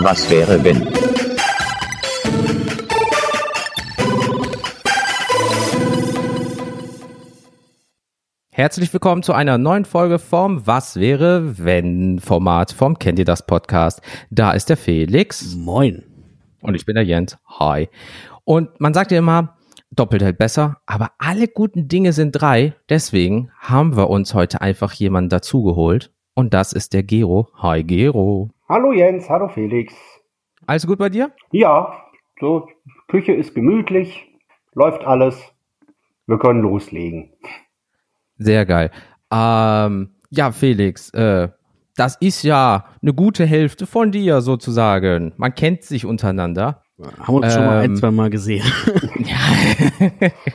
Was 0.00 0.30
wäre 0.30 0.62
wenn? 0.62 0.86
Herzlich 8.50 8.92
willkommen 8.92 9.24
zu 9.24 9.32
einer 9.32 9.58
neuen 9.58 9.84
Folge 9.84 10.20
vom 10.20 10.64
Was 10.68 11.00
wäre 11.00 11.58
wenn 11.58 12.20
Format 12.20 12.70
vom 12.70 13.00
Kennt 13.00 13.18
ihr 13.18 13.24
das 13.24 13.44
Podcast. 13.44 14.00
Da 14.30 14.52
ist 14.52 14.68
der 14.68 14.76
Felix. 14.76 15.56
Moin. 15.56 16.04
Und 16.62 16.76
ich 16.76 16.86
bin 16.86 16.94
der 16.94 17.04
Jens. 17.04 17.36
Hi. 17.58 17.88
Und 18.44 18.80
man 18.80 18.94
sagt 18.94 19.10
ja 19.10 19.18
immer, 19.18 19.56
doppelt 19.90 20.22
hält 20.22 20.38
besser, 20.38 20.76
aber 20.86 21.10
alle 21.18 21.48
guten 21.48 21.88
Dinge 21.88 22.12
sind 22.12 22.32
drei. 22.32 22.74
Deswegen 22.88 23.50
haben 23.58 23.96
wir 23.96 24.10
uns 24.10 24.32
heute 24.32 24.60
einfach 24.60 24.92
jemanden 24.92 25.30
dazugeholt. 25.30 26.12
Und 26.34 26.54
das 26.54 26.72
ist 26.72 26.92
der 26.92 27.02
Gero. 27.02 27.48
Hi 27.56 27.82
Gero. 27.82 28.50
Hallo 28.70 28.92
Jens, 28.92 29.30
hallo 29.30 29.48
Felix. 29.48 29.94
Alles 30.66 30.86
gut 30.86 30.98
bei 30.98 31.08
dir? 31.08 31.32
Ja, 31.52 32.04
so, 32.38 32.68
Küche 33.08 33.32
ist 33.32 33.54
gemütlich, 33.54 34.26
läuft 34.74 35.06
alles. 35.06 35.42
Wir 36.26 36.38
können 36.38 36.60
loslegen. 36.60 37.32
Sehr 38.36 38.66
geil. 38.66 38.90
Ähm, 39.32 40.10
ja, 40.28 40.52
Felix, 40.52 41.08
äh, 41.14 41.48
das 41.96 42.16
ist 42.16 42.42
ja 42.42 42.84
eine 43.00 43.14
gute 43.14 43.46
Hälfte 43.46 43.86
von 43.86 44.12
dir 44.12 44.42
sozusagen. 44.42 45.32
Man 45.38 45.54
kennt 45.54 45.82
sich 45.84 46.04
untereinander. 46.04 46.82
Haben 47.20 47.34
wir 47.36 47.42
uns 47.44 47.54
schon 47.54 47.64
mal 47.64 47.78
ein, 47.78 47.90
Ähm, 47.92 47.96
zwei 47.96 48.10
Mal 48.10 48.28
gesehen. 48.28 48.64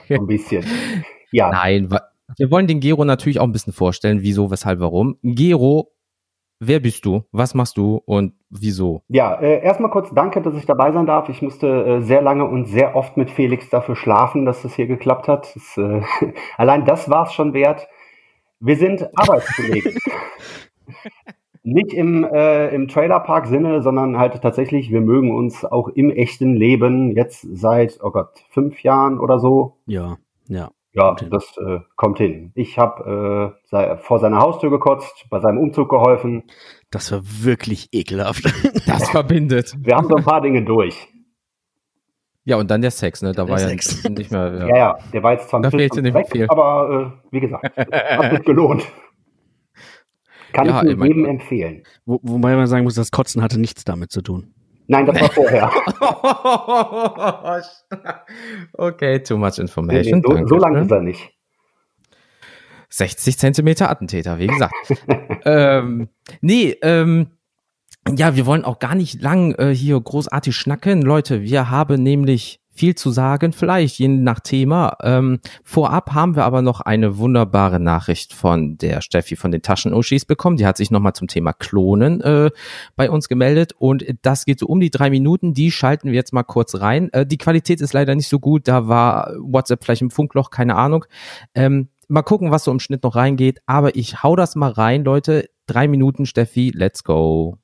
So 0.07 0.13
ein 0.15 0.27
bisschen. 0.27 0.63
Ja, 1.31 1.49
Nein, 1.49 1.89
wir 2.37 2.51
wollen 2.51 2.67
den 2.67 2.79
Gero 2.79 3.05
natürlich 3.05 3.39
auch 3.39 3.47
ein 3.47 3.51
bisschen 3.51 3.73
vorstellen, 3.73 4.21
wieso, 4.21 4.51
weshalb, 4.51 4.79
warum. 4.79 5.17
Gero, 5.23 5.89
wer 6.67 6.79
bist 6.79 7.05
du? 7.05 7.23
Was 7.31 7.53
machst 7.53 7.77
du 7.77 8.01
und 8.05 8.33
wieso? 8.49 9.03
ja 9.07 9.35
äh, 9.35 9.63
erstmal 9.63 9.91
kurz 9.91 10.13
danke, 10.13 10.41
dass 10.41 10.55
ich 10.55 10.65
dabei 10.65 10.91
sein 10.91 11.05
darf. 11.05 11.29
Ich 11.29 11.41
musste 11.41 11.67
äh, 11.67 12.01
sehr 12.01 12.21
lange 12.21 12.45
und 12.45 12.65
sehr 12.65 12.95
oft 12.95 13.17
mit 13.17 13.31
Felix 13.31 13.69
dafür 13.69 13.95
schlafen, 13.95 14.45
dass 14.45 14.61
das 14.61 14.75
hier 14.75 14.87
geklappt 14.87 15.27
hat. 15.27 15.55
Das, 15.55 15.77
äh, 15.77 16.01
allein 16.57 16.85
das 16.85 17.09
war 17.09 17.27
es 17.27 17.33
schon 17.33 17.53
wert. 17.53 17.87
Wir 18.59 18.77
sind 18.77 19.09
Arbeitskollegen. 19.17 19.97
Nicht 21.65 21.93
im, 21.93 22.25
äh, 22.25 22.75
im 22.75 22.89
Trailerpark-Sinne, 22.89 23.81
sondern 23.81 24.17
halt 24.17 24.41
tatsächlich, 24.41 24.91
wir 24.91 24.99
mögen 24.99 25.33
uns 25.33 25.63
auch 25.63 25.87
im 25.87 26.11
echten 26.11 26.55
Leben 26.55 27.15
jetzt 27.15 27.47
seit, 27.53 27.99
oh 28.03 28.11
Gott, 28.11 28.43
fünf 28.49 28.83
Jahren 28.83 29.17
oder 29.17 29.39
so. 29.39 29.77
ja, 29.85 30.17
ja. 30.47 30.71
Ja, 30.95 31.15
das 31.15 31.57
äh, 31.57 31.79
kommt 31.95 32.19
hin. 32.19 32.51
Ich 32.53 32.77
habe 32.77 33.55
äh, 33.55 33.67
sei, 33.69 33.97
vor 33.97 34.19
seiner 34.19 34.37
Haustür 34.39 34.69
gekotzt, 34.69 35.25
bei 35.29 35.39
seinem 35.39 35.57
Umzug 35.57 35.89
geholfen. 35.89 36.43
Das 36.91 37.11
war 37.11 37.21
wirklich 37.23 37.89
ekelhaft. 37.91 38.43
Das 38.85 39.09
verbindet. 39.09 39.73
Wir 39.79 39.95
haben 39.95 40.07
so 40.07 40.15
ein 40.15 40.23
paar 40.23 40.41
Dinge 40.41 40.63
durch. 40.63 41.07
Ja, 42.45 42.57
und 42.57 42.69
dann 42.69 42.81
der 42.81 42.91
Sex, 42.91 43.21
ne? 43.21 43.31
Da 43.31 43.45
Der 43.45 43.51
war 43.53 43.57
Sex. 43.59 44.03
ja 44.03 44.09
nicht 44.11 44.29
mehr. 44.31 44.53
Ja, 44.53 44.67
Ja. 44.67 44.75
ja, 44.77 44.97
der 45.13 45.23
war 45.23 45.31
jetzt 45.33 45.49
zwar 45.49 45.59
ein 45.59 45.63
Da 45.63 45.69
bisschen 45.69 45.79
fehlte 45.79 46.01
nicht 46.03 46.13
weg, 46.13 46.27
viel. 46.31 46.45
aber 46.49 47.13
äh, 47.15 47.27
wie 47.31 47.39
gesagt, 47.39 47.63
hat 47.77 48.31
sich 48.35 48.43
gelohnt. 48.45 48.85
Kann 50.51 50.67
Ja, 50.67 50.83
ich 50.83 50.89
jedem 50.99 51.25
empfehlen. 51.25 51.83
Wo, 52.05 52.19
wobei 52.21 52.55
man 52.55 52.67
sagen 52.67 52.83
muss, 52.83 52.93
das 52.95 53.09
Kotzen 53.09 53.41
hatte 53.41 53.59
nichts 53.59 53.83
damit 53.85 54.11
zu 54.11 54.21
tun. 54.21 54.53
Nein, 54.87 55.05
das 55.05 55.19
war 55.21 55.31
vorher. 55.31 55.71
okay, 58.73 59.19
too 59.19 59.37
much 59.37 59.57
Nee, 59.57 59.61
information. 59.63 60.19
nee, 60.19 60.23
so, 60.25 60.33
Danke 60.33 60.47
so 60.49 60.57
lang 60.57 60.75
ist 60.75 60.91
er 60.91 61.01
nicht. 61.01 61.31
60 62.89 63.39
Zentimeter 63.39 63.89
Attentäter, 63.89 64.37
wie 64.37 64.47
gesagt. 64.47 64.73
ähm, 65.45 66.09
nee, 66.41 66.77
ähm, 66.81 67.31
ja, 68.15 68.35
wir 68.35 68.45
wollen 68.45 68.65
auch 68.65 68.79
gar 68.79 68.95
nicht 68.95 69.21
lang 69.21 69.55
äh, 69.55 69.73
hier 69.73 69.99
großartig 69.99 70.55
schnacken. 70.55 71.01
Leute, 71.01 71.41
wir 71.41 71.69
haben 71.71 72.03
nämlich 72.03 72.62
viel 72.73 72.95
zu 72.95 73.11
sagen, 73.11 73.53
vielleicht 73.53 73.99
je 73.99 74.07
nach 74.07 74.39
Thema. 74.39 74.97
Ähm, 75.03 75.39
vorab 75.63 76.13
haben 76.13 76.35
wir 76.35 76.43
aber 76.43 76.61
noch 76.61 76.81
eine 76.81 77.17
wunderbare 77.17 77.79
Nachricht 77.79 78.33
von 78.33 78.77
der 78.77 79.01
Steffi 79.01 79.35
von 79.35 79.51
den 79.51 79.61
Taschenuschis 79.61 80.25
bekommen. 80.25 80.57
Die 80.57 80.65
hat 80.65 80.77
sich 80.77 80.89
nochmal 80.91 81.13
zum 81.13 81.27
Thema 81.27 81.53
Klonen 81.53 82.19
äh, 82.21 82.49
bei 82.95 83.09
uns 83.09 83.29
gemeldet 83.29 83.73
und 83.77 84.05
das 84.23 84.45
geht 84.45 84.59
so 84.59 84.65
um 84.65 84.79
die 84.79 84.89
drei 84.89 85.09
Minuten. 85.09 85.53
Die 85.53 85.71
schalten 85.71 86.09
wir 86.09 86.15
jetzt 86.15 86.33
mal 86.33 86.43
kurz 86.43 86.75
rein. 86.81 87.11
Äh, 87.13 87.25
die 87.25 87.37
Qualität 87.37 87.79
ist 87.79 87.93
leider 87.93 88.15
nicht 88.15 88.27
so 88.27 88.39
gut. 88.39 88.67
Da 88.67 88.87
war 88.87 89.33
WhatsApp 89.39 89.83
vielleicht 89.83 90.01
im 90.01 90.11
Funkloch, 90.11 90.49
keine 90.49 90.75
Ahnung. 90.75 91.05
Ähm, 91.53 91.89
mal 92.07 92.23
gucken, 92.23 92.51
was 92.51 92.63
so 92.63 92.71
im 92.71 92.79
Schnitt 92.79 93.03
noch 93.03 93.15
reingeht. 93.15 93.59
Aber 93.67 93.95
ich 93.95 94.23
hau 94.23 94.35
das 94.35 94.55
mal 94.55 94.71
rein, 94.71 95.03
Leute. 95.03 95.49
Drei 95.67 95.87
Minuten, 95.87 96.25
Steffi, 96.25 96.71
let's 96.73 97.03
go. 97.03 97.57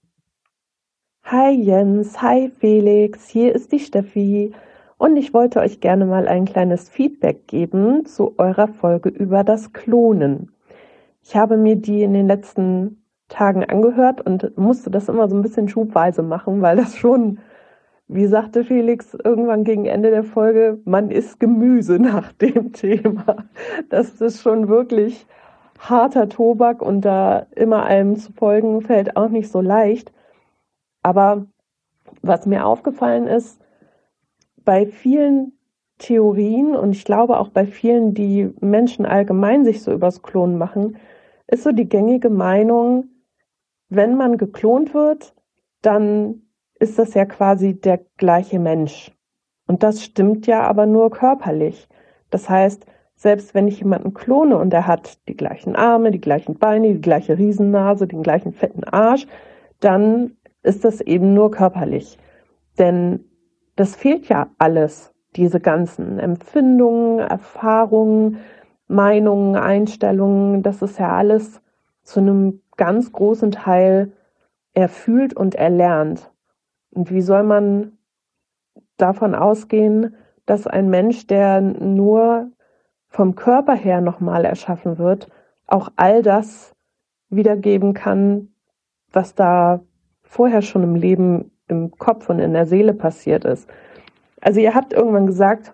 Hi 1.24 1.52
Jens, 1.52 2.20
hi 2.24 2.50
Felix, 2.60 3.28
hier 3.30 3.54
ist 3.54 3.72
die 3.72 3.80
Steffi 3.80 4.52
und 5.00 5.16
ich 5.16 5.34
wollte 5.34 5.62
euch 5.62 5.80
gerne 5.80 6.06
mal 6.06 6.28
ein 6.28 6.46
kleines 6.46 6.90
Feedback 6.90 7.48
geben 7.48 8.06
zu 8.06 8.36
eurer 8.38 8.68
Folge 8.68 9.10
über 9.10 9.44
das 9.46 9.72
Klonen. 9.72 10.52
Ich 11.24 11.36
habe 11.38 11.56
mir 11.58 11.78
die 11.78 12.04
in 12.04 12.14
den 12.14 12.28
letzten 12.28 13.02
Tagen 13.30 13.64
angehört 13.64 14.20
und 14.20 14.58
musste 14.58 14.92
das 14.92 15.08
immer 15.08 15.30
so 15.30 15.38
ein 15.38 15.42
bisschen 15.42 15.70
schubweise 15.70 16.22
machen, 16.22 16.62
weil 16.62 16.76
das 16.76 16.98
schon, 16.98 17.40
wie 18.10 18.28
sagte 18.28 18.66
Felix 18.66 19.14
irgendwann 19.14 19.64
gegen 19.64 19.86
Ende 19.86 20.12
der 20.12 20.26
Folge, 20.26 20.80
man 20.84 21.12
isst 21.12 21.40
Gemüse 21.40 21.98
nach 22.00 22.34
dem 22.34 22.74
Thema. 22.74 23.46
Das 23.90 24.20
ist 24.20 24.42
schon 24.42 24.68
wirklich 24.68 25.26
harter 25.80 26.28
Tobak 26.28 26.82
und 26.82 27.06
da 27.06 27.46
immer 27.56 27.86
allem 27.86 28.18
zu 28.18 28.34
folgen 28.34 28.82
fällt 28.82 29.16
auch 29.16 29.30
nicht 29.30 29.50
so 29.50 29.62
leicht. 29.62 30.12
Aber 31.04 31.46
was 32.22 32.46
mir 32.46 32.66
aufgefallen 32.66 33.28
ist, 33.28 33.62
bei 34.70 34.86
vielen 34.86 35.54
Theorien 35.98 36.76
und 36.76 36.92
ich 36.92 37.04
glaube 37.04 37.40
auch 37.40 37.50
bei 37.50 37.66
vielen, 37.66 38.14
die 38.14 38.54
Menschen 38.62 39.04
allgemein 39.04 39.66
sich 39.66 39.82
so 39.82 39.92
übers 39.92 40.22
Klonen 40.22 40.60
machen, 40.60 40.98
ist 41.48 41.64
so 41.64 41.72
die 41.72 41.90
gängige 41.90 42.30
Meinung, 42.30 43.08
wenn 43.90 44.16
man 44.16 44.38
geklont 44.38 44.94
wird, 44.94 45.34
dann 45.82 46.44
ist 46.76 47.00
das 47.00 47.16
ja 47.16 47.26
quasi 47.26 47.82
der 47.82 48.00
gleiche 48.18 48.60
Mensch. 48.60 49.12
Und 49.66 49.82
das 49.82 50.04
stimmt 50.04 50.46
ja 50.46 50.62
aber 50.62 50.86
nur 50.86 51.10
körperlich. 51.10 51.90
Das 52.30 52.48
heißt, 52.48 52.86
selbst 53.16 53.56
wenn 53.56 53.68
ich 53.68 53.80
jemanden 53.80 54.14
klone 54.14 54.56
und 54.56 54.72
er 54.72 54.86
hat 54.86 55.28
die 55.28 55.36
gleichen 55.36 55.76
Arme, 55.76 56.12
die 56.12 56.22
gleichen 56.22 56.60
Beine, 56.60 56.94
die 56.94 57.02
gleiche 57.02 57.40
Riesennase, 57.40 58.06
den 58.06 58.22
gleichen 58.22 58.54
fetten 58.54 58.84
Arsch, 58.84 59.26
dann 59.80 60.38
ist 60.62 60.86
das 60.86 61.02
eben 61.02 61.34
nur 61.34 61.50
körperlich. 61.50 62.20
Denn 62.78 63.29
das 63.80 63.96
fehlt 63.96 64.28
ja 64.28 64.50
alles, 64.58 65.14
diese 65.38 65.62
ganzen 65.62 66.20
Empfindungen, 66.20 67.20
Erfahrungen, 67.20 68.40
Meinungen, 68.88 69.56
Einstellungen, 69.56 70.64
das 70.64 70.82
ist 70.82 71.00
ja 71.00 71.16
alles 71.16 71.62
zu 72.04 72.20
einem 72.20 72.62
ganz 72.76 73.14
großen 73.14 73.52
Teil 73.52 74.12
erfühlt 74.74 75.34
und 75.34 75.56
erlernt. 75.56 76.30
Und 76.92 77.10
wie 77.12 77.22
soll 77.22 77.44
man 77.44 77.98
davon 78.98 79.34
ausgehen, 79.34 80.16
dass 80.46 80.68
ein 80.68 80.90
Mensch, 80.90 81.28
der 81.28 81.62
nur 81.62 82.52
vom 83.08 83.36
Körper 83.36 83.76
her 83.76 84.02
nochmal 84.02 84.44
erschaffen 84.44 84.98
wird, 84.98 85.30
auch 85.68 85.90
all 85.96 86.22
das 86.22 86.76
wiedergeben 87.30 87.94
kann, 87.94 88.50
was 89.12 89.36
da 89.36 89.80
vorher 90.22 90.64
schon 90.64 90.84
im 90.84 90.96
Leben, 90.96 91.52
im 91.70 91.92
Kopf 91.92 92.30
und 92.30 92.40
in 92.40 92.54
der 92.54 92.66
Seele 92.66 92.94
passiert 92.94 93.46
ist. 93.46 93.70
Also 94.42 94.60
ihr 94.60 94.76
habt 94.76 94.94
irgendwann 94.94 95.28
gesagt, 95.28 95.74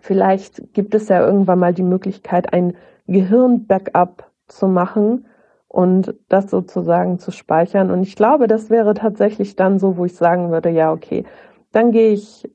vielleicht 0.00 0.74
gibt 0.74 0.94
es 0.94 1.08
ja 1.08 1.24
irgendwann 1.24 1.58
mal 1.58 1.74
die 1.74 1.82
Möglichkeit, 1.82 2.52
ein 2.52 2.74
Gehirn-Backup 3.06 4.30
zu 4.48 4.68
machen 4.68 5.26
und 5.68 6.14
das 6.28 6.50
sozusagen 6.50 7.18
zu 7.18 7.30
speichern. 7.30 7.90
Und 7.90 8.02
ich 8.02 8.16
glaube, 8.16 8.46
das 8.46 8.70
wäre 8.70 8.94
tatsächlich 8.94 9.56
dann 9.56 9.78
so, 9.78 9.96
wo 9.96 10.04
ich 10.04 10.14
sagen 10.14 10.50
würde, 10.50 10.70
ja, 10.70 10.92
okay, 10.92 11.24
dann 11.72 11.92
gehe 11.92 12.12
ich 12.12 12.50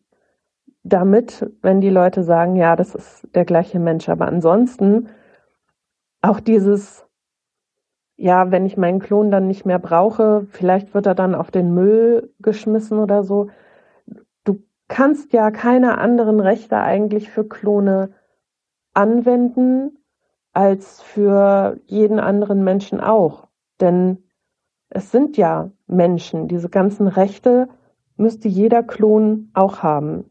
damit, 0.84 1.50
wenn 1.62 1.82
die 1.82 1.90
Leute 1.90 2.24
sagen, 2.24 2.56
ja, 2.56 2.76
das 2.76 2.96
ist 2.96 3.28
der 3.36 3.46
gleiche 3.46 3.80
Mensch. 3.80 4.10
Aber 4.10 4.26
ansonsten 4.28 5.10
auch 6.22 6.40
dieses, 6.40 7.06
ja, 8.18 8.52
wenn 8.52 8.66
ich 8.66 8.78
meinen 8.78 9.00
Klon 9.00 9.32
dann 9.32 9.48
nicht 9.48 9.66
mehr 9.66 9.80
brauche, 9.80 10.46
vielleicht 10.50 10.94
wird 10.94 11.06
er 11.06 11.16
dann 11.16 11.36
auf 11.36 11.52
den 11.52 11.74
Müll 11.74 12.34
geschmissen 12.40 13.00
oder 13.00 13.24
so. 13.24 13.50
Du 14.44 14.62
kannst 14.88 15.34
ja 15.34 15.52
keine 15.52 15.98
anderen 15.98 16.40
Rechte 16.40 16.78
eigentlich 16.78 17.30
für 17.30 17.48
Klone 17.48 18.12
anwenden 18.94 19.98
als 20.54 21.02
für 21.02 21.80
jeden 21.86 22.20
anderen 22.20 22.64
Menschen 22.64 23.00
auch. 23.00 23.48
Denn 23.80 24.24
es 24.90 25.12
sind 25.12 25.38
ja 25.38 25.72
Menschen. 25.88 26.48
Diese 26.48 26.70
ganzen 26.70 27.08
Rechte 27.08 27.70
müsste 28.18 28.48
jeder 28.48 28.84
Klon 28.84 29.50
auch 29.54 29.82
haben. 29.82 30.30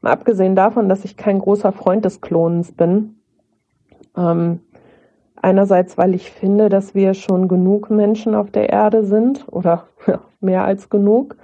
Mal 0.00 0.12
abgesehen 0.12 0.56
davon, 0.56 0.88
dass 0.88 1.04
ich 1.04 1.16
kein 1.16 1.38
großer 1.38 1.72
Freund 1.72 2.04
des 2.04 2.20
Klonens 2.20 2.72
bin. 2.72 3.20
Ähm, 4.16 4.60
einerseits, 5.42 5.98
weil 5.98 6.14
ich 6.14 6.30
finde, 6.30 6.68
dass 6.68 6.94
wir 6.94 7.14
schon 7.14 7.48
genug 7.48 7.90
Menschen 7.90 8.34
auf 8.34 8.50
der 8.50 8.70
Erde 8.70 9.04
sind 9.04 9.46
oder 9.48 9.88
ja, 10.06 10.20
mehr 10.40 10.64
als 10.64 10.88
genug. 10.88 11.36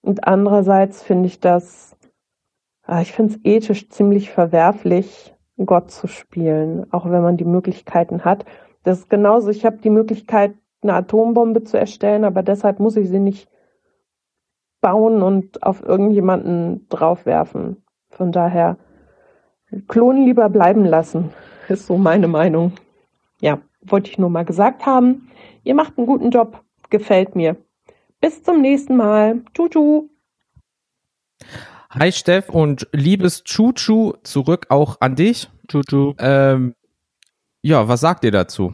Und 0.00 0.26
andererseits 0.26 1.02
finde 1.02 1.26
ich 1.26 1.40
das, 1.40 1.96
ah, 2.84 3.00
ich 3.00 3.12
finde 3.12 3.34
es 3.34 3.40
ethisch 3.44 3.88
ziemlich 3.90 4.30
verwerflich, 4.30 5.34
Gott 5.64 5.90
zu 5.90 6.06
spielen, 6.08 6.92
auch 6.92 7.08
wenn 7.10 7.22
man 7.22 7.36
die 7.36 7.44
Möglichkeiten 7.44 8.24
hat. 8.24 8.44
Das 8.82 9.00
ist 9.00 9.10
genauso, 9.10 9.50
ich 9.50 9.64
habe 9.64 9.78
die 9.78 9.90
Möglichkeit, 9.90 10.54
eine 10.82 10.94
Atombombe 10.94 11.64
zu 11.64 11.78
erstellen, 11.78 12.24
aber 12.24 12.42
deshalb 12.42 12.78
muss 12.80 12.96
ich 12.96 13.08
sie 13.08 13.20
nicht 13.20 13.48
bauen 14.82 15.22
und 15.22 15.62
auf 15.62 15.82
irgendjemanden 15.82 16.86
draufwerfen. 16.90 17.82
Von 18.10 18.32
daher, 18.32 18.76
Klonen 19.88 20.26
lieber 20.26 20.50
bleiben 20.50 20.84
lassen, 20.84 21.32
ist 21.68 21.86
so 21.86 21.96
meine 21.96 22.28
Meinung. 22.28 22.72
Ja, 23.44 23.60
wollte 23.82 24.10
ich 24.10 24.16
nur 24.16 24.30
mal 24.30 24.46
gesagt 24.46 24.86
haben. 24.86 25.28
Ihr 25.64 25.74
macht 25.74 25.98
einen 25.98 26.06
guten 26.06 26.30
Job, 26.30 26.64
gefällt 26.88 27.36
mir. 27.36 27.56
Bis 28.18 28.42
zum 28.42 28.62
nächsten 28.62 28.96
Mal. 28.96 29.42
Tschu, 29.52 30.08
Hi 31.90 32.10
Steff 32.10 32.48
und 32.48 32.88
liebes 32.92 33.44
Chuchu 33.44 34.14
zurück 34.22 34.68
auch 34.70 34.96
an 35.00 35.14
dich. 35.14 35.50
Chuchu. 35.68 36.14
Ähm, 36.18 36.74
ja, 37.60 37.86
was 37.86 38.00
sagt 38.00 38.24
ihr 38.24 38.30
dazu? 38.30 38.72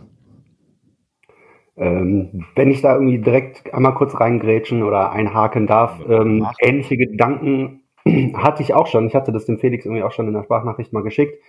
Ähm, 1.76 2.46
wenn 2.54 2.70
ich 2.70 2.80
da 2.80 2.94
irgendwie 2.94 3.18
direkt 3.18 3.74
einmal 3.74 3.94
kurz 3.94 4.20
reingrätschen 4.20 4.84
oder 4.84 5.10
einhaken 5.10 5.66
darf, 5.66 6.00
ähm, 6.08 6.46
ähnliche 6.60 6.96
Gedanken 6.96 7.82
hatte 8.34 8.62
ich 8.62 8.72
auch 8.72 8.86
schon. 8.86 9.08
Ich 9.08 9.16
hatte 9.16 9.32
das 9.32 9.46
dem 9.46 9.58
Felix 9.58 9.84
irgendwie 9.84 10.04
auch 10.04 10.12
schon 10.12 10.28
in 10.28 10.34
der 10.34 10.44
Sprachnachricht 10.44 10.92
mal 10.92 11.02
geschickt. 11.02 11.42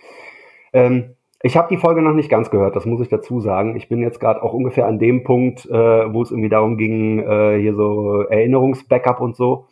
Ähm, 0.72 1.14
ich 1.42 1.56
habe 1.56 1.68
die 1.68 1.76
Folge 1.76 2.02
noch 2.02 2.14
nicht 2.14 2.28
ganz 2.28 2.50
gehört, 2.50 2.76
das 2.76 2.86
muss 2.86 3.00
ich 3.00 3.08
dazu 3.08 3.40
sagen. 3.40 3.76
Ich 3.76 3.88
bin 3.88 4.00
jetzt 4.00 4.20
gerade 4.20 4.42
auch 4.42 4.52
ungefähr 4.52 4.86
an 4.86 4.98
dem 4.98 5.24
Punkt, 5.24 5.66
äh, 5.66 6.12
wo 6.12 6.22
es 6.22 6.30
irgendwie 6.30 6.48
darum 6.48 6.76
ging, 6.76 7.18
äh, 7.18 7.58
hier 7.60 7.74
so 7.74 8.22
Erinnerungsbackup 8.22 9.20
und 9.20 9.34
so. 9.34 9.66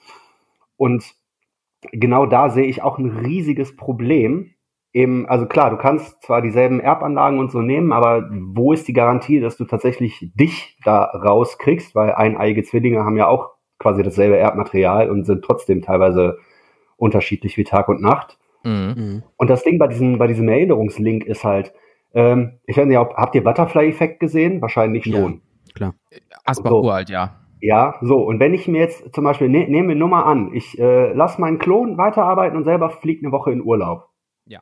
Und 0.76 1.14
genau 1.93 2.26
da 2.26 2.50
sehe 2.50 2.67
ich 2.67 2.82
auch 2.82 2.99
ein 2.99 3.06
riesiges 3.06 3.76
Problem. 3.76 4.50
Eben, 4.93 5.26
also 5.26 5.46
klar, 5.46 5.70
du 5.70 5.76
kannst 5.76 6.20
zwar 6.22 6.43
dieselben 6.43 6.81
Erbanlagen 6.81 7.38
und 7.38 7.52
so 7.52 7.61
nehmen, 7.61 7.93
aber 7.93 8.28
wo 8.32 8.73
ist 8.73 8.88
die 8.88 8.93
Garantie, 8.93 9.38
dass 9.38 9.56
du 9.56 9.64
tatsächlich 9.64 10.32
dich 10.34 10.76
da 10.84 11.05
rauskriegst? 11.05 11.94
Weil 11.94 12.12
eineige 12.12 12.64
Zwillinge 12.64 13.05
haben 13.05 13.16
ja 13.16 13.28
auch 13.28 13.50
quasi 13.78 14.02
dasselbe 14.02 14.37
Erbmaterial 14.37 15.08
und 15.08 15.25
sind 15.25 15.44
trotzdem 15.44 15.82
teilweise 15.82 16.38
unterschiedlich 16.96 17.56
wie 17.56 17.64
Tag 17.64 17.88
und 17.88 18.02
Nacht. 18.02 18.38
Mhm. 18.65 19.23
Und 19.37 19.51
das 19.51 19.62
Ding 19.62 19.79
bei 19.79 19.87
diesem, 19.89 20.19
bei 20.19 20.27
diesem 20.27 20.49
Erinnerungslink 20.49 21.25
ist 21.25 21.45
halt, 21.45 21.73
ähm, 22.15 22.59
ich 22.67 22.77
weiß 22.77 22.87
nicht, 22.87 22.99
ob, 22.99 23.15
habt 23.15 23.35
ihr 23.35 23.45
Butterfly-Effekt 23.45 24.21
gesehen? 24.21 24.61
Wahrscheinlich 24.61 25.07
Ja. 25.07 25.19
schon. 25.19 25.41
Klar. 25.75 25.95
Asbach 26.45 26.71
So. 26.71 26.83
uralt, 26.83 27.11
ja. 27.11 27.37
Ja, 27.61 27.95
so. 28.01 28.19
Und 28.23 28.41
wenn 28.41 28.55
ich 28.55 28.67
mir 28.69 28.81
jetzt 28.81 29.15
zum 29.15 29.25
Beispiel, 29.25 29.49
ne, 29.49 29.69
nehmen 29.69 29.89
wir 29.91 29.97
nur 29.97 30.09
mal 30.09 30.23
an, 30.23 30.51
ich 30.55 30.79
äh, 30.79 31.12
lasse 31.12 31.41
meinen 31.41 31.59
Klon 31.59 31.99
weiterarbeiten 31.99 32.57
und 32.57 32.65
selber 32.65 32.91
fliegt 32.91 33.23
eine 33.23 33.33
Woche 33.33 33.53
in 33.53 33.62
Urlaub. 33.62 34.09
Ja. 34.47 34.61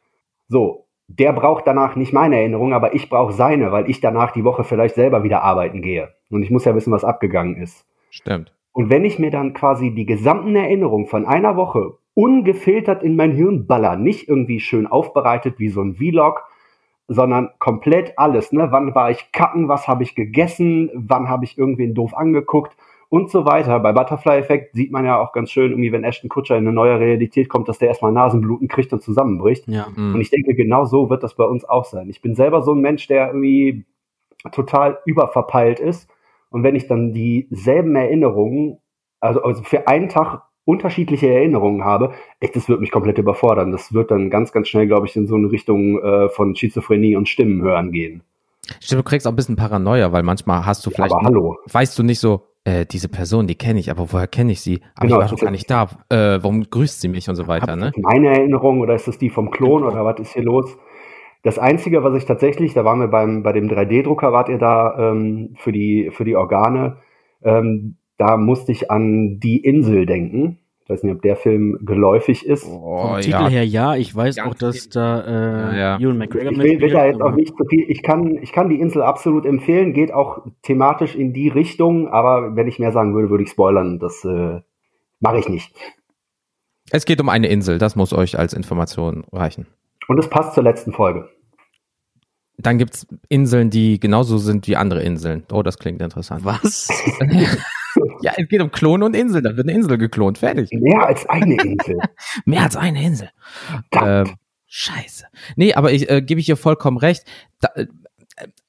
So. 0.49 0.85
Der 1.11 1.33
braucht 1.33 1.67
danach 1.67 1.97
nicht 1.97 2.13
meine 2.13 2.37
Erinnerung, 2.37 2.75
aber 2.75 2.95
ich 2.95 3.09
brauche 3.09 3.33
seine, 3.33 3.73
weil 3.73 3.89
ich 3.89 4.01
danach 4.03 4.31
die 4.33 4.45
Woche 4.45 4.63
vielleicht 4.63 4.95
selber 4.95 5.23
wieder 5.23 5.43
arbeiten 5.43 5.81
gehe. 5.81 6.11
Und 6.29 6.43
ich 6.43 6.51
muss 6.51 6.67
ja 6.67 6.75
wissen, 6.75 6.93
was 6.93 7.03
abgegangen 7.05 7.57
ist. 7.57 7.87
Stimmt. 8.11 8.53
Und 8.73 8.91
wenn 8.91 9.07
ich 9.07 9.19
mir 9.19 9.31
dann 9.31 9.55
quasi 9.55 9.95
die 9.95 10.05
gesamten 10.05 10.55
Erinnerungen 10.55 11.07
von 11.07 11.25
einer 11.25 11.57
Woche 11.57 11.95
ungefiltert 12.15 13.03
in 13.03 13.17
mein 13.17 13.33
Hirn 13.33 13.67
baller, 13.67 13.97
nicht 13.97 14.29
irgendwie 14.29 14.61
schön 14.61 14.87
aufbereitet 14.87 15.59
wie 15.59 15.69
so 15.69 15.83
ein 15.83 15.95
Vlog, 15.95 16.45
sondern 17.07 17.51
komplett 17.59 18.19
alles, 18.19 18.53
ne? 18.53 18.69
Wann 18.71 18.95
war 18.95 19.11
ich 19.11 19.33
kacken, 19.33 19.69
was 19.69 19.89
habe 19.89 20.03
ich 20.03 20.15
gegessen, 20.15 20.91
wann 20.95 21.29
habe 21.29 21.45
ich 21.45 21.57
irgendwen 21.57 21.95
doof 21.95 22.15
angeguckt 22.15 22.77
und 23.09 23.31
so 23.31 23.47
weiter. 23.47 23.81
Bei 23.81 23.93
Butterfly-Effekt 23.93 24.75
sieht 24.75 24.93
man 24.93 25.05
ja 25.05 25.19
auch 25.19 25.33
ganz 25.33 25.51
schön, 25.51 25.71
irgendwie, 25.71 25.93
wenn 25.93 26.05
Ashton 26.05 26.29
Kutscher 26.29 26.57
in 26.57 26.67
eine 26.67 26.75
neue 26.75 27.01
Realität 27.01 27.49
kommt, 27.49 27.69
dass 27.69 27.79
der 27.79 27.89
erstmal 27.89 28.13
Nasenbluten 28.13 28.69
kriegt 28.69 28.93
und 28.93 29.03
zusammenbricht. 29.03 29.67
Ja. 29.67 29.87
Mhm. 29.95 30.15
Und 30.15 30.21
ich 30.21 30.31
denke, 30.31 30.55
genau 30.55 30.85
so 30.85 31.09
wird 31.09 31.23
das 31.23 31.35
bei 31.35 31.45
uns 31.45 31.65
auch 31.65 31.85
sein. 31.85 32.11
Ich 32.11 32.21
bin 32.21 32.35
selber 32.35 32.63
so 32.63 32.75
ein 32.75 32.81
Mensch, 32.81 33.07
der 33.07 33.29
irgendwie 33.29 33.87
total 34.53 34.99
überverpeilt 35.07 35.81
ist. 35.81 36.11
Und 36.51 36.63
wenn 36.63 36.77
ich 36.77 36.87
dann 36.87 37.13
dieselben 37.13 37.95
Erinnerungen, 37.97 38.79
also, 39.21 39.43
also 39.43 39.63
für 39.63 39.89
einen 39.89 40.09
Tag 40.09 40.43
unterschiedliche 40.69 41.29
Erinnerungen 41.29 41.83
habe, 41.83 42.13
echt, 42.41 42.55
das 42.55 42.69
wird 42.69 42.81
mich 42.81 42.91
komplett 42.91 43.17
überfordern. 43.17 43.73
Das 43.73 43.95
wird 43.95 44.11
dann 44.11 44.29
ganz, 44.29 44.53
ganz 44.53 44.69
schnell, 44.69 44.87
glaube 44.87 45.07
ich, 45.07 45.17
in 45.17 45.27
so 45.27 45.35
eine 45.35 45.51
Richtung 45.51 45.99
äh, 46.03 46.29
von 46.29 46.55
Schizophrenie 46.55 47.17
und 47.17 47.27
Stimmen 47.27 47.63
hören 47.63 47.91
gehen. 47.91 48.23
Stimmt, 48.79 49.01
du 49.01 49.03
kriegst 49.05 49.27
auch 49.27 49.33
ein 49.33 49.37
bisschen 49.37 49.57
Paranoia, 49.57 50.13
weil 50.13 50.23
manchmal 50.23 50.67
hast 50.67 50.85
du 50.85 50.91
vielleicht, 50.91 51.15
Aber 51.15 51.25
hallo. 51.25 51.57
weißt 51.73 51.99
du 51.99 52.03
nicht 52.03 52.21
so, 52.21 52.43
äh, 52.65 52.85
diese 52.85 53.09
Person, 53.09 53.47
die 53.47 53.55
kenne 53.55 53.81
ich, 53.81 53.91
aber 53.91 54.13
woher 54.13 54.27
kenne 54.27 54.53
ich 54.53 54.61
sie? 54.61 54.83
Aber 54.95 55.07
Genau, 55.07 55.21
ich 55.21 55.31
war 55.31 55.37
doch 55.37 55.43
gar 55.43 55.51
nicht 55.51 55.71
da. 55.71 55.89
Äh, 56.11 56.43
warum 56.43 56.69
grüßt 56.69 57.01
sie 57.01 57.09
mich 57.09 57.31
und 57.31 57.37
so 57.37 57.47
weiter, 57.47 57.75
ne? 57.75 57.93
meine 57.97 58.29
Erinnerung 58.29 58.81
oder 58.81 58.95
ist 58.95 59.09
das 59.09 59.17
die 59.17 59.31
vom 59.31 59.51
Klon 59.51 59.85
oder 59.85 60.05
was 60.05 60.21
ist 60.21 60.35
hier 60.35 60.43
los? 60.43 60.77
Das 61.45 61.59
Einzige, 61.59 62.05
was 62.05 62.15
ich 62.15 62.27
tatsächlich, 62.27 62.75
da 62.75 62.85
waren 62.85 63.01
wir 63.01 63.09
beim, 63.09 63.43
bei 63.43 63.53
dem 63.53 63.69
3D-Drucker, 63.69 64.33
wart 64.33 64.51
ihr 64.51 64.59
da 64.59 65.13
ähm, 65.13 65.55
für, 65.57 65.73
die, 65.73 66.11
für 66.13 66.25
die 66.25 66.37
Organe, 66.37 66.99
ähm, 67.43 67.97
da 68.19 68.37
musste 68.37 68.73
ich 68.73 68.91
an 68.91 69.41
die 69.41 69.59
Insel 69.59 70.05
denken. 70.05 70.59
Ich 70.83 70.91
weiß 70.91 71.03
nicht, 71.03 71.15
ob 71.15 71.23
der 71.23 71.37
Film 71.37 71.79
geläufig 71.83 72.47
ist. 72.47 72.67
Oh, 72.67 73.09
Vom 73.09 73.21
Titel 73.21 73.51
her 73.51 73.65
ja, 73.65 73.95
ich 73.95 74.15
weiß 74.15 74.37
Ganz 74.37 74.49
auch, 74.49 74.55
dass 74.55 74.89
da 74.89 75.21
äh, 75.21 75.77
Ja, 75.77 75.77
ja. 75.77 76.01
Ewan 76.01 76.19
McGregor 76.19 76.53
Ich 76.53 76.59
will, 76.59 76.81
will 76.81 76.91
da 76.91 77.07
jetzt 77.07 77.21
auch 77.21 77.35
nicht 77.35 77.55
so 77.57 77.65
viel. 77.69 77.85
Ich 77.91 78.03
kann, 78.03 78.39
ich 78.43 78.53
kann 78.53 78.71
die 78.71 78.81
Insel 78.81 79.03
absolut 79.03 79.45
empfehlen, 79.45 79.93
geht 79.93 80.13
auch 80.13 80.47
thematisch 80.63 81.15
in 81.15 81.33
die 81.35 81.49
Richtung, 81.49 82.09
aber 82.09 82.57
wenn 82.57 82.69
ich 82.69 82.79
mehr 82.79 82.93
sagen 82.93 83.15
würde, 83.15 83.29
würde 83.29 83.45
ich 83.45 83.51
spoilern. 83.51 83.99
Das 83.99 84.25
äh, 84.25 84.61
mache 85.21 85.39
ich 85.39 85.49
nicht. 85.49 85.75
Es 86.91 87.05
geht 87.05 87.21
um 87.21 87.29
eine 87.29 87.49
Insel, 87.49 87.77
das 87.77 87.95
muss 87.95 88.15
euch 88.15 88.39
als 88.39 88.55
Information 88.55 89.25
reichen. 89.31 89.67
Und 90.09 90.19
es 90.19 90.31
passt 90.31 90.55
zur 90.55 90.65
letzten 90.65 90.93
Folge. 90.93 91.29
Dann 92.57 92.79
gibt's 92.79 93.07
Inseln, 93.29 93.69
die 93.69 94.01
genauso 94.01 94.39
sind 94.39 94.67
wie 94.67 94.77
andere 94.77 95.03
Inseln. 95.03 95.45
Oh, 95.53 95.63
das 95.63 95.79
klingt 95.79 96.01
interessant. 96.01 96.47
Was? 96.47 96.89
Ja, 98.23 98.33
es 98.37 98.49
geht 98.49 98.61
um 98.61 98.71
Klon 98.71 99.03
und 99.03 99.15
Insel. 99.15 99.43
Da 99.43 99.57
wird 99.57 99.69
eine 99.69 99.77
Insel 99.77 99.99
geklont. 99.99 100.39
Fertig. 100.39 100.71
Mehr 100.73 101.07
als 101.07 101.27
eine 101.29 101.55
Insel. 101.55 101.99
Mehr 102.45 102.63
als 102.63 102.77
eine 102.77 103.03
Insel. 103.03 103.31
Ähm, 103.93 104.37
scheiße. 104.67 105.27
Nee, 105.57 105.75
aber 105.75 105.93
ich 105.93 106.11
äh, 106.11 106.21
gebe 106.21 106.41
ich 106.41 106.49
ihr 106.49 106.57
vollkommen 106.57 106.99
recht. 106.99 107.25
Da, 107.61 107.69
äh, 107.75 107.87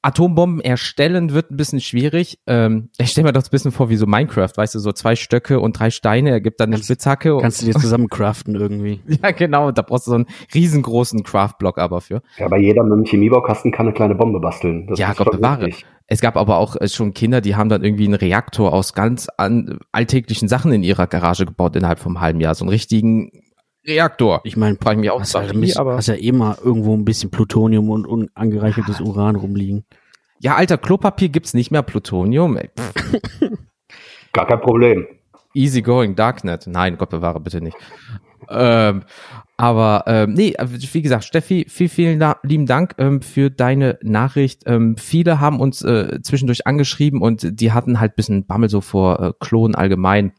Atombomben 0.02 0.60
erstellen 0.60 1.32
wird 1.32 1.50
ein 1.50 1.56
bisschen 1.56 1.80
schwierig. 1.80 2.38
Ähm, 2.46 2.88
ich 2.98 3.10
stelle 3.10 3.26
mir 3.28 3.32
das 3.32 3.48
ein 3.48 3.50
bisschen 3.50 3.70
vor 3.72 3.90
wie 3.90 3.96
so 3.96 4.06
Minecraft, 4.06 4.50
weißt 4.56 4.74
du, 4.74 4.78
so 4.78 4.92
zwei 4.92 5.14
Stöcke 5.16 5.60
und 5.60 5.78
drei 5.78 5.90
Steine, 5.90 6.30
er 6.30 6.40
gibt 6.40 6.60
dann 6.60 6.68
eine 6.70 6.76
Kannst- 6.76 6.86
Spitzhacke. 6.86 7.34
und- 7.34 7.42
Kannst 7.42 7.62
du 7.62 7.66
dir 7.66 7.72
zusammen 7.78 8.08
craften 8.08 8.54
irgendwie? 8.54 9.00
ja, 9.22 9.30
genau, 9.32 9.70
da 9.72 9.82
brauchst 9.82 10.06
du 10.06 10.10
so 10.12 10.14
einen 10.16 10.26
riesengroßen 10.54 11.22
Craft-Block 11.22 11.78
aber 11.78 12.00
für. 12.00 12.22
Ja, 12.38 12.46
aber 12.46 12.58
jeder 12.58 12.82
mit 12.82 12.92
einem 12.94 13.04
Chemiebaukasten 13.04 13.72
kann 13.72 13.86
eine 13.86 13.94
kleine 13.94 14.14
Bombe 14.14 14.40
basteln. 14.40 14.86
Das 14.86 14.98
Ja, 14.98 15.10
ist 15.10 15.18
Gott 15.18 15.30
bewahre. 15.32 15.66
wichtig. 15.66 15.86
Es 16.12 16.20
gab 16.20 16.36
aber 16.36 16.56
auch 16.58 16.74
äh, 16.76 16.88
schon 16.88 17.14
Kinder, 17.14 17.40
die 17.40 17.54
haben 17.54 17.68
dann 17.68 17.84
irgendwie 17.84 18.04
einen 18.06 18.14
Reaktor 18.14 18.72
aus 18.72 18.94
ganz 18.94 19.28
an, 19.36 19.78
alltäglichen 19.92 20.48
Sachen 20.48 20.72
in 20.72 20.82
ihrer 20.82 21.06
Garage 21.06 21.46
gebaut 21.46 21.76
innerhalb 21.76 22.00
vom 22.00 22.20
halben 22.20 22.40
Jahr. 22.40 22.54
So 22.56 22.64
einen 22.64 22.70
richtigen 22.70 23.30
Reaktor. 23.86 24.40
Ich 24.44 24.56
meine, 24.56 24.76
Frage 24.76 24.96
ich 24.96 25.00
mich 25.00 25.10
auch, 25.10 25.20
hast, 25.20 25.34
wie, 25.34 25.56
mis- 25.56 25.76
aber 25.78 25.96
hast 25.96 26.08
ja 26.08 26.14
immer 26.14 26.58
irgendwo 26.62 26.94
ein 26.94 27.04
bisschen 27.04 27.30
Plutonium 27.30 27.88
und 27.90 28.06
unangereichertes 28.06 29.00
Uran 29.00 29.36
rumliegen. 29.36 29.84
ja, 30.40 30.56
alter, 30.56 30.76
Klopapier 30.78 31.28
gibt's 31.30 31.54
nicht 31.54 31.70
mehr, 31.70 31.82
Plutonium. 31.82 32.56
Ey, 32.56 32.70
Gar 34.32 34.46
kein 34.46 34.60
Problem. 34.60 35.06
easy 35.54 35.82
going, 35.82 36.14
Darknet. 36.14 36.66
Nein, 36.66 36.96
Gott 36.98 37.10
bewahre 37.10 37.40
bitte 37.40 37.60
nicht. 37.60 37.76
Ähm, 38.48 39.02
aber 39.56 40.04
ähm, 40.06 40.32
nee, 40.32 40.54
wie 40.58 41.02
gesagt, 41.02 41.24
Steffi, 41.24 41.66
viel, 41.68 41.88
vielen 41.88 42.18
da- 42.20 42.38
lieben 42.42 42.66
Dank 42.66 42.94
ähm, 42.98 43.20
für 43.20 43.50
deine 43.50 43.98
Nachricht. 44.02 44.62
Ähm, 44.66 44.96
viele 44.96 45.40
haben 45.40 45.60
uns 45.60 45.82
äh, 45.82 46.20
zwischendurch 46.22 46.66
angeschrieben 46.66 47.20
und 47.20 47.60
die 47.60 47.72
hatten 47.72 48.00
halt 48.00 48.16
bisschen 48.16 48.46
Bammel 48.46 48.68
so 48.70 48.80
vor 48.80 49.20
äh, 49.20 49.32
Klonen 49.40 49.74
allgemein, 49.74 50.32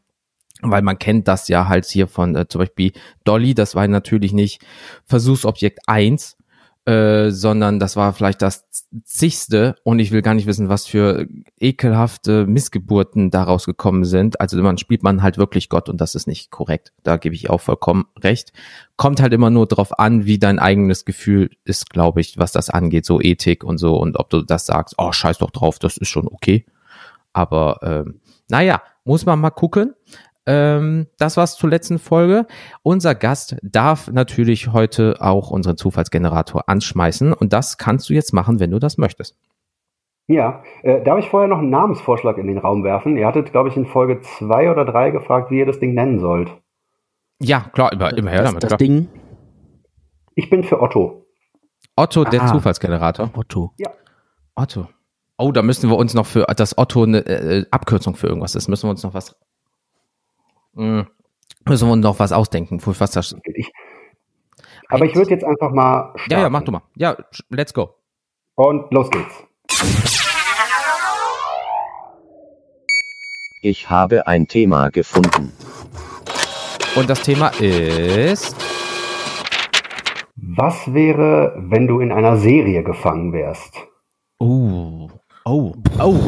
weil 0.62 0.82
man 0.82 0.98
kennt 0.98 1.28
das 1.28 1.48
ja 1.48 1.68
halt 1.68 1.86
hier 1.86 2.06
von 2.06 2.34
äh, 2.36 2.48
zum 2.48 2.60
Beispiel 2.60 2.92
Dolly, 3.24 3.54
das 3.54 3.74
war 3.74 3.86
natürlich 3.88 4.32
nicht 4.32 4.62
Versuchsobjekt 5.04 5.80
1, 5.86 6.36
äh, 6.84 7.30
sondern 7.30 7.78
das 7.78 7.94
war 7.94 8.12
vielleicht 8.12 8.42
das 8.42 8.66
zigste 9.04 9.76
und 9.84 10.00
ich 10.00 10.10
will 10.10 10.20
gar 10.20 10.34
nicht 10.34 10.46
wissen, 10.46 10.68
was 10.68 10.86
für 10.86 11.28
ekelhafte 11.60 12.44
Missgeburten 12.46 13.30
daraus 13.30 13.66
gekommen 13.66 14.04
sind. 14.04 14.40
Also 14.40 14.60
man 14.60 14.78
spielt 14.78 15.04
man 15.04 15.22
halt 15.22 15.38
wirklich 15.38 15.68
Gott 15.68 15.88
und 15.88 16.00
das 16.00 16.16
ist 16.16 16.26
nicht 16.26 16.50
korrekt. 16.50 16.92
Da 17.04 17.18
gebe 17.18 17.36
ich 17.36 17.50
auch 17.50 17.60
vollkommen 17.60 18.06
recht. 18.18 18.52
Kommt 18.96 19.20
halt 19.20 19.32
immer 19.32 19.50
nur 19.50 19.66
drauf 19.66 19.98
an, 19.98 20.26
wie 20.26 20.38
dein 20.38 20.58
eigenes 20.58 21.04
Gefühl 21.04 21.50
ist, 21.64 21.90
glaube 21.90 22.20
ich, 22.20 22.36
was 22.38 22.50
das 22.50 22.68
angeht, 22.68 23.06
so 23.06 23.20
Ethik 23.20 23.62
und 23.62 23.78
so 23.78 23.96
und 23.96 24.18
ob 24.18 24.28
du 24.30 24.42
das 24.42 24.66
sagst, 24.66 24.96
oh 24.98 25.12
scheiß 25.12 25.38
doch 25.38 25.50
drauf, 25.50 25.78
das 25.78 25.96
ist 25.96 26.08
schon 26.08 26.26
okay. 26.26 26.66
Aber 27.32 27.78
ähm, 27.82 28.20
naja, 28.48 28.82
muss 29.04 29.24
man 29.24 29.40
mal 29.40 29.50
gucken. 29.50 29.94
Ähm, 30.46 31.06
das 31.18 31.36
war's 31.36 31.56
zur 31.56 31.70
letzten 31.70 31.98
Folge. 31.98 32.46
Unser 32.82 33.14
Gast 33.14 33.56
darf 33.62 34.10
natürlich 34.10 34.72
heute 34.72 35.16
auch 35.20 35.50
unseren 35.50 35.76
Zufallsgenerator 35.76 36.68
anschmeißen 36.68 37.32
und 37.32 37.52
das 37.52 37.78
kannst 37.78 38.08
du 38.10 38.14
jetzt 38.14 38.32
machen, 38.32 38.58
wenn 38.60 38.70
du 38.72 38.78
das 38.78 38.98
möchtest. 38.98 39.36
Ja, 40.28 40.62
äh, 40.82 41.02
darf 41.02 41.18
ich 41.18 41.28
vorher 41.28 41.48
noch 41.48 41.58
einen 41.58 41.70
Namensvorschlag 41.70 42.38
in 42.38 42.46
den 42.46 42.58
Raum 42.58 42.84
werfen? 42.84 43.16
Ihr 43.16 43.26
hattet, 43.26 43.52
glaube 43.52 43.68
ich, 43.68 43.76
in 43.76 43.86
Folge 43.86 44.20
zwei 44.20 44.70
oder 44.70 44.84
drei 44.84 45.10
gefragt, 45.10 45.50
wie 45.50 45.58
ihr 45.58 45.66
das 45.66 45.78
Ding 45.80 45.94
nennen 45.94 46.18
sollt. 46.20 46.50
Ja, 47.40 47.60
klar, 47.72 47.92
immer, 47.92 48.16
immer 48.16 48.30
her 48.30 48.42
damit. 48.44 48.62
das 48.62 48.68
klar. 48.68 48.78
Ding, 48.78 49.08
Ich 50.34 50.48
bin 50.48 50.62
für 50.64 50.80
Otto. 50.80 51.26
Otto, 51.96 52.24
der 52.24 52.42
Ah. 52.42 52.46
Zufallsgenerator. 52.46 53.30
Otto. 53.34 53.72
Otto. 54.54 54.88
Oh, 55.38 55.50
da 55.52 55.62
müssen 55.62 55.90
wir 55.90 55.96
uns 55.96 56.14
noch 56.14 56.26
für 56.26 56.46
das 56.56 56.78
Otto 56.78 57.02
eine 57.02 57.18
äh, 57.26 57.66
Abkürzung 57.70 58.14
für 58.14 58.28
irgendwas 58.28 58.54
ist. 58.54 58.68
Müssen 58.68 58.86
wir 58.86 58.90
uns 58.90 59.02
noch 59.02 59.14
was. 59.14 59.36
Hm, 60.74 61.06
müssen 61.66 61.88
wir 61.88 61.92
uns 61.92 62.02
noch 62.02 62.18
was 62.18 62.32
ausdenken, 62.32 62.80
für 62.80 62.98
was 62.98 63.10
das. 63.10 63.36
Ich, 63.54 63.70
aber 64.88 65.04
ich 65.04 65.14
würde 65.14 65.30
jetzt 65.30 65.44
einfach 65.44 65.70
mal. 65.70 65.96
Ja, 65.96 66.02
ja, 66.04 66.38
starten. 66.38 66.52
mach 66.52 66.62
du 66.62 66.72
mal. 66.72 66.82
Ja, 66.96 67.16
let's 67.50 67.72
go. 67.72 67.94
Und 68.54 68.92
los 68.92 69.10
geht's. 69.10 69.44
Ich 73.62 73.88
habe 73.88 74.26
ein 74.26 74.48
Thema 74.48 74.90
gefunden. 74.90 75.52
Und 76.96 77.08
das 77.08 77.22
Thema 77.22 77.48
ist. 77.60 78.56
Was 80.36 80.92
wäre, 80.92 81.54
wenn 81.56 81.86
du 81.86 82.00
in 82.00 82.12
einer 82.12 82.36
Serie 82.36 82.82
gefangen 82.82 83.32
wärst? 83.32 83.74
Oh. 84.38 85.08
Oh. 85.44 85.74
Oh. 85.98 86.18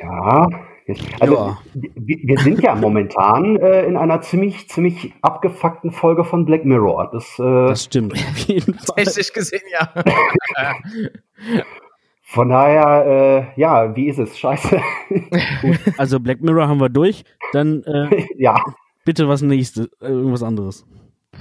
Ja. 0.00 0.48
Also 1.20 1.34
Ja. 1.34 1.58
wir, 1.74 2.18
wir 2.22 2.38
sind 2.38 2.62
ja 2.62 2.74
momentan 2.74 3.56
äh, 3.56 3.84
in 3.84 3.96
einer 3.96 4.20
ziemlich, 4.20 4.68
ziemlich 4.68 5.12
abgefuckten 5.22 5.90
Folge 5.90 6.24
von 6.24 6.44
Black 6.46 6.64
Mirror. 6.64 7.10
Das, 7.12 7.38
äh, 7.38 7.42
Das 7.68 7.84
stimmt. 7.84 8.14
Technisch 8.46 9.32
gesehen, 9.32 9.62
ja. 9.72 9.92
von 12.22 12.48
daher, 12.48 13.52
äh, 13.56 13.60
ja, 13.60 13.94
wie 13.96 14.08
ist 14.08 14.18
es? 14.18 14.38
Scheiße. 14.38 14.80
Also 15.98 16.20
Black 16.20 16.40
Mirror 16.40 16.68
haben 16.68 16.80
wir 16.80 16.88
durch. 16.88 17.24
Dann 17.52 17.82
äh, 17.84 18.26
ja, 18.36 18.56
bitte 19.04 19.28
was 19.28 19.42
nächstes, 19.42 19.86
äh, 20.00 20.06
irgendwas 20.08 20.42
anderes. 20.42 20.86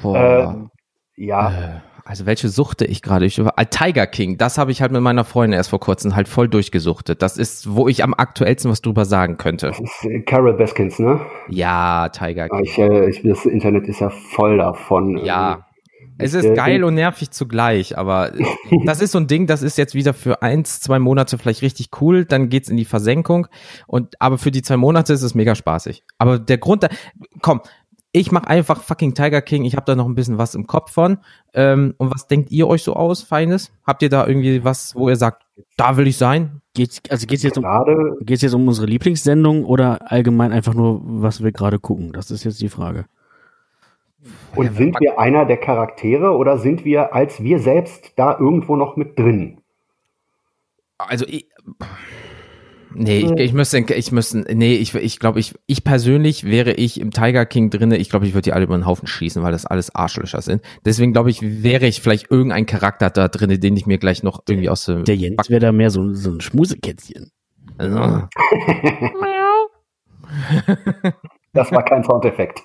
Boah. 0.02 0.70
ja. 1.16 1.82
Äh, 2.08 2.10
also 2.10 2.26
welche 2.26 2.50
suchte 2.50 2.86
ich 2.86 3.02
gerade? 3.02 3.26
Ich 3.26 3.38
über 3.38 3.54
ah, 3.58 3.66
Tiger 3.66 4.08
King, 4.08 4.38
das 4.38 4.58
habe 4.58 4.72
ich 4.72 4.82
halt 4.82 4.92
mit 4.92 5.02
meiner 5.02 5.24
Freundin 5.24 5.58
erst 5.58 5.70
vor 5.70 5.80
kurzem 5.80 6.16
halt 6.16 6.28
voll 6.28 6.48
durchgesuchtet. 6.48 7.22
Das 7.22 7.38
ist, 7.38 7.74
wo 7.76 7.88
ich 7.88 8.04
am 8.04 8.14
aktuellsten 8.14 8.72
was 8.72 8.82
drüber 8.82 9.06
sagen 9.06 9.38
könnte. 9.38 9.68
Das 9.68 9.80
ist 9.80 10.06
äh, 10.06 10.22
Carol 10.22 10.54
Baskins, 10.54 11.00
ne? 11.00 11.22
Ja, 11.50 12.10
Tiger 12.10 12.46
Ah, 12.46 12.58
King. 12.58 12.64
Ich, 12.64 12.78
äh, 12.78 13.10
ich, 13.10 13.22
das 13.24 13.46
Internet 13.46 13.88
ist 13.88 14.00
ja 14.00 14.10
voll 14.10 14.58
davon. 14.58 15.18
Ja. 15.18 15.64
Es 16.20 16.34
ist 16.34 16.46
äh, 16.46 16.54
geil 16.56 16.84
und 16.84 16.96
nervig 16.96 17.30
zugleich, 17.30 17.96
aber 17.98 18.34
äh, 18.34 18.44
das 18.86 19.02
ist 19.02 19.12
so 19.12 19.20
ein 19.20 19.28
Ding, 19.28 19.46
das 19.46 19.62
ist 19.62 19.78
jetzt 19.78 19.94
wieder 19.94 20.14
für 20.14 20.42
eins, 20.42 20.80
zwei 20.80 20.98
Monate 20.98 21.38
vielleicht 21.38 21.62
richtig 21.62 21.90
cool, 22.02 22.26
dann 22.26 22.50
geht's 22.50 22.70
in 22.70 22.78
die 22.78 22.86
Versenkung 22.86 23.48
und 23.86 24.20
aber 24.20 24.40
für 24.40 24.50
die 24.50 24.64
zwei 24.64 24.78
Monate 24.78 25.14
ist 25.14 25.22
es 25.22 25.36
mega 25.36 25.54
spaßig. 25.54 26.04
Aber 26.18 26.40
der 26.40 26.58
Grund, 26.58 26.84
da, 26.84 26.90
komm, 27.42 27.62
ich 28.12 28.32
mach 28.32 28.44
einfach 28.44 28.82
fucking 28.82 29.14
Tiger 29.14 29.42
King, 29.42 29.66
ich 29.66 29.76
habe 29.76 29.86
da 29.86 29.96
noch 29.96 30.08
ein 30.08 30.16
bisschen 30.16 30.38
was 30.38 30.56
im 30.56 30.68
Kopf 30.68 30.92
von. 30.92 31.20
Ähm, 31.54 31.94
und 31.98 32.14
was 32.14 32.28
denkt 32.28 32.52
ihr 32.52 32.68
euch 32.68 32.84
so 32.84 32.94
aus, 32.94 33.22
Feines? 33.22 33.72
Habt 33.86 34.02
ihr 34.02 34.10
da 34.10 34.26
irgendwie 34.26 34.64
was, 34.64 34.96
wo 34.96 35.10
ihr 35.10 35.16
sagt, 35.16 35.46
da 35.76 35.98
will 35.98 36.08
ich 36.08 36.18
sein? 36.18 36.62
Geht's, 36.74 37.02
also 37.10 37.28
geht's 37.28 37.44
jetzt 37.44 37.58
um 37.58 37.64
Gerade, 37.64 38.18
geht's 38.22 38.42
jetzt 38.42 38.54
um 38.54 38.68
unsere 38.68 38.88
Lieblingssendung 38.88 39.66
oder 39.66 40.12
allgemein 40.12 40.52
einfach 40.52 40.74
nur, 40.74 41.02
was 41.04 41.44
wir 41.44 41.52
gerade 41.52 41.80
gucken? 41.80 42.12
Das 42.14 42.32
ist 42.32 42.44
jetzt 42.44 42.62
die 42.62 42.70
Frage. 42.70 43.06
und 44.56 44.76
sind 44.76 45.00
wir 45.00 45.20
einer 45.20 45.46
der 45.46 45.58
Charaktere 45.58 46.36
oder 46.36 46.58
sind 46.58 46.86
wir 46.86 47.14
als 47.14 47.44
wir 47.44 47.60
selbst 47.60 48.14
da 48.16 48.38
irgendwo 48.38 48.76
noch 48.76 48.96
mit 48.96 49.18
drin? 49.18 49.62
Also 50.98 51.26
ich, 51.28 51.48
nee, 52.94 53.20
ich, 53.20 53.32
ich 53.32 53.54
müsste, 53.54 53.80
ich 53.80 54.12
müsste, 54.12 54.46
nee, 54.54 54.76
ich, 54.76 54.94
ich 54.96 55.20
glaube, 55.20 55.40
ich, 55.40 55.56
ich 55.66 55.84
persönlich 55.84 56.44
wäre 56.44 56.74
ich 56.74 57.00
im 57.00 57.12
Tiger 57.12 57.46
King 57.46 57.70
drinne. 57.70 57.98
Ich 57.98 58.10
glaube, 58.10 58.26
ich 58.26 58.34
würde 58.34 58.44
die 58.44 58.54
alle 58.54 58.64
über 58.66 58.78
den 58.78 58.86
Haufen 58.86 59.08
schießen, 59.08 59.44
weil 59.44 59.52
das 59.52 59.66
alles 59.66 59.94
Arschlöcher 59.94 60.42
sind. 60.42 60.62
Deswegen 60.86 61.14
glaube 61.14 61.30
ich, 61.30 61.42
wäre 61.42 61.86
ich 61.88 62.02
vielleicht 62.02 62.32
irgendein 62.32 62.66
Charakter 62.66 63.10
da 63.10 63.28
drinne, 63.28 63.60
den 63.60 63.76
ich 63.78 63.86
mir 63.86 63.98
gleich 63.98 64.24
noch 64.24 64.44
irgendwie 64.48 64.70
aus 64.70 64.86
dem 64.86 65.04
Der 65.04 65.16
Jens 65.16 65.50
wäre 65.50 65.60
da 65.60 65.72
mehr 65.72 65.90
so, 65.90 66.14
so 66.14 66.32
ein 66.32 66.42
Schmusekätzchen. 66.42 67.32
Also, 67.78 67.98
Das 71.54 71.72
war 71.72 71.84
kein 71.84 72.04
Soundeffekt. 72.04 72.62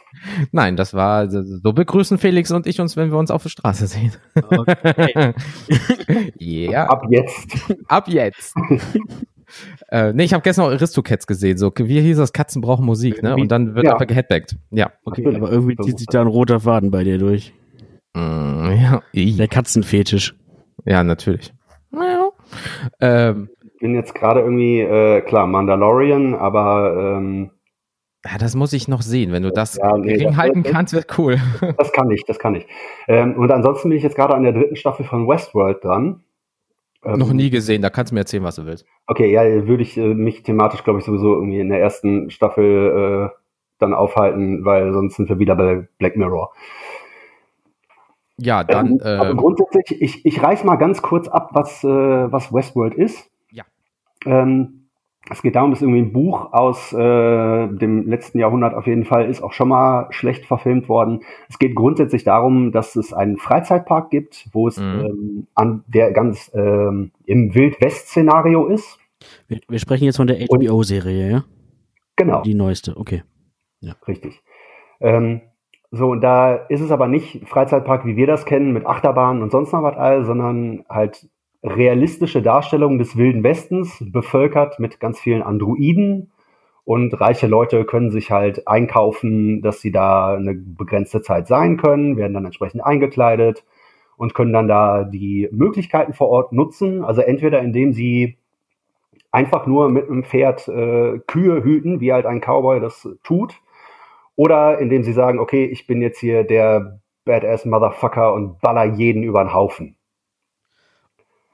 Nein, 0.50 0.76
das 0.76 0.92
war 0.92 1.30
so 1.30 1.72
begrüßen 1.72 2.18
Felix 2.18 2.50
und 2.50 2.66
ich 2.66 2.78
uns, 2.78 2.94
wenn 2.96 3.10
wir 3.10 3.16
uns 3.16 3.30
auf 3.30 3.42
der 3.42 3.48
Straße 3.48 3.86
sehen. 3.86 4.12
Okay. 4.34 5.32
Ja, 6.38 6.86
Ab 6.88 7.04
jetzt. 7.08 7.74
ab 7.88 8.08
jetzt. 8.08 8.54
äh, 9.88 10.12
nee, 10.12 10.24
ich 10.24 10.32
habe 10.34 10.42
gestern 10.42 10.64
auch 10.66 10.70
Aristocats 10.70 11.26
gesehen. 11.26 11.58
So, 11.58 11.72
wie 11.76 12.00
hieß 12.00 12.16
das? 12.18 12.32
Katzen 12.32 12.62
brauchen 12.62 12.84
Musik, 12.86 13.22
ne? 13.22 13.34
Und 13.34 13.48
dann 13.52 13.74
wird 13.74 13.86
Ja. 13.86 13.92
einfach 13.94 14.06
geheadbackt. 14.06 14.56
Ja. 14.70 14.92
okay, 15.04 15.26
aber 15.34 15.50
irgendwie 15.50 15.76
zieht 15.76 15.98
sich 15.98 16.06
da 16.08 16.20
ein 16.20 16.26
roter 16.26 16.60
Faden 16.60 16.90
bei 16.90 17.04
dir 17.04 17.18
durch. 17.18 17.52
Mm, 18.14 18.70
ja. 18.80 19.02
Der 19.14 19.48
Katzenfetisch. 19.48 20.34
Ja, 20.84 21.02
natürlich. 21.04 21.52
Ähm, 23.00 23.48
Ich 23.74 23.78
bin 23.80 23.94
jetzt 23.94 24.14
gerade 24.14 24.40
irgendwie, 24.40 24.80
äh, 24.80 25.20
klar, 25.22 25.46
Mandalorian, 25.46 26.34
aber 26.34 27.16
ähm, 27.18 27.50
ja, 28.24 28.38
das 28.38 28.54
muss 28.54 28.72
ich 28.72 28.86
noch 28.86 29.02
sehen. 29.02 29.32
Wenn 29.32 29.42
du 29.42 29.50
das 29.50 29.76
Ja, 29.76 29.96
nee, 29.96 30.12
gering 30.12 30.28
das- 30.28 30.36
halten 30.36 30.62
das- 30.62 30.72
kannst, 30.72 30.92
wird 30.94 31.18
cool. 31.18 31.38
das 31.78 31.92
kann 31.92 32.10
ich, 32.10 32.24
das 32.24 32.38
kann 32.38 32.54
ich. 32.54 32.66
Ähm, 33.08 33.34
und 33.36 33.50
ansonsten 33.50 33.88
bin 33.88 33.98
ich 33.98 34.04
jetzt 34.04 34.14
gerade 34.16 34.34
an 34.34 34.44
der 34.44 34.52
dritten 34.52 34.76
Staffel 34.76 35.04
von 35.04 35.26
Westworld 35.26 35.82
dran. 35.82 36.22
Ähm, 37.04 37.18
noch 37.18 37.32
nie 37.32 37.50
gesehen, 37.50 37.82
da 37.82 37.90
kannst 37.90 38.12
du 38.12 38.14
mir 38.14 38.20
erzählen, 38.20 38.44
was 38.44 38.56
du 38.56 38.64
willst. 38.64 38.86
Okay, 39.06 39.32
ja, 39.32 39.42
würde 39.66 39.82
ich 39.82 39.96
äh, 39.96 40.14
mich 40.14 40.42
thematisch, 40.42 40.84
glaube 40.84 41.00
ich, 41.00 41.04
sowieso 41.04 41.34
irgendwie 41.34 41.60
in 41.60 41.68
der 41.68 41.80
ersten 41.80 42.30
Staffel 42.30 43.30
äh, 43.32 43.36
dann 43.78 43.94
aufhalten, 43.94 44.64
weil 44.64 44.92
sonst 44.92 45.16
sind 45.16 45.28
wir 45.28 45.38
wieder 45.38 45.56
bei 45.56 45.88
Black 45.98 46.16
Mirror. 46.16 46.52
Ja, 48.38 48.64
dann, 48.64 49.00
ähm, 49.04 49.20
aber 49.20 49.30
äh, 49.30 49.34
grundsätzlich, 49.34 50.00
ich, 50.00 50.26
ich 50.26 50.42
reiß 50.42 50.64
mal 50.64 50.76
ganz 50.76 51.02
kurz 51.02 51.28
ab, 51.28 51.50
was, 51.52 51.84
äh, 51.84 51.88
was 51.88 52.52
Westworld 52.52 52.94
ist. 52.94 53.30
Ja. 53.50 53.64
Ähm, 54.24 54.81
es 55.30 55.40
geht 55.42 55.54
darum, 55.54 55.70
dass 55.70 55.82
irgendwie 55.82 56.00
ein 56.00 56.12
Buch 56.12 56.52
aus 56.52 56.92
äh, 56.92 57.68
dem 57.68 58.06
letzten 58.08 58.38
Jahrhundert 58.38 58.74
auf 58.74 58.86
jeden 58.86 59.04
Fall 59.04 59.30
ist 59.30 59.42
auch 59.42 59.52
schon 59.52 59.68
mal 59.68 60.08
schlecht 60.10 60.46
verfilmt 60.46 60.88
worden. 60.88 61.20
Es 61.48 61.58
geht 61.58 61.74
grundsätzlich 61.74 62.24
darum, 62.24 62.72
dass 62.72 62.96
es 62.96 63.12
einen 63.12 63.36
Freizeitpark 63.36 64.10
gibt, 64.10 64.48
wo 64.52 64.66
es 64.66 64.78
Mhm. 64.78 65.00
ähm, 65.04 65.46
an 65.54 65.84
der 65.86 66.12
ganz 66.12 66.50
ähm, 66.54 67.12
im 67.24 67.54
Wild-West-Szenario 67.54 68.66
ist. 68.66 68.98
Wir, 69.46 69.60
wir 69.68 69.78
sprechen 69.78 70.04
jetzt 70.04 70.16
von 70.16 70.26
der 70.26 70.38
HBO-Serie, 70.38 71.30
ja? 71.30 71.44
Genau. 72.16 72.42
Die 72.42 72.54
neueste, 72.54 72.96
okay. 72.96 73.22
Richtig. 74.06 74.42
Ähm, 75.00 75.40
so, 75.90 76.10
und 76.10 76.20
da 76.20 76.54
ist 76.54 76.80
es 76.80 76.90
aber 76.90 77.06
nicht 77.06 77.46
Freizeitpark, 77.48 78.06
wie 78.06 78.16
wir 78.16 78.26
das 78.26 78.44
kennen, 78.46 78.72
mit 78.72 78.86
Achterbahnen 78.86 79.42
und 79.42 79.50
sonst 79.50 79.72
noch 79.72 79.82
was 79.82 79.96
all, 79.96 80.24
sondern 80.24 80.84
halt 80.88 81.28
realistische 81.62 82.42
Darstellung 82.42 82.98
des 82.98 83.16
Wilden 83.16 83.44
Westens, 83.44 84.02
bevölkert 84.12 84.78
mit 84.80 85.00
ganz 85.00 85.20
vielen 85.20 85.42
Androiden. 85.42 86.32
Und 86.84 87.20
reiche 87.20 87.46
Leute 87.46 87.84
können 87.84 88.10
sich 88.10 88.32
halt 88.32 88.66
einkaufen, 88.66 89.62
dass 89.62 89.80
sie 89.80 89.92
da 89.92 90.34
eine 90.34 90.54
begrenzte 90.54 91.22
Zeit 91.22 91.46
sein 91.46 91.76
können, 91.76 92.16
werden 92.16 92.34
dann 92.34 92.44
entsprechend 92.44 92.84
eingekleidet 92.84 93.64
und 94.16 94.34
können 94.34 94.52
dann 94.52 94.66
da 94.66 95.04
die 95.04 95.48
Möglichkeiten 95.52 96.12
vor 96.12 96.28
Ort 96.28 96.52
nutzen. 96.52 97.04
Also 97.04 97.20
entweder 97.20 97.60
indem 97.60 97.92
sie 97.92 98.36
einfach 99.30 99.66
nur 99.66 99.88
mit 99.90 100.08
einem 100.08 100.24
Pferd 100.24 100.66
äh, 100.66 101.20
Kühe 101.26 101.62
hüten, 101.62 102.00
wie 102.00 102.12
halt 102.12 102.26
ein 102.26 102.40
Cowboy 102.40 102.80
das 102.80 103.08
tut. 103.22 103.54
Oder 104.34 104.78
indem 104.78 105.04
sie 105.04 105.12
sagen, 105.12 105.38
okay, 105.38 105.64
ich 105.64 105.86
bin 105.86 106.02
jetzt 106.02 106.18
hier 106.18 106.42
der 106.42 107.00
Badass 107.24 107.64
Motherfucker 107.64 108.32
und 108.34 108.60
baller 108.60 108.84
jeden 108.84 109.22
über 109.22 109.44
den 109.44 109.54
Haufen. 109.54 109.96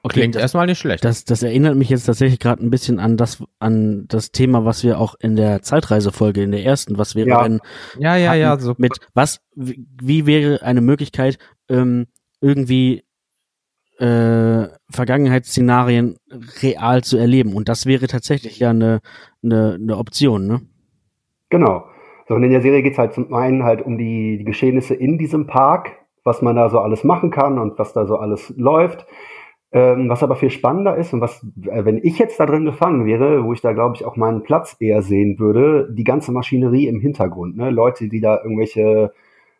Klingt 0.05 0.35
das, 0.35 0.43
erstmal 0.43 0.67
nicht 0.67 0.79
schlecht. 0.79 1.05
das, 1.05 1.25
das 1.25 1.43
erinnert 1.43 1.77
mich 1.77 1.89
jetzt 1.89 2.05
tatsächlich 2.05 2.39
gerade 2.39 2.65
ein 2.65 2.71
bisschen 2.71 3.01
an 3.01 3.17
das, 3.17 3.43
an 3.59 4.07
das 4.09 4.31
Thema, 4.31 4.65
was 4.65 4.85
wir 4.85 4.99
auch 4.99 5.15
in 5.21 5.37
der 5.37 5.63
Zeitreisefolge, 5.63 6.43
in 6.43 6.53
der 6.53 6.65
ersten, 6.65 6.99
was 6.99 7.15
wäre, 7.15 7.29
Ja. 7.29 7.45
wenn 7.45 7.61
ja, 7.99 8.17
ja, 8.17 8.35
ja, 8.35 8.59
so. 8.59 8.75
mit 8.79 8.99
was, 9.15 9.41
wie, 9.55 9.87
wie 10.01 10.27
wäre 10.27 10.63
eine 10.63 10.81
Möglichkeit, 10.81 11.39
ähm, 11.69 12.07
irgendwie 12.41 13.03
äh, 13.99 14.69
Vergangenheitsszenarien 14.91 16.17
real 16.63 17.03
zu 17.03 17.19
erleben. 17.19 17.55
Und 17.55 17.69
das 17.69 17.87
wäre 17.87 18.07
tatsächlich 18.07 18.59
ja 18.59 18.71
eine, 18.71 19.01
eine, 19.43 19.79
eine 19.81 19.97
Option, 19.97 20.47
ne? 20.47 20.61
Genau. 21.51 21.85
So, 22.29 22.35
und 22.35 22.45
in 22.45 22.51
der 22.51 22.61
Serie 22.61 22.83
geht 22.83 22.93
es 22.93 22.99
halt 22.99 23.15
zum 23.15 23.33
einen 23.33 23.65
halt 23.65 23.83
um 23.83 23.99
die, 23.99 24.39
die 24.39 24.45
Geschehnisse 24.45 24.95
in 24.95 25.19
diesem 25.19 25.47
Park, 25.47 25.97
was 26.25 26.43
man 26.43 26.57
da 26.57 26.69
so 26.69 26.79
alles 26.79 27.05
machen 27.05 27.31
kann 27.31 27.59
und 27.59 27.79
was 27.79 27.93
da 27.93 28.07
so 28.07 28.17
alles 28.17 28.53
läuft. 28.57 29.07
Ähm, 29.71 30.09
was 30.09 30.23
aber 30.23 30.37
viel 30.37 30.49
spannender 30.49 30.97
ist 30.97 31.13
und 31.13 31.21
was, 31.21 31.45
äh, 31.67 31.85
wenn 31.85 31.99
ich 32.03 32.19
jetzt 32.19 32.41
da 32.41 32.47
drin 32.47 32.65
gefangen 32.65 33.05
wäre, 33.05 33.45
wo 33.45 33.53
ich 33.53 33.61
da 33.61 33.75
glaube 33.75 33.97
ich 33.97 34.05
auch 34.07 34.17
meinen 34.17 34.43
Platz 34.43 34.77
eher 34.81 35.03
sehen 35.03 35.39
würde, 35.39 35.89
die 35.93 36.05
ganze 36.05 36.33
Maschinerie 36.33 36.87
im 36.87 37.01
Hintergrund, 37.01 37.57
ne? 37.59 37.71
Leute, 37.71 38.09
die 38.09 38.21
da 38.21 38.41
irgendwelche 38.43 39.13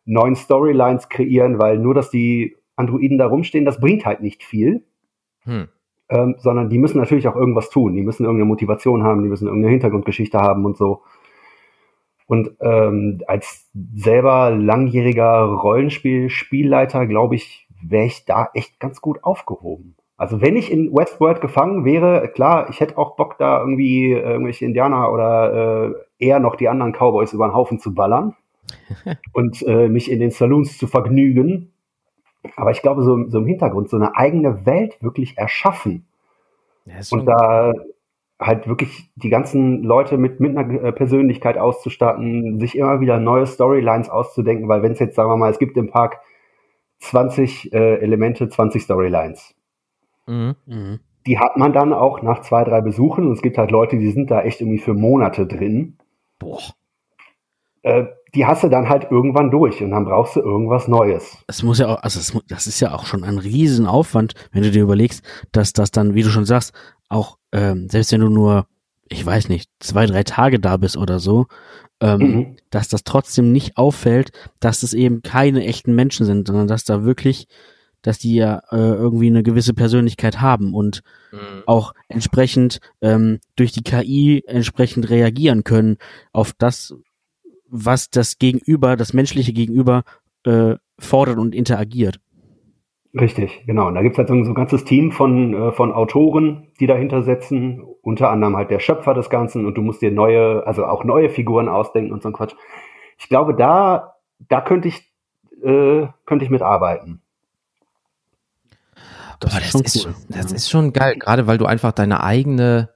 neuen 0.07 0.35
Storylines 0.35 1.11
kreieren, 1.11 1.59
weil 1.59 1.79
nur, 1.79 1.93
dass 1.95 2.11
die 2.11 2.57
Androiden 2.77 3.19
da 3.19 3.27
rumstehen, 3.27 3.67
das 3.67 3.81
bringt 3.81 4.07
halt 4.07 4.23
nicht 4.23 4.43
viel. 4.43 4.85
Hm. 5.45 5.69
ähm, 6.11 6.35
sondern 6.39 6.69
die 6.69 6.79
müssen 6.79 6.99
natürlich 6.99 7.29
auch 7.29 7.37
irgendwas 7.37 7.71
tun. 7.71 7.95
Die 7.95 8.03
müssen 8.03 8.25
irgendeine 8.25 8.49
Motivation 8.49 9.03
haben, 9.03 9.23
die 9.23 9.29
müssen 9.29 9.47
irgendeine 9.47 9.73
Hintergrundgeschichte 9.73 10.39
haben 10.39 10.65
und 10.65 10.77
so. 10.77 11.03
Und 12.27 12.51
ähm, 12.61 13.23
als 13.27 13.71
selber 13.95 14.51
langjähriger 14.51 15.45
Rollenspiel-Spielleiter, 15.45 17.07
glaube 17.07 17.37
ich, 17.37 17.68
wäre 17.83 18.07
ich 18.07 18.25
da 18.25 18.51
echt 18.55 18.81
ganz 18.81 19.01
gut 19.01 19.25
aufgehoben. 19.25 19.97
Also 20.17 20.41
wenn 20.41 20.57
ich 20.57 20.73
in 20.73 20.93
Westworld 20.93 21.41
gefangen 21.41 21.85
wäre, 21.85 22.29
klar, 22.29 22.69
ich 22.71 22.81
hätte 22.81 22.99
auch 22.99 23.15
Bock, 23.15 23.39
da 23.39 23.61
irgendwie 23.61 24.13
äh, 24.13 24.19
irgendwelche 24.19 24.65
Indianer 24.65 25.13
oder 25.13 25.93
äh, 26.19 26.27
eher 26.27 26.41
noch 26.41 26.57
die 26.57 26.69
anderen 26.69 26.93
Cowboys 26.93 27.33
über 27.33 27.47
den 27.47 27.55
Haufen 27.55 27.79
zu 27.79 27.95
ballern 27.95 28.35
und 29.33 29.63
äh, 29.63 29.89
mich 29.89 30.11
in 30.11 30.19
den 30.19 30.33
Saloons 30.33 30.77
zu 30.77 30.89
vergnügen. 30.89 31.73
Aber 32.57 32.73
ich 32.73 32.83
glaube, 32.83 33.03
so, 33.03 33.29
so 33.29 33.39
im 33.39 33.47
Hintergrund 33.47 33.91
so 33.91 33.97
eine 33.97 34.17
eigene 34.17 34.67
Welt 34.67 35.01
wirklich 35.01 35.39
erschaffen 35.39 36.07
und 37.11 37.27
da 37.27 37.73
halt 38.41 38.69
wirklich 38.69 39.11
die 39.17 39.31
ganzen 39.31 39.83
Leute 39.83 40.17
mit, 40.17 40.41
mit 40.41 40.57
einer 40.57 40.83
äh, 40.83 40.93
Persönlichkeit 40.93 41.59
auszustatten, 41.59 42.61
sich 42.61 42.77
immer 42.77 43.01
wieder 43.01 43.19
neue 43.19 43.47
Storylines 43.47 44.09
auszudenken, 44.09 44.69
weil 44.69 44.83
wenn 44.83 44.93
es 44.93 45.01
jetzt, 45.01 45.17
sagen 45.17 45.31
wir 45.31 45.37
mal, 45.37 45.51
es 45.51 45.59
gibt 45.59 45.77
im 45.77 45.91
Park 45.91 46.21
20 47.01 47.73
äh, 47.73 47.97
Elemente, 47.97 48.49
20 48.49 48.83
Storylines. 48.83 49.55
Mhm. 50.27 50.57
Mhm. 50.67 51.01
Die 51.27 51.39
hat 51.39 51.57
man 51.57 51.73
dann 51.73 51.93
auch 51.93 52.23
nach 52.23 52.41
zwei, 52.41 52.65
drei 52.65 52.81
Besuchen 52.81 53.27
und 53.27 53.33
es 53.33 53.43
gibt 53.43 53.59
halt 53.59 53.71
Leute, 53.71 53.99
die 53.99 54.11
sind 54.11 54.31
da 54.31 54.43
echt 54.43 54.61
irgendwie 54.61 54.79
für 54.79 54.95
Monate 54.95 55.47
drin. 55.47 55.99
Boah. 56.39 56.61
Äh, 57.83 58.07
die 58.35 58.47
hast 58.47 58.63
du 58.63 58.69
dann 58.69 58.89
halt 58.89 59.11
irgendwann 59.11 59.51
durch 59.51 59.83
und 59.83 59.91
dann 59.91 60.05
brauchst 60.05 60.37
du 60.37 60.41
irgendwas 60.41 60.89
Neues. 60.89 61.39
Es 61.47 61.63
muss 61.63 61.79
ja 61.79 61.89
auch, 61.89 62.03
also 62.03 62.21
es, 62.21 62.37
das 62.49 62.67
ist 62.67 62.81
ja 62.81 62.95
auch 62.95 63.07
schon 63.07 63.25
ein 63.25 63.39
Riesenaufwand, 63.39 64.35
wenn 64.53 64.63
du 64.63 64.71
dir 64.71 64.83
überlegst, 64.83 65.25
dass 65.53 65.73
das 65.73 65.91
dann, 65.91 66.15
wie 66.15 66.23
du 66.23 66.29
schon 66.29 66.45
sagst, 66.45 66.75
auch 67.09 67.39
ähm, 67.53 67.89
selbst 67.89 68.13
wenn 68.13 68.21
du 68.21 68.29
nur, 68.29 68.67
ich 69.11 69.25
weiß 69.25 69.49
nicht, 69.49 69.71
zwei, 69.81 70.07
drei 70.07 70.23
Tage 70.25 70.61
da 70.61 70.77
bist 70.77 70.97
oder 70.97 71.19
so, 71.19 71.47
ähm, 72.01 72.21
Mhm. 72.21 72.57
dass 72.71 72.89
das 72.89 73.05
trotzdem 73.05 73.53
nicht 73.53 73.77
auffällt, 73.77 74.31
dass 74.61 74.83
es 74.83 74.95
eben 74.95 75.23
keine 75.23 75.65
echten 75.65 75.95
Menschen 75.95 76.27
sind, 76.27 76.47
sondern 76.47 76.69
dass 76.69 76.85
da 76.85 77.05
wirklich, 77.05 77.47
dass 78.03 78.19
die 78.19 78.35
ja 78.35 78.63
äh, 78.71 78.77
irgendwie 78.77 79.27
eine 79.27 79.43
gewisse 79.43 79.75
Persönlichkeit 79.75 80.41
haben 80.41 80.75
und 80.75 81.03
Mhm. 81.33 81.63
auch 81.67 81.93
entsprechend 82.09 82.81
ähm, 83.01 83.41
durch 83.57 83.73
die 83.73 83.83
KI 83.83 84.45
entsprechend 84.47 85.11
reagieren 85.11 85.65
können 85.65 85.97
auf 86.33 86.53
das, 86.57 86.95
was 87.69 88.09
das 88.11 88.39
Gegenüber, 88.39 88.97
das 88.97 89.13
menschliche 89.13 89.53
Gegenüber 89.53 90.05
äh, 90.45 90.77
fordert 90.99 91.39
und 91.39 91.55
interagiert. 91.55 92.21
Richtig, 93.15 93.65
genau. 93.67 93.89
Und 93.89 93.95
da 93.95 94.03
gibt's 94.03 94.19
halt 94.19 94.29
so 94.29 94.35
ein, 94.35 94.45
so 94.45 94.51
ein 94.51 94.55
ganzes 94.55 94.85
Team 94.85 95.13
von, 95.13 95.55
äh, 95.55 95.73
von 95.73 95.93
Autoren, 95.93 96.69
die 96.79 96.87
dahinter 96.87 97.23
sitzen, 97.23 97.81
unter 98.03 98.31
anderem 98.31 98.57
halt 98.57 98.71
der 98.71 98.81
Schöpfer 98.81 99.15
des 99.15 99.31
Ganzen 99.31 99.67
und 99.67 99.75
du 99.77 99.83
musst 99.83 100.03
dir 100.03 100.11
neue, 100.13 100.67
also 100.67 100.85
auch 100.85 101.05
neue 101.05 101.31
Figuren 101.31 101.69
ausdenken 101.69 102.13
und 102.13 102.23
so 102.23 102.29
ein 102.29 102.33
Quatsch. 102.35 102.55
Ich 103.19 103.29
glaube, 103.29 103.55
da, 103.55 104.15
da 104.49 104.61
könnte 104.61 104.89
ich, 104.89 105.11
äh, 105.63 106.07
könnte 106.27 106.45
ich 106.45 106.51
mitarbeiten. 106.51 107.23
Das 109.41 109.53
Boah, 109.53 109.59
ist 109.61 109.65
das, 109.65 109.71
schon 109.73 109.81
ist, 109.83 110.07
cool. 110.07 110.15
das 110.29 110.51
Ja. 110.51 110.57
ist 110.57 110.71
schon 110.71 110.93
geil, 110.93 111.17
gerade 111.19 111.47
weil 111.47 111.59
du 111.59 111.67
einfach 111.67 111.93
deine 111.93 112.23
eigene 112.23 112.91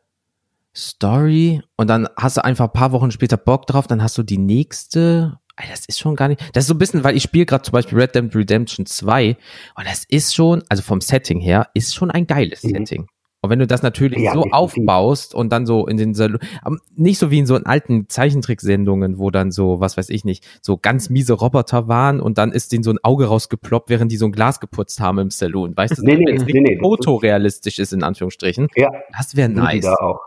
Story 0.74 1.62
und 1.76 1.88
dann 1.88 2.08
hast 2.16 2.36
du 2.36 2.44
einfach 2.44 2.66
ein 2.66 2.72
paar 2.72 2.92
Wochen 2.92 3.10
später 3.10 3.36
Bock 3.36 3.66
drauf, 3.66 3.86
dann 3.86 4.02
hast 4.02 4.16
du 4.18 4.22
die 4.22 4.38
nächste. 4.38 5.38
Das 5.70 5.86
ist 5.86 5.98
schon 5.98 6.16
gar 6.16 6.28
nicht. 6.28 6.40
Das 6.54 6.64
ist 6.64 6.68
so 6.68 6.74
ein 6.74 6.78
bisschen, 6.78 7.04
weil 7.04 7.16
ich 7.16 7.22
spiele 7.22 7.46
gerade 7.46 7.62
zum 7.62 7.72
Beispiel 7.72 7.98
Red 7.98 8.14
Dead 8.14 8.34
Redemption 8.34 8.86
2 8.86 9.36
und 9.76 9.86
das 9.86 10.04
ist 10.08 10.34
schon, 10.34 10.62
also 10.68 10.82
vom 10.82 11.00
Setting 11.00 11.40
her, 11.40 11.68
ist 11.74 11.94
schon 11.94 12.10
ein 12.10 12.26
geiles 12.26 12.62
Mhm. 12.64 12.68
Setting. 12.70 13.06
Und 13.44 13.50
wenn 13.50 13.58
du 13.58 13.66
das 13.66 13.82
natürlich 13.82 14.20
Ja, 14.20 14.34
so 14.34 14.44
aufbaust 14.52 15.34
und 15.34 15.50
dann 15.50 15.66
so 15.66 15.88
in 15.88 15.96
den 15.96 16.14
Salon, 16.14 16.38
aber 16.62 16.76
nicht 16.94 17.18
so 17.18 17.32
wie 17.32 17.40
in 17.40 17.46
so 17.46 17.56
alten 17.56 18.08
Zeichentricksendungen, 18.08 19.18
wo 19.18 19.32
dann 19.32 19.50
so, 19.50 19.80
was 19.80 19.96
weiß 19.96 20.10
ich 20.10 20.24
nicht, 20.24 20.46
so 20.62 20.76
ganz 20.76 21.10
miese 21.10 21.32
Roboter 21.32 21.88
waren 21.88 22.20
und 22.20 22.38
dann 22.38 22.52
ist 22.52 22.70
denen 22.70 22.84
so 22.84 22.92
ein 22.92 22.98
Auge 23.02 23.26
rausgeploppt, 23.26 23.90
während 23.90 24.12
die 24.12 24.16
so 24.16 24.26
ein 24.26 24.32
Glas 24.32 24.60
geputzt 24.60 25.00
haben 25.00 25.18
im 25.18 25.30
Saloon. 25.30 25.76
Weißt 25.76 25.98
du, 25.98 26.02
Nee, 26.04 26.18
nee, 26.18 26.26
wenn 26.26 26.44
nee, 26.46 26.60
nee, 26.60 26.78
fotorealistisch 26.80 27.80
ist, 27.80 27.92
in 27.92 28.04
Anführungsstrichen. 28.04 28.68
Ja, 28.76 28.90
Das 29.16 29.34
wäre 29.34 29.48
nice. 29.48 29.82
da 29.82 29.94
auch. 29.94 30.20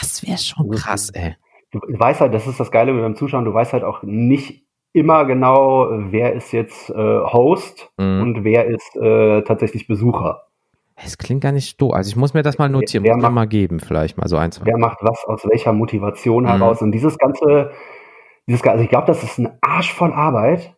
Das 0.00 0.24
wäre 0.24 0.38
schon 0.38 0.70
krass, 0.70 1.10
ey. 1.10 1.34
Du 1.74 1.98
weißt 1.98 2.20
halt, 2.20 2.32
das 2.34 2.46
ist 2.46 2.60
das 2.60 2.70
Geile 2.70 2.92
mit 2.92 3.04
dem 3.04 3.16
Zuschauen, 3.16 3.44
du 3.44 3.52
weißt 3.52 3.72
halt 3.72 3.84
auch 3.84 4.02
nicht 4.02 4.62
immer 4.92 5.24
genau, 5.24 5.88
wer 6.12 6.32
ist 6.34 6.52
jetzt 6.52 6.88
äh, 6.90 6.94
Host 6.94 7.90
Mhm. 7.98 8.22
und 8.22 8.44
wer 8.44 8.66
ist 8.66 8.94
äh, 8.96 9.42
tatsächlich 9.42 9.86
Besucher. 9.88 10.42
Es 10.96 11.18
klingt 11.18 11.42
gar 11.42 11.50
nicht 11.50 11.80
doof. 11.82 11.92
Also 11.94 12.08
ich 12.08 12.16
muss 12.16 12.34
mir 12.34 12.42
das 12.42 12.58
mal 12.58 12.68
notieren, 12.68 13.02
Wer 13.02 13.16
mir 13.16 13.22
macht- 13.22 13.32
mal 13.32 13.46
geben, 13.48 13.80
vielleicht 13.80 14.16
mal 14.16 14.28
so 14.28 14.36
ein, 14.36 14.52
zwei. 14.52 14.66
Wer 14.66 14.78
macht 14.78 14.98
was 15.02 15.24
aus 15.24 15.44
welcher 15.48 15.72
Motivation 15.72 16.44
Mhm. 16.44 16.48
heraus? 16.48 16.80
Und 16.82 16.92
dieses 16.92 17.18
ganze, 17.18 17.72
dieses, 18.46 18.62
also 18.64 18.84
ich 18.84 18.88
glaube, 18.90 19.08
das 19.08 19.24
ist 19.24 19.38
ein 19.38 19.58
Arsch 19.60 19.92
voll 19.92 20.12
Arbeit. 20.12 20.74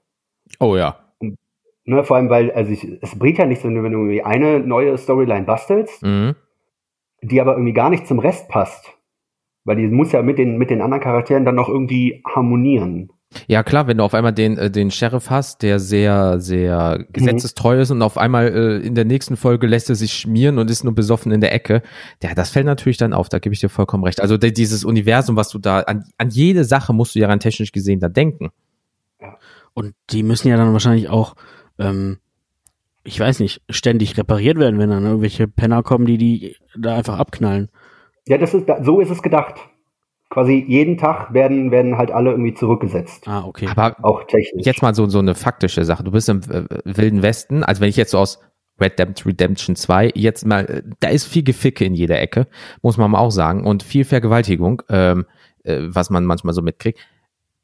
Oh 0.61 0.75
ja. 0.77 0.97
Ne, 1.89 2.03
vor 2.03 2.17
allem, 2.17 2.31
weil, 2.31 2.51
also 2.53 2.73
ich, 2.73 2.89
es 3.03 3.17
bringt 3.19 3.39
ja 3.39 3.45
nichts, 3.47 3.63
wenn 3.65 3.75
du, 3.75 3.83
wenn 3.83 3.93
du 3.93 3.99
irgendwie 3.99 4.23
eine 4.23 4.59
neue 4.61 4.97
Storyline 4.97 5.45
bastelst, 5.45 6.03
Mhm. 6.03 6.35
die 7.23 7.41
aber 7.41 7.53
irgendwie 7.53 7.75
gar 7.75 7.91
nicht 7.91 8.07
zum 8.07 8.19
Rest 8.19 8.49
passt. 8.49 8.96
Weil 9.67 9.77
die 9.77 9.89
muss 9.89 10.13
ja 10.13 10.23
mit 10.23 10.39
den, 10.39 10.57
mit 10.57 10.71
den 10.71 10.81
anderen 10.81 11.03
Charakteren 11.03 11.45
dann 11.45 11.57
noch 11.57 11.69
irgendwie 11.69 12.23
harmonieren. 12.25 13.11
Ja 13.49 13.65
klar, 13.65 13.89
wenn 13.89 13.99
du 13.99 14.05
auf 14.05 14.15
einmal 14.15 14.33
den, 14.33 14.57
äh, 14.57 14.71
den 14.71 14.93
Sheriff 14.93 15.29
hast, 15.29 15.63
der 15.63 15.81
sehr, 15.81 16.41
sehr 16.41 17.05
gesetzestreu 17.13 17.81
ist 17.81 17.91
und 17.91 18.01
auf 18.01 18.17
einmal 18.17 18.47
äh, 18.47 18.77
in 18.87 18.95
der 18.95 19.05
nächsten 19.05 19.37
Folge 19.37 19.67
lässt 19.67 19.91
er 19.91 19.97
sich 19.97 20.13
schmieren 20.13 20.59
und 20.59 20.71
ist 20.71 20.85
nur 20.85 20.95
besoffen 20.95 21.33
in 21.33 21.41
der 21.41 21.53
Ecke, 21.53 21.83
ja, 22.23 22.35
das 22.35 22.51
fällt 22.51 22.67
natürlich 22.67 22.97
dann 22.97 23.13
auf, 23.13 23.29
da 23.29 23.41
gebe 23.41 23.53
ich 23.53 23.61
dir 23.61 23.69
vollkommen 23.69 24.05
recht. 24.05 24.23
Also 24.23 24.39
de- 24.39 24.53
dieses 24.53 24.85
Universum, 24.85 25.35
was 25.35 25.49
du 25.49 25.59
da, 25.59 25.81
an, 25.81 26.05
an 26.17 26.31
jede 26.31 26.65
Sache 26.65 26.93
musst 26.95 27.17
du 27.17 27.19
ja 27.19 27.27
rein 27.27 27.41
technisch 27.41 27.73
gesehen 27.73 27.99
da 27.99 28.09
denken. 28.09 28.51
Und 29.75 29.95
die 30.11 30.23
müssen 30.23 30.49
ja 30.49 30.57
dann 30.57 30.73
wahrscheinlich 30.73 31.09
auch, 31.09 31.35
ähm, 31.79 32.19
ich 33.03 33.19
weiß 33.19 33.41
nicht, 33.41 33.61
ständig 33.69 34.17
repariert 34.17 34.59
werden, 34.59 34.79
wenn 34.79 34.91
dann 34.91 35.05
irgendwelche 35.05 35.49
Penner 35.49 35.83
kommen, 35.83 36.07
die 36.07 36.17
die 36.17 36.57
da 36.79 36.97
einfach 36.97 37.19
abknallen. 37.19 37.69
Ja, 38.29 38.39
das 38.39 38.55
ist, 38.55 38.67
so 38.83 39.01
ist 39.01 39.11
es 39.11 39.23
gedacht. 39.23 39.55
Quasi 40.31 40.65
jeden 40.67 40.99
Tag 40.99 41.33
werden, 41.33 41.71
werden 41.71 41.97
halt 41.97 42.11
alle 42.11 42.31
irgendwie 42.33 42.53
zurückgesetzt. 42.55 43.29
Ah, 43.29 43.45
okay. 43.45 43.69
Aber 43.71 43.97
Auch 44.03 44.25
technisch. 44.25 44.67
jetzt 44.67 44.83
mal 44.83 44.95
so, 44.95 45.07
so 45.07 45.21
eine 45.21 45.35
faktische 45.37 45.85
Sache. 45.85 46.03
Du 46.03 46.11
bist 46.11 46.29
im 46.29 46.41
äh, 46.51 46.65
Wilden 46.85 47.23
Westen, 47.23 47.62
also 47.62 47.81
wenn 47.81 47.89
ich 47.89 47.97
jetzt 47.97 48.11
so 48.11 48.19
aus 48.19 48.41
Red 48.81 48.99
Dead 48.99 49.25
Redemption 49.25 49.77
2 49.77 50.11
jetzt 50.17 50.45
mal, 50.45 50.65
äh, 50.67 50.83
da 50.99 51.09
ist 51.09 51.27
viel 51.27 51.45
Geficke 51.45 51.85
in 51.85 51.95
jeder 51.95 52.21
Ecke, 52.21 52.49
muss 52.83 52.97
man 52.99 53.11
mal 53.12 53.21
auch 53.21 53.31
sagen, 53.31 53.65
und 53.65 53.85
viel 53.85 54.05
Vergewaltigung, 54.05 54.83
ähm, 54.91 55.27
äh, 55.62 55.79
was 55.83 56.11
man 56.11 56.25
manchmal 56.27 56.55
so 56.55 56.61
mitkriegt. 56.62 56.99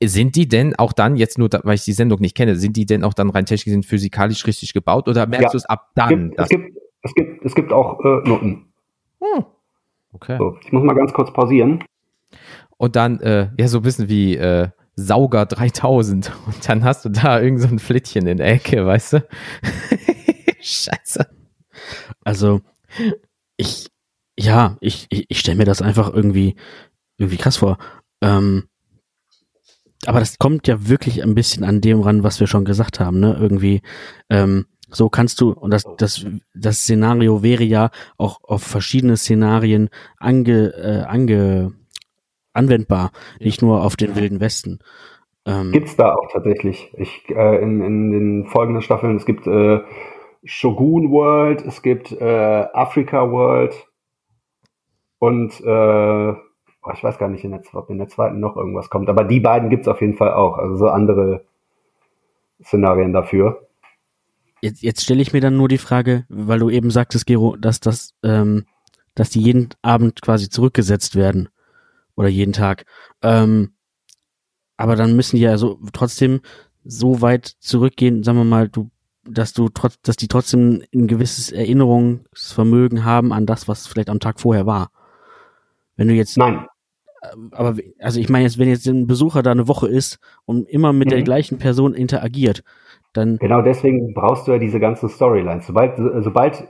Sind 0.03 0.37
die 0.37 0.46
denn 0.48 0.75
auch 0.77 0.92
dann, 0.92 1.16
jetzt 1.16 1.38
nur, 1.38 1.48
da, 1.48 1.61
weil 1.64 1.75
ich 1.75 1.85
die 1.85 1.92
Sendung 1.92 2.20
nicht 2.20 2.37
kenne, 2.37 2.55
sind 2.57 2.77
die 2.77 2.87
denn 2.87 3.03
auch 3.05 3.14
dann 3.14 3.31
rein 3.31 3.44
technisch 3.44 3.64
gesehen 3.64 3.83
physikalisch 3.83 4.46
richtig 4.46 4.72
gebaut 4.72 5.09
oder 5.09 5.27
merkst 5.27 5.46
Ja. 5.46 5.51
du 5.51 5.57
es 5.59 5.64
ab 5.66 5.88
es, 5.88 5.94
dann? 5.96 6.09
gibt, 6.31 6.38
es, 6.40 6.48
gibt, 6.48 6.77
es, 7.03 7.14
gibt, 7.14 7.44
es 7.44 7.55
gibt 7.57 7.72
auch 7.72 7.98
äh, 8.05 8.29
Noten. 8.29 8.72
Okay. 10.12 10.37
So, 10.38 10.57
ich 10.64 10.72
muss 10.72 10.83
mal 10.83 10.94
ganz 10.94 11.12
kurz 11.12 11.33
pausieren. 11.33 11.85
Und 12.77 12.96
dann, 12.96 13.20
äh, 13.20 13.51
ja, 13.59 13.68
so 13.68 13.79
ein 13.79 13.83
bisschen 13.83 14.09
wie 14.09 14.37
äh, 14.37 14.68
Sauger 14.96 15.46
3000 15.46 16.33
und 16.46 16.68
dann 16.68 16.85
hast 16.85 17.05
du 17.05 17.09
da 17.09 17.40
irgend 17.40 17.61
so 17.61 17.68
ein 17.68 17.79
Flittchen 17.79 18.27
in 18.27 18.38
der 18.38 18.48
Ecke, 18.48 18.85
weißt 18.85 19.14
du? 19.14 19.29
Scheiße. 20.61 21.27
Also, 22.25 22.61
ich, 23.57 23.90
ja, 24.38 24.77
ich, 24.81 25.07
ich, 25.11 25.27
ich 25.29 25.40
stelle 25.40 25.59
mir 25.59 25.64
das 25.64 25.83
einfach 25.83 26.12
irgendwie, 26.12 26.57
irgendwie 27.18 27.38
krass 27.38 27.57
vor. 27.57 27.79
Ähm, 28.20 28.64
aber 30.07 30.20
das 30.20 30.38
kommt 30.38 30.66
ja 30.66 30.88
wirklich 30.88 31.22
ein 31.22 31.35
bisschen 31.35 31.64
an 31.64 31.81
dem 31.81 32.01
ran, 32.01 32.25
was 32.25 32.40
wir 32.40 32.46
schon 32.46 32.64
gesagt 32.64 32.98
haben, 32.98 33.20
ne? 33.20 33.37
Irgendwie, 33.38 33.83
ähm, 34.31 34.66
so 34.92 35.09
kannst 35.09 35.40
du, 35.40 35.52
und 35.52 35.72
das, 35.72 35.85
das, 35.96 36.24
das 36.55 36.78
Szenario 36.81 37.42
wäre 37.42 37.64
ja 37.64 37.90
auch 38.18 38.40
auf 38.44 38.62
verschiedene 38.62 39.16
Szenarien 39.16 39.88
ange, 40.18 40.72
äh, 40.76 41.05
ange, 41.09 41.72
anwendbar, 42.52 43.12
nicht 43.40 43.62
nur 43.62 43.83
auf 43.83 43.96
den 43.96 44.14
Wilden 44.14 44.40
Westen. 44.40 44.81
Ähm, 45.46 45.72
Gibt's 45.72 45.96
da 45.96 46.14
auch 46.14 46.31
tatsächlich. 46.31 46.92
Ich, 46.96 47.28
äh, 47.31 47.62
in, 47.62 47.81
in 47.83 48.11
den 48.12 48.46
folgenden 48.46 48.83
Staffeln, 48.83 49.16
es 49.16 49.26
gibt 49.26 49.46
äh, 49.46 49.81
Shogun 50.44 51.11
World, 51.11 51.64
es 51.64 51.83
gibt 51.83 52.12
äh, 52.12 52.66
Africa 52.72 53.31
World 53.31 53.74
und 55.18 55.61
äh, 55.61 56.33
oh, 56.33 56.90
ich 56.92 57.02
weiß 57.02 57.18
gar 57.18 57.28
nicht, 57.28 57.44
in 57.44 57.52
der, 57.52 57.62
ob 57.72 57.90
in 57.90 57.98
der 57.98 58.09
zweiten 58.09 58.40
noch 58.40 58.57
irgendwas 58.57 58.90
kommt, 58.90 59.09
aber 59.09 59.24
die 59.24 59.40
beiden 59.40 59.70
gibt's 59.70 59.88
auf 59.88 60.00
jeden 60.00 60.14
Fall 60.16 60.35
auch. 60.35 60.59
Also 60.59 60.76
so 60.76 60.88
andere 60.88 61.44
Szenarien 62.62 63.12
dafür. 63.12 63.66
Jetzt, 64.62 64.83
jetzt 64.83 65.03
stelle 65.03 65.20
ich 65.20 65.33
mir 65.33 65.40
dann 65.40 65.57
nur 65.57 65.68
die 65.68 65.79
Frage, 65.79 66.25
weil 66.29 66.61
du 66.61 66.70
eben 66.70 66.90
sagtest, 66.90 67.27
Gero, 67.27 67.57
dass 67.57 67.81
das, 67.81 68.14
ähm, 68.22 68.64
dass 69.14 69.31
die 69.31 69.42
jeden 69.42 69.70
Abend 69.83 70.22
quasi 70.22 70.48
zurückgesetzt 70.48 71.16
werden 71.16 71.48
oder 72.14 72.29
jeden 72.29 72.53
Tag. 72.53 72.85
Ähm, 73.22 73.75
aber 74.77 74.96
dann 74.96 75.16
müssen 75.16 75.37
die 75.37 75.42
ja 75.42 75.59
so 75.59 75.81
trotzdem 75.92 76.40
so 76.85 77.20
weit 77.20 77.46
zurückgehen. 77.59 78.22
Sagen 78.22 78.38
wir 78.38 78.44
mal, 78.44 78.68
du 78.68 78.90
dass 79.25 79.53
du 79.53 79.68
trotz, 79.68 80.01
dass 80.03 80.16
die 80.16 80.29
trotzdem 80.29 80.83
ein 80.92 81.07
gewisses 81.07 81.53
Erinnerungsvermögen 81.53 83.05
haben 83.05 83.33
an 83.33 83.46
das, 83.46 83.68
was 83.68 83.87
vielleicht 83.87 84.11
am 84.11 84.20
Tag 84.20 84.40
vorher 84.40 84.66
war. 84.66 84.90
Wenn 85.96 86.09
du 86.09 86.14
jetzt, 86.14 86.37
Nein, 86.37 86.66
aber 87.53 87.77
also 88.01 88.18
ich 88.18 88.29
meine 88.29 88.44
jetzt, 88.44 88.59
wenn 88.59 88.68
jetzt 88.68 88.87
ein 88.87 89.07
Besucher 89.07 89.42
da 89.42 89.53
eine 89.53 89.68
Woche 89.68 89.88
ist 89.88 90.18
und 90.44 90.68
immer 90.68 90.92
mit 90.92 91.11
der 91.12 91.20
Mhm. 91.20 91.25
gleichen 91.25 91.59
Person 91.59 91.94
interagiert, 91.94 92.64
dann 93.12 93.37
genau 93.38 93.62
deswegen 93.62 94.14
brauchst 94.14 94.46
du 94.46 94.53
ja 94.53 94.59
diese 94.59 94.81
ganzen 94.81 95.09
Storylines. 95.09 95.66
Sobald, 95.66 95.96
sobald, 95.96 96.68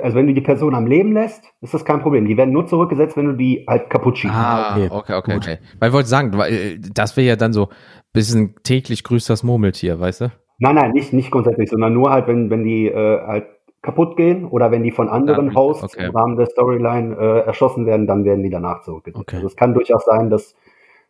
also 0.00 0.16
wenn 0.16 0.26
du 0.26 0.34
die 0.34 0.40
Person 0.40 0.74
am 0.74 0.86
Leben 0.86 1.12
lässt, 1.12 1.42
ist 1.60 1.74
das 1.74 1.84
kein 1.84 2.00
Problem. 2.00 2.26
Die 2.26 2.36
werden 2.36 2.52
nur 2.52 2.66
zurückgesetzt, 2.66 3.16
wenn 3.16 3.26
du 3.26 3.32
die 3.32 3.64
halt 3.68 3.90
kaputt 3.90 4.18
schießt. 4.18 4.34
Ah, 4.34 4.76
okay. 4.76 4.88
okay, 4.90 5.14
okay, 5.14 5.32
Gut. 5.32 5.42
okay. 5.42 5.58
Weil 5.78 5.88
ich 5.88 5.94
wollte 5.94 6.08
sagen, 6.08 6.36
weil, 6.36 6.52
äh, 6.52 6.78
das 6.78 7.16
wäre 7.16 7.26
ja 7.26 7.36
dann 7.36 7.52
so 7.52 7.68
bisschen 8.12 8.54
täglich 8.62 9.04
grüßt 9.04 9.28
das 9.28 9.42
Murmeltier, 9.42 10.00
weißt 10.00 10.22
du? 10.22 10.32
Nein, 10.58 10.76
nein, 10.76 10.92
nicht, 10.92 11.12
nicht 11.12 11.30
grundsätzlich, 11.30 11.68
sondern 11.68 11.92
nur 11.92 12.10
halt, 12.10 12.28
wenn, 12.28 12.48
wenn 12.48 12.64
die 12.64 12.86
äh, 12.86 13.26
halt 13.26 13.46
kaputt 13.82 14.16
gehen 14.16 14.46
oder 14.46 14.70
wenn 14.70 14.82
die 14.82 14.92
von 14.92 15.08
anderen 15.08 15.48
Ja, 15.48 15.54
Hosts 15.56 15.84
okay. 15.94 16.06
im 16.06 16.16
Rahmen 16.16 16.36
der 16.36 16.46
Storyline 16.46 17.16
äh, 17.16 17.46
erschossen 17.46 17.84
werden, 17.86 18.06
dann 18.06 18.24
werden 18.24 18.42
die 18.42 18.50
danach 18.50 18.80
zurückgesetzt. 18.82 19.20
Okay. 19.20 19.36
Also 19.36 19.48
es 19.48 19.56
kann 19.56 19.74
durchaus 19.74 20.04
sein, 20.04 20.30
dass 20.30 20.54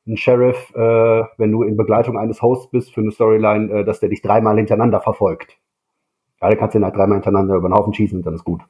ein 0.07 0.17
Sheriff, 0.17 0.71
äh, 0.75 1.23
wenn 1.39 1.51
du 1.53 1.63
in 1.63 1.77
Begleitung 1.77 2.19
eines 2.19 2.43
Hosts 2.43 2.71
bist 2.71 2.93
für 2.95 3.01
eine 3.01 3.11
Storyline, 3.11 3.71
äh, 3.73 3.85
dass 3.85 4.01
der 4.01 4.09
dich 4.11 4.21
dreimal 4.23 4.57
hintereinander 4.57 5.01
verfolgt. 5.01 5.57
Ja, 6.43 6.51
du 6.51 6.57
kannst 6.57 6.75
den 6.75 6.85
halt 6.85 6.95
dreimal 6.97 7.17
hintereinander 7.17 7.55
über 7.55 7.69
den 7.69 7.75
Haufen 7.75 7.95
schießen 7.95 8.19
und 8.19 8.27
dann 8.27 8.35
ist 8.35 8.45
gut. 8.45 8.61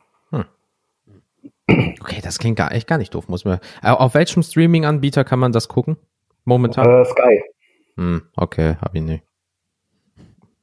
Okay, 1.66 2.20
das 2.22 2.38
klingt 2.38 2.58
gar, 2.58 2.72
echt 2.72 2.86
gar 2.86 2.98
nicht 2.98 3.14
doof, 3.14 3.28
muss 3.28 3.44
man. 3.44 3.58
Auf 3.82 4.14
welchem 4.14 4.42
Streaming-Anbieter 4.42 5.24
kann 5.24 5.38
man 5.38 5.50
das 5.52 5.66
gucken? 5.68 5.96
Momentan? 6.44 6.86
Äh, 6.88 7.04
Sky. 7.06 7.42
Hm, 7.96 8.22
okay, 8.36 8.76
hab 8.82 8.94
ich 8.94 9.02
nicht. 9.02 9.24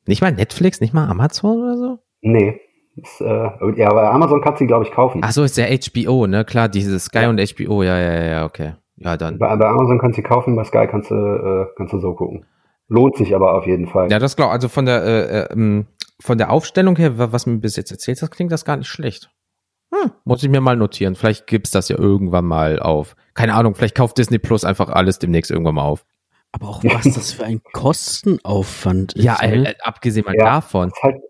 Nicht 0.06 0.22
mal 0.22 0.32
Netflix, 0.32 0.80
nicht 0.80 0.94
mal 0.94 1.10
Amazon 1.10 1.60
oder 1.62 1.78
so? 1.78 2.00
Nee. 2.22 2.60
Ist, 2.96 3.20
äh, 3.22 3.50
ja, 3.76 3.90
aber 3.90 4.12
Amazon 4.12 4.42
kannst 4.42 4.62
du, 4.62 4.68
glaube 4.68 4.86
ich, 4.86 4.92
kaufen. 4.92 5.22
Ach 5.24 5.32
so, 5.32 5.44
ist 5.44 5.58
der 5.58 5.70
HBO, 5.70 6.28
ne? 6.28 6.46
Klar, 6.46 6.70
dieses 6.70 7.06
Sky 7.06 7.20
Ja. 7.24 7.30
und 7.30 7.40
HBO, 7.42 7.82
ja, 7.84 7.98
ja, 7.98 8.14
ja, 8.14 8.24
ja, 8.26 8.46
okay. 8.46 8.74
Ja, 9.04 9.18
dann. 9.18 9.38
Bei, 9.40 9.56
bei 9.56 9.68
Amazon 9.68 10.00
kannst 10.00 10.18
du 10.18 10.22
sie 10.22 10.28
kaufen, 10.28 10.56
bei 10.56 10.64
Sky 10.64 10.88
kannst 10.90 11.12
du, 11.12 11.16
äh, 11.16 11.66
kannst 11.76 11.94
du 11.94 12.00
so 12.00 12.14
gucken. 12.14 12.46
Lohnt 12.88 13.16
sich 13.18 13.34
aber 13.36 13.54
auf 13.56 13.66
jeden 13.66 13.88
Fall. 13.88 14.12
Ja, 14.12 14.20
das 14.20 14.36
glaube 14.36 14.52
also 14.52 14.68
von 14.70 14.86
der 14.86 15.04
äh, 15.04 15.40
äh, 15.44 15.54
ähm, 15.54 15.88
von 16.20 16.38
der 16.38 16.52
Aufstellung 16.52 16.96
her, 16.98 17.18
wa- 17.18 17.30
was 17.32 17.46
mir 17.46 17.58
bis 17.58 17.76
jetzt 17.78 17.92
erzählt 17.92 18.22
hast, 18.22 18.32
klingt 18.32 18.52
das 18.52 18.66
gar 18.66 18.78
nicht 18.78 18.88
schlecht. 18.90 19.32
Hm, 19.94 20.12
muss 20.26 20.44
ich 20.44 20.50
mir 20.50 20.62
mal 20.62 20.76
notieren. 20.76 21.16
Vielleicht 21.16 21.48
gibt's 21.48 21.72
das 21.72 21.90
ja 21.90 21.98
irgendwann 21.98 22.46
mal 22.46 22.80
auf. 22.80 23.16
Keine 23.34 23.56
Ahnung, 23.56 23.76
vielleicht 23.76 23.96
kauft 23.96 24.18
Disney 24.18 24.40
Plus 24.40 24.64
einfach 24.66 24.90
alles 24.90 25.20
demnächst 25.20 25.52
irgendwann 25.52 25.76
mal 25.76 25.84
auf. 25.86 26.06
aber 26.52 26.68
auch 26.70 26.84
was 26.84 27.04
das 27.16 27.32
für 27.34 27.44
ein 27.46 27.62
Kostenaufwand 27.74 29.14
ist. 29.14 29.24
Ja, 29.24 29.38
äh, 29.42 29.58
ne? 29.58 29.70
äh, 29.72 29.76
abgesehen 29.84 30.26
mal 30.26 30.36
Ja. 30.36 30.46
davon. 30.46 30.90
ist 30.90 31.04
halt 31.04 31.22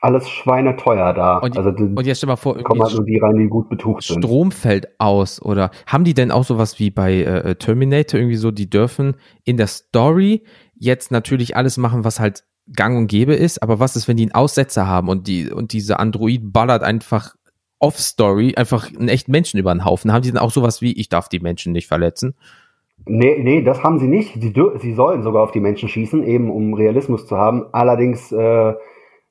alles 0.00 0.28
schweineteuer 0.28 1.12
da. 1.12 1.38
Und- 1.38 1.56
also 1.56 1.70
die, 1.70 1.82
Und 1.82 2.06
jetzt 2.06 2.18
stell 2.18 2.28
mal 2.28 2.36
vor, 2.36 2.56
kommen 2.62 2.82
halt 2.82 2.94
nur 2.94 3.04
die 3.04 3.18
rein, 3.18 3.36
die 3.36 3.48
gut 3.48 3.68
betucht 3.68 4.02
sind. 4.02 4.24
Strom 4.24 4.50
fällt 4.50 4.88
aus 4.98 5.40
oder 5.42 5.70
haben 5.86 6.04
die 6.04 6.14
denn 6.14 6.30
auch 6.30 6.44
sowas 6.44 6.78
wie 6.78 6.90
bei 6.90 7.22
äh, 7.22 7.54
Terminator 7.56 8.18
irgendwie 8.18 8.36
so, 8.36 8.50
die 8.50 8.70
dürfen 8.70 9.16
in 9.44 9.56
der 9.56 9.66
Story 9.66 10.44
jetzt 10.74 11.10
natürlich 11.10 11.56
alles 11.56 11.76
machen, 11.76 12.04
was 12.04 12.18
halt 12.20 12.44
gang 12.74 12.96
und 12.96 13.08
gäbe 13.08 13.34
ist, 13.34 13.62
aber 13.62 13.80
was 13.80 13.96
ist, 13.96 14.08
wenn 14.08 14.16
die 14.16 14.24
einen 14.24 14.34
Aussetzer 14.34 14.86
haben 14.86 15.08
und 15.08 15.26
die 15.26 15.50
und 15.50 15.72
diese 15.72 15.98
Android 15.98 16.52
ballert 16.52 16.82
einfach 16.82 17.34
off-Story 17.78 18.54
einfach 18.56 18.88
einen 18.94 19.08
echten 19.08 19.32
Menschen 19.32 19.58
über 19.58 19.74
den 19.74 19.84
Haufen? 19.84 20.12
Haben 20.12 20.22
die 20.22 20.30
dann 20.30 20.42
auch 20.42 20.50
sowas 20.50 20.80
wie, 20.80 20.92
ich 20.92 21.08
darf 21.08 21.28
die 21.28 21.40
Menschen 21.40 21.72
nicht 21.72 21.88
verletzen? 21.88 22.34
Nee, 23.06 23.38
nee, 23.42 23.62
das 23.62 23.82
haben 23.82 23.98
sie 23.98 24.06
nicht. 24.06 24.34
Sie, 24.40 24.52
sie 24.80 24.94
sollen 24.94 25.22
sogar 25.22 25.42
auf 25.42 25.52
die 25.52 25.60
Menschen 25.60 25.88
schießen, 25.88 26.22
eben 26.22 26.50
um 26.50 26.74
Realismus 26.74 27.26
zu 27.26 27.36
haben. 27.36 27.64
Allerdings 27.72 28.30
äh, 28.30 28.74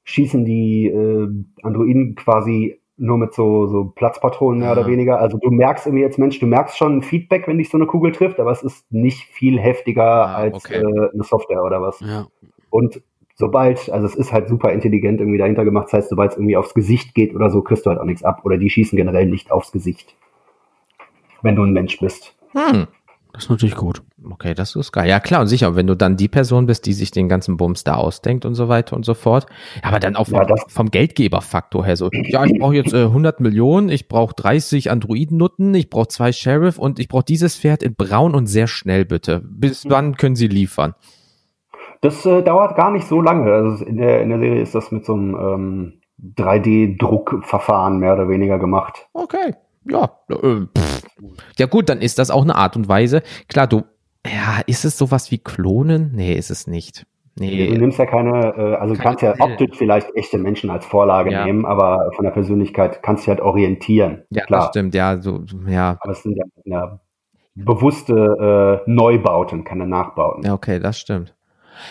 schießen 0.10 0.46
die 0.46 0.88
äh, 0.88 1.28
Androiden 1.64 2.16
quasi 2.16 2.80
nur 2.98 3.18
mit 3.18 3.34
so, 3.34 3.68
so 3.68 3.86
Platzpatronen 3.86 4.60
mehr 4.60 4.70
Ah. 4.70 4.74
oder 4.74 4.88
weniger. 4.88 5.20
Also 5.20 5.38
du 5.38 5.50
merkst 5.52 5.86
irgendwie 5.88 6.04
jetzt, 6.04 6.20
Mensch, 6.20 6.40
du 6.40 6.46
merkst 6.48 6.78
schon 6.78 6.98
ein 6.98 7.02
Feedback, 7.02 7.48
wenn 7.48 7.58
dich 7.58 7.70
so 7.70 7.78
eine 7.78 7.86
Kugel 7.88 8.12
trifft, 8.12 8.40
aber 8.40 8.52
es 8.52 8.62
ist 8.62 8.92
nicht 8.92 9.24
viel 9.24 9.58
heftiger 9.60 10.04
Ah, 10.28 10.36
als 10.36 10.56
okay. 10.66 10.76
äh, 10.82 11.10
eine 11.14 11.24
Software 11.24 11.64
oder 11.64 11.82
was. 11.82 12.00
ja. 12.02 12.28
Und 12.70 13.02
sobald, 13.36 13.90
also 13.90 14.06
es 14.06 14.16
ist 14.16 14.34
halt 14.34 14.50
super 14.50 14.74
intelligent 14.74 15.22
irgendwie 15.22 15.38
dahinter 15.38 15.64
gemacht, 15.64 15.86
das 15.86 15.94
heißt, 15.94 16.10
sobald 16.10 16.32
es 16.32 16.38
irgendwie 16.38 16.58
aufs 16.58 16.74
Gesicht 16.74 17.16
geht 17.16 17.34
oder 17.34 17.50
so, 17.50 17.62
kriegst 17.62 17.86
du 17.86 17.90
halt 17.90 18.00
auch 18.00 18.06
nichts 18.06 18.24
ab. 18.24 18.42
Oder 18.44 18.58
die 18.58 18.70
schießen 18.70 18.98
generell 18.98 19.28
nicht 19.28 19.50
aufs 19.52 19.72
Gesicht. 19.72 20.16
Wenn 21.42 21.56
du 21.56 21.64
ein 21.64 21.72
Mensch 21.72 21.98
bist. 22.00 22.36
Hm. 22.52 22.88
Das 23.32 23.44
ist 23.46 23.50
natürlich 23.50 23.76
gut. 23.78 24.04
Okay, 24.32 24.54
das 24.54 24.76
ist 24.76 24.92
geil. 24.92 25.08
Ja, 25.08 25.20
klar, 25.20 25.42
und 25.42 25.48
sicher, 25.48 25.76
wenn 25.76 25.88
du 25.88 25.96
dann 25.96 26.18
die 26.18 26.28
Person 26.28 26.66
bist, 26.66 26.86
die 26.86 26.94
sich 26.94 27.12
den 27.12 27.30
ganzen 27.30 27.58
Bums 27.58 27.84
da 27.84 27.96
ausdenkt 27.96 28.46
und 28.46 28.54
so 28.54 28.68
weiter 28.68 28.96
und 28.96 29.06
so 29.06 29.14
fort. 29.14 29.46
Aber 29.82 30.00
dann 30.00 30.16
auch 30.16 30.28
vom, 30.28 30.40
Ja, 30.40 30.56
vom 30.68 30.92
Geldgeberfaktor 30.92 31.86
her 31.86 31.96
so, 31.96 32.10
ja, 32.12 32.44
ich 32.46 32.60
brauche 32.60 32.76
jetzt 32.76 32.94
äh, 32.94 33.04
100 33.04 33.40
Millionen, 33.40 33.90
ich 33.90 34.08
brauche 34.08 34.34
30 34.36 34.92
Androiden-Nutten, 34.92 35.74
ich 35.74 35.90
brauche 35.90 36.10
zwei 36.10 36.32
Sheriff 36.32 36.78
und 36.78 37.00
ich 37.00 37.08
brauche 37.08 37.24
dieses 37.24 37.58
Pferd 37.58 37.82
in 37.82 37.96
braun 37.96 38.36
und 38.36 38.48
sehr 38.48 38.68
schnell, 38.68 39.06
bitte. 39.06 39.42
Bis 39.46 39.86
wann 39.90 40.16
können 40.16 40.36
sie 40.36 40.48
liefern? 40.48 40.96
Das 42.02 42.26
äh, 42.26 42.44
dauert 42.44 42.76
gar 42.76 42.92
nicht 42.92 43.08
so 43.08 43.22
lange. 43.22 43.52
Also 43.52 43.86
in 43.86 43.98
der, 43.98 44.22
in 44.22 44.30
der 44.30 44.40
Serie 44.40 44.62
ist 44.62 44.76
das 44.76 44.92
mit 44.92 45.06
so 45.06 45.14
einem 45.14 45.36
ähm, 45.36 45.94
3D-Druckverfahren 46.36 48.00
mehr 48.00 48.14
oder 48.14 48.28
weniger 48.30 48.60
gemacht. 48.60 49.08
Okay, 49.14 49.54
ja. 49.86 50.12
Äh. 50.30 50.66
Ja 51.58 51.66
gut, 51.66 51.90
dann 51.90 52.02
ist 52.02 52.20
das 52.20 52.32
auch 52.32 52.44
eine 52.44 52.56
Art 52.56 52.76
und 52.76 52.88
Weise. 52.88 53.24
Klar, 53.48 53.68
du, 53.68 53.84
ja, 54.26 54.62
ist 54.68 54.86
es 54.86 54.98
sowas 54.98 55.32
wie 55.32 55.38
Klonen? 55.38 56.12
Nee, 56.14 56.34
ist 56.34 56.50
es 56.52 56.68
nicht. 56.68 57.06
Du 57.36 57.46
Nee, 57.46 57.70
nimmst 57.78 57.98
ja 57.98 58.06
keine, 58.06 58.54
äh, 58.58 58.76
also 58.76 58.96
du 58.96 59.02
kannst 59.02 59.22
ja 59.24 59.34
optisch 59.40 59.78
vielleicht 59.78 60.14
echte 60.16 60.38
Menschen 60.38 60.70
als 60.70 60.86
Vorlage 60.86 61.32
Ja. 61.32 61.46
nehmen, 61.46 61.66
aber 61.66 62.12
von 62.16 62.26
der 62.26 62.32
Persönlichkeit 62.32 63.02
kannst 63.02 63.26
du 63.26 63.30
halt 63.30 63.40
orientieren. 63.40 64.24
ja, 64.30 64.42
das 64.42 64.48
Klar. 64.48 64.68
stimmt, 64.70 64.94
ja, 64.94 65.22
so, 65.22 65.44
ja, 65.68 65.98
Aber 66.02 66.12
es 66.12 66.22
sind 66.24 66.36
ja, 66.38 66.44
ja 66.66 67.00
bewusste 67.56 68.82
äh, 68.86 68.90
Neubauten, 68.92 69.64
keine 69.64 69.88
Nachbauten. 69.88 70.44
Ja, 70.44 70.54
okay, 70.54 70.80
das 70.80 71.00
stimmt. 71.00 71.34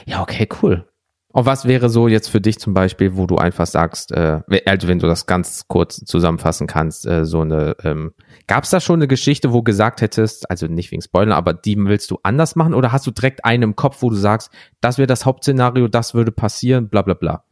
Ja, 0.04 0.20
okay, 0.20 0.46
cool. 0.62 0.86
Und 1.30 1.44
was 1.44 1.68
wäre 1.68 1.90
so 1.90 2.08
jetzt 2.08 2.28
für 2.28 2.40
dich 2.40 2.58
zum 2.58 2.72
Beispiel, 2.72 3.16
wo 3.16 3.26
du 3.26 3.36
einfach 3.36 3.66
sagst, 3.66 4.12
äh, 4.12 4.40
also 4.64 4.88
wenn 4.88 4.98
du 4.98 5.06
das 5.06 5.26
ganz 5.26 5.68
kurz 5.68 5.96
zusammenfassen 5.96 6.66
kannst, 6.66 7.06
äh, 7.06 7.26
so 7.26 7.42
eine, 7.42 7.76
ähm, 7.84 8.12
gab 8.46 8.64
es 8.64 8.70
da 8.70 8.80
schon 8.80 8.96
eine 8.96 9.08
Geschichte, 9.08 9.52
wo 9.52 9.62
gesagt 9.62 10.00
hättest, 10.00 10.50
also 10.50 10.66
nicht 10.66 10.90
wegen 10.90 11.02
Spoiler, 11.02 11.36
aber 11.36 11.52
die 11.52 11.76
willst 11.76 12.10
du 12.10 12.18
anders 12.22 12.56
machen 12.56 12.72
oder 12.72 12.92
hast 12.92 13.06
du 13.06 13.10
direkt 13.10 13.44
einen 13.44 13.62
im 13.62 13.76
Kopf, 13.76 13.98
wo 14.00 14.08
du 14.08 14.16
sagst, 14.16 14.50
das 14.80 14.96
wäre 14.96 15.06
das 15.06 15.26
Hauptszenario, 15.26 15.86
das 15.88 16.14
würde 16.14 16.32
passieren, 16.32 16.88
bla 16.88 17.02
bla 17.02 17.14
bla. 17.14 17.44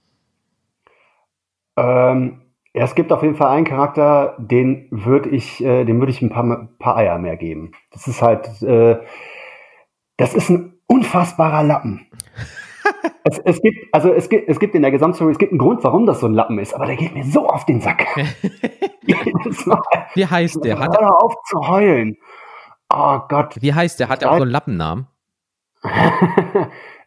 Ähm, 1.76 2.40
ja, 2.72 2.84
es 2.84 2.94
gibt 2.94 3.12
auf 3.12 3.22
jeden 3.22 3.36
Fall 3.36 3.54
einen 3.54 3.66
Charakter, 3.66 4.36
den 4.38 4.88
würde 4.90 5.28
ich, 5.28 5.62
äh, 5.62 5.84
dem 5.84 5.98
würde 5.98 6.12
ich 6.12 6.22
ein 6.22 6.30
paar, 6.30 6.70
paar 6.78 6.96
Eier 6.96 7.18
mehr 7.18 7.36
geben. 7.36 7.72
Das 7.90 8.06
ist 8.06 8.22
halt, 8.22 8.62
äh, 8.62 8.98
das 10.16 10.34
ist 10.34 10.48
ein 10.48 10.78
unfassbarer 10.86 11.62
Lappen. 11.62 12.06
Es, 13.24 13.38
es 13.38 13.60
gibt, 13.60 13.76
also 13.92 14.12
es 14.12 14.28
gibt, 14.28 14.48
es 14.48 14.58
gibt 14.58 14.74
in 14.74 14.82
der 14.82 14.90
Gesamtstory, 14.90 15.32
es 15.32 15.38
gibt 15.38 15.52
einen 15.52 15.58
Grund, 15.58 15.82
warum 15.84 16.06
das 16.06 16.20
so 16.20 16.26
ein 16.26 16.34
Lappen 16.34 16.58
ist, 16.58 16.74
aber 16.74 16.86
der 16.86 16.96
geht 16.96 17.14
mir 17.14 17.24
so 17.24 17.48
auf 17.48 17.64
den 17.66 17.80
Sack. 17.80 18.06
Wie 20.14 20.26
heißt 20.26 20.64
der? 20.64 20.78
Hat, 20.78 20.98
Hör 20.98 21.08
doch 21.08 21.22
auf 21.22 21.34
zu 21.48 21.68
heulen. 21.68 22.16
Oh 22.92 23.18
Gott. 23.28 23.56
wie 23.60 23.74
heißt 23.74 23.98
der? 23.98 24.08
Hat 24.08 24.22
er 24.22 24.30
auch 24.30 24.36
so 24.36 24.42
einen 24.42 24.52
Lappennamen? 24.52 25.06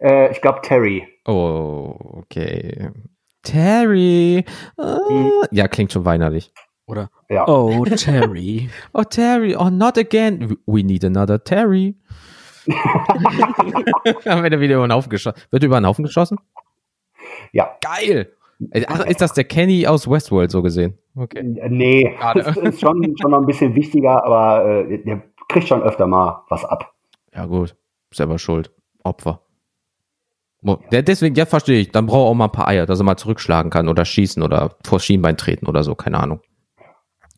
äh, 0.01 0.31
ich 0.31 0.41
glaube 0.41 0.59
Terry. 0.61 1.07
Oh, 1.25 1.95
okay. 1.99 2.91
Terry. 3.43 4.43
Ah, 4.77 4.99
ja, 5.51 5.67
klingt 5.67 5.93
schon 5.93 6.05
weinerlich. 6.05 6.51
Oder? 6.85 7.09
Ja. 7.29 7.47
Oh, 7.47 7.85
Terry. 7.85 8.69
Oh, 8.93 9.03
Terry, 9.03 9.55
oh, 9.55 9.69
not 9.69 9.97
again. 9.97 10.57
We 10.65 10.83
need 10.83 11.03
another 11.03 11.41
Terry. 11.43 11.95
Wenn 14.23 14.51
er 14.53 14.59
wieder 14.59 14.75
über 14.75 14.87
den 14.87 14.93
Haufen 14.93 15.09
geschossen 15.09 15.39
wird, 15.51 15.63
über 15.63 15.79
den 15.79 15.87
Haufen 15.87 16.03
geschossen? 16.05 16.39
Ja. 17.51 17.77
Geil. 17.81 18.31
Ach, 18.87 19.05
ist 19.05 19.21
das 19.21 19.33
der 19.33 19.45
Kenny 19.45 19.87
aus 19.87 20.09
Westworld 20.09 20.51
so 20.51 20.61
gesehen? 20.61 20.97
Okay. 21.15 21.39
Äh, 21.39 21.69
Nee, 21.69 22.15
Schade. 22.19 22.43
das 22.43 22.57
ist 22.57 22.81
schon, 22.81 23.15
schon 23.19 23.31
noch 23.31 23.39
ein 23.39 23.45
bisschen 23.45 23.73
wichtiger, 23.75 24.23
aber 24.25 24.65
äh, 24.89 24.97
der 25.03 25.21
kriegt 25.47 25.67
schon 25.67 25.81
öfter 25.81 26.07
mal 26.07 26.43
was 26.49 26.65
ab. 26.65 26.93
Ja, 27.33 27.45
gut. 27.45 27.75
Selber 28.13 28.37
schuld. 28.37 28.71
Opfer. 29.03 29.41
Der, 30.91 31.03
deswegen, 31.03 31.35
ja, 31.35 31.45
verstehe 31.45 31.79
ich. 31.79 31.91
Dann 31.91 32.05
braucht 32.05 32.25
er 32.25 32.29
auch 32.31 32.33
mal 32.33 32.45
ein 32.45 32.51
paar 32.51 32.67
Eier, 32.67 32.85
dass 32.85 32.99
er 32.99 33.05
mal 33.05 33.15
zurückschlagen 33.15 33.71
kann 33.71 33.87
oder 33.87 34.03
schießen 34.03 34.43
oder 34.43 34.75
vor 34.85 34.99
Schienbein 34.99 35.37
treten 35.37 35.67
oder 35.67 35.83
so, 35.83 35.95
keine 35.95 36.19
Ahnung. 36.19 36.41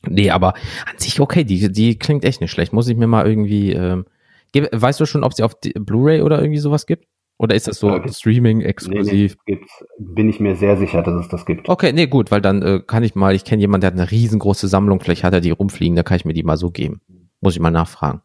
Nee, 0.08 0.32
aber 0.32 0.56
an 0.90 0.98
sich 0.98 1.20
okay, 1.20 1.44
die, 1.44 1.72
die 1.72 2.00
klingt 2.00 2.26
echt 2.26 2.42
nicht 2.42 2.50
schlecht. 2.50 2.74
Muss 2.74 2.88
ich 2.88 2.98
mir 2.98 3.06
mal 3.06 3.28
irgendwie, 3.28 3.74
ähm, 3.74 4.06
weißt 4.54 5.00
du 5.00 5.06
schon, 5.06 5.24
ob 5.24 5.34
sie 5.34 5.44
auf 5.44 5.60
Blu-ray 5.60 6.22
oder 6.22 6.40
irgendwie 6.40 6.60
sowas 6.60 6.86
gibt? 6.86 7.06
Oder 7.38 7.56
ist 7.56 7.68
das 7.68 7.80
so 7.80 7.90
Äh, 7.90 8.08
Streaming 8.12 8.60
Nee, 8.60 8.64
nee, 8.64 8.70
exklusiv? 8.70 9.38
gibt's, 9.46 9.84
bin 9.98 10.30
ich 10.30 10.40
mir 10.40 10.56
sehr 10.56 10.78
sicher, 10.78 11.02
dass 11.02 11.26
es 11.26 11.28
das 11.28 11.46
gibt. 11.46 11.68
Okay, 11.70 11.92
nee, 11.92 12.06
gut, 12.06 12.30
weil 12.30 12.42
dann 12.42 12.62
äh, 12.62 12.82
kann 12.86 13.04
ich 13.04 13.16
mal, 13.16 13.34
ich 13.34 13.46
kenne 13.46 13.62
jemanden, 13.62 13.82
der 13.82 13.88
hat 13.92 14.00
eine 14.00 14.12
riesengroße 14.12 14.68
Sammlung, 14.68 15.00
vielleicht 15.00 15.24
hat 15.24 15.34
er 15.34 15.42
die 15.42 15.50
rumfliegen, 15.50 15.96
da 15.96 16.04
kann 16.04 16.18
ich 16.18 16.26
mir 16.26 16.34
die 16.34 16.44
mal 16.44 16.58
so 16.58 16.70
geben. 16.70 17.02
Muss 17.40 17.56
ich 17.56 17.60
mal 17.60 17.72
nachfragen. 17.72 18.22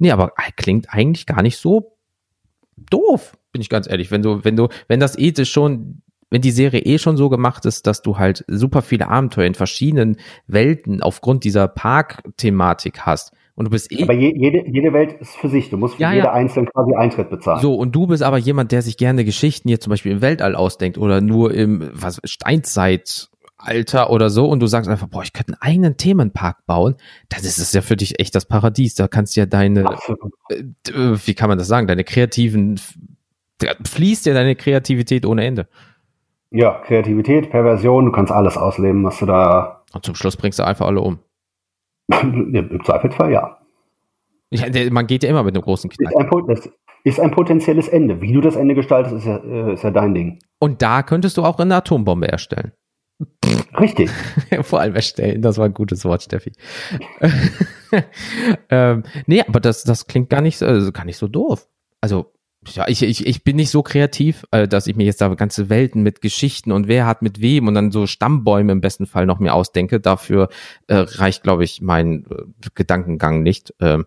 Nee, 0.00 0.10
aber 0.10 0.32
äh, 0.36 0.50
klingt 0.56 0.92
eigentlich 0.92 1.26
gar 1.26 1.42
nicht 1.42 1.58
so 1.58 1.96
doof, 2.76 3.36
bin 3.52 3.62
ich 3.62 3.68
ganz 3.68 3.88
ehrlich. 3.88 4.10
Wenn 4.10 4.22
du, 4.22 4.44
wenn 4.44 4.56
du, 4.56 4.68
wenn 4.88 4.98
das 5.00 5.16
ethisch 5.16 5.52
schon 5.52 6.02
wenn 6.28 6.40
die 6.42 6.50
Serie 6.50 6.80
eh 6.80 6.98
schon 6.98 7.16
so 7.16 7.28
gemacht 7.28 7.64
ist, 7.66 7.86
dass 7.86 8.02
du 8.02 8.18
halt 8.18 8.44
super 8.48 8.82
viele 8.82 9.08
Abenteuer 9.08 9.46
in 9.46 9.54
verschiedenen 9.54 10.16
Welten 10.48 11.00
aufgrund 11.00 11.44
dieser 11.44 11.68
Park-Thematik 11.68 13.02
hast 13.02 13.32
und 13.56 13.64
du 13.64 13.70
bist 13.70 13.90
eh. 13.90 14.02
Aber 14.02 14.12
je, 14.12 14.32
jede, 14.36 14.64
jede 14.70 14.92
Welt 14.92 15.14
ist 15.14 15.34
für 15.34 15.48
sich. 15.48 15.70
Du 15.70 15.78
musst 15.78 15.96
für 15.96 16.02
Ja, 16.02 16.12
jede 16.12 16.26
ja. 16.26 16.32
einzeln 16.32 16.66
quasi 16.66 16.94
Eintritt 16.94 17.30
bezahlen. 17.30 17.60
So, 17.60 17.74
und 17.74 17.92
du 17.96 18.06
bist 18.06 18.22
aber 18.22 18.36
jemand, 18.38 18.70
der 18.70 18.82
sich 18.82 18.96
gerne 18.98 19.24
Geschichten 19.24 19.68
hier 19.68 19.80
zum 19.80 19.90
Beispiel 19.90 20.12
im 20.12 20.20
Weltall 20.20 20.54
ausdenkt 20.54 20.98
oder 20.98 21.20
nur 21.22 21.52
im 21.54 21.90
was, 21.92 22.20
Steinzeitalter 22.24 24.10
oder 24.10 24.28
so 24.30 24.46
und 24.46 24.60
du 24.60 24.66
sagst 24.66 24.90
einfach, 24.90 25.08
boah, 25.08 25.22
ich 25.22 25.32
könnte 25.32 25.54
einen 25.54 25.62
eigenen 25.62 25.96
Themenpark 25.96 26.66
bauen, 26.66 26.96
dann 27.30 27.40
ist 27.40 27.58
es 27.58 27.72
ja 27.72 27.80
für 27.80 27.96
dich 27.96 28.20
echt 28.20 28.34
das 28.34 28.44
Paradies. 28.44 28.94
Da 28.94 29.08
kannst 29.08 29.36
du 29.36 29.40
ja 29.40 29.46
deine, 29.46 29.86
Absolut. 29.86 30.32
äh, 30.50 30.62
wie 31.26 31.34
kann 31.34 31.48
man 31.48 31.56
das 31.58 31.66
sagen, 31.66 31.86
deine 31.86 32.04
kreativen, 32.04 32.78
da 33.58 33.68
fließt 33.86 34.26
ja 34.26 34.34
deine 34.34 34.54
Kreativität 34.54 35.24
ohne 35.24 35.44
Ende. 35.46 35.66
Ja, 36.50 36.80
Kreativität, 36.86 37.50
Perversion, 37.50 38.04
du 38.04 38.12
kannst 38.12 38.32
alles 38.32 38.56
ausleben, 38.58 39.02
was 39.02 39.18
du 39.18 39.26
da. 39.26 39.82
Und 39.94 40.04
zum 40.04 40.14
Schluss 40.14 40.36
bringst 40.36 40.58
du 40.58 40.62
einfach 40.66 40.86
alle 40.86 41.00
um. 41.00 41.18
Im 42.08 42.80
Zweifelsfall 42.84 43.32
ja. 43.32 43.58
Ja, 44.50 44.68
der, 44.68 44.92
man 44.92 45.06
geht 45.06 45.24
ja 45.24 45.30
immer 45.30 45.42
mit 45.42 45.54
einem 45.54 45.62
großen 45.64 45.90
Knall. 45.90 46.12
Ist 46.52 46.70
ist 47.04 47.20
ein 47.20 47.30
potenzielles 47.30 47.86
Ende. 47.86 48.20
Wie 48.20 48.32
du 48.32 48.40
das 48.40 48.56
Ende 48.56 48.74
gestaltest, 48.74 49.14
ist 49.14 49.26
ja, 49.26 49.36
äh, 49.36 49.74
ist 49.74 49.84
ja 49.84 49.92
dein 49.92 50.12
Ding. 50.12 50.40
Und 50.58 50.82
da 50.82 51.04
könntest 51.04 51.36
du 51.36 51.44
auch 51.44 51.56
eine 51.60 51.76
Atombombe 51.76 52.26
erstellen. 52.26 52.72
Richtig. 53.78 54.10
Vor 54.62 54.80
allem 54.80 54.96
erstellen, 54.96 55.40
das 55.40 55.56
war 55.56 55.66
ein 55.66 55.74
gutes 55.74 56.04
Wort, 56.04 56.24
Steffi. 56.24 56.50
ähm, 58.70 59.04
nee, 59.26 59.42
aber 59.46 59.60
das, 59.60 59.84
das 59.84 60.06
klingt 60.08 60.30
gar 60.30 60.40
nicht, 60.40 60.58
so- 60.58 60.66
also 60.66 60.90
gar 60.92 61.04
nicht 61.04 61.16
so 61.16 61.28
doof. 61.28 61.68
Also, 62.00 62.32
ja, 62.74 62.88
ich, 62.88 63.02
ich, 63.02 63.26
ich 63.26 63.44
bin 63.44 63.56
nicht 63.56 63.70
so 63.70 63.82
kreativ, 63.82 64.44
äh, 64.50 64.66
dass 64.68 64.86
ich 64.86 64.96
mir 64.96 65.04
jetzt 65.04 65.20
da 65.20 65.28
ganze 65.34 65.68
Welten 65.68 66.02
mit 66.02 66.20
Geschichten 66.20 66.72
und 66.72 66.88
wer 66.88 67.06
hat 67.06 67.22
mit 67.22 67.40
wem 67.40 67.68
und 67.68 67.74
dann 67.74 67.90
so 67.90 68.06
Stammbäume 68.06 68.72
im 68.72 68.80
besten 68.80 69.06
Fall 69.06 69.26
noch 69.26 69.38
mir 69.38 69.54
ausdenke. 69.54 70.00
Dafür 70.00 70.48
äh, 70.88 70.96
reicht, 70.96 71.42
glaube 71.42 71.64
ich, 71.64 71.80
mein 71.80 72.24
äh, 72.30 72.68
Gedankengang 72.74 73.42
nicht. 73.42 73.74
Ähm, 73.80 74.06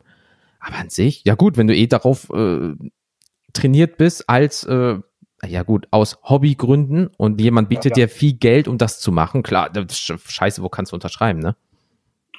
aber 0.60 0.78
an 0.78 0.90
sich, 0.90 1.24
ja 1.26 1.36
gut, 1.36 1.58
wenn 1.58 1.68
du 1.68 1.76
eh 1.76 1.88
darauf 1.88 2.30
äh, 2.32 2.74
trainiert 3.54 3.98
bist 3.98 4.30
als 4.30 4.64
äh, 4.64 4.98
ja 5.48 5.64
gut, 5.64 5.88
aus 5.92 6.20
Hobbygründen 6.24 7.08
und 7.18 7.40
jemand 7.40 7.70
bietet 7.70 7.98
Ja, 7.98 8.04
ja. 8.04 8.08
dir 8.08 8.10
viel 8.10 8.34
Geld, 8.34 8.68
um 8.68 8.78
das 8.78 9.00
zu 9.00 9.12
machen, 9.12 9.42
klar, 9.44 9.70
das 9.70 9.98
scheiße, 9.98 10.62
wo 10.62 10.70
kannst 10.70 10.92
du 10.92 10.96
unterschreiben, 10.96 11.40
ne? 11.40 11.56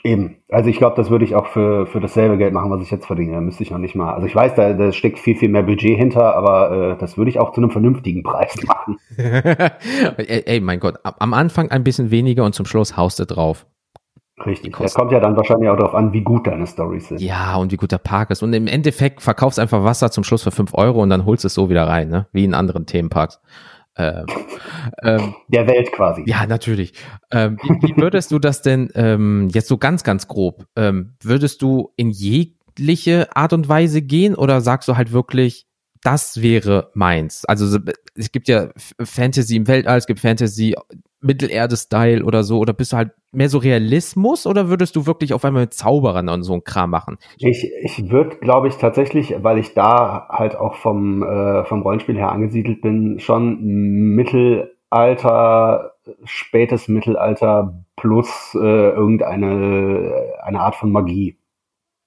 Eben. 0.02 0.36
Also 0.48 0.70
ich 0.70 0.78
glaube, 0.78 0.96
das 0.96 1.10
würde 1.10 1.24
ich 1.24 1.34
auch 1.34 1.46
für, 1.46 1.86
für 1.86 2.00
dasselbe 2.00 2.38
Geld 2.38 2.54
machen, 2.54 2.70
was 2.70 2.80
ich 2.80 2.90
jetzt 2.90 3.06
verdiene. 3.06 3.32
Da 3.32 3.40
müsste 3.40 3.62
ich 3.62 3.70
noch 3.70 3.78
nicht 3.78 3.94
mal. 3.94 4.14
Also 4.14 4.26
ich 4.26 4.34
weiß, 4.34 4.54
da, 4.54 4.72
da 4.72 4.92
steckt 4.92 5.18
viel, 5.18 5.36
viel 5.36 5.50
mehr 5.50 5.62
Budget 5.62 5.98
hinter, 5.98 6.34
aber 6.34 6.92
äh, 6.92 6.96
das 6.98 7.18
würde 7.18 7.30
ich 7.30 7.38
auch 7.38 7.52
zu 7.52 7.60
einem 7.60 7.70
vernünftigen 7.70 8.22
Preis 8.22 8.56
machen. 8.66 8.98
ey, 9.18 10.42
ey, 10.46 10.60
mein 10.60 10.80
Gott, 10.80 10.96
am 11.02 11.34
Anfang 11.34 11.70
ein 11.70 11.84
bisschen 11.84 12.10
weniger 12.10 12.44
und 12.44 12.54
zum 12.54 12.64
Schluss 12.64 12.96
haust 12.96 13.18
du 13.18 13.26
drauf. 13.26 13.66
Richtig. 14.46 14.74
Das 14.78 14.94
kommt 14.94 15.12
ja 15.12 15.20
dann 15.20 15.36
wahrscheinlich 15.36 15.68
auch 15.68 15.76
darauf 15.76 15.94
an, 15.94 16.14
wie 16.14 16.22
gut 16.22 16.46
deine 16.46 16.66
Stories 16.66 17.08
sind. 17.08 17.20
Ja, 17.20 17.56
und 17.56 17.72
wie 17.72 17.76
gut 17.76 17.92
der 17.92 17.98
Park 17.98 18.30
ist. 18.30 18.42
Und 18.42 18.54
im 18.54 18.66
Endeffekt 18.66 19.20
verkaufst 19.20 19.58
einfach 19.58 19.84
Wasser 19.84 20.10
zum 20.10 20.24
Schluss 20.24 20.42
für 20.42 20.50
fünf 20.50 20.72
Euro 20.72 21.02
und 21.02 21.10
dann 21.10 21.26
holst 21.26 21.44
du 21.44 21.48
es 21.48 21.54
so 21.54 21.68
wieder 21.68 21.86
rein, 21.86 22.08
ne? 22.08 22.26
Wie 22.32 22.44
in 22.44 22.54
anderen 22.54 22.86
Themenparks. 22.86 23.40
Ähm, 23.96 24.26
ähm, 25.02 25.34
Der 25.48 25.66
Welt 25.66 25.92
quasi. 25.92 26.22
Ja, 26.26 26.46
natürlich. 26.46 26.92
Ähm, 27.30 27.58
wie, 27.62 27.88
wie 27.88 27.96
würdest 27.96 28.30
du 28.30 28.38
das 28.38 28.62
denn 28.62 28.90
ähm, 28.94 29.48
jetzt 29.52 29.68
so 29.68 29.78
ganz, 29.78 30.04
ganz 30.04 30.28
grob? 30.28 30.64
Ähm, 30.76 31.14
würdest 31.22 31.60
du 31.62 31.92
in 31.96 32.10
jegliche 32.10 33.34
Art 33.36 33.52
und 33.52 33.68
Weise 33.68 34.02
gehen 34.02 34.34
oder 34.34 34.60
sagst 34.60 34.88
du 34.88 34.96
halt 34.96 35.12
wirklich, 35.12 35.66
das 36.02 36.40
wäre 36.40 36.90
meins? 36.94 37.44
Also 37.44 37.66
so- 37.66 37.78
es 38.14 38.32
gibt 38.32 38.48
ja 38.48 38.70
Fantasy 39.02 39.56
im 39.56 39.66
Weltall, 39.68 39.98
es 39.98 40.06
gibt 40.06 40.20
Fantasy 40.20 40.74
Mittelerde-Style 41.20 42.24
oder 42.24 42.42
so. 42.42 42.58
Oder 42.58 42.72
bist 42.72 42.92
du 42.92 42.96
halt 42.96 43.10
mehr 43.32 43.48
so 43.48 43.58
Realismus 43.58 44.46
oder 44.46 44.68
würdest 44.68 44.96
du 44.96 45.06
wirklich 45.06 45.34
auf 45.34 45.44
einmal 45.44 45.62
mit 45.62 45.74
Zauberern 45.74 46.28
und 46.28 46.42
so 46.42 46.54
ein 46.54 46.64
Kram 46.64 46.90
machen? 46.90 47.18
Ich, 47.38 47.70
ich 47.82 48.10
würde, 48.10 48.36
glaube 48.36 48.68
ich, 48.68 48.76
tatsächlich, 48.76 49.34
weil 49.42 49.58
ich 49.58 49.74
da 49.74 50.26
halt 50.28 50.56
auch 50.56 50.74
vom, 50.74 51.22
äh, 51.22 51.64
vom 51.64 51.82
Rollenspiel 51.82 52.16
her 52.16 52.32
angesiedelt 52.32 52.80
bin, 52.80 53.18
schon 53.20 53.60
Mittelalter, 54.14 55.92
spätes 56.24 56.88
Mittelalter 56.88 57.84
plus 57.96 58.54
äh, 58.54 58.90
irgendeine 58.90 60.34
eine 60.42 60.60
Art 60.60 60.74
von 60.74 60.90
Magie. 60.90 61.36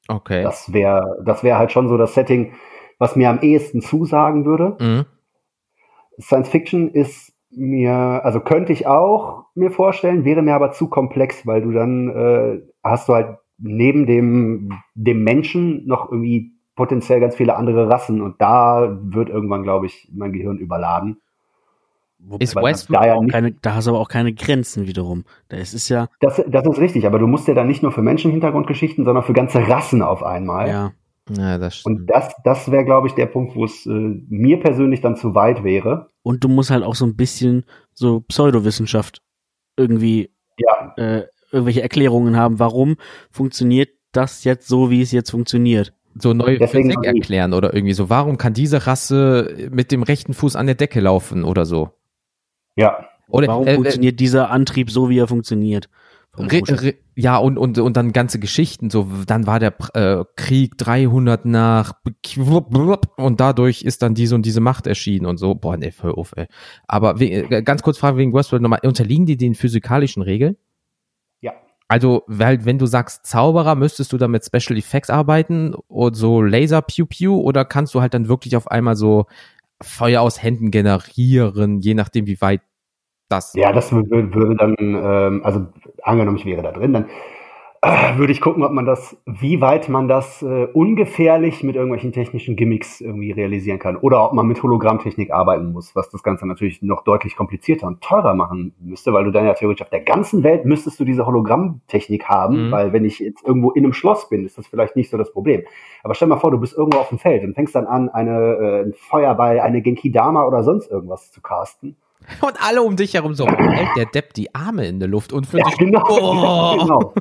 Okay. 0.08 0.44
Das 0.44 0.74
wäre 0.74 1.22
das 1.24 1.44
wäre 1.44 1.58
halt 1.58 1.72
schon 1.72 1.88
so 1.88 1.98
das 1.98 2.14
Setting, 2.14 2.54
was 2.98 3.16
mir 3.16 3.30
am 3.30 3.40
ehesten 3.40 3.82
zusagen 3.82 4.46
würde. 4.46 4.76
Mhm. 4.80 5.06
Science 6.20 6.50
Fiction 6.50 6.90
ist 6.90 7.33
mir, 7.56 7.94
also 8.24 8.40
könnte 8.40 8.74
ich 8.74 8.88
auch 8.88 9.46
mir 9.56 9.72
vorstellen, 9.72 10.26
wäre 10.26 10.42
mir 10.42 10.56
aber 10.56 10.72
zu 10.72 10.88
komplex, 10.88 11.46
weil 11.46 11.62
du 11.62 11.72
dann 11.72 12.10
äh, 12.10 12.62
hast 12.84 13.10
du 13.10 13.14
halt 13.14 13.38
neben 13.58 14.06
dem, 14.06 14.74
dem 14.96 15.24
Menschen 15.24 15.86
noch 15.86 16.12
irgendwie 16.12 16.52
potenziell 16.76 17.20
ganz 17.20 17.36
viele 17.36 17.56
andere 17.56 17.90
Rassen 17.90 18.22
und 18.22 18.42
da 18.42 18.98
wird 19.02 19.30
irgendwann, 19.30 19.64
glaube 19.64 19.86
ich, 19.86 20.10
mein 20.14 20.34
Gehirn 20.34 20.58
überladen. 20.58 21.18
Ist 22.40 22.56
Westworld 22.56 23.04
da 23.04 23.08
ja 23.08 23.14
Auch 23.16 23.28
keine, 23.28 23.52
da 23.52 23.76
hast 23.76 23.86
du 23.86 23.92
aber 23.92 24.00
auch 24.00 24.08
keine 24.08 24.34
Grenzen 24.34 24.88
wiederum. 24.88 25.26
Da 25.50 25.58
ist 25.58 25.90
ja, 25.90 26.08
das, 26.22 26.42
das 26.48 26.66
ist 26.66 26.80
richtig, 26.80 27.06
aber 27.06 27.20
du 27.20 27.28
musst 27.28 27.48
ja 27.48 27.54
dann 27.54 27.68
nicht 27.68 27.84
nur 27.84 27.92
für 27.92 28.02
Menschenhintergrundgeschichten, 28.02 29.04
sondern 29.04 29.24
für 29.24 29.34
ganze 29.34 29.68
Rassen 29.68 30.02
auf 30.02 30.24
einmal. 30.24 30.70
ja. 30.70 30.92
Ja, 31.30 31.58
das 31.58 31.78
stimmt. 31.78 32.00
Und 32.00 32.06
das, 32.08 32.34
das 32.44 32.70
wäre, 32.72 32.84
glaube 32.84 33.08
ich, 33.08 33.14
der 33.14 33.28
Punkt, 33.28 33.56
wo 33.56 33.66
es 33.66 33.86
äh, 33.86 33.90
mir 33.90 34.60
persönlich 34.60 35.02
dann 35.02 35.16
zu 35.16 35.36
weit 35.36 35.64
wäre. 35.64 36.08
Und 36.22 36.44
du 36.44 36.50
musst 36.50 36.70
halt 36.70 36.84
auch 36.84 36.96
so 36.96 37.06
ein 37.06 37.16
bisschen 37.16 37.66
so 37.94 38.22
Pseudowissenschaft 38.22 39.22
irgendwie 39.78 40.32
Ja, 40.58 40.94
äh, 40.98 41.24
irgendwelche 41.52 41.82
Erklärungen 41.82 42.36
haben, 42.36 42.60
warum 42.60 42.98
funktioniert 43.32 43.90
das 44.12 44.44
jetzt 44.44 44.68
so, 44.68 44.90
wie 44.90 45.02
es 45.02 45.12
jetzt 45.12 45.32
funktioniert. 45.32 45.94
so 46.16 46.34
neue 46.34 46.58
Deswegen 46.58 46.92
Physik 46.92 47.06
erklären 47.06 47.54
oder 47.54 47.74
irgendwie 47.74 47.94
so. 47.94 48.10
Warum 48.10 48.38
kann 48.38 48.54
diese 48.54 48.86
Rasse 48.86 49.70
mit 49.72 49.92
dem 49.92 50.04
rechten 50.04 50.34
Fuß 50.34 50.56
an 50.56 50.66
der 50.66 50.76
Decke 50.76 51.00
laufen 51.00 51.44
oder 51.44 51.66
so? 51.66 51.90
ja. 52.76 53.08
Oder 53.30 53.48
Warum 53.48 53.68
äh, 53.68 53.76
funktioniert 53.76 54.20
dieser 54.20 54.52
Antrieb 54.52 54.92
so, 54.92 55.10
wie 55.10 55.18
er 55.18 55.28
funktioniert? 55.28 55.90
Re, 56.36 56.62
re, 56.68 56.96
ja, 57.16 57.38
und, 57.38 57.60
und, 57.60 57.78
und 57.78 57.96
dann 57.96 58.12
ganze 58.12 58.40
Geschichten, 58.40 58.90
so, 58.90 59.08
dann 59.28 59.46
war 59.46 59.60
der 59.60 59.76
äh, 59.94 60.24
Krieg 60.36 60.78
300 60.80 61.46
nach 61.46 61.94
und 63.18 63.40
dadurch 63.40 63.84
ist 63.84 64.02
dann 64.02 64.16
diese 64.16 64.34
und 64.34 64.44
diese 64.44 64.60
Macht 64.60 64.88
erschienen 64.88 65.28
und 65.28 65.38
so. 65.38 65.54
Boah, 65.54 65.78
nee, 65.78 65.92
voll 65.92 66.12
auf, 66.12 66.34
ey. 66.36 66.48
Aber 66.88 67.20
we, 67.20 67.26
äh, 67.26 67.62
ganz 67.62 67.84
kurz 67.84 68.00
Frage 68.00 68.18
wegen 68.18 68.34
Westworld 68.34 68.64
nochmal, 68.64 68.80
unterliegen 68.84 69.28
die 69.28 69.38
den 69.38 69.54
physikalischen 69.54 70.24
Regeln? 70.24 70.58
Ja. 71.42 71.54
Also, 71.88 72.24
weil, 72.26 72.66
wenn 72.66 72.80
du 72.80 72.88
sagst 72.88 73.28
Zauberer, 73.28 73.76
müsstest 73.76 74.12
du 74.12 74.18
dann 74.18 74.32
mit 74.32 74.44
Special 74.44 74.78
Effects 74.78 75.12
arbeiten 75.12 75.76
und 75.76 76.16
so 76.16 76.42
Laser 76.42 76.82
Pew 76.82 77.06
Pew 77.06 77.36
oder 77.40 77.64
kannst 77.64 77.94
du 77.94 78.02
halt 78.02 78.16
dann 78.16 78.28
wirklich 78.28 78.56
auf 78.56 78.72
einmal 78.72 78.96
so 78.96 79.28
Feuer 79.84 80.22
aus 80.22 80.42
Händen 80.42 80.72
generieren, 80.72 81.80
je 81.80 81.94
nachdem, 81.94 82.26
wie 82.26 82.42
weit 82.42 82.62
das. 83.30 83.54
Ja, 83.56 83.72
das 83.72 83.92
wür- 83.92 84.08
wür- 84.10 84.34
würde 84.34 84.56
dann, 84.56 84.76
ähm, 84.80 85.42
also 85.44 85.68
angenommen, 86.04 86.38
ich 86.38 86.46
wäre 86.46 86.62
da 86.62 86.72
drin, 86.72 86.94
dann 86.94 87.06
äh, 87.86 88.18
würde 88.18 88.32
ich 88.32 88.40
gucken, 88.40 88.64
ob 88.64 88.72
man 88.72 88.86
das, 88.86 89.18
wie 89.26 89.60
weit 89.60 89.90
man 89.90 90.08
das 90.08 90.42
äh, 90.42 90.68
ungefährlich 90.72 91.64
mit 91.64 91.76
irgendwelchen 91.76 92.14
technischen 92.14 92.56
Gimmicks 92.56 93.02
irgendwie 93.02 93.32
realisieren 93.32 93.78
kann. 93.78 93.98
Oder 93.98 94.24
ob 94.24 94.32
man 94.32 94.48
mit 94.48 94.64
Hologrammtechnik 94.64 95.32
arbeiten 95.32 95.74
muss, 95.74 95.94
was 95.94 96.10
das 96.10 96.24
Ganze 96.24 96.48
natürlich 96.48 96.82
noch 96.82 97.04
deutlich 97.04 97.36
komplizierter 97.36 97.88
und 97.88 98.00
teurer 98.00 98.36
machen 98.36 98.74
müsste, 98.80 99.12
weil 99.12 99.26
du 99.26 99.32
dann 99.32 99.46
ja 99.46 99.54
theoretisch 99.54 99.82
auf 99.82 99.90
der 99.90 100.00
ganzen 100.00 100.44
Welt 100.44 100.64
müsstest 100.64 100.98
du 100.98 101.04
diese 101.04 101.26
Hologrammtechnik 101.26 102.24
haben, 102.30 102.68
Mhm. 102.68 102.72
weil 102.72 102.94
wenn 102.94 103.04
ich 103.04 103.20
jetzt 103.20 103.46
irgendwo 103.46 103.72
in 103.72 103.84
einem 103.84 103.92
Schloss 103.92 104.30
bin, 104.30 104.46
ist 104.46 104.58
das 104.58 104.68
vielleicht 104.68 104.96
nicht 104.96 105.10
so 105.10 105.18
das 105.18 105.34
Problem. 105.34 105.64
Aber 106.04 106.14
stell 106.14 106.30
mal 106.30 106.38
vor, 106.38 106.52
du 106.52 106.60
bist 106.60 106.78
irgendwo 106.78 107.00
auf 107.00 107.10
dem 107.10 107.20
Feld 107.20 107.44
und 107.44 107.54
fängst 107.54 107.76
dann 107.76 107.86
an, 107.86 108.08
eine, 108.08 108.40
äh, 108.40 108.82
einen 108.84 108.94
Feuerball, 108.94 109.60
eine 109.60 109.82
Genki-Dama 109.82 110.46
oder 110.48 110.64
sonst 110.64 110.90
irgendwas 110.90 111.32
zu 111.32 111.42
casten. 111.42 111.98
Und 112.42 112.54
alle 112.62 112.82
um 112.82 112.96
dich 112.96 113.14
herum 113.14 113.34
so, 113.34 113.48
hält 113.48 113.90
der 113.96 114.06
Depp 114.06 114.34
die 114.34 114.54
Arme 114.54 114.88
in 114.88 115.00
der 115.00 115.10
Luft 115.10 115.34
und 115.34 115.46
für 115.46 115.60
Ja, 115.60 115.66
dich, 115.66 115.78
genau. 115.78 116.04
Oh. 116.10 116.78
genau. 116.80 117.14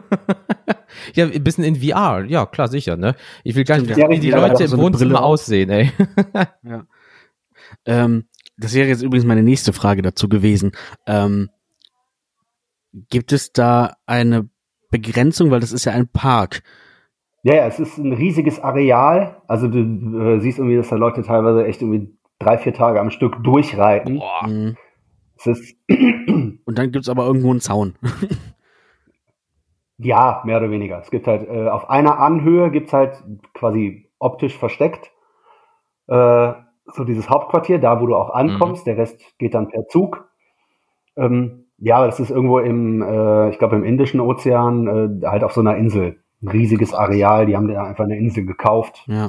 ja, 1.15 1.27
ein 1.27 1.45
bisschen 1.45 1.65
in 1.65 1.77
VR, 1.77 2.25
ja, 2.25 2.47
klar, 2.47 2.69
sicher, 2.69 2.97
ne? 2.97 3.15
Ich 3.45 3.55
will 3.55 3.65
gar 3.65 3.79
nicht 3.79 3.97
ja. 3.97 4.09
wie 4.09 4.21
die 4.21 4.31
Leute 4.31 4.69
so 4.69 4.75
im 4.75 4.81
eine 4.81 4.83
Wohnzimmer 4.83 5.15
Brille 5.15 5.23
aussehen, 5.23 5.71
ey. 5.71 5.93
Ja. 6.63 6.85
Ähm, 7.87 8.25
das 8.57 8.75
wäre 8.75 8.89
jetzt 8.89 9.03
übrigens 9.03 9.27
meine 9.27 9.43
nächste 9.43 9.73
Frage 9.73 10.03
dazu 10.03 10.29
gewesen. 10.29 10.73
Ähm, 11.07 11.51
gibt 13.11 13.33
es 13.33 13.53
da 13.53 13.95
eine 14.07 14.49
Begrenzung, 14.91 15.51
weil 15.51 15.61
das 15.61 15.73
ist 15.73 15.85
ja 15.85 15.93
ein 15.93 16.09
Park. 16.09 16.63
Ja, 17.43 17.55
ja, 17.55 17.67
es 17.67 17.81
ist 17.81 17.99
ein 17.99 18.13
riesiges 18.13 18.61
Areal. 18.61 19.43
Also 19.49 19.67
du 19.69 19.79
äh, 19.79 20.41
siehst 20.41 20.59
irgendwie, 20.59 20.77
dass 20.77 20.91
da 20.91 20.97
Leute 20.97 21.23
teilweise 21.23 21.67
echt 21.67 21.83
irgendwie 21.83 22.17
drei, 22.39 22.59
vier 22.59 22.75
Tage 22.75 23.01
am 23.01 23.11
Stück 23.11 23.43
durchreiten. 23.43 24.19
Boah. 24.19 24.75
Mhm. 25.47 25.53
Es 25.53 25.59
ist, 25.61 25.77
Und 26.65 26.79
dann 26.79 26.93
gibt's 26.93 27.09
aber 27.09 27.27
irgendwo 27.27 27.51
einen 27.51 27.61
Zaun. 27.61 27.95
ja, 29.99 30.43
mehr 30.45 30.59
oder 30.59 30.71
weniger. 30.71 31.01
Es 31.01 31.11
gibt 31.11 31.27
halt, 31.27 31.49
äh, 31.49 31.69
auf 31.69 31.91
einer 31.91 32.19
Anhöhe 32.19 32.71
gibt's 32.71 32.93
halt 32.93 33.23
quasi 33.55 34.11
optisch 34.19 34.57
versteckt 34.57 35.11
äh, 36.09 36.53
so 36.87 37.05
dieses 37.05 37.31
Hauptquartier, 37.31 37.79
da 37.79 38.01
wo 38.01 38.07
du 38.07 38.17
auch 38.17 38.31
ankommst. 38.31 38.87
Der 38.87 38.97
Rest 38.97 39.21
geht 39.39 39.55
dann 39.55 39.69
per 39.69 39.87
Zug. 39.87 40.29
Ähm, 41.17 41.67
ja, 41.79 42.05
das 42.05 42.21
ist 42.21 42.31
irgendwo 42.31 42.59
im, 42.59 43.03
äh, 43.03 43.51
ich 43.51 43.59
glaube 43.59 43.77
im 43.77 43.85
Indischen 43.85 44.21
Ozean, 44.21 45.23
äh, 45.23 45.27
halt 45.27 45.45
auf 45.45 45.53
so 45.53 45.61
einer 45.61 45.77
Insel. 45.77 46.19
Ein 46.43 46.49
riesiges 46.49 46.93
Areal, 46.93 47.47
die 47.47 47.57
haben 47.57 47.69
da 47.69 47.85
einfach 47.85 48.05
eine 48.05 48.17
Insel 48.19 48.45
gekauft 48.45 49.05
Ja. 49.07 49.29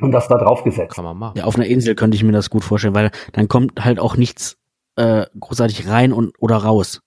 und 0.00 0.12
das 0.12 0.28
da 0.28 0.38
drauf 0.38 0.64
gesetzt. 0.64 0.94
Kann 0.96 1.04
man 1.04 1.18
machen. 1.18 1.36
ja, 1.38 1.44
auf 1.44 1.56
einer 1.56 1.66
Insel 1.66 1.94
könnte 1.94 2.14
ich 2.16 2.24
mir 2.24 2.32
das 2.32 2.48
gut 2.48 2.64
vorstellen, 2.64 2.94
weil 2.94 3.10
dann 3.32 3.48
kommt 3.48 3.84
halt 3.84 4.00
auch 4.00 4.16
nichts 4.16 4.58
äh, 4.96 5.26
großartig 5.38 5.88
rein 5.88 6.12
und 6.12 6.34
oder 6.38 6.56
raus. 6.56 7.00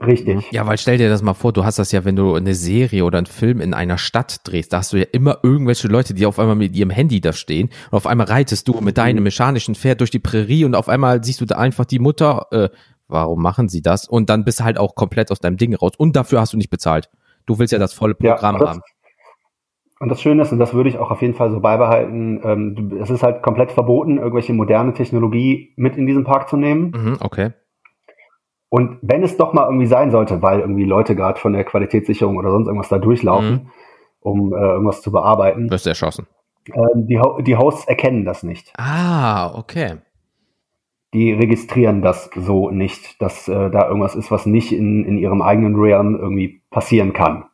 Richtig. 0.00 0.52
Ja, 0.52 0.64
weil 0.64 0.78
stell 0.78 0.96
dir 0.96 1.08
das 1.08 1.22
mal 1.22 1.34
vor, 1.34 1.52
du 1.52 1.64
hast 1.64 1.80
das 1.80 1.90
ja, 1.90 2.04
wenn 2.04 2.14
du 2.14 2.34
eine 2.36 2.54
Serie 2.54 3.04
oder 3.04 3.18
einen 3.18 3.26
Film 3.26 3.60
in 3.60 3.74
einer 3.74 3.98
Stadt 3.98 4.40
drehst, 4.44 4.72
da 4.72 4.78
hast 4.78 4.92
du 4.92 4.96
ja 4.98 5.06
immer 5.10 5.38
irgendwelche 5.42 5.88
Leute, 5.88 6.14
die 6.14 6.24
auf 6.24 6.38
einmal 6.38 6.54
mit 6.54 6.76
ihrem 6.76 6.90
Handy 6.90 7.20
da 7.20 7.32
stehen 7.32 7.70
und 7.90 7.96
auf 7.96 8.06
einmal 8.06 8.28
reitest 8.28 8.68
du 8.68 8.80
mit 8.80 8.96
deinem 8.96 9.24
mechanischen 9.24 9.74
Pferd 9.74 9.98
durch 9.98 10.12
die 10.12 10.20
Prärie 10.20 10.64
und 10.64 10.76
auf 10.76 10.88
einmal 10.88 11.24
siehst 11.24 11.40
du 11.40 11.46
da 11.46 11.56
einfach 11.56 11.84
die 11.84 11.98
Mutter, 11.98 12.46
äh, 12.52 12.68
warum 13.08 13.42
machen 13.42 13.68
sie 13.68 13.82
das? 13.82 14.06
Und 14.06 14.30
dann 14.30 14.44
bist 14.44 14.60
du 14.60 14.64
halt 14.64 14.78
auch 14.78 14.94
komplett 14.94 15.32
aus 15.32 15.40
deinem 15.40 15.56
Ding 15.56 15.74
raus 15.74 15.92
und 15.98 16.14
dafür 16.14 16.40
hast 16.40 16.52
du 16.52 16.58
nicht 16.58 16.70
bezahlt. 16.70 17.08
Du 17.46 17.58
willst 17.58 17.72
ja 17.72 17.80
das 17.80 17.92
volle 17.92 18.14
Ja, 18.20 18.34
Programm 18.34 18.58
das- 18.60 18.68
haben. 18.68 18.80
Und 20.00 20.10
das 20.10 20.22
Schöne 20.22 20.42
ist, 20.42 20.52
und 20.52 20.58
das 20.60 20.74
würde 20.74 20.88
ich 20.88 20.98
auch 20.98 21.10
auf 21.10 21.22
jeden 21.22 21.34
Fall 21.34 21.50
so 21.50 21.58
beibehalten, 21.60 22.40
ähm, 22.44 22.98
es 23.00 23.10
ist 23.10 23.22
halt 23.24 23.42
komplett 23.42 23.72
verboten, 23.72 24.18
irgendwelche 24.18 24.52
moderne 24.52 24.94
Technologie 24.94 25.72
mit 25.76 25.96
in 25.96 26.06
diesen 26.06 26.22
Park 26.24 26.48
zu 26.48 26.56
nehmen. 26.56 26.92
Mhm, 26.96 27.16
okay. 27.20 27.50
Und 28.70 28.98
wenn 29.02 29.22
es 29.22 29.36
doch 29.36 29.52
mal 29.54 29.64
irgendwie 29.64 29.86
sein 29.86 30.10
sollte, 30.10 30.42
weil 30.42 30.60
irgendwie 30.60 30.84
Leute 30.84 31.16
gerade 31.16 31.40
von 31.40 31.52
der 31.54 31.64
Qualitätssicherung 31.64 32.36
oder 32.36 32.50
sonst 32.50 32.66
irgendwas 32.66 32.90
da 32.90 32.98
durchlaufen, 32.98 33.50
Mhm. 33.52 33.70
um 34.20 34.52
äh, 34.52 34.56
irgendwas 34.58 35.00
zu 35.02 35.10
bearbeiten, 35.10 35.70
Wirst 35.70 35.86
du 35.86 35.90
erschossen. 35.90 36.26
ähm, 36.66 37.06
die, 37.06 37.18
Ho- 37.18 37.40
die 37.40 37.56
Hosts 37.56 37.86
erkennen 37.88 38.24
das 38.24 38.42
nicht. 38.42 38.72
Ah, 38.76 39.52
okay. 39.58 39.96
Die 41.14 41.32
registrieren 41.32 42.02
das 42.02 42.28
so 42.36 42.70
nicht, 42.70 43.20
dass 43.22 43.48
äh, 43.48 43.70
da 43.70 43.88
irgendwas 43.88 44.14
ist, 44.14 44.30
was 44.30 44.44
nicht 44.44 44.72
in, 44.72 45.04
in 45.06 45.16
ihrem 45.16 45.40
eigenen 45.40 45.74
Realm 45.74 46.14
irgendwie 46.14 46.60
passieren 46.70 47.14
kann. 47.14 47.44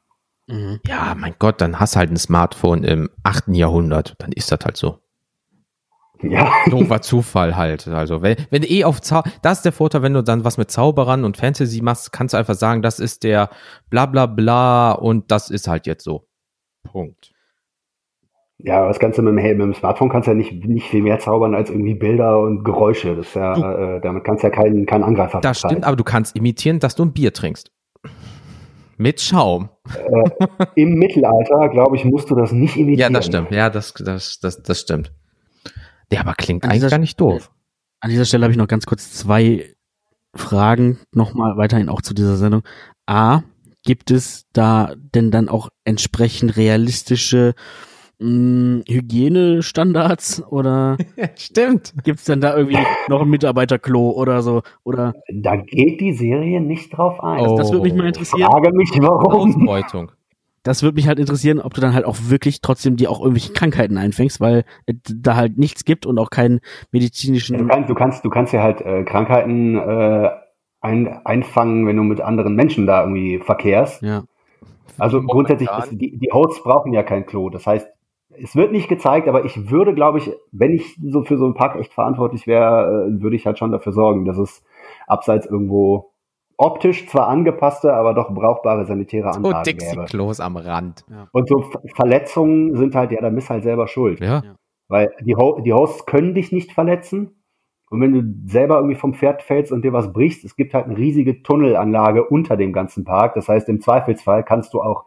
Mhm. 0.47 0.81
Ja, 0.87 1.15
mein 1.19 1.35
Gott, 1.39 1.61
dann 1.61 1.81
hast 1.81 1.97
halt 1.97 2.11
ein 2.11 2.17
Smartphone 2.17 2.85
im 2.85 3.09
achten 3.23 3.55
Jahrhundert. 3.55 4.15
Dann 4.19 4.33
ist 4.33 4.53
das 4.53 4.61
halt 4.65 4.77
so. 4.77 4.99
Ja, 6.23 6.53
Doofer 6.71 7.01
Zufall 7.03 7.57
halt. 7.57 7.89
Also, 7.89 8.23
wenn, 8.23 8.37
wenn 8.51 8.63
du 8.63 8.69
eh 8.69 8.85
auf 8.85 9.01
Zau 9.01 9.23
das 9.43 9.59
ist 9.59 9.65
der 9.65 9.73
Vorteil, 9.73 10.03
wenn 10.03 10.15
du 10.15 10.23
dann 10.23 10.45
was 10.45 10.59
mit 10.59 10.71
Zauberern 10.71 11.25
und 11.25 11.37
Fantasy 11.37 11.81
machst, 11.83 12.13
kannst 12.13 12.35
du 12.35 12.39
einfach 12.39 12.55
sagen, 12.55 12.83
das 12.83 12.99
ist 12.99 13.25
der 13.25 13.51
bla 13.91 14.07
bla 14.07 14.27
bla 14.27 14.93
und 14.93 15.31
das 15.31 15.51
ist 15.51 15.67
halt 15.69 15.87
jetzt 15.87 16.05
so. 16.05 16.27
Punkt. 16.85 17.33
ja, 18.59 18.79
aber 18.79 18.89
das 18.89 18.99
Ganze 19.01 19.23
mit 19.23 19.33
dem, 19.33 19.39
Hey- 19.39 19.55
mit 19.55 19.63
dem 19.63 19.75
Smartphone 19.75 20.11
kannst 20.11 20.27
du 20.29 20.33
ja 20.33 20.37
nicht, 20.37 20.65
nicht 20.67 20.89
viel 20.89 21.03
mehr 21.03 21.19
zaubern 21.19 21.55
als 21.55 21.71
irgendwie 21.71 21.95
Bilder 21.95 22.39
und 22.39 22.65
Geräusche. 22.65 23.17
Das 23.17 23.27
ist 23.29 23.35
ja, 23.35 23.97
äh, 23.97 24.01
damit 24.01 24.25
kannst 24.25 24.43
du 24.45 24.49
ja 24.49 24.55
keinen, 24.55 24.85
keinen 24.87 25.05
Angreifer 25.05 25.41
Das 25.41 25.59
stimmt, 25.59 25.85
aber 25.85 25.97
du 25.97 26.05
kannst 26.05 26.37
imitieren, 26.37 26.79
dass 26.81 26.95
du 26.95 27.05
ein 27.05 27.13
Bier 27.13 27.33
trinkst. 27.33 27.71
Mit 28.97 29.21
Schaum. 29.21 29.69
Im 30.77 30.95
Mittelalter, 30.95 31.69
glaube 31.69 31.97
ich, 31.97 32.05
musst 32.05 32.31
du 32.31 32.35
das 32.35 32.53
nicht 32.53 32.77
Ja, 32.77 32.83
imitieren. 32.83 33.13
das 33.15 33.27
stimmt. 33.27 33.51
Ja, 33.51 33.71
das, 33.71 33.93
das, 33.95 34.39
das, 34.41 34.63
das 34.63 34.81
stimmt. 34.81 35.13
Der 36.11 36.21
aber 36.21 36.35
klingt 36.35 36.65
An 36.65 36.71
eigentlich 36.71 36.91
gar 36.91 36.99
nicht 36.99 37.21
doof. 37.21 37.51
An 38.01 38.11
dieser 38.11 38.25
Stelle 38.25 38.45
habe 38.45 38.53
ich 38.53 38.59
noch 38.59 38.69
ganz 38.69 38.87
kurz 38.87 39.13
zwei 39.13 39.75
Fragen 40.35 40.99
nochmal 41.13 41.57
weiterhin 41.57 41.89
auch 41.89 42.03
zu 42.03 42.15
dieser 42.15 42.37
Sendung. 42.37 42.63
A, 43.07 43.43
gibt 43.85 44.11
es 44.11 44.47
da 44.53 44.95
denn 44.97 45.31
dann 45.31 45.49
auch 45.49 45.69
entsprechend 45.85 46.57
realistische 46.57 47.55
mh, 48.19 48.83
Hygienestandards 48.89 50.43
oder 50.51 50.97
Stimmt. 51.37 51.95
gibt 52.05 52.19
es 52.21 52.25
dann 52.25 52.41
da 52.41 52.57
irgendwie 52.57 52.79
noch 53.09 53.23
ein 53.23 53.29
Mitarbeiterklo 53.29 54.11
oder 54.11 54.43
so? 54.43 54.63
Oder 54.85 55.15
Da 55.33 55.57
geht 55.57 56.01
die 56.01 56.13
Serie 56.13 56.61
nicht 56.61 56.97
drauf 56.97 57.23
ein. 57.23 57.41
Oh. 57.47 57.57
das 57.57 57.71
würde 57.73 57.85
mich 57.85 57.95
mal 57.95 58.03
Ich 58.05 58.09
interessieren. 58.17 58.51
frage 58.51 58.73
mich, 58.73 58.91
warum. 59.01 59.55
Ausbeutung. 59.57 60.13
Das 60.63 60.83
würde 60.83 60.95
mich 60.95 61.07
halt 61.09 61.19
interessieren, 61.19 61.61
ob 61.61 61.75
du 61.75 61.83
dann 61.83 61.93
halt 61.93 62.07
auch 62.07 62.17
wirklich 62.29 62.63
trotzdem 62.63 62.97
dir 62.97 63.11
auch 63.11 63.21
irgendwelche 63.21 63.53
Krankheiten 63.53 63.99
einfängst, 63.99 64.41
weil 64.41 64.65
äh, 64.87 64.95
da 65.15 65.37
halt 65.37 65.59
nichts 65.59 65.85
gibt 65.85 66.07
und 66.07 66.19
auch 66.19 66.31
keinen 66.31 66.59
Du 66.61 66.65
medizinischen. 66.93 67.69
kannst, 67.69 67.91
du 67.91 67.95
kannst, 67.95 68.25
du 68.25 68.31
kannst 68.31 68.53
ja 68.55 68.63
halt 68.63 68.81
äh, 68.81 69.05
Krankheiten 69.05 69.77
äh, 69.77 70.31
ein, 70.81 71.21
einfangen, 71.27 71.87
wenn 71.87 71.97
du 71.99 72.03
mit 72.03 72.23
anderen 72.23 72.55
Menschen 72.55 72.87
da 72.87 73.03
irgendwie 73.03 73.41
verkehrst. 73.41 74.01
Ja. 74.03 74.25
Also 74.97 75.19
Momentan. 75.19 75.35
grundsätzlich, 75.59 75.69
ist, 75.93 76.01
die, 76.01 76.17
die 76.19 76.31
Hosts 76.33 76.63
brauchen 76.63 76.95
ja 76.95 77.03
kein 77.03 77.27
Klo. 77.27 77.51
Das 77.51 77.67
heißt, 77.67 77.87
es 78.43 78.57
wird 78.57 78.73
nicht 78.73 78.89
gezeigt, 78.89 79.29
aber 79.29 79.45
ich 79.45 79.71
würde, 79.71 79.95
glaube 79.95 80.19
ich, 80.19 80.33
wenn 80.53 80.73
ich 80.75 80.97
so 81.03 81.23
für 81.23 81.37
so 81.39 81.45
einen 81.45 81.55
Park 81.55 81.77
echt 81.77 81.93
verantwortlich 81.93 82.47
wäre, 82.47 83.09
äh, 83.09 83.23
würde 83.23 83.37
ich 83.37 83.47
halt 83.47 83.59
schon 83.59 83.73
dafür 83.73 83.93
sorgen, 83.93 84.25
dass 84.25 84.39
es 84.39 84.63
abseits 85.07 85.47
irgendwo 85.47 86.13
optisch 86.57 87.09
zwar 87.09 87.29
angepasste, 87.29 87.95
aber 87.95 88.15
doch 88.15 88.33
brauchbare 88.33 88.85
sanitäre 88.87 89.27
Oh, 89.29 89.37
Anlagen 89.37 89.65
gäbe. 89.65 89.79
Dixie-Klos 89.79 90.41
am 90.41 90.57
Rand. 90.57 91.05
Und 91.33 91.49
so 91.49 91.63
Ver- 91.63 91.83
Verletzungen 91.95 92.77
sind 92.77 92.95
halt, 92.95 93.11
ja, 93.11 93.21
da 93.21 93.31
bist 93.31 93.51
halt 93.51 93.65
selber 93.65 93.89
schuld. 93.89 94.21
Ja. 94.21 94.43
Weil 94.89 95.11
die, 95.23 95.35
Ho 95.35 95.61
die 95.61 95.73
Hosts 95.73 96.07
können 96.07 96.35
dich 96.35 96.53
nicht 96.53 96.73
verletzen. 96.73 97.41
Und 97.91 98.01
wenn 98.01 98.13
du 98.13 98.51
selber 98.51 98.77
irgendwie 98.77 98.97
vom 98.97 99.15
Pferd 99.15 99.43
fällst 99.43 99.73
und 99.73 99.85
dir 99.85 99.93
was 99.93 100.13
brichst, 100.13 100.45
es 100.45 100.57
gibt 100.57 100.75
halt 100.75 100.87
eine 100.87 100.97
riesige 100.97 101.43
Tunnelanlage 101.43 102.25
unter 102.25 102.57
dem 102.57 102.73
ganzen 102.73 103.05
Park. 103.05 103.35
Das 103.35 103.49
heißt, 103.49 103.69
im 103.69 103.81
Zweifelsfall 103.81 104.43
kannst 104.45 104.75
du 104.75 104.81
auch 104.81 105.05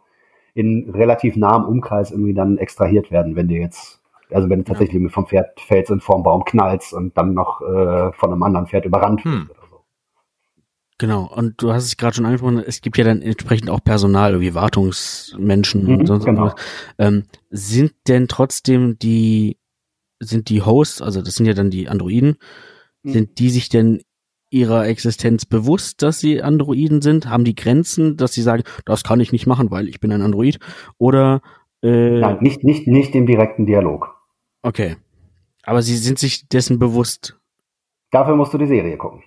in 0.54 0.90
relativ 0.90 1.36
nahem 1.36 1.64
Umkreis 1.64 2.10
irgendwie 2.10 2.34
dann 2.34 2.58
extrahiert 2.58 3.10
werden, 3.10 3.36
wenn 3.36 3.48
dir 3.48 3.60
jetzt, 3.60 4.00
also 4.30 4.48
wenn 4.48 4.60
du 4.60 4.64
tatsächlich 4.64 4.94
irgendwie 4.96 5.12
vom 5.12 5.26
Pferd 5.26 5.60
fällst 5.60 5.90
und 5.90 6.02
vorm 6.02 6.22
Baum 6.22 6.44
knallst 6.44 6.92
und 6.92 7.16
dann 7.16 7.34
noch 7.34 7.60
äh, 7.60 8.12
von 8.12 8.32
einem 8.32 8.42
anderen 8.42 8.66
Pferd 8.66 8.84
überrannt 8.84 9.24
Hm. 9.24 9.48
wirst 9.48 9.50
oder 9.50 9.68
so. 9.70 9.84
Genau, 11.00 11.32
und 11.32 11.62
du 11.62 11.72
hast 11.72 11.84
es 11.84 11.96
gerade 11.96 12.16
schon 12.16 12.26
angesprochen, 12.26 12.58
es 12.58 12.80
gibt 12.80 12.98
ja 12.98 13.04
dann 13.04 13.22
entsprechend 13.22 13.70
auch 13.70 13.82
Personal, 13.84 14.32
irgendwie 14.32 14.54
Wartungsmenschen 14.54 15.84
Mhm, 15.84 15.94
und 16.00 16.06
sonst 16.06 16.24
genau. 16.24 16.46
was. 16.46 16.54
Ähm, 16.98 17.24
sind 17.50 17.92
denn 18.08 18.26
trotzdem 18.26 18.98
die, 18.98 19.58
sind 20.18 20.48
die 20.48 20.62
Hosts, 20.62 21.00
also 21.00 21.22
das 21.22 21.36
sind 21.36 21.46
ja 21.46 21.54
dann 21.54 21.70
die 21.70 21.88
Androiden, 21.88 22.36
Mhm. 23.04 23.10
sind 23.12 23.38
die 23.38 23.50
sich 23.50 23.68
denn 23.68 24.02
ihrer 24.50 24.86
Existenz 24.86 25.44
bewusst, 25.46 26.02
dass 26.02 26.20
sie 26.20 26.42
Androiden 26.42 27.02
sind? 27.02 27.28
Haben 27.28 27.44
die 27.44 27.54
Grenzen, 27.54 28.16
dass 28.16 28.32
sie 28.32 28.42
sagen, 28.42 28.62
das 28.84 29.04
kann 29.04 29.20
ich 29.20 29.32
nicht 29.32 29.46
machen, 29.46 29.70
weil 29.70 29.88
ich 29.88 30.00
bin 30.00 30.12
ein 30.12 30.22
Android? 30.22 30.58
Oder 30.98 31.40
äh, 31.82 32.20
Nein, 32.20 32.38
nicht, 32.40 32.64
nicht, 32.64 32.86
nicht 32.86 33.14
im 33.14 33.26
direkten 33.26 33.66
Dialog. 33.66 34.14
okay. 34.62 34.96
Aber 35.64 35.82
sie 35.82 35.96
sind 35.96 36.18
sich 36.18 36.48
dessen 36.48 36.78
bewusst. 36.78 37.36
Dafür 38.10 38.36
musst 38.36 38.54
du 38.54 38.58
die 38.58 38.66
Serie 38.66 38.96
gucken. 38.96 39.22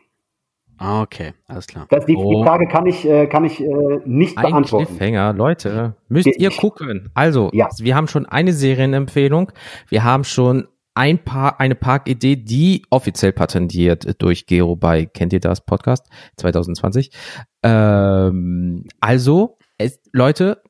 Ah, 0.80 1.04
okay, 1.04 1.34
alles 1.46 1.68
klar. 1.68 1.86
Das, 1.92 2.08
die, 2.08 2.16
Oh. 2.16 2.34
die 2.34 2.44
Frage 2.44 2.66
kann 2.68 2.88
ich, 2.88 3.08
äh, 3.08 3.28
kann 3.28 3.46
ich 3.46 3.62
äh, 3.62 4.00
nicht 4.06 4.36
Ein 4.40 4.46
beantworten. 4.50 4.88
Cliffhanger, 4.98 5.34
Leute, 5.34 5.96
müsst 6.10 6.26
Geht 6.26 6.40
ihr 6.40 6.50
gucken. 6.50 7.12
Also, 7.14 7.52
Ja. 7.54 7.70
wir 7.80 7.96
haben 7.96 8.08
schon 8.08 8.26
eine 8.26 8.54
Serienempfehlung. 8.54 9.52
Wir 9.90 10.04
haben 10.04 10.24
schon 10.24 10.68
ein 10.94 11.24
paar, 11.24 11.60
eine 11.60 11.76
Parkidee, 11.76 12.36
die 12.36 12.84
offiziell 12.90 13.32
patentiert 13.32 14.22
durch 14.22 14.46
Gero 14.46 14.76
bei 14.76 15.06
Kennt 15.06 15.34
ihr 15.34 15.40
das 15.40 15.66
Podcast 15.66 16.08
2020. 16.38 17.12
Ähm, 17.64 18.86
also, 19.00 19.58
es, 19.78 20.00
Leute, 20.12 20.62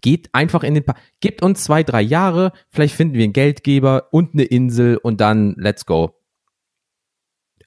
geht 0.00 0.30
einfach 0.32 0.62
in 0.62 0.74
den 0.74 0.84
Park. 0.84 0.98
Gebt 1.20 1.42
uns 1.42 1.64
zwei, 1.64 1.82
drei 1.82 2.02
Jahre, 2.02 2.52
vielleicht 2.70 2.94
finden 2.94 3.14
wir 3.14 3.24
einen 3.24 3.32
Geldgeber 3.32 4.08
und 4.12 4.34
eine 4.34 4.44
Insel 4.44 4.96
und 4.96 5.20
dann 5.20 5.54
let's 5.58 5.86
go. 5.86 6.14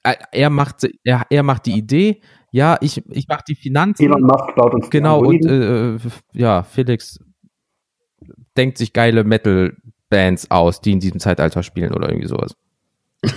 Er, 0.04 0.18
er 0.32 0.50
macht, 0.50 0.88
er, 1.04 1.26
er 1.30 1.44
macht 1.44 1.68
die 1.68 1.78
Idee. 1.78 2.22
Ja, 2.52 2.78
ich, 2.82 3.04
ich 3.10 3.28
mache 3.28 3.44
die 3.48 3.56
Finanzen. 3.56 4.04
Elon 4.04 4.24
Musk 4.24 4.56
baut 4.56 4.74
uns 4.74 4.90
Genau, 4.90 5.20
und 5.20 5.46
äh, 5.46 5.98
ja, 6.34 6.64
Felix 6.64 7.20
denkt 8.58 8.78
sich 8.78 8.94
geile 8.94 9.24
Metal-Bands 10.12 10.52
aus, 10.52 10.82
die 10.82 10.92
in 10.92 11.00
diesem 11.00 11.20
Zeitalter 11.20 11.64
spielen 11.64 11.94
oder 11.94 12.10
irgendwie 12.10 12.28
sowas. 12.28 12.56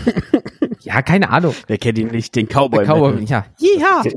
ja, 0.80 1.02
keine 1.02 1.30
Ahnung. 1.30 1.54
Wer 1.66 1.78
kennt 1.78 1.98
ihn 1.98 2.08
nicht? 2.08 2.34
Den 2.34 2.46
Cowboy. 2.48 2.84
Cowboy, 2.84 3.12
Metal. 3.14 3.26
ja. 3.28 3.46
Ja. 3.78 4.02
Das 4.02 4.14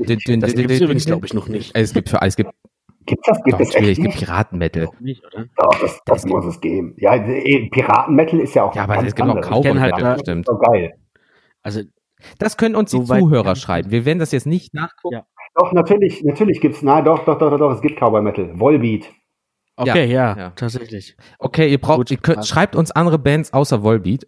gibt's 0.54 0.80
übrigens, 0.80 1.04
glaube 1.06 1.26
ich, 1.26 1.34
noch 1.34 1.48
nicht. 1.48 1.70
Es 1.74 1.92
gibt 1.92 2.08
für 2.08 2.22
alles 2.22 2.36
gibt, 2.36 2.50
Gibt's 3.06 3.26
das? 3.26 3.42
Gibt 3.42 3.54
doch, 3.54 3.60
es 3.60 3.74
echt 3.74 3.88
es 3.88 3.96
gibt? 3.98 4.14
Piraten-Metal. 4.16 4.88
Nicht, 5.00 5.24
oder? 5.24 5.46
Doch, 5.56 5.80
das, 5.80 6.00
das 6.04 6.26
muss 6.26 6.44
es 6.44 6.60
geben. 6.60 6.94
Ja, 6.98 7.14
eh, 7.14 7.68
Piratenmetal 7.70 8.40
ist 8.40 8.54
ja 8.54 8.64
auch 8.64 8.74
Ja, 8.74 8.84
aber 8.84 8.98
es 8.98 9.14
gibt 9.14 9.28
auch 9.28 9.34
halt 9.34 9.46
Cowboy-Metal, 9.46 10.00
da- 10.00 10.18
stimmt. 10.18 10.46
So 10.46 10.58
geil. 10.58 10.94
Also 11.62 11.82
Das 12.38 12.56
können 12.56 12.76
uns 12.76 12.90
die 12.90 13.02
Zuhörer 13.02 13.56
schreiben. 13.56 13.90
Wir 13.90 14.04
werden 14.04 14.18
das 14.18 14.32
jetzt 14.32 14.46
nicht 14.46 14.74
nachgucken. 14.74 15.16
Ja. 15.16 15.26
Doch, 15.54 15.72
natürlich, 15.72 16.22
natürlich 16.22 16.60
gibt's, 16.60 16.82
na, 16.82 17.00
doch, 17.02 17.24
doch, 17.24 17.38
doch, 17.38 17.50
doch, 17.50 17.58
doch, 17.58 17.72
es 17.72 17.80
gibt 17.80 17.98
Cowboy 17.98 18.22
Metal. 18.22 18.58
Volbeat. 18.58 19.10
Okay, 19.78 20.06
ja, 20.12 20.36
ja. 20.36 20.50
tatsächlich. 20.56 21.16
Okay, 21.38 21.70
ihr 21.70 21.80
braucht, 21.80 21.98
Gut, 21.98 22.10
ihr 22.10 22.16
könnt, 22.16 22.38
passt. 22.38 22.48
schreibt 22.48 22.74
uns 22.76 22.90
andere 22.90 23.18
Bands 23.18 23.52
außer 23.52 23.82
Volbeat. 23.82 24.26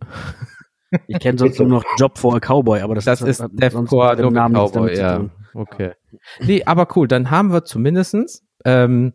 Ich 1.06 1.18
kenne 1.18 1.38
sonst 1.38 1.58
nur 1.58 1.68
noch 1.68 1.84
Job 1.98 2.18
for 2.18 2.34
a 2.34 2.40
Cowboy, 2.40 2.80
aber 2.80 2.94
das, 2.94 3.04
Das 3.04 3.20
ist 3.22 3.38
sonst 3.38 3.60
Deathcore, 3.60 4.16
mit 4.16 4.32
Namen 4.32 4.54
Cowboy, 4.54 4.96
ja. 4.96 5.28
Okay. 5.54 5.92
Nee, 6.40 6.64
aber 6.64 6.88
cool, 6.96 7.08
dann 7.08 7.30
haben 7.30 7.52
wir 7.52 7.64
zumindestens 7.64 8.44
ähm, 8.64 9.12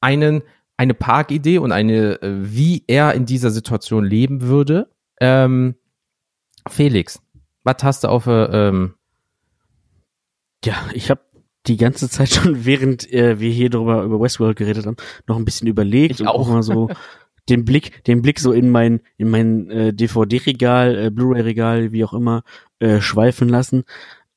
einen, 0.00 0.42
eine 0.76 0.94
Parkidee 0.94 1.58
und 1.58 1.72
eine, 1.72 2.20
äh, 2.22 2.30
wie 2.40 2.84
er 2.86 3.14
in 3.14 3.26
dieser 3.26 3.50
Situation 3.50 4.04
leben 4.04 4.42
würde. 4.42 4.90
Ähm, 5.20 5.74
Felix, 6.68 7.20
was 7.64 7.76
hast 7.82 8.04
du 8.04 8.08
auf, 8.08 8.26
äh, 8.26 8.68
ähm, 8.68 8.94
Ja, 10.64 10.74
ich 10.92 11.10
habe 11.10 11.20
die 11.66 11.76
ganze 11.76 12.08
Zeit 12.08 12.30
schon, 12.34 12.64
während 12.64 13.10
äh, 13.12 13.38
wir 13.40 13.50
hier 13.50 13.70
drüber 13.70 14.02
über 14.02 14.20
Westworld 14.20 14.56
geredet 14.56 14.86
haben, 14.86 14.96
noch 15.26 15.36
ein 15.36 15.44
bisschen 15.44 15.68
überlegt 15.68 16.16
Ich 16.16 16.20
und 16.20 16.28
auch. 16.28 16.48
mal 16.48 16.62
so 16.62 16.88
den 17.48 17.64
Blick, 17.64 18.04
den 18.04 18.22
Blick 18.22 18.38
so 18.38 18.52
in 18.52 18.70
mein 18.70 19.00
in 19.16 19.28
mein 19.28 19.70
äh, 19.70 19.92
DVD-Regal, 19.92 21.06
äh, 21.06 21.10
Blu-ray-Regal, 21.10 21.92
wie 21.92 22.04
auch 22.04 22.12
immer, 22.12 22.42
äh, 22.78 23.00
schweifen 23.00 23.48
lassen. 23.48 23.84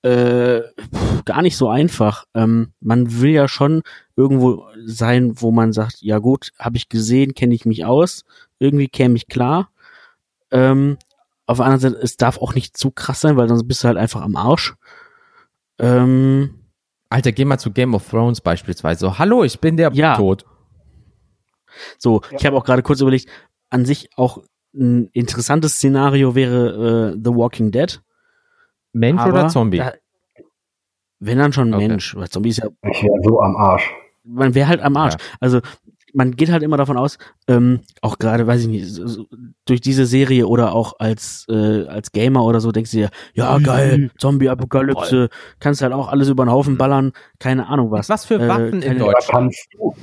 Äh, 0.02 0.62
pff, 0.94 1.24
gar 1.24 1.42
nicht 1.42 1.56
so 1.56 1.70
einfach. 1.70 2.26
Ähm, 2.34 2.74
man 2.82 3.22
will 3.22 3.32
ja 3.32 3.48
schon 3.48 3.84
irgendwo 4.18 4.66
sein, 4.86 5.34
wo 5.36 5.52
man 5.52 5.72
sagt, 5.72 6.02
ja 6.02 6.20
gut, 6.20 6.52
habe 6.60 6.76
ich 6.76 6.90
gesehen, 6.90 7.36
kenne 7.36 7.56
ich 7.56 7.66
mich 7.66 7.86
aus, 7.86 8.26
irgendwie 8.60 8.90
käme 8.90 9.16
ich 9.16 9.28
klar. 9.28 9.70
Ähm, 10.52 10.98
auf 11.46 11.58
der 11.58 11.66
anderen 11.66 11.94
Seite, 11.94 12.04
es 12.04 12.18
darf 12.18 12.38
auch 12.38 12.54
nicht 12.54 12.76
zu 12.78 12.92
krass 12.92 13.22
sein, 13.22 13.38
weil 13.38 13.48
sonst 13.48 13.68
bist 13.68 13.84
du 13.84 13.88
halt 13.88 13.98
einfach 13.98 14.22
am 14.22 14.36
Arsch. 14.36 14.76
Ähm, 15.80 16.62
Alter, 17.14 17.32
geh 17.32 17.45
mal 17.45 17.59
zu 17.59 17.72
Game 17.72 17.93
of 17.93 18.09
Thrones 18.09 18.41
beispielsweise. 18.41 18.99
So, 19.01 19.20
hallo, 19.20 19.43
ich 19.43 19.59
bin 19.59 19.78
der 19.78 19.91
Ja. 19.93 20.16
Tod. 20.16 20.45
So, 21.99 22.22
ich 22.38 22.45
habe 22.45 22.57
auch 22.57 22.64
gerade 22.66 22.82
kurz 22.82 23.01
überlegt, 23.01 23.28
an 23.70 23.86
sich 23.86 24.09
auch 24.16 24.39
ein 24.76 25.09
interessantes 25.14 25.74
Szenario 25.76 26.34
wäre 26.34 27.14
äh, 27.14 27.20
The 27.24 27.30
Walking 27.36 27.72
Dead. 27.72 28.01
Mensch 28.93 29.22
aber 29.22 29.32
oder 29.34 29.47
Zombie? 29.49 29.78
Da, 29.78 29.93
wenn 31.20 31.38
dann 31.38 31.53
schon 31.53 31.74
Okay. 31.74 31.88
Mensch, 31.88 32.16
weil 32.16 32.30
Zombie 32.30 32.49
ist 32.49 32.57
ja, 32.57 32.68
Ich 32.89 33.03
wäre 33.03 33.20
so 33.24 33.39
am 33.41 33.55
Arsch. 33.55 33.89
man 34.24 34.55
wäre 34.55 34.68
halt 34.68 34.82
am 34.82 34.97
Arsch. 34.97 35.14
Ja. 35.14 35.20
Also 35.39 35.61
man 36.14 36.32
geht 36.36 36.51
halt 36.51 36.64
immer 36.64 36.78
davon 36.78 36.95
aus, 36.97 37.18
ähm, 37.47 37.82
auch 38.01 38.20
gerade, 38.20 38.45
weiß 38.47 38.61
ich 38.61 38.68
nicht, 38.68 38.88
so, 38.88 39.07
so, 39.07 39.26
durch 39.66 39.82
diese 39.82 40.05
Serie 40.05 40.47
oder 40.47 40.74
auch 40.74 40.93
als 40.99 41.45
äh, 41.49 41.86
als 41.88 42.11
Gamer 42.11 42.43
oder 42.45 42.59
so 42.59 42.72
denkst 42.72 42.91
du 42.91 42.97
dir, 42.97 43.09
ja 43.34 43.57
geil, 43.59 44.11
Zombie-Apokalypse, 44.20 45.30
kannst 45.59 45.82
halt 45.82 45.93
auch 45.93 46.07
alles 46.09 46.30
über 46.30 46.45
den 46.45 46.51
Haufen 46.51 46.78
ballern, 46.78 47.11
keine 47.39 47.68
Ahnung 47.68 47.91
was. 47.91 48.09
Was 48.09 48.26
für 48.26 48.36
Äh, 48.36 48.47
Waffen 48.47 48.74
in 48.74 48.82
keine- 48.82 49.01
Aber 49.03 49.11
Deutschland? 49.14 49.32
kannst 49.53 49.68
du. 49.74 49.95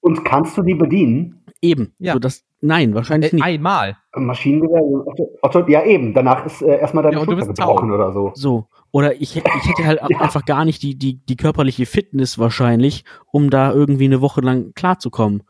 Und 0.00 0.24
kannst 0.24 0.56
du 0.56 0.62
die 0.62 0.74
bedienen? 0.74 1.42
Eben, 1.60 1.92
Ja. 1.98 2.12
so 2.12 2.20
das, 2.20 2.44
nein, 2.60 2.94
wahrscheinlich 2.94 3.32
Äh, 3.32 3.36
nicht. 3.36 3.44
einmal. 3.44 3.96
Maschinengewehr? 4.14 4.80
Otto, 4.82 5.30
Otto, 5.42 5.66
ja 5.68 5.84
eben. 5.84 6.14
Danach 6.14 6.46
ist 6.46 6.62
äh, 6.62 6.78
erstmal 6.78 7.02
deine 7.02 7.16
Ja, 7.18 7.24
Schulter 7.24 7.46
gebrochen 7.46 7.90
oder 7.90 8.12
so. 8.12 8.30
So. 8.34 8.66
Oder 8.90 9.20
ich, 9.20 9.34
hätte- 9.34 9.50
ich 9.62 9.68
hätte 9.68 9.86
halt 9.86 10.00
Ja. 10.10 10.20
einfach 10.20 10.44
gar 10.44 10.64
nicht 10.64 10.82
die, 10.82 10.94
die, 10.96 11.14
die 11.24 11.36
körperliche 11.36 11.86
Fitness 11.86 12.38
wahrscheinlich, 12.38 13.04
um 13.32 13.50
da 13.50 13.72
irgendwie 13.72 14.06
eine 14.06 14.20
Woche 14.20 14.40
lang 14.40 14.72
klarzukommen. 14.74 15.42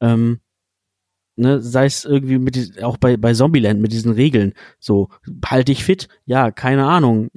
Ähm, 0.00 0.40
ne, 1.36 1.60
sei 1.60 1.86
es 1.86 2.04
irgendwie 2.04 2.38
mit 2.38 2.82
auch 2.82 2.96
bei, 2.98 3.16
bei 3.16 3.32
Zombieland 3.32 3.80
mit 3.80 3.92
diesen 3.92 4.12
Regeln. 4.12 4.52
So, 4.78 5.08
halt 5.44 5.68
dich 5.68 5.84
fit? 5.84 6.08
Ja, 6.26 6.50
keine 6.50 6.86
Ahnung. 6.86 7.30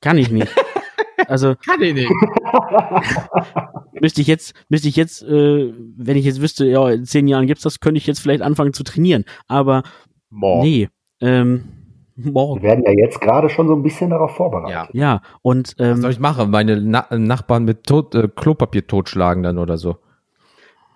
Kann 0.00 0.18
ich 0.18 0.30
nicht. 0.30 0.52
Also 1.28 1.54
Kann 1.54 1.80
ich 1.80 1.94
nicht. 1.94 2.10
müsste 4.00 4.20
ich 4.20 4.26
jetzt, 4.26 4.54
müsste 4.68 4.88
ich 4.88 4.96
jetzt, 4.96 5.22
äh, 5.22 5.72
wenn 5.96 6.16
ich 6.16 6.24
jetzt 6.24 6.40
wüsste, 6.42 6.66
ja, 6.66 6.90
in 6.90 7.04
zehn 7.06 7.28
Jahren 7.28 7.46
gibt's 7.46 7.62
das, 7.62 7.80
könnte 7.80 7.98
ich 7.98 8.06
jetzt 8.06 8.20
vielleicht 8.20 8.42
anfangen 8.42 8.74
zu 8.74 8.82
trainieren. 8.84 9.24
Aber 9.46 9.84
Boah. 10.30 10.62
nee, 10.62 10.88
ähm, 11.20 11.64
morgen. 12.16 12.62
Wir 12.62 12.70
werden 12.70 12.84
ja 12.84 12.92
jetzt 12.92 13.20
gerade 13.20 13.48
schon 13.48 13.68
so 13.68 13.74
ein 13.74 13.82
bisschen 13.82 14.10
darauf 14.10 14.36
vorbereitet. 14.36 14.94
Ja, 14.94 15.22
und 15.42 15.74
ähm, 15.78 15.92
Was 15.92 16.00
soll 16.00 16.10
ich 16.12 16.20
machen? 16.20 16.50
Meine 16.50 16.80
Na 16.80 17.06
Nachbarn 17.10 17.64
mit 17.64 17.84
tot, 17.84 18.14
äh, 18.14 18.28
Klopapier 18.28 18.86
totschlagen 18.86 19.42
dann 19.42 19.58
oder 19.58 19.78
so. 19.78 19.96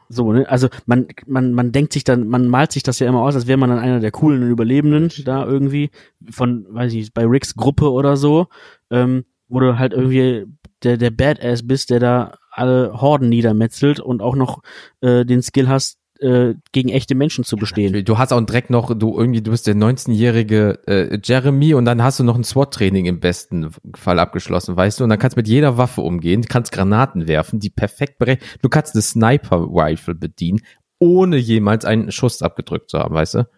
So, 0.08 0.32
ne? 0.32 0.48
Also 0.48 0.68
man, 0.86 1.06
man, 1.26 1.52
man 1.52 1.70
denkt 1.70 1.92
sich 1.92 2.04
dann, 2.04 2.28
man 2.28 2.48
malt 2.48 2.72
sich 2.72 2.82
das 2.82 2.98
ja 2.98 3.08
immer 3.08 3.22
aus, 3.22 3.34
als 3.34 3.46
wäre 3.46 3.58
man 3.58 3.68
dann 3.68 3.78
einer 3.78 4.00
der 4.00 4.10
coolen 4.10 4.48
Überlebenden 4.48 5.12
da 5.24 5.44
irgendwie 5.44 5.90
von, 6.30 6.66
weiß 6.70 6.92
ich, 6.92 6.98
nicht, 6.98 7.14
bei 7.14 7.26
Ricks 7.26 7.54
Gruppe 7.54 7.92
oder 7.92 8.16
so, 8.16 8.46
ähm, 8.90 9.24
wo 9.48 9.60
du 9.60 9.78
halt 9.78 9.92
irgendwie 9.92 10.46
der, 10.82 10.96
der 10.96 11.10
Badass 11.10 11.66
bist, 11.66 11.90
der 11.90 12.00
da 12.00 12.38
alle 12.50 13.00
Horden 13.00 13.28
niedermetzelt 13.28 14.00
und 14.00 14.22
auch 14.22 14.34
noch 14.34 14.62
äh, 15.00 15.24
den 15.24 15.42
Skill 15.42 15.68
hast, 15.68 15.97
äh, 16.20 16.54
gegen 16.72 16.88
echte 16.88 17.14
Menschen 17.14 17.44
zu 17.44 17.56
bestehen. 17.56 18.04
Du 18.04 18.18
hast 18.18 18.32
auch 18.32 18.40
direkt 18.40 18.70
noch, 18.70 18.92
du 18.96 19.18
irgendwie, 19.18 19.40
du 19.40 19.50
bist 19.50 19.66
der 19.66 19.74
19-jährige 19.76 20.80
äh, 20.86 21.18
Jeremy 21.22 21.74
und 21.74 21.84
dann 21.84 22.02
hast 22.02 22.18
du 22.18 22.24
noch 22.24 22.36
ein 22.36 22.44
SWAT-Training 22.44 23.06
im 23.06 23.20
besten 23.20 23.70
Fall 23.94 24.18
abgeschlossen, 24.18 24.76
weißt 24.76 24.98
du? 25.00 25.04
Und 25.04 25.10
dann 25.10 25.18
kannst 25.18 25.36
du 25.36 25.38
mit 25.38 25.48
jeder 25.48 25.76
Waffe 25.78 26.00
umgehen, 26.00 26.42
du 26.42 26.48
kannst 26.48 26.72
Granaten 26.72 27.28
werfen, 27.28 27.60
die 27.60 27.70
perfekt 27.70 28.18
berechnen. 28.18 28.48
Du 28.62 28.68
kannst 28.68 28.94
eine 28.94 29.02
Sniper-Rifle 29.02 30.14
bedienen, 30.14 30.60
ohne 30.98 31.36
jemals 31.36 31.84
einen 31.84 32.10
Schuss 32.10 32.42
abgedrückt 32.42 32.90
zu 32.90 32.98
haben, 32.98 33.14
weißt 33.14 33.34
du? 33.34 33.48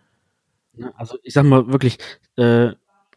Also 0.96 1.16
ich 1.22 1.34
sag 1.34 1.44
mal 1.44 1.72
wirklich, 1.72 1.98
äh, 2.36 2.70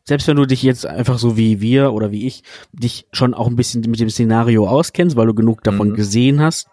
selbst 0.06 0.28
wenn 0.28 0.36
du 0.38 0.46
dich 0.46 0.64
jetzt 0.64 0.86
einfach 0.86 1.18
so 1.18 1.38
wie 1.38 1.62
wir 1.62 1.94
oder 1.94 2.12
wie 2.12 2.28
ich 2.28 2.44
dich 2.74 3.08
schon 3.12 3.34
auch 3.34 3.48
ein 3.48 3.56
bisschen 3.56 3.82
mit 3.88 4.00
dem 4.00 4.10
Szenario 4.10 4.68
auskennst, 4.68 5.16
weil 5.16 5.28
du 5.28 5.34
genug 5.34 5.64
davon 5.64 5.90
Mhm. 5.90 5.96
gesehen 5.96 6.42
hast, 6.42 6.68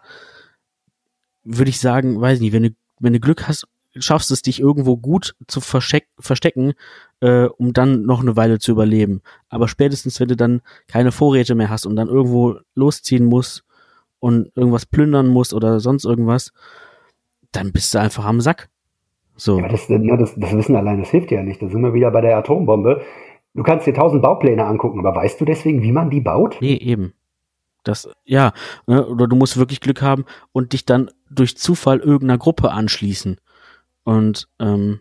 würde 1.43 1.69
ich 1.69 1.79
sagen, 1.79 2.19
weiß 2.19 2.39
nicht, 2.39 2.53
wenn 2.53 2.63
du, 2.63 2.69
wenn 2.99 3.13
du 3.13 3.19
Glück 3.19 3.47
hast, 3.47 3.67
schaffst 3.95 4.31
es 4.31 4.41
dich 4.41 4.59
irgendwo 4.59 4.97
gut 4.97 5.35
zu 5.47 5.59
versteck, 5.59 6.07
verstecken, 6.19 6.73
äh, 7.19 7.45
um 7.45 7.73
dann 7.73 8.03
noch 8.03 8.21
eine 8.21 8.35
Weile 8.35 8.59
zu 8.59 8.71
überleben. 8.71 9.21
Aber 9.49 9.67
spätestens, 9.67 10.19
wenn 10.19 10.29
du 10.29 10.35
dann 10.35 10.61
keine 10.87 11.11
Vorräte 11.11 11.55
mehr 11.55 11.69
hast 11.69 11.85
und 11.85 11.95
dann 11.95 12.07
irgendwo 12.07 12.55
losziehen 12.73 13.25
musst 13.25 13.63
und 14.19 14.51
irgendwas 14.55 14.85
plündern 14.85 15.27
musst 15.27 15.53
oder 15.53 15.79
sonst 15.79 16.05
irgendwas, 16.05 16.53
dann 17.51 17.71
bist 17.71 17.93
du 17.93 17.99
einfach 17.99 18.25
am 18.25 18.39
Sack. 18.39 18.69
So. 19.35 19.59
Ja, 19.59 19.67
das, 19.67 19.87
das, 19.87 20.35
das 20.37 20.53
Wissen 20.53 20.75
allein, 20.75 20.99
das 20.99 21.09
hilft 21.09 21.31
ja 21.31 21.43
nicht. 21.43 21.61
Da 21.61 21.67
sind 21.67 21.81
wir 21.81 21.93
wieder 21.93 22.11
bei 22.11 22.21
der 22.21 22.37
Atombombe. 22.37 23.01
Du 23.53 23.63
kannst 23.63 23.85
dir 23.85 23.93
tausend 23.93 24.21
Baupläne 24.21 24.65
angucken, 24.65 25.05
aber 25.05 25.19
weißt 25.19 25.41
du 25.41 25.45
deswegen, 25.45 25.81
wie 25.81 25.91
man 25.91 26.09
die 26.09 26.21
baut? 26.21 26.57
Nee, 26.61 26.75
eben. 26.75 27.13
Das, 27.83 28.07
ja, 28.25 28.53
ne, 28.85 29.05
oder 29.07 29.27
du 29.27 29.35
musst 29.35 29.57
wirklich 29.57 29.81
Glück 29.81 30.01
haben 30.01 30.25
und 30.51 30.73
dich 30.73 30.85
dann 30.85 31.09
durch 31.29 31.57
Zufall 31.57 31.99
irgendeiner 31.99 32.37
Gruppe 32.37 32.71
anschließen. 32.71 33.39
Und 34.03 34.47
ähm, 34.59 34.99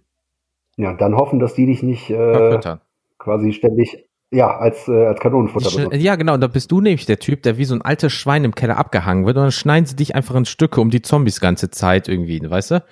Ja, 0.77 0.95
dann 0.95 1.15
hoffen, 1.17 1.39
dass 1.41 1.55
die 1.55 1.67
dich 1.67 1.83
nicht 1.83 2.09
äh, 2.11 2.59
quasi 3.19 3.53
ständig, 3.53 4.07
ja, 4.31 4.57
als, 4.57 4.89
äh, 4.89 5.07
als 5.07 5.21
Kanonenfutter 5.21 5.69
schn- 5.69 5.95
Ja, 5.97 6.17
genau, 6.17 6.35
und 6.35 6.41
da 6.41 6.47
bist 6.47 6.71
du 6.73 6.81
nämlich 6.81 7.05
der 7.07 7.19
Typ, 7.19 7.43
der 7.43 7.59
wie 7.59 7.65
so 7.65 7.75
ein 7.75 7.83
altes 7.83 8.13
Schwein 8.13 8.45
im 8.45 8.55
Keller 8.55 8.79
abgehangen 8.79 9.27
wird 9.27 9.37
und 9.37 9.43
dann 9.43 9.53
schneiden 9.53 9.85
sie 9.87 9.97
dich 9.97 10.15
einfach 10.15 10.35
in 10.35 10.45
Stücke 10.47 10.81
um 10.81 10.89
die 10.91 11.03
Zombies 11.03 11.41
ganze 11.41 11.71
Zeit 11.71 12.09
irgendwie, 12.09 12.41
weißt 12.49 12.71
du? 12.73 12.85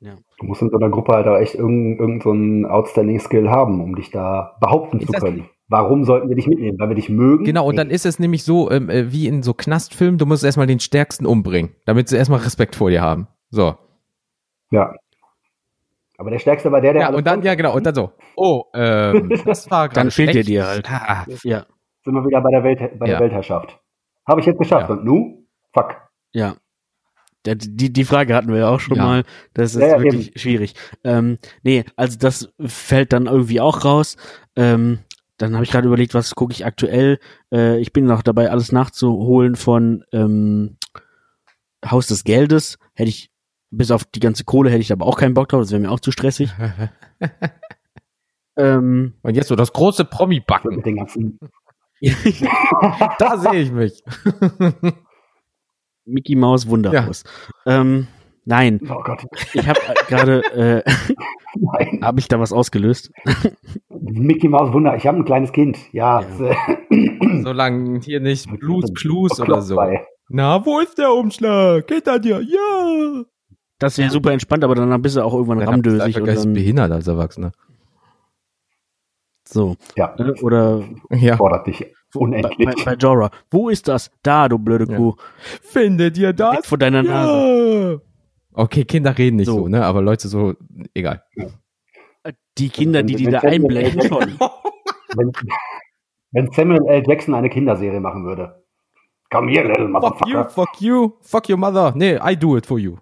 Du 0.00 0.46
musst 0.46 0.60
in 0.60 0.68
so 0.68 0.76
einer 0.76 0.90
Gruppe 0.90 1.12
halt 1.14 1.26
auch 1.26 1.38
echt 1.38 1.54
irgendeinen 1.54 1.98
irgend 1.98 2.22
so 2.24 2.30
einen 2.32 2.66
outstanding 2.66 3.20
Skill 3.20 3.48
haben, 3.48 3.80
um 3.82 3.94
dich 3.94 4.10
da 4.10 4.56
behaupten 4.60 4.98
Ist 4.98 5.06
zu 5.06 5.12
das- 5.12 5.22
können. 5.22 5.48
Warum 5.74 6.04
sollten 6.04 6.28
wir 6.28 6.36
dich 6.36 6.46
mitnehmen? 6.46 6.78
Weil 6.78 6.90
wir 6.90 6.94
dich 6.94 7.08
mögen? 7.08 7.42
Genau, 7.44 7.66
und 7.66 7.74
dann 7.74 7.90
ist 7.90 8.06
es 8.06 8.20
nämlich 8.20 8.44
so, 8.44 8.70
ähm, 8.70 8.88
äh, 8.88 9.10
wie 9.10 9.26
in 9.26 9.42
so 9.42 9.54
Knastfilmen, 9.54 10.18
du 10.18 10.24
musst 10.24 10.44
erstmal 10.44 10.68
den 10.68 10.78
Stärksten 10.78 11.26
umbringen, 11.26 11.74
damit 11.84 12.08
sie 12.08 12.16
erstmal 12.16 12.38
Respekt 12.38 12.76
vor 12.76 12.90
dir 12.90 13.02
haben. 13.02 13.26
So. 13.50 13.76
Ja. 14.70 14.94
Aber 16.16 16.30
der 16.30 16.38
Stärkste 16.38 16.70
war 16.70 16.80
der, 16.80 16.92
der 16.92 17.02
Ja, 17.02 17.08
und 17.12 17.26
dann, 17.26 17.42
ja, 17.42 17.56
genau, 17.56 17.74
und 17.74 17.84
dann 17.84 17.94
so, 17.96 18.12
oh, 18.36 18.62
ähm, 18.72 19.32
das 19.46 19.68
war 19.68 19.88
gerade 19.88 20.02
Dann 20.02 20.10
fehlt 20.12 20.32
dir 20.34 20.44
dir 20.44 20.64
halt. 20.64 20.88
Ah, 20.88 21.26
ja, 21.42 21.66
sind 22.04 22.14
wir 22.14 22.24
wieder 22.24 22.40
bei 22.40 22.50
der, 22.52 22.62
Welt, 22.62 22.78
bei 23.00 23.06
Ja. 23.06 23.14
der 23.14 23.20
Weltherrschaft. 23.20 23.80
Habe 24.28 24.38
ich 24.40 24.46
jetzt 24.46 24.58
geschafft. 24.60 24.88
Ja. 24.90 24.94
Und 24.94 25.04
nu? 25.04 25.44
Fuck. 25.72 25.96
ja. 26.32 26.54
Die, 27.46 27.92
die 27.92 28.04
Frage 28.04 28.34
hatten 28.34 28.48
wir 28.52 28.58
ja 28.60 28.68
auch 28.70 28.80
schon 28.80 28.96
Ja. 28.96 29.02
mal. 29.04 29.22
Das 29.52 29.74
ist 29.74 29.80
Ja, 29.82 29.88
ja, 29.98 30.02
wirklich 30.02 30.32
schwierig. 30.36 30.74
Ähm, 31.02 31.36
nee, 31.62 31.84
also 31.96 32.16
das 32.16 32.48
fällt 32.64 33.12
dann 33.12 33.26
irgendwie 33.26 33.60
auch 33.60 33.84
raus. 33.84 34.16
Ähm, 34.56 35.00
dann 35.44 35.54
habe 35.54 35.64
ich 35.64 35.70
gerade 35.70 35.86
überlegt, 35.86 36.14
was 36.14 36.34
gucke 36.34 36.52
ich 36.52 36.64
aktuell. 36.66 37.18
Äh, 37.52 37.78
ich 37.80 37.92
bin 37.92 38.06
noch 38.06 38.22
dabei, 38.22 38.50
alles 38.50 38.72
nachzuholen 38.72 39.56
von 39.56 40.04
ähm, 40.12 40.76
Haus 41.84 42.06
des 42.06 42.24
Geldes. 42.24 42.78
Hätte 42.94 43.08
ich, 43.10 43.30
bis 43.70 43.90
auf 43.90 44.04
die 44.04 44.20
ganze 44.20 44.44
Kohle 44.44 44.70
hätte 44.70 44.80
ich 44.82 44.92
aber 44.92 45.06
auch 45.06 45.18
keinen 45.18 45.34
Bock 45.34 45.48
drauf, 45.48 45.60
das 45.62 45.70
wäre 45.70 45.80
mir 45.80 45.90
auch 45.90 46.00
zu 46.00 46.12
stressig. 46.12 46.50
ähm, 48.56 49.14
Und 49.22 49.34
jetzt 49.36 49.48
so 49.48 49.56
das 49.56 49.72
große 49.72 50.04
Promi-Backen. 50.04 50.76
Mit 50.76 50.86
den 50.86 50.96
ganzen. 50.96 51.38
Da 53.18 53.38
sehe 53.38 53.60
ich 53.62 53.72
mich. 53.72 54.02
Mickey 56.04 56.34
Maus 56.36 56.66
Wunderhaus. 56.68 57.24
Ähm, 57.64 58.08
nein, 58.44 58.78
Oh 58.90 59.00
Gott. 59.02 59.24
ich 59.54 59.66
habe 59.66 59.80
gerade, 60.08 60.82
äh, 60.84 62.02
habe 62.02 62.20
ich 62.20 62.28
da 62.28 62.38
was 62.38 62.52
ausgelöst? 62.52 63.10
Mickey 64.20 64.48
Maus 64.48 64.72
Wunder. 64.72 64.96
Ich 64.96 65.06
habe 65.06 65.18
ein 65.18 65.24
kleines 65.24 65.52
Kind. 65.52 65.78
Ja. 65.92 66.22
Ja. 66.38 66.56
Solange 67.42 68.00
hier 68.00 68.20
nicht 68.20 68.48
Blues 68.60 68.92
Clues 68.94 69.40
oder 69.40 69.60
so. 69.60 69.76
bei. 69.76 70.06
Na, 70.28 70.64
wo 70.64 70.80
ist 70.80 70.96
der 70.98 71.12
Umschlag? 71.12 71.86
Geht 71.86 72.06
er 72.06 72.18
dir? 72.18 72.40
Ja. 72.40 73.24
Das 73.78 73.98
wäre 73.98 74.10
super 74.10 74.32
entspannt, 74.32 74.64
aber 74.64 74.74
dann 74.74 75.02
bist 75.02 75.16
du 75.16 75.22
auch 75.22 75.34
irgendwann 75.34 75.58
Dann 75.60 75.82
bist 75.82 75.96
du 75.96 76.00
ramdösig 76.00 76.24
geistig 76.24 76.44
dann, 76.44 76.52
behindert 76.54 76.92
als 76.92 77.06
Erwachsener. 77.08 77.52
so. 79.46 79.76
Ja. 79.96 80.14
Ne? 80.18 80.34
Oder 80.42 80.82
Ja. 81.10 81.36
Fordert 81.36 81.66
dich 81.66 81.84
unendlich. 82.14 82.56
Bei, 82.58 82.72
bei, 82.72 82.84
bei 82.84 82.94
Jorah. 82.94 83.30
Wo 83.50 83.68
ist 83.68 83.88
das? 83.88 84.10
Da, 84.22 84.48
du 84.48 84.58
blöde 84.58 84.90
Ja. 84.90 84.96
Kuh. 84.96 85.14
Findet 85.62 86.16
ihr 86.18 86.28
Weg 86.28 86.36
das? 86.36 86.66
vor 86.66 86.78
deiner 86.78 87.02
Nase. 87.02 87.92
Ja. 87.92 88.00
Okay, 88.56 88.84
Kinder 88.84 89.16
reden 89.18 89.36
nicht 89.36 89.46
so. 89.46 89.58
So. 89.62 89.68
ne? 89.68 89.84
Aber 89.84 90.00
Leute 90.00 90.28
so, 90.28 90.54
egal. 90.94 91.22
Die 92.58 92.68
Kinder, 92.68 93.02
die 93.02 93.16
die 93.16 93.26
da 93.26 93.40
einblenden, 93.40 94.02
schon. 94.02 94.38
Wenn, 95.16 95.32
wenn 96.32 96.50
Samuel 96.52 96.86
L. 96.86 97.02
Jackson 97.06 97.34
eine 97.34 97.50
Kinderserie 97.50 98.00
machen 98.00 98.24
würde. 98.24 98.64
Come 99.30 99.50
here, 99.50 99.66
little 99.66 99.88
Fuck 99.88 100.26
you, 100.26 100.36
motherfucker. 100.36 100.48
fuck 100.50 100.80
you, 100.80 101.12
fuck 101.20 101.48
your 101.48 101.58
mother. 101.58 101.92
Nee, 101.96 102.18
I 102.22 102.36
do 102.36 102.56
it 102.56 102.66
for 102.66 102.78
you. 102.78 102.96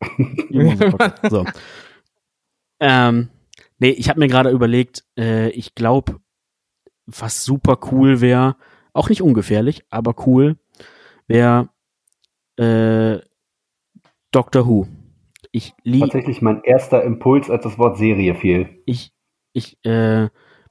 so. 1.30 1.44
Ähm, 2.80 3.30
nee, 3.78 3.90
ich 3.90 4.08
habe 4.08 4.20
mir 4.20 4.28
gerade 4.28 4.50
überlegt, 4.50 5.04
äh, 5.18 5.48
ich 5.50 5.74
glaube, 5.74 6.16
was 7.06 7.44
super 7.44 7.78
cool 7.90 8.20
wäre, 8.20 8.56
auch 8.92 9.08
nicht 9.08 9.22
ungefährlich, 9.22 9.84
aber 9.90 10.14
cool, 10.26 10.56
wäre 11.26 11.68
äh, 12.56 13.20
Doctor 14.30 14.66
Who. 14.66 14.88
Ich 15.52 15.74
liebe 15.84 16.06
Tatsächlich 16.06 16.40
mein 16.40 16.62
erster 16.64 17.04
Impuls, 17.04 17.50
als 17.50 17.64
das 17.64 17.78
Wort 17.78 17.98
Serie 17.98 18.34
fiel. 18.34 18.82
ich, 18.86 19.12
ich 19.52 19.76
äh, 19.84 20.28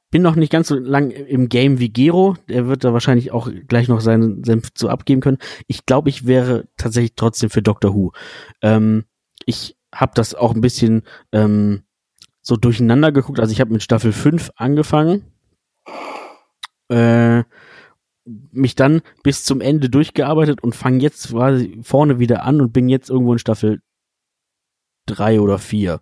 bin 0.09 0.21
noch 0.23 0.35
nicht 0.35 0.51
ganz 0.51 0.67
so 0.67 0.75
lang 0.75 1.11
im 1.11 1.47
Game 1.47 1.79
wie 1.79 1.89
Gero. 1.89 2.35
Der 2.49 2.67
wird 2.67 2.83
da 2.83 2.91
wahrscheinlich 2.91 3.31
auch 3.31 3.49
gleich 3.67 3.87
noch 3.87 4.01
seinen 4.01 4.43
Senf 4.43 4.73
zu 4.73 4.89
abgeben 4.89 5.21
können. 5.21 5.37
Ich 5.67 5.85
glaube, 5.85 6.09
ich 6.09 6.27
wäre 6.27 6.67
tatsächlich 6.77 7.13
trotzdem 7.15 7.49
für 7.49 7.61
Doctor 7.61 7.93
Who. 7.93 8.11
Ähm, 8.61 9.05
ich 9.45 9.77
habe 9.93 10.11
das 10.15 10.35
auch 10.35 10.53
ein 10.53 10.61
bisschen 10.61 11.03
ähm, 11.31 11.83
so 12.41 12.57
durcheinander 12.57 13.11
geguckt. 13.11 13.39
Also 13.39 13.53
ich 13.53 13.61
habe 13.61 13.71
mit 13.71 13.83
Staffel 13.83 14.11
5 14.11 14.51
angefangen. 14.55 15.23
Äh, 16.89 17.43
mich 18.25 18.75
dann 18.75 19.01
bis 19.23 19.45
zum 19.45 19.61
Ende 19.61 19.89
durchgearbeitet 19.89 20.61
und 20.61 20.75
fange 20.75 20.99
jetzt 20.99 21.29
quasi 21.29 21.79
vorne 21.83 22.19
wieder 22.19 22.43
an 22.43 22.61
und 22.61 22.73
bin 22.73 22.89
jetzt 22.89 23.09
irgendwo 23.09 23.33
in 23.33 23.39
Staffel 23.39 23.81
3 25.07 25.39
oder 25.39 25.57
4. 25.57 25.99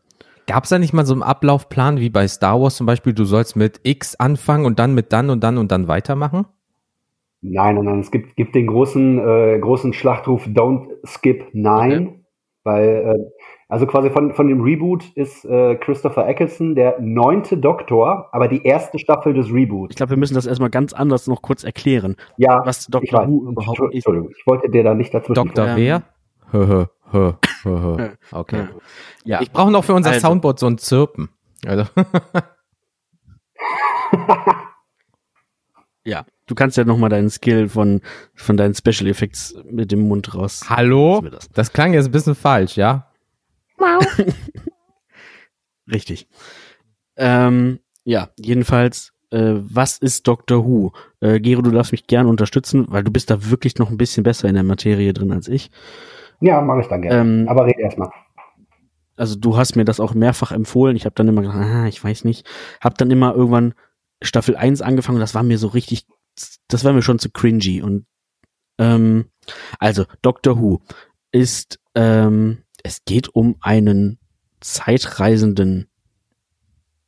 Gab 0.48 0.64
es 0.64 0.72
da 0.72 0.80
nicht 0.80 0.94
mal 0.94 1.06
so 1.06 1.14
einen 1.14 1.22
Ablaufplan 1.22 2.00
wie 2.00 2.10
bei 2.10 2.28
Star 2.28 2.60
Wars 2.60 2.76
zum 2.76 2.88
Beispiel, 2.88 3.14
du 3.14 3.24
sollst 3.24 3.56
mit 3.56 3.82
X 3.84 4.16
anfangen 4.16 4.66
und 4.66 4.80
dann 4.80 4.96
mit 4.96 5.14
dann 5.14 5.30
und 5.30 5.44
dann 5.44 5.58
und 5.60 5.72
dann 5.72 5.88
weitermachen? 5.88 6.46
Nein, 7.42 7.76
nein, 7.76 7.86
nein. 7.86 8.00
Es 8.00 8.12
gibt, 8.12 8.36
gibt 8.36 8.56
den 8.56 8.68
großen, 8.68 9.20
äh, 9.20 9.60
großen 9.60 9.94
Schlachtruf 9.94 10.46
Don't 10.46 10.88
Skip 11.06 11.54
Nine, 11.54 12.20
weil, 12.64 12.88
äh, 12.88 13.44
also 13.70 13.86
quasi 13.86 14.10
von, 14.10 14.34
von 14.34 14.48
dem 14.48 14.62
Reboot 14.62 15.06
ist 15.16 15.46
äh, 15.46 15.76
Christopher 15.76 16.28
Eccleston 16.28 16.76
der 16.76 17.00
neunte 17.00 17.58
Doktor, 17.58 18.28
aber 18.32 18.48
die 18.48 18.64
erste 18.64 19.00
Staffel 19.00 19.34
des 19.34 19.54
Reboots. 19.54 19.92
Ich 19.92 19.98
glaube, 19.98 20.12
wir 20.12 20.18
müssen 20.18 20.34
das 20.34 20.48
erstmal 20.48 20.72
ganz 20.72 20.94
anders 20.94 21.28
noch 21.28 21.42
kurz 21.42 21.64
erklären. 21.64 22.16
Ja, 22.38 22.62
was 22.66 22.82
ich 22.82 22.88
Doctor. 22.88 23.28
Who 23.28 23.52
überhaupt 23.52 23.80
ist. 23.80 23.94
Entschuldigung, 23.94 24.32
ich 24.36 24.48
wollte 24.48 24.70
dir 24.70 24.84
da 24.84 24.96
nicht 24.96 25.14
dazwischen. 25.14 25.36
Dr. 25.36 25.68
Ähm, 25.68 25.76
wer? 25.78 26.04
Okay. 28.32 28.68
Ja, 29.24 29.42
Ich 29.42 29.52
brauche 29.52 29.72
noch 29.72 29.84
für 29.84 29.94
unser 29.94 30.12
Also. 30.12 30.28
Soundboard 30.28 30.60
so 30.60 30.68
ein 30.68 30.78
Zirpen. 30.78 31.30
Also, 31.66 31.86
ja. 36.06 36.26
Du 36.48 36.56
kannst 36.56 36.78
ja 36.78 36.84
nochmal 36.84 37.12
deinen 37.12 37.30
Skill 37.30 37.70
von, 37.70 38.02
von 38.34 38.58
deinen 38.58 38.74
Special 38.74 39.08
Effects 39.08 39.54
mit 39.70 39.92
dem 39.92 40.08
Mund 40.08 40.34
raus. 40.34 40.64
hallo? 40.68 41.22
Das. 41.30 41.48
Das 41.50 41.74
klang 41.74 41.94
jetzt 41.94 42.06
ein 42.06 42.12
bisschen 42.12 42.34
falsch, 42.36 42.76
ja? 42.76 43.06
Richtig. 45.92 46.28
Ähm, 47.18 47.80
ja, 48.04 48.30
jedenfalls, 48.40 49.14
äh, 49.32 49.54
was 49.56 49.98
ist 50.00 50.28
Doctor 50.28 50.66
Who? 50.66 50.92
Äh, 51.20 51.40
Gero, 51.40 51.62
du 51.62 51.70
darfst 51.72 51.92
mich 51.92 52.08
gerne 52.08 52.30
unterstützen, 52.30 52.86
weil 52.90 53.04
du 53.04 53.12
bist 53.12 53.30
da 53.30 53.50
wirklich 53.50 53.78
noch 53.78 53.90
ein 53.92 53.98
bisschen 53.98 54.24
besser 54.24 54.48
in 54.48 54.56
der 54.56 54.64
Materie 54.64 55.14
drin 55.14 55.32
als 55.32 55.48
ich. 55.48 55.70
Ja, 56.42 56.62
mache 56.62 56.82
ich 56.82 56.88
dann 56.88 57.02
gerne. 57.02 57.22
Ähm, 57.22 57.48
aber 57.48 57.66
red 57.66 57.80
erstmal. 57.80 58.10
Also 59.16 59.36
du 59.36 59.58
hast 59.58 59.76
mir 59.76 59.86
das 59.86 60.00
auch 60.00 60.14
mehrfach 60.14 60.52
empfohlen. 60.52 60.96
Ich 60.96 61.06
habe 61.06 61.16
dann 61.16 61.28
immer 61.28 61.42
gedacht, 61.42 61.58
ah, 61.58 61.88
ich 61.88 62.02
weiß 62.02 62.24
nicht. 62.24 62.48
Hab 62.80 62.98
dann 62.98 63.12
immer 63.12 63.36
irgendwann 63.36 63.74
Staffel 64.22 64.56
1 64.56 64.82
angefangen 64.82 65.20
das 65.20 65.36
war 65.36 65.44
mir 65.44 65.58
so 65.58 65.68
richtig, 65.68 66.06
das 66.68 66.84
war 66.84 66.94
mir 66.94 67.02
schon 67.02 67.20
zu 67.20 67.30
cringy. 67.30 67.82
Und 67.82 68.06
ähm, 68.78 69.26
also 69.80 70.06
Doctor 70.22 70.60
Who 70.60 70.82
ist, 71.32 71.80
ähm, 71.96 72.60
es 72.84 73.04
geht 73.04 73.30
um 73.30 73.58
einen 73.60 74.20
zeitreisenden 74.62 75.90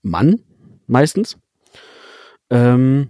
Mann 0.02 0.44
meistens, 0.88 1.38
ähm, 2.50 3.10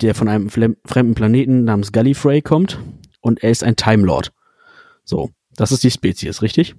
der 0.00 0.14
von 0.14 0.28
einem 0.28 0.48
fremden 0.48 1.14
Planeten 1.14 1.64
namens 1.64 1.92
Gallifrey 1.92 2.42
kommt 2.42 2.78
und 3.20 3.42
er 3.42 3.50
ist 3.50 3.64
ein 3.64 3.76
Time 3.76 4.04
Lord. 4.04 4.32
So, 5.04 5.30
das 5.60 5.72
ist 5.72 5.84
die 5.84 5.90
Spezies, 5.90 6.42
richtig? 6.42 6.74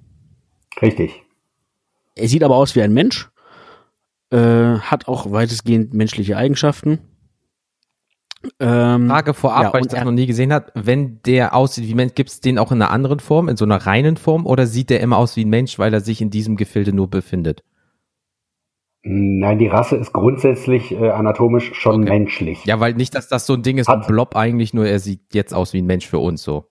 Richtig. 0.80 1.22
Er 2.14 2.28
sieht 2.28 2.42
aber 2.42 2.56
aus 2.56 2.74
wie 2.76 2.82
ein 2.82 2.92
Mensch, 2.92 3.30
äh, 4.30 4.36
hat 4.78 5.08
auch 5.08 5.30
weitestgehend 5.32 5.94
menschliche 5.94 6.36
Eigenschaften. 6.36 6.98
Ähm, 8.58 9.08
Frage 9.08 9.34
vorab, 9.34 9.62
ja, 9.62 9.72
weil 9.72 9.82
ich 9.82 9.86
das 9.88 9.98
er- 10.00 10.04
noch 10.04 10.10
nie 10.12 10.26
gesehen 10.26 10.52
habe. 10.52 10.72
Wenn 10.74 11.20
der 11.22 11.54
aussieht 11.54 11.86
wie 11.86 11.94
Mensch, 11.94 12.14
gibt 12.14 12.28
es 12.30 12.40
den 12.40 12.58
auch 12.58 12.72
in 12.72 12.82
einer 12.82 12.90
anderen 12.90 13.20
Form, 13.20 13.48
in 13.48 13.56
so 13.56 13.64
einer 13.64 13.76
reinen 13.86 14.16
Form, 14.16 14.46
oder 14.46 14.66
sieht 14.66 14.90
der 14.90 15.00
immer 15.00 15.16
aus 15.16 15.36
wie 15.36 15.44
ein 15.44 15.48
Mensch, 15.50 15.78
weil 15.78 15.94
er 15.94 16.00
sich 16.00 16.20
in 16.20 16.30
diesem 16.30 16.56
Gefilde 16.56 16.92
nur 16.92 17.08
befindet? 17.08 17.62
Nein, 19.04 19.58
die 19.58 19.66
Rasse 19.68 19.96
ist 19.96 20.12
grundsätzlich 20.12 20.92
äh, 20.92 21.10
anatomisch 21.10 21.72
schon 21.74 22.02
Okay. 22.02 22.10
menschlich. 22.18 22.64
Ja, 22.64 22.78
weil 22.80 22.94
nicht, 22.94 23.14
dass 23.14 23.28
das 23.28 23.46
so 23.46 23.54
ein 23.54 23.62
Ding 23.62 23.78
ist, 23.78 23.88
ein 23.88 24.00
Hat- 24.00 24.06
Blob 24.08 24.34
eigentlich, 24.36 24.74
nur 24.74 24.86
er 24.86 24.98
sieht 24.98 25.34
jetzt 25.34 25.54
aus 25.54 25.72
wie 25.72 25.80
ein 25.82 25.86
Mensch 25.86 26.06
für 26.08 26.18
uns 26.18 26.42
so. 26.42 26.68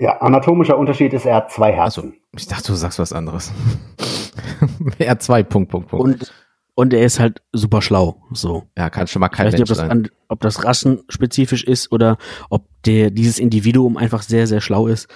Ja, 0.00 0.16
anatomischer 0.22 0.78
Unterschied 0.78 1.12
ist, 1.12 1.26
er 1.26 1.36
hat 1.36 1.52
zwei 1.52 1.72
Herzen. 1.72 2.14
ich 2.34 2.46
dachte, 2.46 2.68
du 2.68 2.74
sagst 2.74 2.98
was 2.98 3.12
anderes. 3.12 3.52
R2, 4.98 5.42
Punkt, 5.44 5.70
Punkt, 5.70 5.88
Punkt. 5.90 6.04
und, 6.04 6.32
und 6.74 6.94
er 6.94 7.04
ist 7.04 7.20
halt 7.20 7.42
super 7.52 7.82
schlau. 7.82 8.22
So. 8.32 8.66
ja, 8.78 8.88
kann 8.88 9.06
schon 9.08 9.20
mal 9.20 9.26
Ich 9.26 9.32
kein 9.36 9.48
weiß 9.48 9.52
nicht, 9.52 9.62
ob 9.62 9.68
Mensch 9.68 9.76
das, 9.76 9.78
sein. 9.78 9.90
an, 9.90 10.08
ob 10.28 10.40
das 10.40 10.64
rassenspezifisch 10.64 11.64
ist 11.64 11.92
oder 11.92 12.16
ob 12.48 12.64
der, 12.86 13.10
dieses 13.10 13.38
Individuum 13.38 13.98
einfach 13.98 14.22
sehr, 14.22 14.46
sehr 14.46 14.62
schlau 14.62 14.86
ist. 14.86 15.06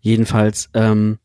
Jedenfalls 0.00 0.68
ähm, 0.74 1.18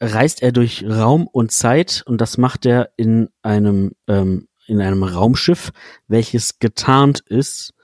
reist 0.00 0.42
er 0.42 0.50
durch 0.50 0.84
Raum 0.84 1.28
und 1.28 1.52
Zeit 1.52 2.02
und 2.04 2.20
das 2.20 2.36
macht 2.36 2.66
er 2.66 2.90
in 2.96 3.28
einem, 3.42 3.92
ähm, 4.08 4.48
in 4.66 4.80
einem 4.80 5.04
Raumschiff, 5.04 5.70
welches 6.08 6.58
getarnt 6.58 7.20
ist 7.20 7.74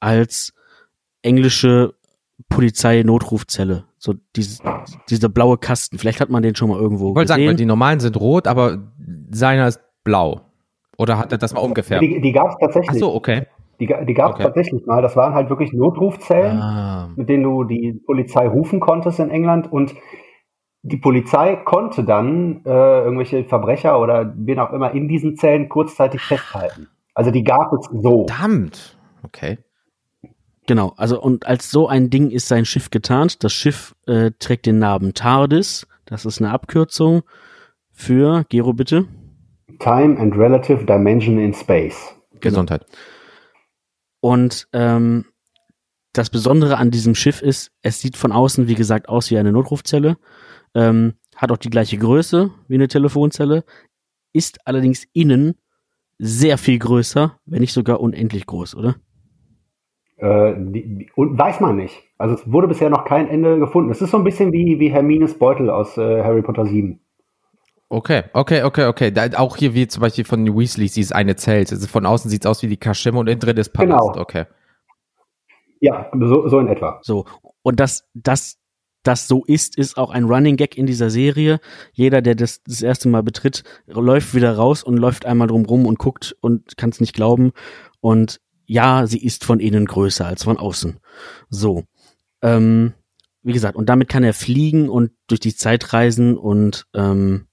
als 0.00 0.52
englische 1.22 1.94
Polizei-Notrufzelle. 2.50 3.84
So 3.98 4.14
dieses, 4.36 4.60
dieser 5.08 5.28
blaue 5.28 5.56
Kasten. 5.58 5.98
Vielleicht 5.98 6.20
hat 6.20 6.28
man 6.30 6.42
den 6.42 6.54
schon 6.54 6.68
mal 6.68 6.78
irgendwo 6.78 7.10
Ich 7.10 7.14
wollte 7.16 7.28
sagen, 7.28 7.38
gesehen. 7.40 7.48
weil 7.52 7.56
die 7.56 7.64
normalen 7.66 8.00
sind 8.00 8.20
rot, 8.20 8.46
aber 8.46 8.78
seiner 9.30 9.68
ist 9.68 9.80
blau. 10.04 10.42
Oder 10.98 11.16
hat 11.18 11.32
er 11.32 11.38
das 11.38 11.54
mal 11.54 11.60
umgefärbt? 11.60 12.02
Die, 12.02 12.20
die 12.20 12.32
gab 12.32 12.48
es 12.48 12.54
Ach 12.56 12.66
tatsächlich. 12.66 12.98
so, 13.00 13.14
okay. 13.14 13.46
Die, 13.80 13.86
die 13.86 14.14
gab 14.14 14.30
es 14.30 14.34
Okay. 14.34 14.42
tatsächlich 14.42 14.84
mal. 14.84 15.00
Das 15.00 15.16
waren 15.16 15.32
halt 15.32 15.48
wirklich 15.48 15.72
Notrufzellen, 15.72 16.58
Ah, 16.58 17.08
mit 17.16 17.30
denen 17.30 17.42
du 17.44 17.64
die 17.64 17.98
Polizei 18.04 18.46
rufen 18.46 18.78
konntest 18.80 19.18
in 19.20 19.30
England. 19.30 19.72
Und 19.72 19.94
die 20.82 20.98
Polizei 20.98 21.56
konnte 21.56 22.04
dann 22.04 22.62
äh, 22.66 22.68
irgendwelche 23.04 23.44
Verbrecher 23.44 23.98
oder 24.00 24.34
wen 24.36 24.58
auch 24.58 24.72
immer 24.72 24.92
in 24.92 25.08
diesen 25.08 25.36
Zellen 25.36 25.68
kurzzeitig 25.70 26.20
festhalten. 26.20 26.88
Also 27.14 27.30
die 27.30 27.42
gab 27.44 27.72
es 27.72 27.88
so. 28.02 28.26
verdammt. 28.26 28.98
Okay. 29.22 29.58
Genau, 30.70 30.92
also 30.96 31.20
und 31.20 31.48
als 31.48 31.68
so 31.68 31.88
ein 31.88 32.10
Ding 32.10 32.30
ist 32.30 32.46
sein 32.46 32.64
Schiff 32.64 32.90
getarnt. 32.90 33.42
Das 33.42 33.52
Schiff 33.52 33.96
äh, 34.06 34.30
trägt 34.38 34.66
den 34.66 34.78
Namen 34.78 35.14
TARDIS. 35.14 35.88
Das 36.04 36.24
ist 36.24 36.40
eine 36.40 36.52
Abkürzung 36.52 37.24
für, 37.90 38.44
Gero 38.50 38.72
bitte. 38.72 39.08
Time 39.80 40.16
and 40.16 40.36
Relative 40.36 40.84
Dimension 40.84 41.40
in 41.40 41.52
Space. 41.54 42.14
Gesundheit. 42.38 42.86
Und 44.20 44.68
ähm, 44.72 45.24
das 46.12 46.30
Besondere 46.30 46.76
an 46.76 46.92
diesem 46.92 47.16
Schiff 47.16 47.42
ist, 47.42 47.72
es 47.82 48.00
sieht 48.00 48.16
von 48.16 48.30
außen, 48.30 48.68
wie 48.68 48.76
gesagt, 48.76 49.08
aus 49.08 49.28
wie 49.32 49.38
eine 49.38 49.50
Notrufzelle, 49.50 50.18
ähm, 50.76 51.14
hat 51.34 51.50
auch 51.50 51.58
die 51.58 51.70
gleiche 51.70 51.98
Größe 51.98 52.52
wie 52.68 52.74
eine 52.74 52.86
Telefonzelle, 52.86 53.64
ist 54.32 54.64
allerdings 54.68 55.04
innen 55.14 55.56
sehr 56.20 56.58
viel 56.58 56.78
größer, 56.78 57.40
wenn 57.44 57.60
nicht 57.60 57.72
sogar 57.72 57.98
unendlich 57.98 58.46
groß, 58.46 58.76
oder? 58.76 58.94
Äh, 60.20 60.54
die, 60.58 61.10
und 61.14 61.38
weiß 61.38 61.60
man 61.60 61.76
nicht. 61.76 62.02
Also 62.18 62.34
es 62.34 62.52
wurde 62.52 62.68
bisher 62.68 62.90
noch 62.90 63.04
kein 63.04 63.28
Ende 63.28 63.58
gefunden. 63.58 63.90
Es 63.90 64.02
ist 64.02 64.10
so 64.10 64.18
ein 64.18 64.24
bisschen 64.24 64.52
wie, 64.52 64.78
wie 64.78 64.90
Hermines 64.90 65.38
Beutel 65.38 65.70
aus 65.70 65.96
äh, 65.96 66.22
Harry 66.22 66.42
Potter 66.42 66.66
7. 66.66 67.00
Okay, 67.88 68.24
okay, 68.34 68.62
okay, 68.62 68.84
okay. 68.84 69.10
Da, 69.10 69.26
auch 69.38 69.56
hier 69.56 69.74
wie 69.74 69.88
zum 69.88 70.02
Beispiel 70.02 70.24
von 70.24 70.44
den 70.44 70.56
Weasleys, 70.56 70.92
dieses 70.92 71.12
eine 71.12 71.36
Zelt. 71.36 71.72
Also 71.72 71.88
von 71.88 72.04
außen 72.04 72.30
sieht's 72.30 72.46
aus 72.46 72.62
wie 72.62 72.68
die 72.68 72.76
Kaschemme 72.76 73.18
und 73.18 73.28
innen 73.28 73.40
drin 73.40 73.56
ist 73.56 73.72
Palast. 73.72 74.12
Genau. 74.12 74.22
Okay. 74.22 74.44
Ja, 75.80 76.10
so, 76.12 76.46
so 76.48 76.58
in 76.58 76.68
etwa. 76.68 77.00
So. 77.02 77.24
Und 77.62 77.80
das, 77.80 78.06
das, 78.12 78.58
das 79.02 79.26
so 79.26 79.42
ist, 79.46 79.78
ist 79.78 79.96
auch 79.96 80.10
ein 80.10 80.24
Running 80.24 80.56
Gag 80.56 80.76
in 80.76 80.84
dieser 80.84 81.08
Serie. 81.08 81.58
Jeder, 81.92 82.20
der 82.20 82.34
das 82.34 82.62
das 82.62 82.82
erste 82.82 83.08
Mal 83.08 83.22
betritt, 83.22 83.64
läuft 83.86 84.34
wieder 84.34 84.54
raus 84.54 84.84
und 84.84 84.98
läuft 84.98 85.24
einmal 85.24 85.48
drum 85.48 85.64
rum 85.64 85.86
und 85.86 85.98
guckt 85.98 86.36
und 86.42 86.76
kann 86.76 86.90
es 86.90 87.00
nicht 87.00 87.14
glauben. 87.14 87.52
Und 88.00 88.40
ja, 88.70 89.08
sie 89.08 89.18
ist 89.18 89.44
von 89.44 89.58
innen 89.58 89.84
größer 89.84 90.24
als 90.24 90.44
von 90.44 90.56
außen. 90.56 91.00
So. 91.48 91.82
Ähm, 92.40 92.94
wie 93.42 93.52
gesagt, 93.52 93.74
und 93.74 93.88
damit 93.88 94.08
kann 94.08 94.22
er 94.22 94.32
fliegen 94.32 94.88
und 94.88 95.10
durch 95.26 95.40
die 95.40 95.56
Zeit 95.56 95.92
reisen 95.92 96.36
und 96.36 96.86
ähm, 96.94 97.48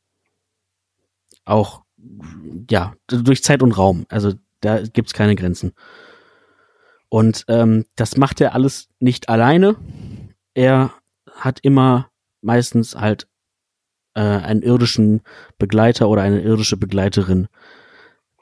auch 1.43 1.81
ja 2.69 2.93
durch 3.07 3.41
Zeit 3.43 3.63
und 3.63 3.71
Raum. 3.71 4.05
Also 4.09 4.33
Da 4.61 4.83
gibt's 4.83 5.13
keine 5.13 5.35
Grenzen. 5.35 5.73
Und 7.09 7.45
ähm, 7.47 7.85
das 7.95 8.15
macht 8.17 8.39
er 8.39 8.53
alles 8.53 8.89
nicht 8.99 9.27
alleine. 9.27 9.75
Er 10.53 10.93
hat 11.31 11.59
immer 11.63 12.11
meistens 12.41 12.95
halt 12.95 13.27
äh, 14.13 14.19
einen 14.19 14.61
irdischen 14.61 15.21
Begleiter 15.57 16.09
oder 16.09 16.21
eine 16.21 16.41
irdische 16.41 16.77
Begleiterin 16.77 17.47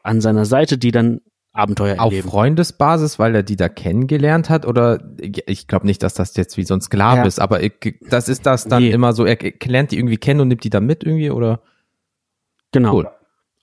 an 0.03 0.19
seiner 0.19 0.43
Seite, 0.43 0.78
die 0.78 0.91
dann 0.91 1.21
Abenteuer 1.56 1.99
Auf 1.99 2.12
erleben. 2.12 2.30
Freundesbasis, 2.30 3.18
weil 3.18 3.34
er 3.36 3.43
die 3.43 3.56
da 3.56 3.70
kennengelernt 3.70 4.49
hat? 4.49 4.66
Oder 4.66 4.99
ich 5.20 5.68
glaube 5.68 5.86
nicht, 5.86 6.03
dass 6.03 6.14
das 6.14 6.36
jetzt 6.36 6.58
wie 6.58 6.64
so 6.64 6.74
ein 6.74 6.82
Sklave 6.82 7.22
Ja. 7.22 7.26
ist, 7.26 7.39
aber 7.39 7.64
ich, 7.64 7.97
das 8.10 8.28
ist 8.30 8.45
das 8.45 8.66
dann 8.68 8.84
Nee. 8.84 8.91
immer 8.91 9.14
so, 9.14 9.26
er 9.26 9.38
lernt 9.66 9.91
die 9.91 9.97
irgendwie 9.97 10.18
kennen 10.18 10.41
und 10.41 10.49
nimmt 10.49 10.64
die 10.64 10.70
dann 10.70 10.86
mit 10.86 11.03
irgendwie 11.03 11.32
oder? 11.32 11.62
Genau. 12.72 12.95
Cool. 12.95 13.10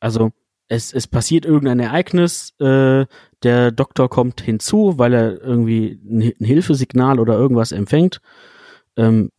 Also 0.00 0.30
es, 0.68 0.92
es 0.94 1.06
passiert 1.06 1.44
irgendein 1.44 1.80
Ereignis, 1.80 2.54
äh, 2.58 3.04
der 3.42 3.70
Doktor 3.72 4.08
kommt 4.08 4.40
hinzu, 4.40 4.94
weil 4.98 5.12
er 5.12 5.40
irgendwie 5.42 6.00
ein, 6.08 6.22
Hi- 6.22 6.36
ein 6.40 6.44
Hilfesignal 6.46 7.20
oder 7.20 7.34
irgendwas 7.34 7.72
empfängt. 7.72 8.20
Ähm, 8.96 9.30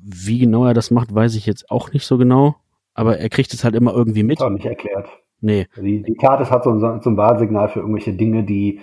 wie 0.00 0.38
genau 0.38 0.64
er 0.64 0.72
das 0.74 0.90
macht, 0.90 1.14
weiß 1.14 1.34
ich 1.34 1.44
jetzt 1.44 1.70
auch 1.70 1.92
nicht 1.92 2.06
so 2.06 2.16
genau. 2.16 2.56
Aber 2.94 3.18
er 3.18 3.28
kriegt 3.28 3.52
es 3.52 3.64
halt 3.64 3.74
immer 3.74 3.92
irgendwie 3.92 4.22
mit. 4.22 4.38
Ist 4.38 4.42
auch 4.44 4.48
nicht 4.50 4.64
erklärt. 4.64 5.06
Nee, 5.40 5.66
Die, 5.76 6.02
die 6.02 6.14
TARDIS 6.14 6.50
hat 6.50 6.64
so 6.64 6.70
ein, 6.70 6.80
so 7.00 7.10
ein 7.10 7.16
Warnsignal 7.16 7.68
für 7.68 7.80
irgendwelche 7.80 8.12
Dinge, 8.12 8.42
die 8.44 8.80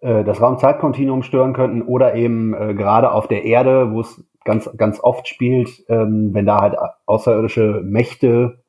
äh, 0.00 0.22
das 0.24 0.40
Raumzeitkontinuum 0.40 1.22
stören 1.22 1.52
könnten 1.54 1.82
oder 1.82 2.14
eben 2.14 2.54
äh, 2.54 2.74
gerade 2.74 3.10
auf 3.12 3.26
der 3.28 3.44
Erde, 3.44 3.92
wo 3.92 4.00
es 4.00 4.22
ganz, 4.44 4.70
ganz 4.76 5.00
oft 5.00 5.26
spielt, 5.28 5.70
ähm, 5.88 6.30
wenn 6.32 6.46
da 6.46 6.58
halt 6.60 6.76
außerirdische 7.06 7.82
Mächte 7.84 8.62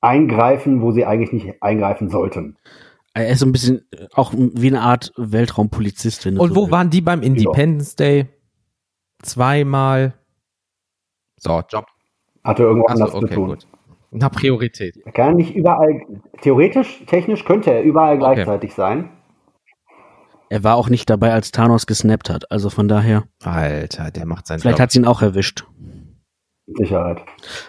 eingreifen, 0.00 0.80
wo 0.82 0.92
sie 0.92 1.04
eigentlich 1.06 1.32
nicht 1.32 1.62
eingreifen 1.62 2.08
sollten. 2.08 2.56
er 3.14 3.28
ist 3.28 3.40
so 3.40 3.46
ein 3.46 3.52
bisschen 3.52 3.86
äh, 3.92 4.06
auch 4.14 4.32
wie 4.34 4.68
eine 4.68 4.80
Art 4.82 5.12
Weltraumpolizist. 5.16 6.24
Wenn 6.26 6.36
du 6.36 6.42
Und 6.42 6.50
so 6.50 6.56
wo 6.56 6.60
willst. 6.62 6.72
waren 6.72 6.90
die 6.90 7.00
beim 7.00 7.22
Independence 7.22 7.96
Day? 7.96 8.26
Zweimal. 9.22 10.14
So, 11.36 11.62
Job. 11.68 11.86
Hatte 12.44 12.62
irgendwo 12.62 12.86
Achso, 12.86 13.04
anders 13.04 13.10
zu 13.18 13.24
okay, 13.24 13.34
tun. 13.34 13.48
gut. 13.50 13.66
Na, 14.10 14.28
Priorität. 14.28 14.96
Er 15.04 15.12
kann 15.12 15.36
nicht 15.36 15.54
überall, 15.54 16.00
theoretisch, 16.42 17.04
technisch 17.06 17.44
könnte 17.44 17.72
er 17.72 17.82
überall 17.82 18.16
Okay. 18.16 18.34
gleichzeitig 18.34 18.74
sein. 18.74 19.10
Er 20.48 20.64
war 20.64 20.74
auch 20.74 20.88
nicht 20.88 21.08
dabei, 21.08 21.32
als 21.32 21.52
Thanos 21.52 21.86
gesnappt 21.86 22.28
hat. 22.28 22.50
Also 22.50 22.70
von 22.70 22.88
daher, 22.88 23.24
Alter, 23.44 24.10
der 24.10 24.26
macht 24.26 24.48
seinen 24.48 24.58
vielleicht 24.58 24.80
hat's 24.80 24.96
ihn 24.96 25.06
auch 25.06 25.22
erwischt. 25.22 25.64
Sicherheit. 26.66 27.22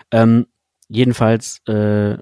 Ähm, 0.09 0.47
jedenfalls 0.87 1.61
äh, 1.67 2.17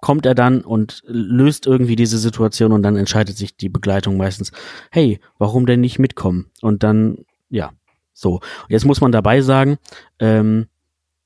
kommt 0.00 0.26
er 0.26 0.34
dann 0.34 0.62
und 0.62 1.02
löst 1.06 1.66
irgendwie 1.66 1.94
diese 1.94 2.18
Situation 2.18 2.72
und 2.72 2.82
dann 2.82 2.96
entscheidet 2.96 3.36
sich 3.36 3.56
die 3.56 3.68
Begleitung 3.68 4.16
meistens, 4.16 4.50
hey, 4.90 5.20
warum 5.38 5.66
denn 5.66 5.80
nicht 5.80 6.00
mitkommen? 6.00 6.50
Und 6.60 6.82
dann, 6.82 7.18
ja, 7.48 7.70
so. 8.12 8.40
Jetzt 8.68 8.84
muss 8.84 9.00
man 9.00 9.12
dabei 9.12 9.40
sagen, 9.40 9.78
ähm, 10.18 10.66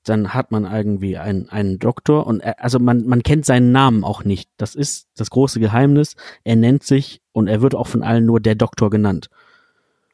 dann 0.09 0.35
hat 0.35 0.53
man 0.53 0.65
irgendwie 0.65 1.19
einen, 1.19 1.49
einen 1.49 1.79
Doktor 1.79 2.27
und 2.27 2.41
er, 2.41 2.63
also 2.63 2.79
man, 2.79 3.07
man 3.07 3.23
kennt 3.23 3.45
seinen 3.45 3.73
Namen 3.73 4.05
auch 4.05 4.25
nicht. 4.25 4.51
Das 4.57 4.75
ist 4.75 5.09
das 5.17 5.31
große 5.31 5.61
Geheimnis. 5.61 6.17
Er 6.45 6.57
nennt 6.57 6.83
sich 6.83 7.21
und 7.33 7.49
er 7.49 7.61
wird 7.61 7.75
auch 7.75 7.87
von 7.87 8.03
allen 8.03 8.25
nur 8.25 8.41
der 8.41 8.55
Doktor 8.55 8.91
genannt. 8.91 9.29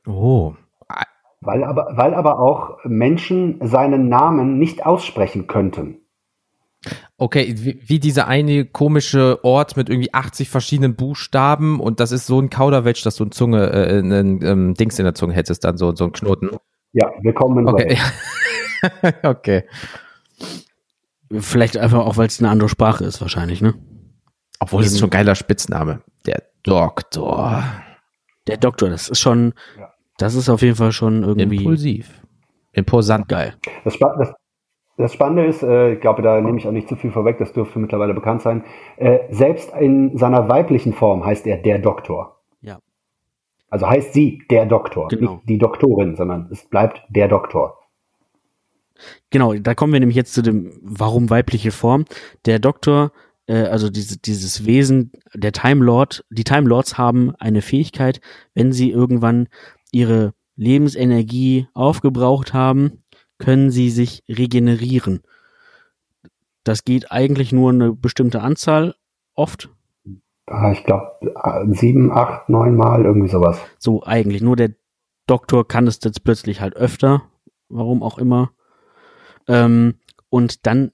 Oh. 0.06 0.54
Weil 1.40 1.64
aber, 1.64 1.88
weil 1.94 2.14
aber 2.14 2.38
auch 2.38 2.78
Menschen 2.84 3.58
seinen 3.60 4.08
Namen 4.08 4.58
nicht 4.58 4.86
aussprechen 4.86 5.46
könnten. 5.46 5.98
Okay, 7.16 7.54
wie, 7.58 7.78
wie 7.84 8.00
dieser 8.00 8.26
eine 8.26 8.64
komische 8.64 9.44
Ort 9.44 9.76
mit 9.76 9.88
irgendwie 9.88 10.12
80 10.12 10.48
verschiedenen 10.48 10.96
Buchstaben 10.96 11.78
und 11.78 12.00
das 12.00 12.10
ist 12.10 12.26
so 12.26 12.40
ein 12.40 12.50
Kauderwelsch, 12.50 13.02
dass 13.02 13.16
du 13.16 13.24
eine 13.24 13.30
Zunge, 13.30 13.70
äh, 13.70 13.98
einen 13.98 14.42
ähm, 14.42 14.74
Dings 14.74 14.98
in 14.98 15.04
der 15.04 15.14
Zunge 15.14 15.34
hättest, 15.34 15.64
dann 15.64 15.76
so, 15.76 15.94
so 15.94 16.04
ein 16.04 16.12
Knoten. 16.12 16.50
Ja, 16.92 17.10
willkommen 17.22 17.58
in 17.58 17.68
Okay. 17.68 17.98
okay. 19.22 19.64
Vielleicht 21.30 21.76
einfach 21.78 22.00
auch, 22.00 22.16
weil 22.16 22.26
es 22.26 22.40
eine 22.40 22.50
andere 22.50 22.68
Sprache 22.68 23.04
ist, 23.04 23.20
wahrscheinlich, 23.20 23.62
ne? 23.62 23.74
Obwohl, 24.60 24.82
das 24.82 24.92
ist 24.92 24.98
schon 25.00 25.08
ein 25.08 25.10
geiler 25.10 25.34
Spitzname. 25.34 26.02
Der 26.26 26.42
Doktor. 26.62 27.62
Der 28.46 28.58
Doktor, 28.58 28.90
das 28.90 29.08
ist 29.08 29.18
schon, 29.20 29.54
Ja. 29.78 29.92
das 30.18 30.34
ist 30.34 30.48
auf 30.48 30.62
jeden 30.62 30.76
Fall 30.76 30.92
schon 30.92 31.22
irgendwie 31.24 31.56
Impulsiv. 31.56 32.20
Imposant. 32.72 33.28
geil. 33.28 33.54
Das, 33.84 33.98
das, 33.98 34.32
das 34.98 35.12
Spannende 35.12 35.46
ist, 35.46 35.62
äh, 35.62 35.94
ich 35.94 36.00
glaube, 36.00 36.22
da 36.22 36.40
nehme 36.40 36.58
ich 36.58 36.66
auch 36.68 36.72
nicht 36.72 36.88
zu 36.88 36.96
viel 36.96 37.10
vorweg, 37.10 37.38
das 37.38 37.52
dürfte 37.52 37.78
mittlerweile 37.78 38.14
bekannt 38.14 38.42
sein. 38.42 38.64
Äh, 38.96 39.20
selbst 39.30 39.72
in 39.74 40.16
seiner 40.18 40.48
weiblichen 40.48 40.92
Form 40.92 41.24
heißt 41.24 41.46
er 41.46 41.56
der 41.58 41.78
Doktor. 41.78 42.40
Ja. 42.60 42.78
Also 43.70 43.88
heißt 43.88 44.12
sie 44.12 44.42
der 44.50 44.66
Doktor, 44.66 45.08
Genau. 45.08 45.34
nicht 45.36 45.48
die 45.48 45.58
Doktorin, 45.58 46.14
sondern 46.14 46.48
es 46.52 46.68
bleibt 46.68 47.02
der 47.08 47.28
Doktor. 47.28 47.78
Genau, 49.30 49.54
da 49.54 49.74
kommen 49.74 49.92
wir 49.92 50.00
nämlich 50.00 50.16
jetzt 50.16 50.34
zu 50.34 50.42
dem, 50.42 50.78
warum 50.82 51.30
weibliche 51.30 51.72
Form. 51.72 52.04
Der 52.46 52.58
Doktor, 52.58 53.12
äh, 53.46 53.64
also 53.64 53.90
diese, 53.90 54.18
dieses 54.18 54.66
Wesen, 54.66 55.12
der 55.34 55.52
Time 55.52 55.84
Lord, 55.84 56.24
die 56.30 56.44
Time 56.44 56.68
Lords 56.68 56.98
haben 56.98 57.34
eine 57.36 57.62
Fähigkeit, 57.62 58.20
wenn 58.54 58.72
sie 58.72 58.90
irgendwann 58.90 59.48
ihre 59.90 60.34
Lebensenergie 60.56 61.68
aufgebraucht 61.74 62.52
haben, 62.52 63.02
können 63.38 63.70
sie 63.70 63.90
sich 63.90 64.22
regenerieren. 64.28 65.22
Das 66.64 66.84
geht 66.84 67.10
eigentlich 67.10 67.52
nur 67.52 67.70
eine 67.70 67.92
bestimmte 67.92 68.40
Anzahl, 68.40 68.94
oft. 69.34 69.70
Ah, 70.46 70.72
ich 70.72 70.84
glaube, 70.84 71.10
sieben, 71.72 72.12
acht, 72.12 72.48
neun 72.48 72.76
Mal, 72.76 73.04
irgendwie 73.04 73.28
sowas. 73.28 73.58
So 73.78 74.02
eigentlich. 74.04 74.42
Nur 74.42 74.56
der 74.56 74.70
Doktor 75.26 75.66
kann 75.66 75.86
es 75.86 76.00
jetzt 76.02 76.24
plötzlich 76.24 76.60
halt 76.60 76.76
öfter, 76.76 77.22
warum 77.68 78.02
auch 78.02 78.18
immer. 78.18 78.50
Ähm, 79.48 79.94
und 80.28 80.66
dann 80.66 80.92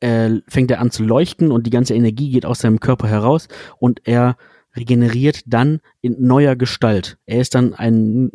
äh, 0.00 0.40
fängt 0.48 0.70
er 0.70 0.80
an 0.80 0.90
zu 0.90 1.04
leuchten 1.04 1.50
und 1.50 1.66
die 1.66 1.70
ganze 1.70 1.94
Energie 1.94 2.30
geht 2.30 2.46
aus 2.46 2.60
seinem 2.60 2.80
Körper 2.80 3.08
heraus 3.08 3.48
und 3.78 4.06
er 4.06 4.36
regeneriert 4.76 5.42
dann 5.46 5.80
in 6.00 6.16
neuer 6.18 6.56
Gestalt. 6.56 7.18
Er 7.26 7.40
ist 7.40 7.54
dann 7.54 7.74
ein, 7.74 8.30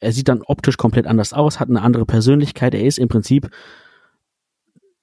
er 0.00 0.12
sieht 0.12 0.28
dann 0.28 0.42
optisch 0.42 0.76
komplett 0.76 1.06
anders 1.06 1.32
aus, 1.32 1.60
hat 1.60 1.68
eine 1.68 1.82
andere 1.82 2.06
Persönlichkeit. 2.06 2.74
Er 2.74 2.84
ist 2.84 2.98
im 2.98 3.08
Prinzip 3.08 3.50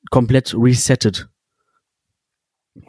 komplett 0.09 0.55
resettet. 0.57 1.29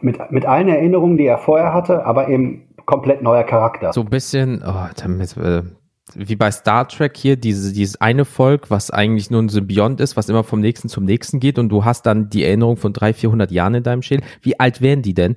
Mit, 0.00 0.18
mit 0.30 0.44
allen 0.46 0.68
Erinnerungen, 0.68 1.16
die 1.16 1.26
er 1.26 1.38
vorher 1.38 1.74
hatte, 1.74 2.04
aber 2.04 2.28
eben 2.28 2.68
komplett 2.86 3.22
neuer 3.22 3.44
Charakter. 3.44 3.92
So 3.92 4.02
ein 4.02 4.10
bisschen, 4.10 4.62
oh, 4.64 4.86
damit, 4.96 5.36
äh, 5.36 5.62
wie 6.14 6.36
bei 6.36 6.50
Star 6.50 6.88
Trek 6.88 7.16
hier, 7.16 7.36
diese, 7.36 7.72
dieses 7.72 8.00
eine 8.00 8.24
Volk, 8.24 8.70
was 8.70 8.90
eigentlich 8.90 9.30
nur 9.30 9.42
ein 9.42 9.48
Symbiont 9.48 10.00
ist, 10.00 10.16
was 10.16 10.28
immer 10.28 10.44
vom 10.44 10.60
nächsten 10.60 10.88
zum 10.88 11.04
nächsten 11.04 11.40
geht 11.40 11.58
und 11.58 11.68
du 11.68 11.84
hast 11.84 12.06
dann 12.06 12.28
die 12.28 12.44
Erinnerung 12.44 12.76
von 12.76 12.92
300, 12.92 13.16
400 13.16 13.50
Jahren 13.50 13.74
in 13.74 13.82
deinem 13.82 14.02
Schädel. 14.02 14.24
Wie 14.42 14.58
alt 14.58 14.80
wären 14.80 15.02
die 15.02 15.14
denn? 15.14 15.36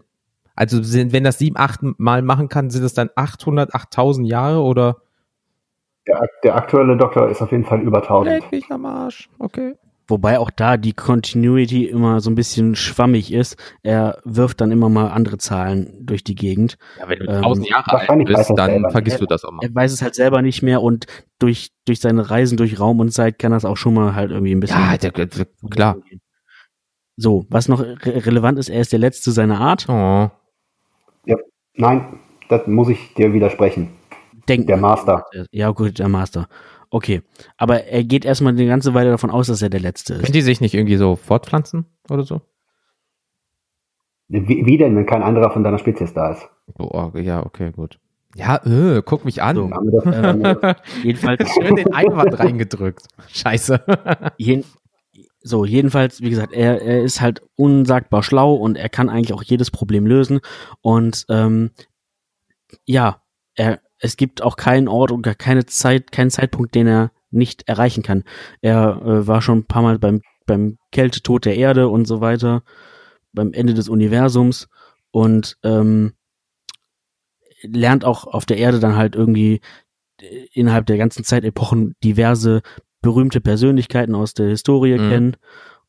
Also 0.55 0.83
sind, 0.83 1.13
wenn 1.13 1.23
das 1.23 1.39
sieben, 1.39 1.57
acht 1.57 1.79
Mal 1.81 2.21
machen 2.21 2.47
kann, 2.49 2.69
sind 2.69 2.83
es 2.83 2.93
dann 2.93 3.09
800, 3.15 3.73
8000 3.73 4.27
Jahre 4.27 4.61
oder? 4.61 4.97
Der, 6.07 6.27
der 6.43 6.55
aktuelle 6.55 6.97
Doktor 6.97 7.29
ist 7.29 7.41
auf 7.41 7.51
jeden 7.51 7.65
Fall 7.65 7.81
über 7.81 8.01
1000. 8.01 8.41
Leck 8.41 8.51
mich 8.51 8.71
am 8.71 8.85
Arsch, 8.85 9.29
okay. 9.39 9.75
Wobei 10.07 10.39
auch 10.39 10.49
da 10.49 10.77
die 10.77 10.93
Continuity 10.93 11.85
immer 11.85 12.19
so 12.19 12.29
ein 12.29 12.35
bisschen 12.35 12.75
schwammig 12.75 13.31
ist. 13.31 13.57
Er 13.83 14.19
wirft 14.25 14.61
dann 14.61 14.71
immer 14.71 14.89
mal 14.89 15.07
andere 15.07 15.37
Zahlen 15.37 16.05
durch 16.05 16.23
die 16.23 16.35
Gegend. 16.35 16.77
Ja, 16.99 17.07
wenn 17.09 17.19
du 17.19 17.25
Ähm, 17.25 17.35
1000 17.35 17.69
Jahre 17.69 18.09
alt 18.09 18.25
bist, 18.25 18.49
er 18.49 18.55
dann 18.55 18.91
vergisst 18.91 19.21
du 19.21 19.25
das 19.25 19.45
auch 19.45 19.51
mal. 19.51 19.63
Er 19.63 19.73
weiß 19.73 19.91
es 19.91 20.01
halt 20.01 20.15
selber 20.15 20.41
nicht 20.41 20.61
mehr 20.61 20.81
und 20.81 21.05
durch, 21.39 21.69
durch 21.85 21.99
seine 21.99 22.29
Reisen 22.29 22.57
durch 22.57 22.79
Raum 22.79 22.99
und 22.99 23.11
Zeit 23.11 23.39
kann 23.39 23.51
das 23.51 23.65
auch 23.65 23.77
schon 23.77 23.93
mal 23.93 24.15
halt 24.15 24.31
irgendwie 24.31 24.53
ein 24.53 24.59
bisschen. 24.59 24.79
Ja, 24.79 24.97
der, 24.97 25.11
der, 25.11 25.47
klar. 25.69 25.97
So, 27.15 27.45
was 27.49 27.67
noch 27.67 27.79
re 27.79 28.25
relevant 28.25 28.57
ist, 28.57 28.69
er 28.69 28.81
ist 28.81 28.91
der 28.91 28.99
letzte 28.99 29.31
seiner 29.31 29.59
Art. 29.59 29.87
Oh. 29.87 30.29
Nein, 31.75 32.19
das 32.49 32.67
muss 32.67 32.89
ich 32.89 33.13
dir 33.15 33.33
widersprechen. 33.33 33.89
Denken. 34.47 34.67
Der 34.67 34.77
Master. 34.77 35.25
Ja, 35.51 35.71
gut, 35.71 35.99
der 35.99 36.09
Master. 36.09 36.47
Okay. 36.93 37.23
Aber 37.57 37.85
er 37.85 38.03
geht 38.03 38.23
erstmal 38.23 38.53
eine 38.53 38.67
ganze 38.67 38.93
Weile 38.93 39.09
davon 39.09 39.31
aus, 39.31 39.47
dass 39.47 39.63
er 39.63 39.71
der 39.71 39.79
Letzte 39.79 40.13
Können 40.13 40.25
ist. 40.25 40.35
die 40.35 40.43
sich 40.43 40.61
nicht 40.61 40.75
irgendwie 40.75 40.97
so 40.97 41.15
fortpflanzen 41.15 41.87
oder 42.07 42.23
so? 42.23 42.41
Wie, 44.27 44.63
wie 44.63 44.77
denn, 44.77 44.95
wenn 44.95 45.07
kein 45.07 45.23
anderer 45.23 45.49
von 45.49 45.63
deiner 45.63 45.79
Spezies 45.79 46.13
da 46.13 46.33
ist? 46.33 46.47
Oh, 46.77 47.09
ja, 47.15 47.43
okay, 47.43 47.71
gut. 47.71 47.99
Ja, 48.35 48.63
äh, 48.63 49.01
guck 49.03 49.25
mich 49.25 49.41
an. 49.41 49.55
So. 49.55 49.69
Das 49.69 50.75
Jedenfalls, 51.03 51.49
Schön 51.51 51.75
den 51.75 51.91
Einwand 51.93 52.37
reingedrückt. 52.37 53.07
Scheiße. 53.27 53.83
jeden, 54.37 54.63
so, 55.41 55.65
jedenfalls, 55.65 56.21
wie 56.21 56.29
gesagt, 56.29 56.53
er, 56.53 56.79
er 56.79 57.01
ist 57.01 57.21
halt 57.21 57.41
unsagbar 57.55 58.21
schlau 58.21 58.53
und 58.53 58.77
er 58.77 58.89
kann 58.89 59.09
eigentlich 59.09 59.33
auch 59.33 59.43
jedes 59.43 59.71
Problem 59.71 60.05
lösen. 60.05 60.41
Und 60.81 61.25
ähm, 61.29 61.71
ja, 62.85 63.23
er, 63.55 63.79
es 64.03 64.17
gibt 64.17 64.43
auch 64.43 64.57
keinen 64.57 64.89
Ort 64.89 65.11
und 65.11 65.21
gar 65.21 65.33
keine 65.33 65.65
Zeit, 65.65 66.11
keinen 66.11 66.29
Zeitpunkt, 66.29 66.75
den 66.75 66.87
er 66.87 67.11
nicht 67.31 67.69
erreichen 67.69 68.03
kann. 68.03 68.25
Er 68.61 69.01
äh, 69.01 69.27
war 69.27 69.41
schon 69.41 69.59
ein 69.59 69.65
paar 69.65 69.81
Mal 69.81 69.97
beim, 69.97 70.21
beim 70.45 70.77
Kältetod 70.91 71.45
der 71.45 71.55
Erde 71.55 71.87
und 71.87 72.05
so 72.05 72.19
weiter, 72.19 72.63
beim 73.31 73.53
Ende 73.53 73.73
des 73.73 73.87
Universums 73.87 74.67
und 75.11 75.57
ähm, 75.63 76.13
lernt 77.61 78.03
auch 78.03 78.27
auf 78.27 78.45
der 78.45 78.57
Erde 78.57 78.81
dann 78.81 78.97
halt 78.97 79.15
irgendwie 79.15 79.61
äh, 80.19 80.47
innerhalb 80.51 80.85
der 80.85 80.97
ganzen 80.97 81.23
Zeitepochen 81.23 81.95
diverse 82.03 82.61
berühmte 83.01 83.39
Persönlichkeiten 83.39 84.15
aus 84.15 84.33
der 84.33 84.49
Historie 84.49 84.97
Mhm. 84.97 85.09
kennen. 85.09 85.37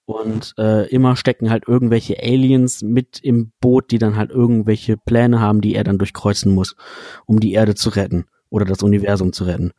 Und 0.06 0.54
äh, 0.58 0.86
immer 0.90 1.16
stecken 1.16 1.50
halt 1.50 1.66
irgendwelche 1.66 2.22
Aliens 2.22 2.82
mit 2.82 3.20
im 3.22 3.52
Boot, 3.60 3.90
die 3.90 3.98
dann 3.98 4.16
halt 4.16 4.30
irgendwelche 4.30 4.96
Pläne 4.98 5.40
haben, 5.40 5.62
die 5.62 5.74
er 5.74 5.84
dann 5.84 5.98
durchkreuzen 5.98 6.52
muss, 6.54 6.76
um 7.24 7.40
die 7.40 7.52
Erde 7.52 7.74
zu 7.74 7.88
retten 7.90 8.26
oder 8.50 8.66
das 8.66 8.82
Universum 8.82 9.32
zu 9.32 9.44
retten. 9.44 9.72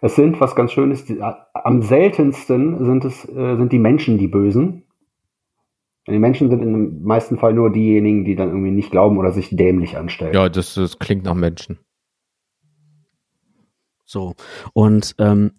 Es 0.00 0.16
sind, 0.16 0.40
was 0.40 0.56
ganz 0.56 0.72
schön 0.72 0.90
ist, 0.90 1.10
die, 1.10 1.20
am 1.20 1.82
seltensten 1.82 2.84
sind 2.86 3.04
es 3.04 3.28
äh, 3.28 3.56
sind 3.56 3.70
die 3.70 3.78
Menschen 3.78 4.16
die 4.16 4.28
Bösen. 4.28 4.84
Die 6.08 6.18
Menschen 6.18 6.48
sind 6.48 6.62
im 6.62 7.02
meisten 7.02 7.38
Fall 7.38 7.52
nur 7.52 7.70
diejenigen, 7.70 8.24
die 8.24 8.34
dann 8.34 8.48
irgendwie 8.48 8.70
nicht 8.70 8.90
glauben 8.90 9.18
oder 9.18 9.30
sich 9.32 9.54
dämlich 9.54 9.98
anstellen. 9.98 10.32
Ja, 10.32 10.48
das, 10.48 10.74
das 10.74 10.98
klingt 10.98 11.24
nach 11.24 11.34
Menschen. 11.34 11.78
So. 14.06 14.34
Und 14.72 15.14
ähm, 15.18 15.52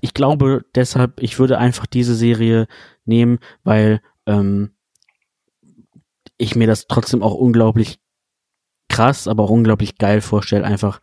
ich 0.00 0.14
glaube 0.14 0.64
deshalb, 0.74 1.20
ich 1.20 1.38
würde 1.38 1.58
einfach 1.58 1.86
diese 1.86 2.14
Serie 2.14 2.66
nehmen, 3.04 3.38
weil 3.64 4.00
ähm, 4.26 4.70
ich 6.36 6.54
mir 6.54 6.66
das 6.66 6.86
trotzdem 6.86 7.22
auch 7.22 7.34
unglaublich 7.34 7.98
krass, 8.88 9.28
aber 9.28 9.44
auch 9.44 9.50
unglaublich 9.50 9.98
geil 9.98 10.20
vorstelle, 10.20 10.64
einfach 10.64 11.00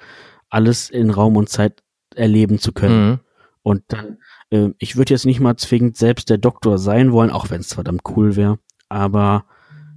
alles 0.49 0.89
in 0.89 1.09
Raum 1.09 1.35
und 1.35 1.49
Zeit 1.49 1.83
erleben 2.15 2.59
zu 2.59 2.71
können. 2.71 3.09
Mhm. 3.09 3.19
Und 3.63 3.83
dann, 3.87 4.17
äh, 4.51 4.69
ich 4.77 4.95
würde 4.95 5.13
jetzt 5.13 5.25
nicht 5.25 5.39
mal 5.39 5.57
zwingend 5.57 5.97
selbst 5.97 6.29
der 6.29 6.37
Doktor 6.37 6.77
sein 6.77 7.11
wollen, 7.11 7.31
auch 7.31 7.49
wenn 7.49 7.61
es 7.61 7.73
verdammt 7.73 8.01
cool 8.15 8.35
wäre, 8.35 8.59
aber 8.89 9.45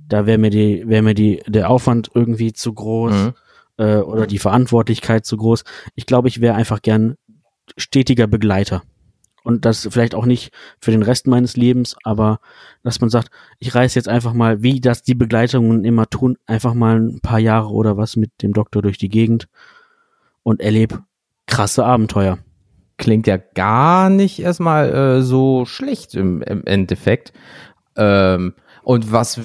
da 0.09 0.27
wäre 0.27 0.39
mir 0.39 0.51
die, 0.51 0.89
wäre 0.89 1.03
mir 1.03 1.15
die, 1.15 1.43
der 1.47 1.69
Aufwand 1.71 2.11
irgendwie 2.15 2.53
zu 2.53 2.73
groß 2.73 3.13
Mhm. 3.13 3.35
äh, 3.77 3.97
oder 3.99 4.27
die 4.27 4.39
Verantwortlichkeit 4.39 5.27
zu 5.27 5.37
groß. 5.37 5.65
Ich 5.95 6.07
glaube, 6.07 6.29
ich 6.29 6.41
wäre 6.41 6.55
einfach 6.55 6.81
gern 6.83 7.17
stetiger 7.77 8.27
Begleiter. 8.27 8.83
Und 9.45 9.65
das 9.65 9.89
vielleicht 9.91 10.15
auch 10.15 10.27
nicht 10.27 10.53
für 10.79 10.91
den 10.91 11.03
Rest 11.03 11.27
meines 11.27 11.57
Lebens, 11.57 11.97
aber 12.05 12.41
dass 12.83 13.01
man 13.01 13.09
sagt, 13.09 13.31
ich 13.59 13.75
reise 13.75 13.99
jetzt 13.99 14.09
einfach 14.09 14.35
mal, 14.35 14.63
wie 14.63 14.81
das 14.81 15.03
die 15.03 15.15
Begleitungen 15.15 15.85
immer 15.85 16.11
tun, 16.11 16.37
einfach 16.47 16.75
mal 16.75 17.01
ein 17.01 17.21
paar 17.21 17.39
Jahre 17.39 17.71
oder 17.71 17.97
was 17.97 18.17
mit 18.17 18.31
dem 18.43 18.53
Doktor 18.53 18.83
durch 18.83 18.99
die 18.99 19.09
Gegend 19.09 19.49
und 20.43 20.61
erlebe 20.61 21.03
krasse 21.47 21.85
Abenteuer. 21.85 22.39
Klingt 22.99 23.27
ja 23.27 23.37
gar 23.37 24.11
nicht 24.11 24.41
erstmal 24.41 24.93
äh, 24.93 25.23
so 25.23 25.65
schlecht 25.65 26.15
im, 26.15 26.43
im 26.43 26.65
Endeffekt. 26.65 27.33
Ähm, 27.97 28.55
und 28.83 29.13
was, 29.13 29.41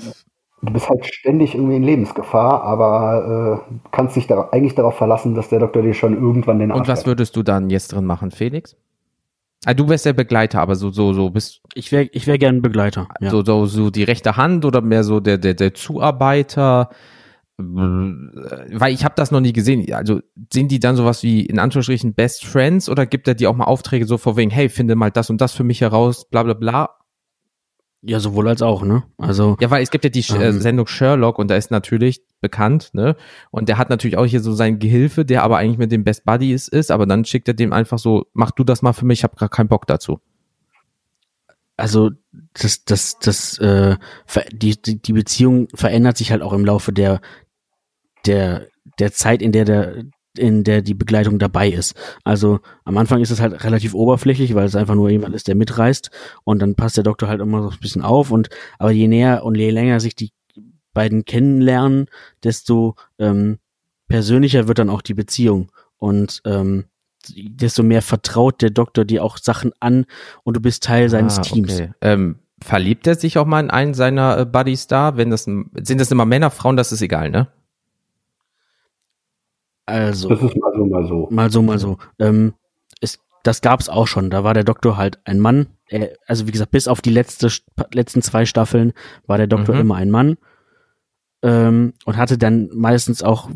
Du 0.66 0.72
bist 0.72 0.90
halt 0.90 1.06
ständig 1.06 1.56
irgendwie 1.56 1.76
in 1.76 1.84
Lebensgefahr, 1.84 2.64
aber 2.64 3.62
äh, 3.70 3.76
kannst 3.92 4.16
dich 4.16 4.28
da 4.28 4.48
eigentlich 4.52 4.76
darauf 4.76 4.96
verlassen, 4.96 5.36
dass 5.36 5.50
der 5.50 5.60
Doktor 5.60 5.82
dir 5.82 5.94
schon 5.94 6.14
irgendwann 6.14 6.60
den 6.60 6.72
Arsch 6.72 6.80
und 6.80 6.88
was 6.88 7.00
rettet. 7.00 7.08
würdest 7.08 7.36
du 7.36 7.44
dann 7.44 7.70
jetzt 7.70 7.90
drin 7.90 8.06
machen, 8.06 8.32
Felix? 8.32 8.78
Ah, 9.66 9.74
du 9.74 9.90
wärst 9.90 10.06
der 10.06 10.14
Begleiter, 10.14 10.62
aber 10.62 10.76
so, 10.76 10.90
so, 10.90 11.14
so 11.14 11.30
bist 11.30 11.62
Ich 11.74 11.92
wäre 11.92 12.10
ich 12.12 12.28
wär 12.28 12.38
gern 12.38 12.62
Begleiter. 12.62 13.08
Ja. 13.20 13.30
so, 13.30 13.44
so, 13.44 13.66
so 13.66 13.90
die 13.90 14.04
rechte 14.04 14.38
Hand 14.38 14.64
oder 14.66 14.82
mehr 14.82 15.04
so 15.04 15.20
der, 15.20 15.38
der, 15.38 15.54
der 15.54 15.74
Zuarbeiter? 15.74 16.90
Weil 17.58 18.94
ich 18.94 19.06
habe 19.06 19.16
das 19.16 19.32
noch 19.32 19.40
nie 19.40 19.54
gesehen. 19.54 19.94
Also 19.94 20.22
sind 20.52 20.72
die 20.72 20.80
dann 20.80 20.96
sowas 20.96 21.24
wie 21.24 21.46
in 21.46 21.60
Anführungsstrichen 21.60 22.14
Best 22.14 22.46
Friends 22.46 22.90
oder 22.90 23.06
gibt 23.06 23.28
er 23.28 23.36
dir 23.36 23.50
auch 23.50 23.56
mal 23.56 23.66
Aufträge 23.66 24.06
so 24.06 24.18
vor 24.18 24.38
wegen, 24.38 24.52
hey, 24.52 24.70
finde 24.70 24.96
mal 24.96 25.12
das 25.12 25.30
und 25.30 25.40
das 25.40 25.54
für 25.54 25.64
mich 25.64 25.82
heraus, 25.82 26.30
bla 26.30 26.44
bla 26.44 26.54
bla. 26.54 26.90
Ja, 28.06 28.20
sowohl 28.20 28.50
als 28.50 28.62
auch, 28.62 28.84
ne? 28.84 29.04
Also, 29.18 29.56
Ja, 29.62 29.72
weil 29.72 29.82
es 29.82 29.90
gibt 29.90 30.04
ja 30.04 30.10
die 30.10 30.20
äh, 30.20 30.50
Ähm. 30.50 30.60
Sendung 30.60 30.88
Sherlock 30.88 31.40
und 31.40 31.50
da 31.50 31.56
ist 31.56 31.72
natürlich 31.72 32.22
bekannt, 32.42 32.90
ne? 32.94 33.16
Und 33.50 33.70
der 33.70 33.78
hat 33.78 33.90
natürlich 33.90 34.18
auch 34.18 34.26
hier 34.26 34.42
so 34.42 34.52
seinen 34.52 34.80
Gehilfe, 34.80 35.24
der 35.24 35.44
aber 35.44 35.58
eigentlich 35.58 35.78
mit 35.78 35.92
dem 35.92 36.04
Best 36.04 36.26
Buddy 36.26 36.52
ist, 36.54 36.68
ist, 36.68 36.92
aber 36.92 37.06
dann 37.06 37.24
schickt 37.24 37.48
er 37.48 37.54
dem 37.54 37.72
einfach 37.72 37.98
so, 38.00 38.26
mach 38.34 38.52
du 38.52 38.66
das 38.66 38.82
mal 38.82 38.92
für 38.94 39.06
mich, 39.06 39.20
ich 39.20 39.24
habe 39.24 39.38
gar 39.38 39.50
keinen 39.50 39.70
Bock 39.70 39.88
dazu. 39.88 40.20
also 41.78 42.12
das, 42.54 42.84
das, 42.86 43.18
das, 43.20 43.58
äh, 43.60 43.96
die, 44.52 44.80
die 44.82 45.14
Beziehung 45.14 45.68
verändert 45.74 46.18
sich 46.18 46.32
halt 46.32 46.42
auch 46.42 46.54
im 46.54 46.66
Laufe 46.66 46.92
der, 46.94 47.22
der, 48.26 48.68
der 49.00 49.12
Zeit, 49.12 49.42
in 49.42 49.52
der 49.52 49.66
der, 49.66 50.04
in 50.38 50.64
der 50.64 50.82
die 50.82 50.94
Begleitung 50.94 51.40
dabei 51.40 51.70
ist. 51.70 51.96
Also 52.24 52.60
am 52.86 52.98
Anfang 52.98 53.22
ist 53.22 53.30
es 53.32 53.40
halt 53.40 53.64
relativ 53.64 53.94
oberflächlich, 53.94 54.56
weil 54.56 54.66
es 54.66 54.76
einfach 54.76 54.96
nur 54.96 55.10
jemand 55.10 55.36
ist, 55.36 55.48
der 55.48 55.56
mitreist 55.56 56.10
und 56.44 56.62
dann 56.62 56.76
passt 56.76 56.98
der 56.98 57.04
Doktor 57.04 57.28
halt 57.28 57.42
immer 57.42 57.62
so 57.62 57.70
ein 57.70 57.80
bisschen 57.80 58.02
auf 58.02 58.32
und 58.32 58.50
aber 58.80 58.92
je 58.92 59.08
näher 59.08 59.44
und 59.46 59.56
je 59.56 59.70
länger 59.70 60.00
sich 60.00 60.16
die 60.16 60.32
beiden 60.94 61.26
kennenlernen, 61.26 62.08
desto 62.44 62.96
ähm, 63.20 63.60
persönlicher 64.08 64.68
wird 64.68 64.80
dann 64.80 64.90
auch 64.90 65.02
die 65.02 65.14
Beziehung 65.16 65.72
und 65.98 66.42
ähm, 66.46 66.86
desto 67.30 67.84
mehr 67.84 68.02
vertraut 68.02 68.62
der 68.62 68.70
Doktor 68.70 69.06
dir 69.06 69.24
auch 69.24 69.38
Sachen 69.38 69.72
an 69.80 70.06
und 70.44 70.58
du 70.58 70.62
bist 70.62 70.84
Teil 70.84 71.10
seines 71.10 71.40
Ah, 71.40 71.42
Teams. 71.42 71.74
Okay. 71.74 71.92
Ähm, 72.02 72.40
verliebt 72.62 73.08
er 73.08 73.16
sich 73.16 73.38
auch 73.38 73.46
mal 73.46 73.60
in 73.60 73.70
einen 73.70 73.94
seiner 73.94 74.38
äh, 74.38 74.46
Buddies 74.46 74.88
da? 74.88 75.18
Wenn 75.18 75.30
das 75.30 75.44
sind 75.44 76.02
das 76.02 76.12
immer 76.12 76.26
Männer, 76.26 76.50
Frauen, 76.50 76.78
das 76.78 76.92
ist 76.92 77.02
egal, 77.02 77.30
ne? 77.30 77.48
Also 79.86 80.30
Das 80.30 80.42
ist 80.42 80.56
mal 80.58 80.72
so, 80.76 80.86
mal 80.86 81.08
so. 81.08 81.28
mal 81.30 81.50
so, 81.52 81.62
mal 81.62 81.80
so. 81.80 81.98
Ähm, 82.20 82.54
es, 83.02 83.20
das 83.44 83.62
gab's 83.62 83.90
auch 83.90 84.08
schon. 84.08 84.30
Da 84.30 84.44
war 84.44 84.54
der 84.54 84.64
Doktor 84.64 84.96
halt 84.98 85.20
ein 85.26 85.40
Mann. 85.40 85.68
Er, 85.88 86.12
also 86.28 86.48
wie 86.48 86.52
gesagt, 86.52 86.72
bis 86.72 86.88
auf 86.88 87.02
die 87.02 87.10
letzte, 87.12 87.50
letzten 87.94 88.22
zwei 88.22 88.46
Staffeln 88.46 88.94
war 89.28 89.38
der 89.38 89.48
Doktor 89.48 89.76
Mhm. 89.76 89.82
immer 89.82 89.96
ein 89.96 90.10
Mann 90.12 90.38
ähm, 91.42 91.94
und 92.06 92.18
hatte 92.18 92.38
dann 92.38 92.70
meistens 92.74 93.22
auch 93.24 93.50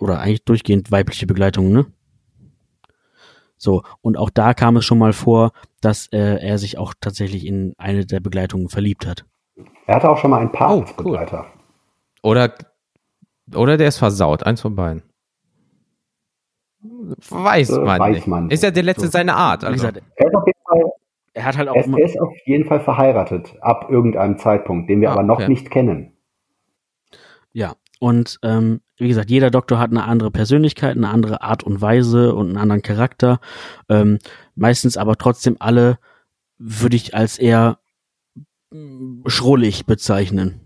oder 0.00 0.20
eigentlich 0.20 0.44
durchgehend 0.44 0.90
weibliche 0.90 1.26
Begleitung, 1.26 1.70
ne? 1.72 1.86
So 3.56 3.82
und 4.00 4.16
auch 4.18 4.30
da 4.30 4.52
kam 4.54 4.76
es 4.76 4.84
schon 4.84 4.98
mal 4.98 5.12
vor, 5.12 5.52
dass 5.80 6.08
äh, 6.08 6.18
er 6.44 6.58
sich 6.58 6.76
auch 6.78 6.94
tatsächlich 7.00 7.46
in 7.46 7.74
eine 7.78 8.04
der 8.04 8.20
Begleitungen 8.20 8.68
verliebt 8.68 9.06
hat. 9.06 9.24
Er 9.86 9.96
hatte 9.96 10.08
auch 10.10 10.18
schon 10.18 10.30
mal 10.30 10.44
Oh, 10.44 10.48
Paar 10.50 10.74
cool. 10.74 10.82
als 10.82 10.96
Begleiter. 10.96 11.46
Oder 12.22 12.54
oder 13.54 13.76
der 13.76 13.88
ist 13.88 13.98
versaut, 13.98 14.42
eins 14.42 14.62
von 14.62 14.74
beiden. 14.74 15.02
Weiß 17.30 17.70
Äh, 17.70 17.80
man 17.80 17.98
weiß 18.00 18.14
nicht. 18.16 18.26
man 18.26 18.50
Ist 18.50 18.62
ja 18.62 18.70
der 18.70 18.82
letzte 18.82 19.06
So. 19.06 19.12
seiner 19.12 19.36
Art. 19.36 19.64
Also. 19.64 19.74
gesagt, 19.74 20.02
Er 20.16 20.26
ist 20.26 20.34
auf 20.34 20.46
jeden 20.46 20.58
Fall, 20.66 20.92
er 21.32 21.44
hat 21.44 21.56
halt 21.58 21.68
auch 21.68 21.74
er 21.76 22.04
ist, 22.04 22.20
auf 22.20 22.32
jeden 22.44 22.64
Fall 22.66 22.80
verheiratet, 22.80 23.54
ab 23.60 23.88
irgendeinem 23.90 24.38
Zeitpunkt, 24.38 24.88
den 24.90 25.00
wir 25.00 25.10
Ah, 25.10 25.14
aber 25.14 25.22
noch 25.22 25.36
okay. 25.38 25.48
nicht 25.48 25.70
kennen. 25.70 26.12
Ja, 27.52 27.74
und 28.00 28.38
ähm, 28.42 28.80
wie 28.96 29.08
gesagt, 29.08 29.30
jeder 29.30 29.50
Doktor 29.50 29.78
hat 29.78 29.90
eine 29.90 30.04
andere 30.04 30.30
Persönlichkeit, 30.30 30.96
eine 30.96 31.08
andere 31.08 31.42
Art 31.42 31.62
und 31.64 31.80
Weise 31.80 32.34
und 32.34 32.48
einen 32.48 32.58
anderen 32.58 32.82
Charakter. 32.82 33.40
Ähm, 33.88 34.18
meistens 34.54 34.96
aber 34.96 35.16
trotzdem 35.16 35.56
alle 35.58 35.98
würde 36.58 36.96
ich 36.96 37.14
als 37.14 37.38
eher 37.38 37.78
mm, 38.70 39.22
schrullig 39.26 39.86
bezeichnen. 39.86 40.60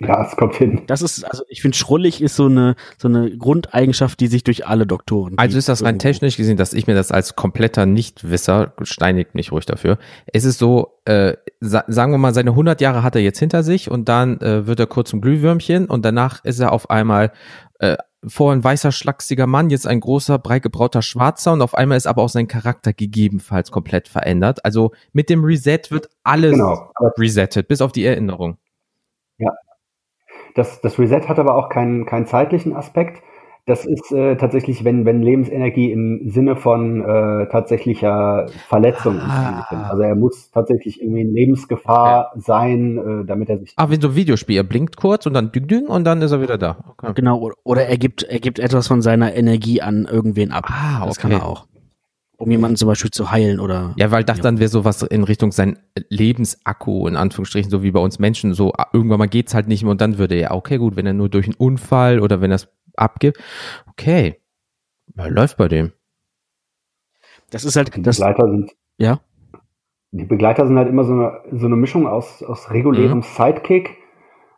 Ja, 0.00 0.24
es 0.24 0.36
kommt 0.36 0.54
hin. 0.54 0.82
Das 0.86 1.02
ist, 1.02 1.24
also 1.24 1.42
ich 1.48 1.60
finde, 1.60 1.76
schrullig 1.76 2.22
ist 2.22 2.36
so 2.36 2.46
eine 2.46 2.76
so 2.98 3.08
eine 3.08 3.36
Grundeigenschaft, 3.36 4.20
die 4.20 4.28
sich 4.28 4.44
durch 4.44 4.64
alle 4.64 4.86
Doktoren. 4.86 5.34
Also 5.38 5.58
ist 5.58 5.68
das 5.68 5.82
rein 5.82 5.96
Irgendwo. 5.96 6.02
technisch 6.02 6.36
gesehen, 6.36 6.56
dass 6.56 6.72
ich 6.72 6.86
mir 6.86 6.94
das 6.94 7.10
als 7.10 7.34
kompletter 7.34 7.84
Nichtwisser, 7.84 8.74
steinigt 8.82 9.34
mich 9.34 9.50
ruhig 9.50 9.66
dafür, 9.66 9.98
es 10.32 10.44
ist 10.44 10.58
so, 10.58 11.00
äh, 11.04 11.34
sa 11.60 11.82
sagen 11.88 12.12
wir 12.12 12.18
mal, 12.18 12.32
seine 12.32 12.50
100 12.50 12.80
Jahre 12.80 13.02
hat 13.02 13.16
er 13.16 13.22
jetzt 13.22 13.40
hinter 13.40 13.64
sich 13.64 13.90
und 13.90 14.08
dann 14.08 14.40
äh, 14.40 14.68
wird 14.68 14.78
er 14.78 14.86
kurz 14.86 15.10
zum 15.10 15.20
Glühwürmchen 15.20 15.86
und 15.86 16.04
danach 16.04 16.44
ist 16.44 16.60
er 16.60 16.72
auf 16.72 16.90
einmal 16.90 17.32
äh, 17.80 17.96
vorher 18.24 18.56
ein 18.56 18.62
weißer, 18.62 18.92
schlachsiger 18.92 19.48
Mann, 19.48 19.68
jetzt 19.68 19.88
ein 19.88 19.98
großer, 19.98 20.38
breit 20.38 20.62
gebrauter 20.62 21.02
Schwarzer 21.02 21.52
und 21.52 21.62
auf 21.62 21.74
einmal 21.74 21.96
ist 21.96 22.06
aber 22.06 22.22
auch 22.22 22.28
sein 22.28 22.46
Charakter 22.46 22.92
gegebenenfalls 22.92 23.72
komplett 23.72 24.06
verändert. 24.06 24.64
Also 24.64 24.92
mit 25.12 25.28
dem 25.28 25.42
Reset 25.42 25.80
wird 25.90 26.08
alles 26.22 26.52
Genau. 26.52 26.92
Resettet, 27.18 27.66
bis 27.66 27.80
auf 27.80 27.90
die 27.90 28.04
Erinnerung. 28.04 28.58
Das, 30.58 30.80
das 30.80 30.98
Reset 30.98 31.28
hat 31.28 31.38
aber 31.38 31.54
auch 31.56 31.68
keinen, 31.68 32.04
keinen 32.06 32.26
zeitlichen 32.26 32.74
Aspekt. 32.76 33.22
Das 33.66 33.84
ist 33.84 34.10
äh, 34.12 34.36
tatsächlich, 34.36 34.82
wenn, 34.82 35.04
wenn 35.04 35.20
Lebensenergie 35.22 35.92
im 35.92 36.22
Sinne 36.30 36.56
von 36.56 37.02
äh, 37.02 37.48
tatsächlicher 37.50 38.46
Verletzung 38.66 39.18
Ah. 39.20 39.66
ist. 39.70 39.76
Also 39.90 40.02
er 40.04 40.14
muss 40.14 40.50
tatsächlich 40.50 41.02
irgendwie 41.02 41.20
in 41.20 41.34
Lebensgefahr 41.34 42.32
sein, 42.36 42.96
äh, 42.96 43.26
damit 43.26 43.50
er 43.50 43.58
sich. 43.58 43.74
Ah, 43.76 43.90
wie 43.90 44.00
so 44.00 44.08
ein 44.08 44.14
Videospiel, 44.14 44.56
er 44.56 44.62
blinkt 44.64 44.96
kurz 44.96 45.26
und 45.26 45.34
dann 45.34 45.52
düng, 45.52 45.66
düng 45.66 45.86
und 45.86 46.04
dann 46.04 46.22
ist 46.22 46.32
er 46.32 46.40
wieder 46.40 46.56
da. 46.56 46.78
Okay. 46.96 47.12
Genau, 47.14 47.50
oder- 47.62 47.84
er 47.86 47.98
gibt, 47.98 48.22
er 48.22 48.38
gibt 48.40 48.58
etwas 48.58 48.88
von 48.88 49.02
seiner 49.02 49.34
Energie 49.34 49.82
an 49.82 50.06
irgendwen 50.10 50.50
ab. 50.50 50.64
Ah, 50.68 51.04
Das 51.04 51.18
okay. 51.18 51.28
kann 51.28 51.32
er 51.38 51.46
auch. 51.46 51.66
Um 52.40 52.50
jemanden 52.52 52.76
zum 52.76 52.86
Beispiel 52.86 53.10
zu 53.10 53.32
heilen 53.32 53.58
oder. 53.58 53.94
Ja, 53.96 54.12
weil 54.12 54.22
das 54.22 54.38
dann 54.40 54.60
wäre 54.60 54.68
sowas 54.68 55.02
in 55.02 55.24
Richtung 55.24 55.50
sein 55.50 55.76
Lebensakku, 56.08 57.08
in 57.08 57.16
Anführungsstrichen, 57.16 57.68
so 57.68 57.82
wie 57.82 57.90
bei 57.90 57.98
uns 57.98 58.20
Menschen, 58.20 58.54
so 58.54 58.72
ah, 58.74 58.86
irgendwann 58.92 59.18
mal 59.18 59.26
geht's 59.26 59.54
halt 59.54 59.66
nicht 59.66 59.82
mehr 59.82 59.90
und 59.90 60.00
dann 60.00 60.18
würde 60.18 60.36
er, 60.36 60.52
okay, 60.52 60.78
gut, 60.78 60.94
wenn 60.94 61.04
er 61.04 61.14
nur 61.14 61.28
durch 61.28 61.46
einen 61.46 61.56
Unfall 61.56 62.20
oder 62.20 62.40
wenn 62.40 62.52
er 62.52 62.56
es 62.56 62.68
abgibt, 62.96 63.38
okay, 63.88 64.40
ja, 65.16 65.26
läuft 65.26 65.56
bei 65.56 65.66
dem. 65.66 65.92
Das 67.50 67.64
ist 67.64 67.76
halt, 67.76 67.96
Die 67.96 68.02
das, 68.02 68.18
Begleiter 68.18 68.48
sind, 68.48 68.72
ja. 68.98 69.20
die 70.12 70.24
Begleiter 70.24 70.66
sind 70.66 70.76
halt 70.78 70.88
immer 70.88 71.04
so 71.04 71.12
eine, 71.14 71.40
so 71.52 71.66
eine 71.66 71.76
Mischung 71.76 72.06
aus, 72.06 72.42
aus 72.42 72.70
regulärem 72.70 73.18
Mhm. 73.18 73.22
Sidekick, 73.22 73.96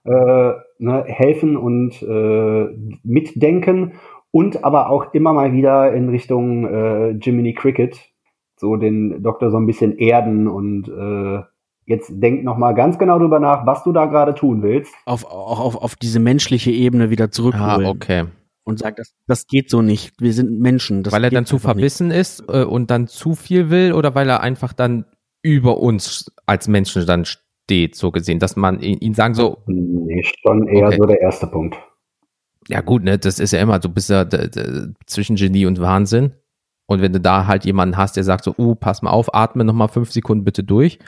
äh, 0.04 0.52
ne, 0.78 1.04
helfen 1.06 1.56
und 1.56 2.02
äh, 2.02 2.66
mitdenken 3.04 3.92
Und 4.32 4.64
aber 4.64 4.90
auch 4.90 5.12
immer 5.12 5.32
mal 5.32 5.52
wieder 5.52 5.92
in 5.92 6.08
Richtung 6.08 6.66
äh, 6.66 7.10
Jiminy 7.10 7.54
Cricket, 7.54 7.98
so 8.56 8.76
den 8.76 9.22
Doktor 9.22 9.50
so 9.50 9.56
ein 9.56 9.66
bisschen 9.66 9.98
erden 9.98 10.46
und 10.46 10.88
äh, 10.88 11.42
jetzt 11.86 12.10
denk 12.12 12.44
noch 12.44 12.56
mal 12.56 12.72
ganz 12.72 12.98
genau 12.98 13.18
drüber 13.18 13.40
nach, 13.40 13.66
was 13.66 13.82
du 13.82 13.92
da 13.92 14.06
gerade 14.06 14.34
tun 14.34 14.62
willst. 14.62 14.94
Auf, 15.06 15.24
auch 15.24 15.58
auf, 15.58 15.76
auf 15.76 15.96
diese 15.96 16.20
menschliche 16.20 16.70
Ebene 16.70 17.10
wieder 17.10 17.30
zurückholen. 17.30 17.86
Ah, 17.86 17.88
okay. 17.90 18.24
Und 18.62 18.78
sagt, 18.78 19.00
das, 19.00 19.14
das 19.26 19.46
geht 19.48 19.68
so 19.70 19.82
nicht. 19.82 20.12
Wir 20.20 20.32
sind 20.32 20.60
Menschen. 20.60 21.02
Das 21.02 21.12
weil 21.12 21.24
er 21.24 21.30
dann 21.30 21.46
zu 21.46 21.56
einfach 21.56 21.74
nicht. 21.74 21.80
verbissen 21.96 22.10
ist 22.12 22.44
äh, 22.48 22.62
und 22.62 22.90
dann 22.92 23.08
zu 23.08 23.34
viel 23.34 23.70
will 23.70 23.92
oder 23.94 24.14
weil 24.14 24.28
er 24.28 24.42
einfach 24.42 24.72
dann 24.72 25.06
über 25.42 25.78
uns 25.78 26.30
als 26.46 26.68
Menschen 26.68 27.04
dann 27.06 27.24
steht, 27.24 27.96
so 27.96 28.10
gesehen, 28.12 28.38
dass 28.38 28.54
man 28.56 28.80
ihn, 28.80 28.98
ihn 28.98 29.14
sagen 29.14 29.34
so, 29.34 29.58
Nee, 29.66 30.22
schon 30.44 30.68
eher 30.68 30.88
Okay. 30.88 30.96
so 30.98 31.06
der 31.06 31.20
erste 31.20 31.46
Punkt. 31.48 31.76
Ja 32.70 32.80
gut, 32.80 33.02
ne, 33.02 33.18
das 33.18 33.38
ist 33.38 33.52
ja 33.52 33.60
immer, 33.60 33.78
du 33.78 33.88
bist 33.88 34.10
ja 34.10 34.26
zwischen 35.06 35.36
Genie 35.36 35.66
und 35.66 35.80
Wahnsinn. 35.80 36.34
Und 36.86 37.00
wenn 37.02 37.12
du 37.12 37.20
da 37.20 37.46
halt 37.46 37.64
jemanden 37.64 37.96
hast, 37.96 38.16
der 38.16 38.24
sagt 38.24 38.44
so, 38.44 38.54
uh, 38.58 38.74
pass 38.74 39.02
mal 39.02 39.10
auf, 39.10 39.34
atme 39.34 39.64
noch 39.64 39.74
mal 39.74 39.88
fünf 39.88 40.10
Sekunden 40.10 40.44
bitte 40.44 40.64
durch, 40.64 40.98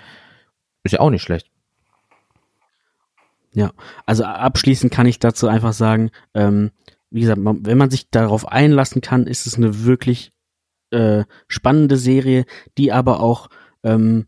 ist 0.84 0.92
ja 0.92 1.00
auch 1.00 1.10
nicht 1.10 1.22
schlecht. 1.22 1.50
Ja, 3.54 3.72
also 4.06 4.24
abschließend 4.24 4.92
kann 4.92 5.06
ich 5.06 5.18
dazu 5.18 5.46
einfach 5.46 5.72
sagen, 5.72 6.10
ähm, 6.34 6.70
wie 7.10 7.20
gesagt, 7.20 7.40
man, 7.40 7.66
wenn 7.66 7.78
man 7.78 7.90
sich 7.90 8.10
darauf 8.10 8.48
einlassen 8.48 9.02
kann, 9.02 9.26
ist 9.26 9.46
es 9.46 9.56
eine 9.56 9.84
wirklich 9.84 10.32
äh, 10.90 11.24
spannende 11.48 11.96
Serie, 11.96 12.44
die 12.78 12.92
aber 12.92 13.20
auch 13.20 13.48
ähm, 13.82 14.26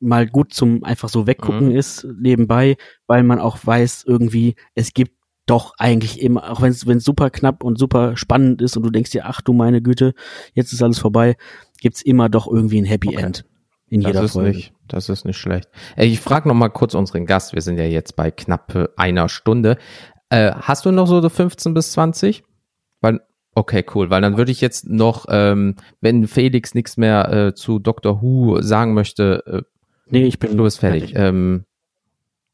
mal 0.00 0.26
gut 0.26 0.54
zum 0.54 0.82
einfach 0.84 1.08
so 1.08 1.26
weggucken 1.26 1.68
Mhm. 1.68 1.76
ist 1.76 2.06
nebenbei, 2.18 2.76
weil 3.06 3.22
man 3.22 3.38
auch 3.38 3.58
weiß 3.62 4.04
irgendwie, 4.06 4.56
es 4.74 4.94
gibt 4.94 5.19
doch 5.46 5.74
eigentlich 5.78 6.20
immer, 6.20 6.50
auch 6.50 6.62
wenn 6.62 6.70
es 6.70 6.86
wenn 6.86 6.98
es 6.98 7.04
super 7.04 7.30
knapp 7.30 7.64
und 7.64 7.78
super 7.78 8.16
spannend 8.16 8.62
ist 8.62 8.76
und 8.76 8.82
du 8.84 8.90
denkst 8.90 9.10
dir, 9.10 9.26
ach 9.26 9.40
du 9.40 9.52
meine 9.52 9.82
Güte, 9.82 10.14
jetzt 10.54 10.72
ist 10.72 10.82
alles 10.82 10.98
vorbei, 10.98 11.36
gibt's 11.80 12.02
immer 12.02 12.28
doch 12.28 12.46
irgendwie 12.46 12.80
ein 12.80 12.84
Happy 12.84 13.08
Okay. 13.08 13.22
End 13.22 13.44
in 13.88 14.02
Das 14.02 14.12
jeder 14.12 14.24
ist 14.24 14.32
Folge. 14.32 14.50
nicht, 14.50 14.72
das 14.86 15.08
ist 15.08 15.24
nicht 15.24 15.36
schlecht. 15.38 15.68
Ich 15.96 16.20
frage 16.20 16.48
noch 16.48 16.54
mal 16.54 16.68
kurz 16.68 16.94
unseren 16.94 17.26
Gast. 17.26 17.54
Wir 17.54 17.62
sind 17.62 17.76
ja 17.78 17.84
jetzt 17.84 18.14
bei 18.14 18.30
knapp 18.30 18.74
äh, 18.74 18.86
einer 18.96 19.28
Stunde. 19.28 19.78
Äh, 20.28 20.52
hast 20.52 20.86
du 20.86 20.92
noch 20.92 21.06
so 21.06 21.28
15 21.28 21.74
bis 21.74 21.90
20? 21.92 22.44
Weil, 23.00 23.20
okay, 23.56 23.84
cool. 23.94 24.08
Weil 24.10 24.20
dann 24.22 24.36
würde 24.36 24.52
ich 24.52 24.60
jetzt 24.60 24.88
noch, 24.88 25.26
ähm, 25.28 25.74
wenn 26.00 26.28
Felix 26.28 26.74
nichts 26.74 26.96
mehr 26.96 27.32
äh, 27.32 27.54
zu 27.54 27.80
Dr. 27.80 28.22
Who 28.22 28.62
sagen 28.62 28.94
möchte, 28.94 29.42
äh, 29.46 29.62
Nee, 30.12 30.24
ich 30.24 30.38
bin 30.38 30.56
du 30.56 30.64
bist 30.64 30.80
fertig. 30.80 31.12
Ähm, 31.16 31.64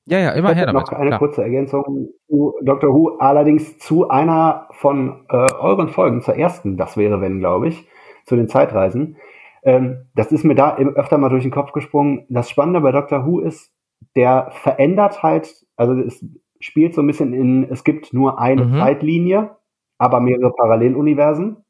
ja, 0.06 0.18
ja, 0.18 0.30
immer 0.32 0.50
Ich 0.52 0.56
her 0.56 0.66
damit. 0.66 0.82
noch 0.90 0.92
eine 0.92 1.08
Klar. 1.08 1.18
kurze 1.18 1.42
Ergänzung 1.42 2.08
zu 2.28 2.54
Dr. 2.62 2.92
Who, 2.94 3.16
allerdings 3.18 3.78
zu 3.78 4.08
einer 4.08 4.68
von 4.72 5.24
äh, 5.28 5.46
euren 5.60 5.88
Folgen, 5.88 6.22
zur 6.22 6.36
ersten, 6.36 6.76
das 6.76 6.96
wäre 6.96 7.20
wenn, 7.20 7.38
glaube 7.40 7.68
ich, 7.68 7.88
zu 8.24 8.36
den 8.36 8.48
Zeitreisen. 8.48 9.16
Ähm, 9.64 10.06
das 10.14 10.32
ist 10.32 10.44
mir 10.44 10.54
da 10.54 10.76
öfter 10.76 11.18
mal 11.18 11.28
durch 11.28 11.42
den 11.42 11.50
Kopf 11.52 11.72
gesprungen. 11.72 12.24
Das 12.28 12.48
Spannende 12.50 12.80
bei 12.80 12.92
Dr. 12.92 13.26
Who 13.26 13.40
ist, 13.40 13.72
der 14.14 14.50
verändert 14.62 15.22
halt, 15.22 15.64
also 15.76 15.94
es 15.94 16.24
spielt 16.60 16.94
so 16.94 17.02
ein 17.02 17.06
bisschen 17.06 17.32
in, 17.32 17.64
es 17.70 17.82
gibt 17.84 18.12
nur 18.12 18.38
eine 18.38 18.64
Mhm. 18.64 18.78
Zeitlinie, 18.78 19.56
aber 19.98 20.20
mehrere 20.20 20.52
Paralleluniversen. 20.52 21.64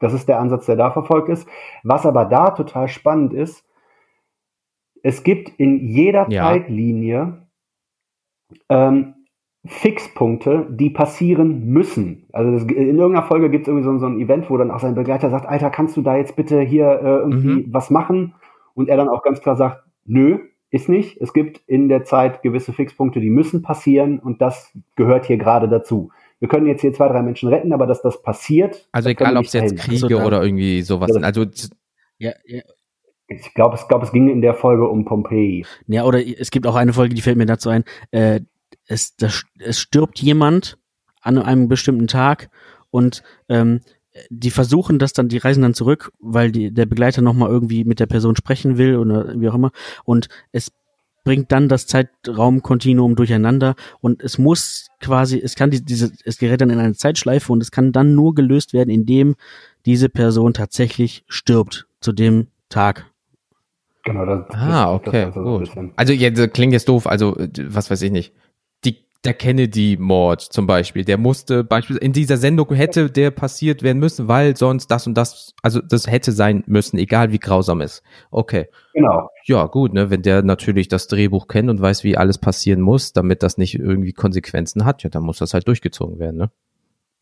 Das 0.00 0.12
ist 0.12 0.28
der 0.28 0.38
Ansatz, 0.40 0.66
der 0.66 0.76
da 0.76 0.90
verfolgt 0.90 1.28
ist. 1.28 1.46
Was 1.82 2.06
aber 2.06 2.24
da 2.24 2.50
total 2.50 2.88
spannend 2.88 3.32
ist, 3.34 3.64
es 5.02 5.22
gibt 5.22 5.50
in 5.58 5.88
jeder 5.88 6.26
Ja. 6.30 6.42
Zeitlinie 6.44 7.46
ähm, 8.68 9.14
Fixpunkte, 9.66 10.66
die 10.70 10.90
passieren 10.90 11.66
müssen. 11.66 12.26
Also 12.32 12.52
das, 12.52 12.62
in 12.62 12.96
irgendeiner 12.98 13.26
Folge 13.26 13.50
gibt 13.50 13.62
es 13.64 13.68
irgendwie 13.68 13.84
so, 13.84 13.98
so 13.98 14.06
ein 14.06 14.20
Event, 14.20 14.48
wo 14.48 14.56
dann 14.56 14.70
auch 14.70 14.80
sein 14.80 14.94
Begleiter 14.94 15.30
sagt, 15.30 15.46
Alter, 15.46 15.70
kannst 15.70 15.96
du 15.96 16.02
da 16.02 16.16
jetzt 16.16 16.36
bitte 16.36 16.60
hier 16.60 16.86
äh, 16.86 17.16
irgendwie 17.18 17.66
Mhm. 17.66 17.72
was 17.72 17.90
machen? 17.90 18.34
Und 18.74 18.88
er 18.88 18.96
dann 18.96 19.08
auch 19.08 19.22
ganz 19.22 19.40
klar 19.40 19.56
sagt, 19.56 19.82
nö, 20.04 20.38
ist 20.70 20.88
nicht. 20.88 21.20
Es 21.20 21.32
gibt 21.32 21.60
in 21.66 21.88
der 21.88 22.04
Zeit 22.04 22.42
gewisse 22.42 22.72
Fixpunkte, 22.72 23.20
die 23.20 23.30
müssen 23.30 23.62
passieren 23.62 24.18
und 24.20 24.40
das 24.40 24.76
gehört 24.96 25.26
hier 25.26 25.38
gerade 25.38 25.68
dazu. 25.68 26.10
Wir 26.40 26.48
können 26.48 26.66
jetzt 26.66 26.82
hier 26.82 26.92
zwei, 26.92 27.08
drei 27.08 27.22
Menschen 27.22 27.48
retten, 27.48 27.72
aber 27.72 27.86
dass 27.86 28.00
das 28.00 28.22
passiert, 28.22 28.88
Also 28.92 29.08
egal, 29.08 29.36
ob 29.36 29.44
es 29.44 29.52
jetzt. 29.54 29.76
Kriege 29.76 30.04
Also 30.16 30.26
oder 30.26 30.42
irgendwie 30.42 30.82
sowas 30.82 31.10
sind. 31.10 31.24
Also 31.24 31.44
ja, 32.18 32.32
ja, 32.46 32.62
Ich 33.28 33.54
glaube, 33.54 33.76
es, 33.76 33.86
glaub, 33.86 34.02
es 34.02 34.12
ging 34.12 34.28
in 34.28 34.40
der 34.40 34.54
Folge 34.54 34.88
um 34.88 35.04
Pompeji. 35.04 35.66
Ja, 35.86 36.04
oder 36.04 36.26
es 36.26 36.50
gibt 36.50 36.66
auch 36.66 36.74
eine 36.74 36.94
Folge, 36.94 37.14
die 37.14 37.22
fällt 37.22 37.36
mir 37.36 37.46
dazu 37.46 37.68
ein. 37.68 37.84
Äh, 38.10 38.40
es, 38.86 39.16
das, 39.16 39.44
es 39.58 39.78
stirbt 39.78 40.18
jemand 40.20 40.78
an 41.20 41.38
einem 41.38 41.68
bestimmten 41.68 42.06
Tag 42.06 42.48
und 42.90 43.22
ähm, 43.48 43.80
die 44.30 44.50
versuchen 44.50 44.98
das 44.98 45.12
dann, 45.12 45.28
die 45.28 45.38
reisen 45.38 45.62
dann 45.62 45.74
zurück, 45.74 46.12
weil 46.18 46.50
die, 46.50 46.72
der 46.72 46.86
Begleiter 46.86 47.22
nochmal 47.22 47.50
irgendwie 47.50 47.84
mit 47.84 48.00
der 48.00 48.06
Person 48.06 48.34
sprechen 48.34 48.78
will 48.78 48.96
oder 48.96 49.38
wie 49.38 49.48
auch 49.48 49.54
immer. 49.54 49.70
Und 50.04 50.28
es 50.50 50.72
bringt 51.24 51.52
dann 51.52 51.68
das 51.68 51.86
Zeitraumkontinuum 51.86 53.14
durcheinander 53.14 53.74
und 54.00 54.22
es 54.22 54.38
muss 54.38 54.88
quasi, 55.00 55.38
es 55.38 55.54
kann 55.54 55.70
die, 55.70 55.84
diese, 55.84 56.12
es 56.24 56.38
gerät 56.38 56.62
dann 56.62 56.70
in 56.70 56.78
eine 56.78 56.94
Zeitschleife 56.94 57.52
und 57.52 57.62
es 57.62 57.70
kann 57.70 57.92
dann 57.92 58.14
nur 58.14 58.34
gelöst 58.34 58.72
werden, 58.72 58.88
indem 58.88 59.36
diese 59.84 60.08
Person 60.08 60.54
tatsächlich 60.54 61.24
stirbt 61.28 61.86
zu 62.00 62.12
dem 62.12 62.48
Tag. 62.70 63.10
Genau, 64.12 64.24
das, 64.26 64.44
Ah, 64.50 64.98
das- 64.98 65.02
das 65.04 65.08
okay, 65.08 65.24
war 65.24 65.32
so 65.32 65.40
ein 65.40 65.44
gut. 65.44 65.60
bisschen. 65.60 65.92
Also 65.96 66.12
jetzt 66.12 66.54
klingt 66.54 66.72
jetzt 66.72 66.88
doof, 66.88 67.06
also 67.06 67.36
was 67.68 67.90
weiß 67.90 68.02
ich 68.02 68.10
nicht. 68.10 68.32
Die, 68.84 68.96
der 69.24 69.34
Kennedy-Mord 69.34 70.40
zum 70.40 70.66
Beispiel, 70.66 71.04
der 71.04 71.18
musste 71.18 71.64
beispielsweise 71.64 72.04
in 72.04 72.12
dieser 72.12 72.36
Sendung 72.36 72.72
hätte 72.74 73.10
der 73.10 73.30
passiert 73.32 73.82
werden 73.82 73.98
müssen, 73.98 74.28
weil 74.28 74.56
sonst 74.56 74.86
das 74.88 75.06
und 75.06 75.14
das, 75.14 75.54
also 75.62 75.80
das 75.80 76.06
hätte 76.06 76.32
sein 76.32 76.62
müssen, 76.66 76.96
egal 76.98 77.32
wie 77.32 77.38
grausam 77.38 77.80
es. 77.80 78.02
Okay. 78.30 78.66
Genau. 78.94 79.28
Ja, 79.44 79.66
gut, 79.66 79.92
ne, 79.92 80.10
wenn 80.10 80.22
der 80.22 80.42
natürlich 80.42 80.88
das 80.88 81.08
Drehbuch 81.08 81.48
kennt 81.48 81.68
und 81.70 81.80
weiß, 81.80 82.04
wie 82.04 82.16
alles 82.16 82.38
passieren 82.38 82.80
muss, 82.80 83.12
damit 83.12 83.42
das 83.42 83.58
nicht 83.58 83.74
irgendwie 83.78 84.12
Konsequenzen 84.12 84.84
hat, 84.84 85.02
ja, 85.02 85.10
dann 85.10 85.22
muss 85.24 85.38
das 85.38 85.54
halt 85.54 85.66
durchgezogen 85.68 86.18
werden, 86.18 86.36
ne? 86.36 86.50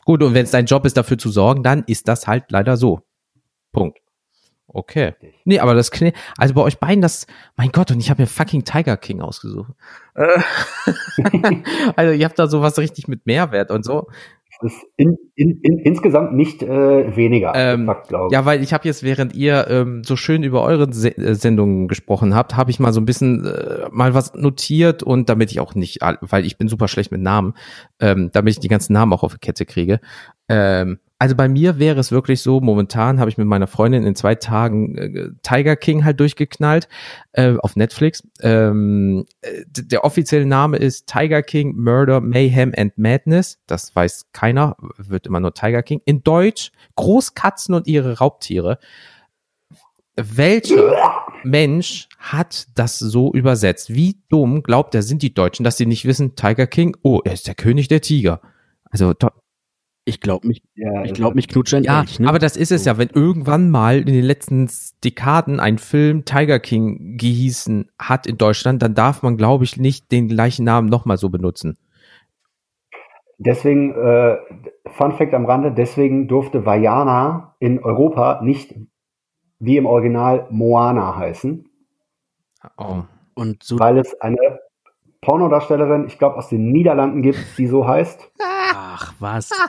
Gut, 0.05 0.22
und 0.22 0.34
wenn 0.34 0.45
es 0.45 0.53
dein 0.53 0.66
Job 0.66 0.84
ist, 0.84 0.97
dafür 0.97 1.18
zu 1.18 1.30
sorgen, 1.30 1.62
dann 1.64 1.82
ist 1.89 2.07
das 2.07 2.26
halt 2.28 2.45
leider 2.51 2.76
so. 2.76 3.01
Punkt. 3.72 3.99
Okay. 4.69 5.14
Nee, 5.45 5.61
aber 5.61 5.75
das 5.75 5.91
klingt, 5.91 6.17
also 6.37 6.55
bei 6.55 6.62
euch 6.62 6.79
beiden, 6.79 7.01
das, 7.01 7.27
mein 7.57 7.71
Gott, 7.71 7.91
und 7.91 8.01
ich 8.01 8.11
habe 8.11 8.23
mir 8.23 8.27
fucking 8.27 8.64
Tiger 8.64 8.97
King 8.97 9.21
ausgesucht. 9.21 9.73
Äh, 10.14 10.41
also 11.97 12.12
ihr 12.12 12.25
habt 12.25 12.39
da 12.39 12.47
sowas 12.47 12.79
richtig 12.79 13.09
mit 13.09 13.27
Mehrwert 13.27 13.71
und 13.71 13.85
so. 13.85 14.09
Das 14.61 14.73
ist 14.73 14.87
in, 14.97 15.19
in, 15.35 15.61
in, 15.62 15.79
insgesamt 15.81 16.33
nicht 16.33 16.62
äh, 16.62 17.14
weniger, 17.14 17.53
Ähm, 17.55 17.91
glaube 18.09 18.29
ich. 18.29 18.33
Ja, 18.33 18.45
weil 18.47 18.62
ich 18.62 18.73
habe 18.73 18.87
jetzt, 18.87 19.03
während 19.03 19.35
ihr 19.35 19.67
ähm, 19.69 20.03
so 20.03 20.17
schön 20.17 20.43
über 20.43 20.62
eure 20.62 20.93
Se 20.93 21.17
äh, 21.17 21.35
Sendungen 21.35 21.89
gesprochen 21.89 22.35
habt, 22.35 22.57
habe 22.57 22.71
ich 22.71 22.81
mal 22.81 22.93
so 22.93 23.01
ein 23.01 23.05
bisschen 23.05 23.45
äh, 23.45 23.87
mal 23.91 24.14
was 24.14 24.35
notiert 24.35 25.03
und 25.03 25.29
damit 25.29 25.51
ich 25.51 25.61
auch 25.61 25.75
nicht, 25.75 26.01
weil 26.21 26.47
ich 26.47 26.57
bin 26.57 26.69
super 26.69 26.89
schlecht 26.89 27.12
mit 27.12 27.21
Namen, 27.21 27.55
ähm, 28.01 28.31
damit 28.33 28.55
ich 28.55 28.61
die 28.61 28.69
ganzen 28.69 28.95
Namen 28.95 29.12
auch 29.12 29.23
auf 29.23 29.35
die 29.35 29.41
Kette 29.41 29.67
kriege. 29.67 30.01
Ähm, 30.49 31.01
also 31.19 31.35
bei 31.35 31.49
mir 31.49 31.79
wäre 31.79 31.99
es 31.99 32.12
wirklich 32.12 32.43
so, 32.43 32.61
momentan 32.61 33.21
habe 33.21 33.31
ich 33.31 33.39
mit 33.39 33.47
meiner 33.47 33.67
Freundin 33.67 34.05
in 34.05 34.14
zwei 34.14 34.35
Tagen 34.35 34.99
äh, 34.99 35.29
Tiger 35.43 35.75
King 35.77 36.05
halt 36.05 36.21
durchgeknallt 36.21 36.89
äh, 37.33 37.55
auf 37.57 37.75
Netflix. 37.75 38.23
Ähm, 38.43 39.25
äh, 39.41 39.64
der 39.67 40.05
offizielle 40.05 40.45
Name 40.45 40.77
ist 40.77 41.07
Tiger 41.07 41.43
King 41.43 41.75
Murder, 41.77 42.21
Mayhem 42.21 42.75
and 42.77 42.99
Madness. 42.99 43.59
Das 43.67 43.97
weiß 43.97 44.27
keiner, 44.33 44.77
wird 44.99 45.27
immer 45.27 45.41
nur 45.41 45.55
Tiger 45.55 45.83
King. 45.83 46.03
In 46.05 46.23
Deutsch 46.23 46.71
Großkatzen 46.97 47.75
und 47.75 47.87
ihre 47.87 48.19
Raubtiere. 48.19 48.79
Welcher 50.17 51.25
Mensch 51.45 52.09
hat 52.19 52.67
das 52.75 52.99
so 52.99 53.33
übersetzt? 53.33 53.95
Wie 53.95 54.19
dumm 54.29 54.62
glaubt 54.62 54.95
er, 54.95 55.03
sind 55.03 55.23
die 55.23 55.33
Deutschen, 55.33 55.64
dass 55.64 55.79
sie 55.79 55.87
nicht 55.87 56.05
wissen, 56.05 56.37
Tiger 56.37 56.67
King, 56.67 56.97
oh, 57.03 57.21
er 57.25 57.33
ist 57.33 57.47
der 57.47 57.55
König 57.55 57.89
der 57.89 58.01
Tiger. 58.03 58.41
Also 58.91 59.14
Ich 60.09 60.21
glaube 60.21 60.47
mich, 60.47 60.63
ja, 60.75 61.05
ich 61.05 61.13
glaube 61.15 61.35
mich 61.35 61.49
knutscht 61.49 61.73
ja, 61.73 62.01
Elch, 62.01 62.21
ne? 62.21 62.29
aber 62.29 62.39
das 62.39 62.57
ist 62.57 62.71
es 62.71 62.85
ja, 62.85 62.97
wenn 62.97 63.09
irgendwann 63.09 63.71
mal 63.71 63.99
in 63.99 64.07
den 64.07 64.25
letzten 64.25 64.71
Dekaden 65.03 65.61
ein 65.61 65.79
Film 65.79 66.25
Tiger 66.25 66.61
King 66.61 67.19
gehießen 67.19 67.91
hat 67.99 68.27
in 68.27 68.39
Deutschland, 68.39 68.83
dann 68.83 68.95
darf 68.95 69.23
man, 69.23 69.37
glaube 69.37 69.65
ich, 69.65 69.77
nicht 69.77 70.13
den 70.13 70.29
gleichen 70.29 70.65
Namen 70.65 70.89
nochmal 70.89 71.17
so 71.17 71.29
benutzen. 71.29 71.77
Deswegen, 73.39 73.95
äh, 73.95 74.37
Fun 74.87 75.13
Fact 75.17 75.35
am 75.35 75.45
Rande, 75.45 75.73
deswegen 75.73 76.29
durfte 76.29 76.65
Vajana 76.65 77.57
in 77.59 77.83
Europa 77.83 78.41
nicht 78.43 78.75
wie 79.59 79.77
im 79.77 79.87
Original 79.87 80.47
Moana 80.51 81.17
heißen, 81.17 81.67
Oh. 82.79 83.03
Und 83.35 83.63
so, 83.63 83.79
weil 83.79 83.99
es 83.99 84.19
eine 84.21 84.61
Pornodarstellerin, 85.21 86.07
ich 86.07 86.19
glaube 86.19 86.37
aus 86.37 86.49
den 86.49 86.73
Niederlanden 86.73 87.23
gibt, 87.23 87.39
die 87.59 87.67
so 87.67 87.87
heißt. 87.87 88.33
ach 88.75 89.14
was. 89.19 89.51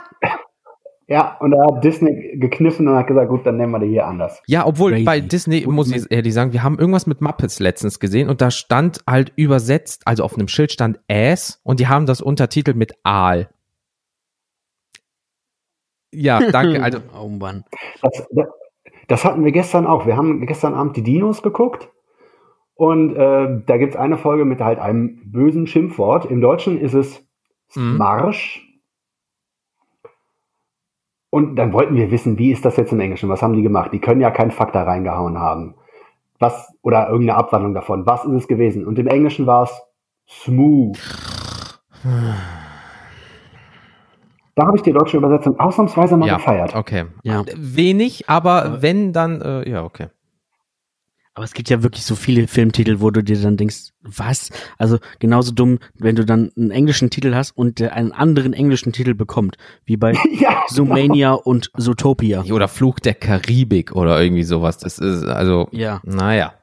Ja, 1.10 1.38
und 1.38 1.52
da 1.52 1.56
hat 1.62 1.82
Disney 1.82 2.36
gekniffen 2.36 2.86
und 2.86 2.94
hat 2.94 3.06
gesagt, 3.06 3.30
gut, 3.30 3.46
dann 3.46 3.56
nennen 3.56 3.72
wir 3.72 3.78
die 3.78 3.88
hier 3.88 4.06
anders. 4.06 4.42
Ja, 4.46 4.66
obwohl 4.66 4.90
Crazy. 4.90 5.04
bei 5.04 5.20
Disney, 5.20 5.64
muss 5.66 5.90
ich 5.90 6.04
ehrlich 6.10 6.34
sagen, 6.34 6.52
wir 6.52 6.62
haben 6.62 6.78
irgendwas 6.78 7.06
mit 7.06 7.22
Muppets 7.22 7.60
letztens 7.60 7.98
gesehen 7.98 8.28
und 8.28 8.42
da 8.42 8.50
stand 8.50 9.02
halt 9.08 9.32
übersetzt, 9.34 10.02
also 10.04 10.22
auf 10.22 10.34
einem 10.34 10.48
Schild 10.48 10.70
stand 10.70 11.00
Ass 11.10 11.62
und 11.64 11.80
die 11.80 11.88
haben 11.88 12.04
das 12.04 12.20
untertitelt 12.20 12.76
mit 12.76 12.92
Aal. 13.04 13.48
Ja, 16.12 16.40
danke. 16.50 16.78
Also, 16.82 16.98
oh 17.18 17.28
Mann. 17.28 17.64
Das, 18.02 18.26
das, 18.30 18.46
das 19.08 19.24
hatten 19.24 19.42
wir 19.46 19.52
gestern 19.52 19.86
auch. 19.86 20.04
Wir 20.04 20.14
haben 20.18 20.46
gestern 20.46 20.74
Abend 20.74 20.94
die 20.98 21.02
Dinos 21.02 21.42
geguckt. 21.42 21.88
Und 22.74 23.16
äh, 23.16 23.62
da 23.64 23.76
gibt's 23.78 23.96
eine 23.96 24.18
Folge 24.18 24.44
mit 24.44 24.60
halt 24.60 24.78
einem 24.78 25.22
bösen 25.24 25.66
Schimpfwort. 25.66 26.26
Im 26.26 26.42
Deutschen 26.42 26.78
ist 26.78 26.92
es 26.92 27.26
Mhm. 27.74 27.96
Marsch. 27.96 28.64
Und 31.30 31.56
dann 31.56 31.72
wollten 31.72 31.94
wir 31.94 32.10
wissen, 32.10 32.38
wie 32.38 32.52
ist 32.52 32.64
das 32.64 32.76
jetzt 32.76 32.92
im 32.92 33.00
Englischen? 33.00 33.28
Was 33.28 33.42
haben 33.42 33.52
die 33.52 33.62
gemacht? 33.62 33.92
Die 33.92 34.00
können 34.00 34.20
ja 34.20 34.30
keinen 34.30 34.50
Fakt 34.50 34.74
da 34.74 34.84
reingehauen 34.84 35.38
haben. 35.38 35.74
Was, 36.38 36.72
oder 36.82 37.08
irgendeine 37.10 37.38
Abwandlung 37.38 37.74
davon. 37.74 38.06
Was 38.06 38.24
ist 38.24 38.32
es 38.32 38.48
gewesen? 38.48 38.86
Und 38.86 38.98
im 38.98 39.08
Englischen 39.08 39.46
war 39.46 39.64
es 39.64 39.82
smooth. 40.28 40.98
Da 44.54 44.66
habe 44.66 44.76
ich 44.76 44.82
die 44.82 44.92
deutsche 44.92 45.16
Übersetzung 45.16 45.58
ausnahmsweise 45.60 46.16
mal 46.16 46.26
ja, 46.26 46.36
gefeiert. 46.36 46.74
okay. 46.74 47.06
Ja. 47.22 47.44
Wenig, 47.56 48.28
aber 48.28 48.82
wenn, 48.82 49.12
dann, 49.12 49.40
äh, 49.40 49.68
ja, 49.68 49.84
okay. 49.84 50.08
Aber 51.38 51.44
es 51.44 51.52
gibt 51.54 51.70
ja 51.70 51.84
wirklich 51.84 52.04
so 52.04 52.16
viele 52.16 52.48
Filmtitel, 52.48 52.96
wo 52.98 53.12
du 53.12 53.22
dir 53.22 53.40
dann 53.40 53.56
denkst, 53.56 53.90
was? 54.02 54.50
Also 54.76 54.98
genauso 55.20 55.52
dumm, 55.52 55.78
wenn 55.94 56.16
du 56.16 56.24
dann 56.24 56.50
einen 56.56 56.72
englischen 56.72 57.10
Titel 57.10 57.32
hast 57.32 57.52
und 57.56 57.78
der 57.78 57.92
einen 57.92 58.10
anderen 58.10 58.54
englischen 58.54 58.90
Titel 58.92 59.14
bekommt, 59.14 59.56
wie 59.84 59.96
bei 59.96 60.14
Ja, 60.40 60.64
Zoomania 60.66 61.34
und 61.34 61.70
Zootopia. 61.76 62.42
Oder 62.50 62.66
Fluch 62.66 62.98
der 62.98 63.14
Karibik 63.14 63.94
oder 63.94 64.20
irgendwie 64.20 64.42
sowas. 64.42 64.78
Das 64.78 64.98
ist, 64.98 65.24
also, 65.28 65.68
Ja. 65.70 66.00
naja, 66.02 66.54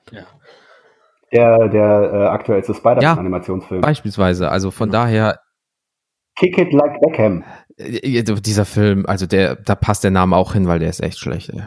der, 1.32 1.70
der 1.70 2.12
äh, 2.14 2.26
aktuellste 2.28 2.74
Ja. 2.74 2.78
Spider-Man-Animationsfilm. 2.78 3.80
beispielsweise. 3.80 4.52
Also 4.52 4.72
von 4.72 4.90
daher, 4.92 5.40
Kick 6.38 6.58
It 6.58 6.74
Like 6.74 7.00
Beckham. 7.00 7.46
äh, 7.78 8.24
dieser 8.24 8.66
Film, 8.66 9.06
also 9.06 9.26
der, 9.26 9.56
da 9.56 9.76
passt 9.76 10.04
der 10.04 10.12
Name 10.12 10.36
auch 10.36 10.52
hin, 10.52 10.68
weil 10.68 10.80
der 10.80 10.90
ist 10.90 11.02
echt 11.02 11.18
schlecht. 11.20 11.50
Ey. 11.52 11.62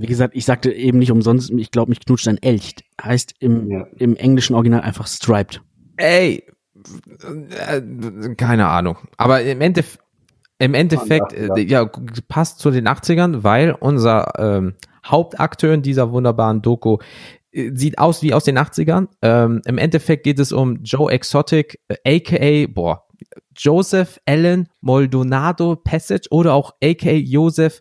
Wie 0.00 0.06
gesagt, 0.06 0.34
ich 0.36 0.44
sagte 0.44 0.72
eben 0.72 0.98
nicht 0.98 1.10
umsonst, 1.10 1.50
ich 1.50 1.70
glaube, 1.70 1.90
mich 1.90 2.00
knutscht 2.00 2.28
ein 2.28 2.38
Elch. 2.42 2.76
Heißt 3.02 3.34
im, 3.40 3.70
Ja. 3.70 3.86
im 3.96 4.16
englischen 4.16 4.54
Original 4.54 4.80
einfach 4.82 5.06
Striped. 5.06 5.60
Ey, 5.96 6.44
äh, 7.50 8.34
keine 8.36 8.68
Ahnung. 8.68 8.96
Aber 9.16 9.42
im 9.42 9.60
Endeffekt, 9.60 10.02
im 10.58 10.74
Endeffekt, 10.74 11.32
Ja, 11.32 11.54
äh, 11.56 11.62
ja, 11.62 11.90
passt 12.28 12.58
zu 12.60 12.70
den 12.70 12.86
80ern, 12.88 13.42
weil 13.44 13.72
unser 13.78 14.32
ähm, 14.38 14.74
Hauptakteur 15.06 15.74
in 15.74 15.82
dieser 15.82 16.10
wunderbaren 16.12 16.62
Doku 16.62 16.98
äh, 17.52 17.70
sieht 17.74 17.98
aus 17.98 18.22
wie 18.22 18.34
aus 18.34 18.44
den 18.44 18.58
80ern. 18.58 19.08
Ähm, 19.22 19.62
Im 19.66 19.78
Endeffekt 19.78 20.24
geht 20.24 20.38
es 20.38 20.52
um 20.52 20.82
Joe 20.82 21.10
Exotic, 21.10 21.80
äh, 21.88 22.16
aka, 22.18 22.72
boah, 22.72 23.04
Joseph 23.56 24.20
Allen 24.26 24.68
Maldonado 24.80 25.76
Passage 25.76 26.28
oder 26.30 26.54
auch 26.54 26.74
aka 26.82 27.10
Joseph, 27.10 27.80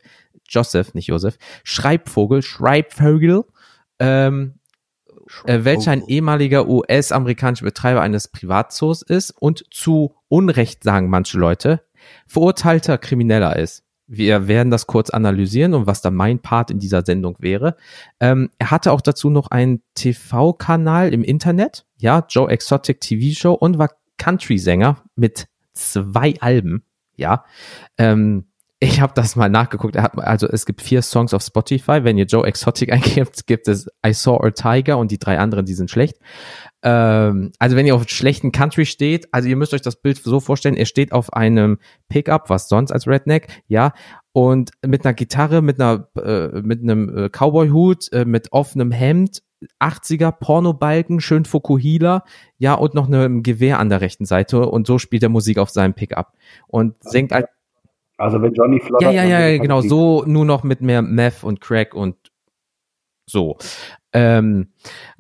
Joseph, 0.50 0.94
nicht 0.94 1.08
Joseph, 1.08 1.38
Schreibvogel, 1.64 2.42
Schreibvögel, 2.42 3.44
ähm, 4.00 4.56
äh, 5.46 5.60
welcher 5.64 5.92
ein 5.92 6.08
ehemaliger 6.08 6.68
US-amerikanischer 6.68 7.66
Betreiber 7.66 8.02
eines 8.02 8.28
Privatzoos 8.28 9.02
ist 9.02 9.32
und 9.32 9.66
zu 9.72 10.16
Unrecht 10.30 10.84
sagen 10.84 11.10
manche 11.10 11.38
Leute, 11.38 11.82
verurteilter 12.28 12.98
Krimineller 12.98 13.56
ist. 13.58 13.84
Wir 14.10 14.48
werden 14.48 14.72
das 14.72 14.88
kurz 14.88 15.10
analysieren 15.10 15.74
und 15.74 15.86
was 15.86 16.02
dann 16.02 16.16
mein 16.16 16.40
Part 16.40 16.72
in 16.72 16.80
dieser 16.80 17.04
Sendung 17.04 17.36
wäre. 17.40 17.76
Ähm, 18.22 18.50
er 18.58 18.72
hatte 18.72 18.94
auch 18.94 19.02
dazu 19.02 19.30
noch 19.30 19.52
einen 19.52 19.82
TV-Kanal 19.96 21.14
im 21.14 21.24
Internet, 21.24 21.86
ja, 21.98 22.26
Joe 22.30 22.50
Exotic 22.50 23.02
TV 23.02 23.38
Show 23.38 23.54
und 23.54 23.78
war 23.78 23.90
Country-Sänger 24.18 25.04
mit 25.16 25.48
zwei 25.74 26.36
Alben, 26.40 26.84
ja. 27.18 27.44
Ähm, 27.98 28.47
ich 28.80 29.02
habe 29.02 29.14
das 29.16 29.36
mal 29.36 29.50
nachgeguckt. 29.50 29.98
Also 29.98 30.48
es 30.48 30.68
gibt 30.68 30.82
vier 30.82 31.02
Songs 31.02 31.34
auf 31.34 31.42
Spotify. 31.42 32.04
Wenn 32.04 32.18
ihr 32.18 32.26
Joe 32.26 32.46
Exotic 32.46 32.92
eingebt, 32.94 33.48
gibt 33.48 33.68
es 33.68 33.88
I 34.06 34.14
Saw 34.14 34.38
a 34.46 34.52
Tiger 34.52 35.00
und 35.00 35.10
die 35.10 35.18
drei 35.18 35.40
anderen, 35.40 35.66
die 35.66 35.74
sind 35.74 35.90
schlecht. 35.90 36.18
Ähm, 36.84 37.52
also 37.58 37.76
wenn 37.76 37.88
ihr 37.88 37.96
auf 37.96 38.08
schlechten 38.08 38.52
Country 38.52 38.86
steht, 38.86 39.34
also 39.34 39.50
ihr 39.50 39.56
müsst 39.56 39.74
euch 39.74 39.82
das 39.82 39.96
Bild 39.96 40.18
so 40.18 40.40
vorstellen, 40.40 40.78
er 40.78 40.86
steht 40.86 41.12
auf 41.12 41.34
einem 41.34 41.80
Pickup, 42.08 42.52
was 42.52 42.70
sonst 42.70 42.92
als 42.92 43.08
Redneck, 43.08 43.48
ja, 43.68 43.94
und 44.32 44.70
mit 44.86 45.04
einer 45.04 45.16
Gitarre, 45.16 45.64
mit 45.64 45.82
einer, 45.82 46.08
äh, 46.16 46.62
mit 46.62 46.84
einem 46.84 47.18
äh, 47.18 47.30
Cowboy-Hut, 47.30 48.14
äh, 48.14 48.26
mit 48.26 48.52
offenem 48.52 48.92
Hemd, 48.92 49.42
80er 49.80 50.32
Pornobalken, 50.32 51.20
schön 51.20 51.46
Fukuhila, 51.46 52.24
ja, 52.60 52.76
und 52.76 52.94
noch 52.94 53.08
einem 53.08 53.42
Gewehr 53.42 53.80
an 53.80 53.90
der 53.90 54.02
rechten 54.02 54.26
Seite 54.26 54.68
und 54.68 54.86
so 54.86 55.00
spielt 55.00 55.24
er 55.24 55.30
Musik 55.30 55.58
auf 55.58 55.72
seinem 55.72 55.96
Pickup 55.96 56.34
und 56.68 56.94
singt 57.02 57.32
halt 57.32 57.48
Also 58.18 58.42
wenn 58.42 58.54
Johnny 58.54 58.80
Flotter. 58.80 59.12
ja, 59.12 59.24
ja, 59.24 59.40
ja, 59.40 59.48
ja, 59.48 59.58
genau, 59.60 59.82
so 59.82 60.24
nur 60.26 60.44
noch 60.44 60.64
mit 60.64 60.82
mehr 60.82 61.02
Meth 61.02 61.44
und 61.44 61.62
Crack 61.62 61.94
und 61.94 62.16
so. 63.30 63.58
Ähm, 64.14 64.70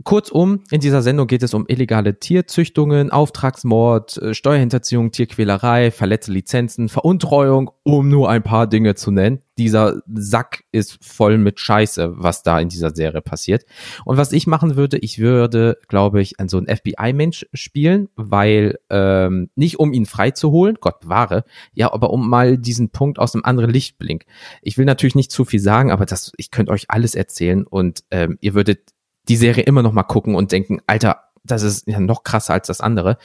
kurzum, 0.03 0.63
in 0.71 0.79
dieser 0.79 1.01
Sendung 1.01 1.27
geht 1.27 1.43
es 1.43 1.53
um 1.53 1.65
illegale 1.67 2.19
Tierzüchtungen, 2.19 3.11
Auftragsmord, 3.11 4.17
äh, 4.17 4.33
Steuerhinterziehung, 4.33 5.11
Tierquälerei, 5.11 5.91
verletzte 5.91 6.31
Lizenzen, 6.31 6.87
Veruntreuung, 6.87 7.69
um 7.83 8.07
nur 8.07 8.29
ein 8.29 8.43
paar 8.43 8.65
Dinge 8.67 8.95
zu 8.95 9.11
nennen. 9.11 9.41
Dieser 9.57 10.01
Sack 10.13 10.63
ist 10.71 11.03
voll 11.03 11.37
mit 11.37 11.59
Scheiße, 11.59 12.13
was 12.15 12.43
da 12.43 12.59
in 12.59 12.69
dieser 12.69 12.95
Serie 12.95 13.21
passiert. 13.21 13.65
Und 14.05 14.17
was 14.17 14.31
ich 14.31 14.45
machen 14.45 14.75
würde, 14.75 14.97
ich 14.99 15.19
würde, 15.19 15.77
glaube 15.87 16.21
ich, 16.21 16.39
an 16.39 16.47
so 16.47 16.57
einen 16.57 16.67
FBI-Mensch 16.67 17.47
spielen, 17.53 18.07
weil 18.15 18.77
ähm, 18.89 19.49
nicht 19.55 19.79
um 19.79 19.93
ihn 19.93 20.05
freizuholen, 20.05 20.77
Gott 20.79 20.99
bewahre, 20.99 21.43
ja, 21.73 21.91
aber 21.91 22.11
um 22.11 22.29
mal 22.29 22.57
diesen 22.57 22.91
Punkt 22.91 23.17
aus 23.17 23.33
einem 23.33 23.45
anderen 23.45 23.71
Licht 23.71 23.97
blink. 23.97 24.25
Ich 24.61 24.77
will 24.77 24.85
natürlich 24.85 25.15
nicht 25.15 25.31
zu 25.31 25.43
viel 25.43 25.59
sagen, 25.59 25.91
aber 25.91 26.05
das, 26.05 26.31
ich 26.37 26.51
könnte 26.51 26.71
euch 26.71 26.85
alles 26.89 27.15
erzählen 27.15 27.65
und 27.65 28.03
ähm, 28.11 28.37
ihr 28.41 28.53
würdet 28.53 28.86
die 29.27 29.35
Serie 29.35 29.63
immer 29.63 29.83
noch 29.83 29.93
mal 29.93 30.03
gucken 30.03 30.35
und 30.35 30.51
denken, 30.51 30.79
Alter, 30.87 31.23
das 31.43 31.63
ist 31.63 31.87
ja 31.87 31.99
noch 31.99 32.23
krasser 32.23 32.53
als 32.53 32.67
das 32.67 32.81
andere. 32.81 33.17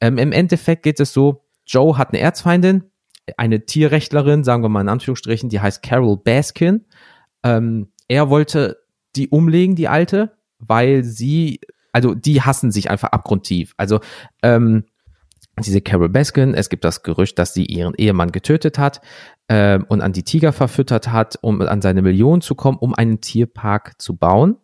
Ähm, 0.00 0.18
Im 0.18 0.32
Endeffekt 0.32 0.82
geht 0.82 1.00
es 1.00 1.12
so, 1.12 1.44
Joe 1.66 1.98
hat 1.98 2.10
eine 2.10 2.20
Erzfeindin, 2.20 2.84
eine 3.36 3.64
Tierrechtlerin, 3.64 4.44
sagen 4.44 4.62
wir 4.62 4.68
mal 4.68 4.82
in 4.82 4.88
Anführungsstrichen, 4.88 5.48
die 5.48 5.60
heißt 5.60 5.82
Carol 5.82 6.18
Baskin. 6.18 6.84
Ähm, 7.42 7.88
er 8.08 8.28
wollte 8.28 8.78
die 9.16 9.28
umlegen, 9.28 9.76
die 9.76 9.88
alte, 9.88 10.36
weil 10.58 11.04
sie, 11.04 11.60
also 11.92 12.14
die 12.14 12.42
hassen 12.42 12.70
sich 12.70 12.90
einfach 12.90 13.10
abgrundtief. 13.10 13.74
Also 13.76 14.00
ähm, 14.42 14.84
diese 15.58 15.80
Carol 15.80 16.08
Baskin, 16.08 16.54
es 16.54 16.68
gibt 16.68 16.84
das 16.84 17.02
Gerücht, 17.02 17.38
dass 17.38 17.54
sie 17.54 17.64
ihren 17.64 17.94
Ehemann 17.94 18.32
getötet 18.32 18.78
hat 18.78 19.00
ähm, 19.48 19.86
und 19.88 20.00
an 20.00 20.12
die 20.12 20.24
Tiger 20.24 20.52
verfüttert 20.52 21.12
hat, 21.12 21.38
um 21.42 21.60
an 21.60 21.80
seine 21.80 22.02
Million 22.02 22.40
zu 22.40 22.54
kommen, 22.54 22.78
um 22.78 22.94
einen 22.94 23.20
Tierpark 23.20 24.00
zu 24.00 24.16
bauen. 24.16 24.56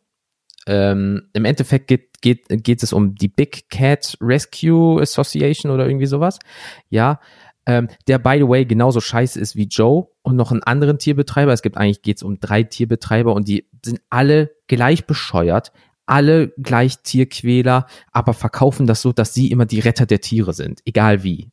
Ähm, 0.70 1.22
Im 1.32 1.44
Endeffekt 1.44 1.88
geht, 1.88 2.20
geht, 2.22 2.46
geht 2.48 2.84
es 2.84 2.92
um 2.92 3.16
die 3.16 3.26
Big 3.26 3.68
Cat 3.70 4.16
Rescue 4.20 5.02
Association 5.02 5.72
oder 5.72 5.84
irgendwie 5.88 6.06
sowas. 6.06 6.38
Ja, 6.90 7.18
ähm, 7.66 7.88
der 8.06 8.20
by 8.20 8.36
the 8.38 8.48
way 8.48 8.64
genauso 8.64 9.00
scheiße 9.00 9.40
ist 9.40 9.56
wie 9.56 9.66
Joe 9.66 10.06
und 10.22 10.36
noch 10.36 10.52
einen 10.52 10.62
anderen 10.62 11.00
Tierbetreiber. 11.00 11.52
Es 11.52 11.62
gibt 11.62 11.76
eigentlich 11.76 12.02
geht's 12.02 12.22
um 12.22 12.38
drei 12.38 12.62
Tierbetreiber 12.62 13.34
und 13.34 13.48
die 13.48 13.68
sind 13.84 14.00
alle 14.10 14.52
gleich 14.68 15.06
bescheuert, 15.06 15.72
alle 16.06 16.50
gleich 16.50 17.02
Tierquäler, 17.02 17.86
aber 18.12 18.32
verkaufen 18.32 18.86
das 18.86 19.02
so, 19.02 19.12
dass 19.12 19.34
sie 19.34 19.50
immer 19.50 19.66
die 19.66 19.80
Retter 19.80 20.06
der 20.06 20.20
Tiere 20.20 20.52
sind, 20.52 20.82
egal 20.84 21.24
wie. 21.24 21.50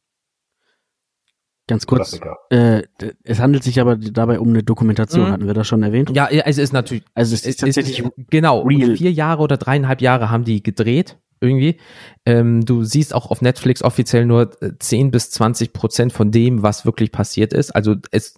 Ganz 1.67 1.85
kurz, 1.85 2.17
Klassiker. 2.17 2.37
äh, 2.49 2.83
es 3.23 3.39
handelt 3.41 3.63
sich 3.63 3.79
aber 3.81 3.97
dabei 3.97 4.39
um 4.39 4.47
eine 4.49 4.63
Dokumentation, 4.63 5.27
Mhm. 5.27 5.31
hatten 5.31 5.47
wir 5.47 5.53
das 5.53 5.67
schon 5.67 5.83
erwähnt? 5.83 6.09
Ja, 6.15 6.27
es 6.29 6.57
ist 6.57 6.71
natürlich 6.71 7.03
Also 7.13 7.33
es 7.33 7.45
ist 7.45 7.59
tatsächlich 7.59 8.03
genau 8.29 8.61
real. 8.61 8.95
vier 8.95 9.11
Jahre 9.11 9.43
oder 9.43 9.57
dreieinhalb 9.57 10.01
Jahre 10.01 10.29
haben 10.31 10.45
die 10.45 10.63
gedreht 10.63 11.17
irgendwie. 11.41 11.77
Ähm, 12.25 12.65
du 12.65 12.83
siehst 12.83 13.13
auch 13.13 13.29
auf 13.31 13.41
Netflix 13.41 13.83
offiziell 13.83 14.25
nur 14.25 14.49
äh, 14.61 14.71
10 14.79 15.11
bis 15.11 15.29
20 15.31 15.73
Prozent 15.73 16.13
von 16.13 16.31
dem, 16.31 16.63
was 16.63 16.85
wirklich 16.85 17.11
passiert 17.11 17.51
ist. 17.53 17.75
Also 17.75 17.95
es 18.11 18.35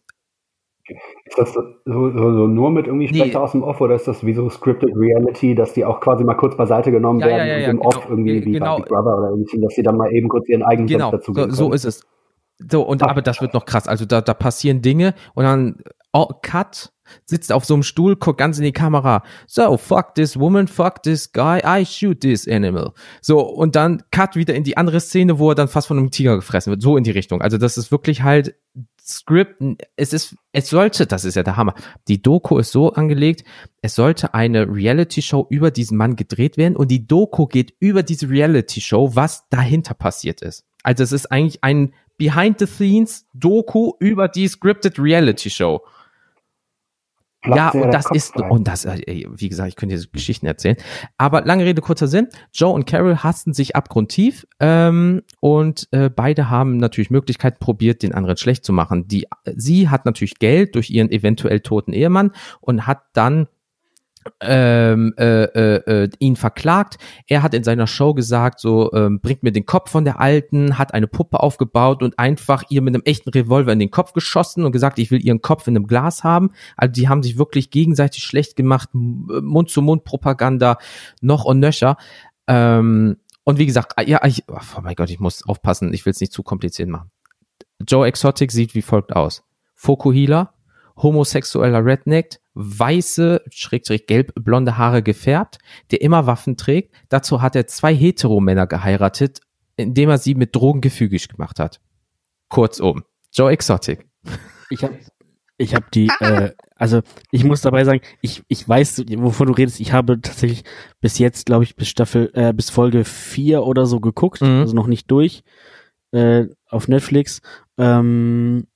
Ist 1.25 1.37
das 1.37 1.53
so, 1.53 1.61
so, 1.85 2.11
so 2.17 2.47
nur 2.47 2.71
mit 2.71 2.87
irgendwie 2.87 3.09
Nee. 3.11 3.19
Sprecher 3.19 3.41
aus 3.43 3.51
dem 3.51 3.61
Off 3.61 3.79
oder 3.79 3.93
ist 3.95 4.07
das 4.07 4.25
wie 4.25 4.33
so 4.33 4.49
Scripted 4.49 4.89
Reality, 4.95 5.53
dass 5.53 5.73
die 5.73 5.85
auch 5.85 5.99
quasi 6.01 6.23
mal 6.23 6.33
kurz 6.33 6.57
beiseite 6.57 6.91
genommen 6.91 7.19
Ja, 7.19 7.27
werden 7.27 7.47
ja, 7.47 7.55
und 7.55 7.61
ja, 7.61 7.67
im 7.69 7.77
genau. 7.77 7.89
Off 7.89 8.07
irgendwie 8.09 8.43
wie 8.43 8.51
Genau. 8.53 8.77
bei 8.77 8.81
Big 8.81 8.89
Brother 8.89 9.17
oder 9.19 9.29
irgendwie, 9.29 9.61
dass 9.61 9.75
sie 9.75 9.83
dann 9.83 9.95
mal 9.97 10.11
eben 10.11 10.27
kurz 10.29 10.49
ihren 10.49 10.63
eigenen 10.63 10.87
genau 10.87 11.11
Senf 11.11 11.25
dazu 11.25 11.33
so, 11.35 11.67
so 11.67 11.73
ist 11.73 11.85
es. 11.85 12.01
So 12.59 12.81
und 12.81 13.03
aber 13.03 13.21
das 13.21 13.41
wird 13.41 13.53
noch 13.53 13.65
krass. 13.65 13.87
Also 13.87 14.05
da 14.05 14.21
da 14.21 14.33
passieren 14.33 14.81
Dinge 14.81 15.13
und 15.33 15.43
dann 15.43 15.77
oh, 16.13 16.27
Cut 16.41 16.91
sitzt 17.25 17.51
auf 17.51 17.65
so 17.65 17.73
einem 17.73 17.83
Stuhl, 17.83 18.15
guckt 18.15 18.37
ganz 18.37 18.57
in 18.57 18.63
die 18.63 18.71
Kamera. 18.71 19.23
So, 19.47 19.77
fuck 19.77 20.13
this 20.15 20.39
woman, 20.39 20.67
fuck 20.67 21.01
this 21.03 21.31
guy, 21.31 21.59
I 21.65 21.85
shoot 21.85 22.21
this 22.21 22.47
animal. 22.47 22.93
So, 23.21 23.39
und 23.41 23.75
dann 23.75 24.03
Cut 24.11 24.35
wieder 24.35 24.53
in 24.53 24.63
die 24.63 24.77
andere 24.77 24.99
Szene, 24.99 25.39
wo 25.39 25.49
er 25.49 25.55
dann 25.55 25.67
fast 25.67 25.87
von 25.87 25.97
einem 25.97 26.11
Tiger 26.11 26.35
gefressen 26.35 26.71
wird. 26.71 26.81
So 26.81 26.97
in 26.97 27.03
die 27.03 27.11
Richtung. 27.11 27.41
Also 27.41 27.57
das 27.57 27.77
ist 27.77 27.91
wirklich 27.91 28.23
halt 28.23 28.55
Script. 29.01 29.61
Es 29.95 30.13
ist, 30.13 30.35
es 30.51 30.69
sollte, 30.69 31.07
das 31.07 31.25
ist 31.25 31.35
ja 31.35 31.41
der 31.41 31.57
Hammer. 31.57 31.73
Die 32.07 32.21
Doku 32.21 32.59
ist 32.59 32.71
so 32.71 32.93
angelegt, 32.93 33.43
es 33.81 33.95
sollte 33.95 34.33
eine 34.35 34.67
Reality-Show 34.67 35.47
über 35.49 35.71
diesen 35.71 35.97
Mann 35.97 36.15
gedreht 36.15 36.57
werden 36.57 36.75
und 36.75 36.91
die 36.91 37.07
Doku 37.07 37.47
geht 37.47 37.73
über 37.79 38.03
diese 38.03 38.29
Reality-Show, 38.29 39.15
was 39.15 39.49
dahinter 39.49 39.95
passiert 39.95 40.41
ist. 40.41 40.65
Also 40.83 41.03
es 41.03 41.11
ist 41.11 41.31
eigentlich 41.31 41.63
ein 41.63 41.93
Behind-the-Scenes-Doku 42.19 43.93
über 43.99 44.27
die 44.27 44.47
Scripted 44.47 44.99
Reality 44.99 45.49
Show. 45.49 45.81
Platzt 47.41 47.73
ja, 47.73 47.81
und 47.81 47.93
das 47.93 48.05
Kopf 48.05 48.17
ist, 48.17 48.37
rein. 48.37 48.51
und 48.51 48.67
das, 48.67 48.83
äh, 48.83 49.25
wie 49.29 49.47
gesagt, 49.47 49.69
ich 49.69 49.75
könnte 49.77 49.95
diese 49.95 50.09
Geschichten 50.09 50.45
erzählen. 50.45 50.75
Aber 51.17 51.41
lange 51.45 51.63
Rede, 51.63 51.81
kurzer 51.81 52.09
Sinn. 52.09 52.27
Joe 52.53 52.73
und 52.73 52.85
Carol 52.85 53.23
hassten 53.23 53.53
sich 53.53 53.77
abgrundtief 53.77 54.45
ähm, 54.59 55.21
und 55.39 55.87
äh, 55.91 56.09
beide 56.09 56.49
haben 56.49 56.75
natürlich 56.77 57.11
Möglichkeiten 57.11 57.57
probiert, 57.59 58.03
den 58.03 58.13
anderen 58.13 58.35
schlecht 58.35 58.65
zu 58.65 58.73
machen. 58.73 59.07
Die, 59.07 59.25
sie 59.55 59.87
hat 59.87 60.05
natürlich 60.05 60.39
Geld 60.39 60.75
durch 60.75 60.89
ihren 60.89 61.09
eventuell 61.09 61.61
toten 61.61 61.93
Ehemann 61.93 62.31
und 62.59 62.85
hat 62.85 63.03
dann 63.13 63.47
ähm, 64.41 65.13
äh, 65.17 65.43
äh, 65.43 66.03
äh, 66.03 66.09
ihn 66.19 66.35
verklagt. 66.35 66.97
Er 67.27 67.41
hat 67.43 67.53
in 67.53 67.63
seiner 67.63 67.87
Show 67.87 68.13
gesagt, 68.13 68.59
so 68.59 68.91
ähm, 68.93 69.19
bringt 69.21 69.43
mir 69.43 69.51
den 69.51 69.65
Kopf 69.65 69.91
von 69.91 70.05
der 70.05 70.19
Alten, 70.19 70.77
hat 70.77 70.93
eine 70.93 71.07
Puppe 71.07 71.39
aufgebaut 71.39 72.03
und 72.03 72.19
einfach 72.19 72.63
ihr 72.69 72.81
mit 72.81 72.93
einem 72.93 73.03
echten 73.05 73.29
Revolver 73.29 73.71
in 73.71 73.79
den 73.79 73.91
Kopf 73.91 74.13
geschossen 74.13 74.65
und 74.65 74.71
gesagt, 74.71 74.99
ich 74.99 75.11
will 75.11 75.23
ihren 75.23 75.41
Kopf 75.41 75.67
in 75.67 75.75
einem 75.75 75.87
Glas 75.87 76.23
haben. 76.23 76.51
Also 76.77 76.91
die 76.91 77.09
haben 77.09 77.23
sich 77.23 77.37
wirklich 77.37 77.71
gegenseitig 77.71 78.23
schlecht 78.23 78.55
gemacht, 78.55 78.89
Mund-zu-Mund-Propaganda, 78.93 80.77
noch 81.21 81.45
und 81.45 81.59
nöcher. 81.59 81.97
Ähm, 82.47 83.17
und 83.43 83.57
wie 83.57 83.65
gesagt, 83.65 83.93
ja, 84.07 84.23
ich, 84.25 84.43
oh 84.47 84.81
mein 84.81 84.95
Gott, 84.95 85.09
ich 85.09 85.19
muss 85.19 85.47
aufpassen, 85.47 85.93
ich 85.93 86.05
will 86.05 86.11
es 86.11 86.19
nicht 86.19 86.33
zu 86.33 86.43
kompliziert 86.43 86.89
machen. 86.89 87.09
Joe 87.87 88.07
Exotic 88.07 88.51
sieht 88.51 88.75
wie 88.75 88.81
folgt 88.81 89.15
aus. 89.15 89.43
Fokuhila, 89.75 90.53
homosexueller 91.01 91.83
Redneck, 91.85 92.39
weiße, 92.53 93.41
schrägstrich 93.49 94.05
gelb, 94.05 94.33
blonde 94.35 94.77
Haare 94.77 95.01
gefärbt, 95.01 95.57
der 95.91 96.01
immer 96.01 96.25
Waffen 96.27 96.57
trägt. 96.57 96.93
Dazu 97.09 97.41
hat 97.41 97.55
er 97.55 97.67
zwei 97.67 97.95
Heteromänner 97.95 98.67
geheiratet, 98.67 99.41
indem 99.77 100.09
er 100.09 100.17
sie 100.17 100.35
mit 100.35 100.55
Drogen 100.55 100.81
gefügig 100.81 101.27
gemacht 101.29 101.59
hat. 101.59 101.79
Kurzum, 102.49 103.03
Joe 103.31 103.51
Exotic. 103.51 104.05
Ich 104.69 104.83
habe 104.83 104.97
ich 105.57 105.75
hab 105.75 105.91
die, 105.91 106.09
äh, 106.21 106.51
also 106.75 107.01
ich 107.31 107.43
muss 107.43 107.61
dabei 107.61 107.83
sagen, 107.83 107.99
ich, 108.21 108.43
ich 108.47 108.67
weiß, 108.67 109.03
wovon 109.17 109.47
du 109.47 109.53
redest. 109.53 109.79
Ich 109.81 109.91
habe 109.91 110.21
tatsächlich 110.21 110.63
bis 111.01 111.17
jetzt, 111.17 111.45
glaube 111.47 111.65
ich, 111.65 111.75
bis 111.75 111.89
Staffel, 111.89 112.31
äh, 112.33 112.53
bis 112.53 112.69
Folge 112.69 113.03
vier 113.03 113.63
oder 113.63 113.85
so 113.85 113.99
geguckt, 113.99 114.41
Mhm. 114.41 114.61
also 114.61 114.73
noch 114.75 114.87
nicht 114.87 115.11
durch, 115.11 115.43
äh, 116.11 116.45
auf 116.69 116.87
Netflix. 116.87 117.41
Ähm, 117.77 118.67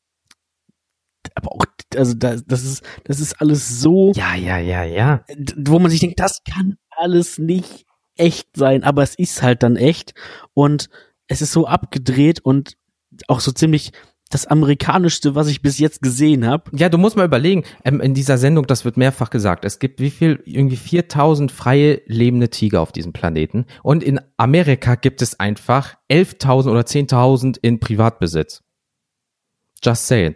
aber 1.36 1.54
auch, 1.54 1.66
also 1.98 2.14
das, 2.14 2.46
das 2.46 2.64
ist, 2.64 2.84
das 3.06 3.20
ist 3.20 3.42
alles 3.42 3.82
so, 3.82 4.12
Ja, 4.16 4.36
ja, 4.36 4.58
ja, 4.58 4.84
ja. 4.84 5.24
wo 5.58 5.80
man 5.80 5.92
sich 5.92 6.00
denkt, 6.00 6.20
das 6.20 6.42
kann 6.44 6.76
alles 6.90 7.38
nicht 7.38 7.86
echt 8.16 8.48
sein, 8.56 8.84
aber 8.84 9.04
es 9.04 9.16
ist 9.16 9.42
halt 9.42 9.64
dann 9.64 9.76
echt 9.76 10.14
und 10.54 10.90
es 11.28 11.42
ist 11.42 11.52
so 11.52 11.68
abgedreht 11.68 12.40
und 12.42 12.78
auch 13.28 13.40
so 13.40 13.52
ziemlich 13.52 13.92
das 14.30 14.48
amerikanischste, 14.48 15.36
was 15.36 15.48
ich 15.48 15.62
bis 15.62 15.78
jetzt 15.78 16.02
gesehen 16.02 16.48
habe. 16.48 16.72
Ja, 16.76 16.90
du 16.90 16.98
musst 16.98 17.16
mal 17.16 17.26
überlegen, 17.26 17.64
ähm, 17.86 18.02
in 18.02 18.14
dieser 18.14 18.38
Sendung, 18.38 18.66
das 18.66 18.84
wird 18.84 18.98
mehrfach 18.98 19.30
gesagt, 19.30 19.64
es 19.64 19.78
gibt 19.80 20.00
wie 20.00 20.10
viel, 20.10 20.42
irgendwie 20.46 20.76
4000 20.76 21.52
freie 21.52 22.02
lebende 22.08 22.50
Tiger 22.50 22.82
auf 22.82 22.92
diesem 22.92 23.14
Planeten 23.14 23.66
und 23.84 24.04
in 24.04 24.20
Amerika 24.38 24.96
gibt 24.96 25.22
es 25.22 25.40
einfach 25.40 25.96
11.000 26.10 26.72
oder 26.72 26.82
10.000 26.82 27.58
in 27.62 27.80
Privatbesitz. 27.80 28.63
Just 29.84 30.08
saying. 30.08 30.36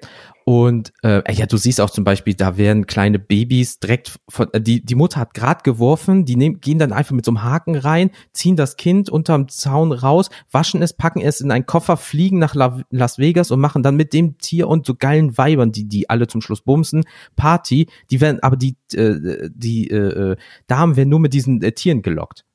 Und 0.49 0.93
äh, 1.03 1.21
ja, 1.33 1.45
du 1.45 1.57
siehst 1.57 1.81
auch 1.81 1.89
zum 1.89 2.05
Beispiel, 2.05 2.33
da 2.33 2.55
werden 2.55 2.87
kleine 2.87 3.19
Babys 3.19 3.79
direkt 3.79 4.17
von, 4.29 4.47
äh, 4.53 4.61
die, 4.61 4.81
die 4.81 4.95
Mutter 4.95 5.19
hat 5.19 5.33
grad 5.33 5.65
geworfen, 5.65 6.23
die 6.23 6.37
nehmen, 6.37 6.61
gehen 6.61 6.79
dann 6.79 6.93
einfach 6.93 7.11
mit 7.11 7.25
so 7.25 7.31
einem 7.31 7.43
Haken 7.43 7.75
rein, 7.75 8.11
ziehen 8.31 8.55
das 8.55 8.77
Kind 8.77 9.09
unterm 9.09 9.49
Zaun 9.49 9.91
raus, 9.91 10.29
waschen 10.49 10.81
es, 10.81 10.93
packen 10.93 11.19
es 11.19 11.41
in 11.41 11.51
einen 11.51 11.65
Koffer, 11.65 11.97
fliegen 11.97 12.39
nach 12.39 12.55
La 12.55 12.79
Las 12.91 13.17
Vegas 13.17 13.51
und 13.51 13.59
machen 13.59 13.83
dann 13.83 13.97
mit 13.97 14.13
dem 14.13 14.37
Tier 14.37 14.69
und 14.69 14.85
so 14.85 14.95
geilen 14.95 15.37
Weibern, 15.37 15.73
die, 15.73 15.83
die 15.83 16.09
alle 16.09 16.27
zum 16.27 16.39
Schluss 16.39 16.61
bumsen, 16.61 17.03
Party, 17.35 17.89
die 18.09 18.21
werden, 18.21 18.41
aber 18.41 18.55
die, 18.55 18.77
äh, 18.93 19.49
die 19.53 19.89
äh, 19.89 20.31
äh, 20.31 20.35
Damen 20.67 20.95
werden 20.95 21.09
nur 21.09 21.19
mit 21.19 21.33
diesen 21.33 21.61
äh, 21.61 21.73
Tieren 21.73 22.01
gelockt. 22.01 22.45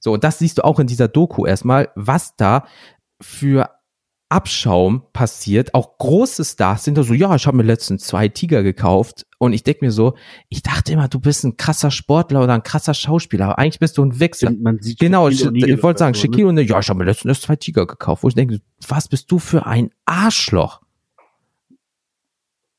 So, 0.00 0.14
und 0.14 0.24
das 0.24 0.40
siehst 0.40 0.58
du 0.58 0.64
auch 0.64 0.80
in 0.80 0.88
dieser 0.88 1.06
Doku 1.06 1.46
erstmal, 1.46 1.90
was 1.94 2.34
da 2.34 2.66
für 3.20 3.70
Abschaum 4.28 5.02
passiert. 5.12 5.74
Auch 5.74 5.98
große 5.98 6.44
Stars 6.44 6.84
sind 6.84 6.98
da 6.98 7.02
so, 7.02 7.14
ja, 7.14 7.34
ich 7.36 7.46
habe 7.46 7.56
mir 7.56 7.62
letztens 7.62 8.04
zwei 8.04 8.28
Tiger 8.28 8.62
gekauft. 8.62 9.26
Und 9.38 9.52
ich 9.52 9.62
denk 9.62 9.82
mir 9.82 9.92
so, 9.92 10.16
ich 10.48 10.62
dachte 10.62 10.92
immer, 10.92 11.08
du 11.08 11.20
bist 11.20 11.44
ein 11.44 11.56
krasser 11.56 11.90
Sportler 11.90 12.42
oder 12.42 12.54
ein 12.54 12.62
krasser 12.62 12.94
Schauspieler, 12.94 13.46
aber 13.46 13.58
eigentlich 13.58 13.78
bist 13.78 13.98
du 13.98 14.04
ein 14.04 14.18
Wichser. 14.18 14.50
Sieht 14.80 14.98
Genau, 14.98 15.28
ich, 15.28 15.44
O'Neal 15.44 15.68
ich 15.68 15.82
wollte 15.82 15.98
sagen, 15.98 16.12
ne? 16.12 16.18
Shaquille 16.18 16.48
und 16.48 16.58
ja, 16.58 16.78
ich 16.78 16.88
habe 16.88 16.98
mir 16.98 17.04
letztens 17.04 17.30
erst 17.30 17.42
zwei 17.42 17.56
Tiger 17.56 17.86
gekauft. 17.86 18.22
Wo 18.22 18.28
ich 18.28 18.34
denke, 18.34 18.60
was 18.88 19.08
bist 19.08 19.30
du 19.30 19.38
für 19.38 19.66
ein 19.66 19.90
Arschloch? 20.06 20.80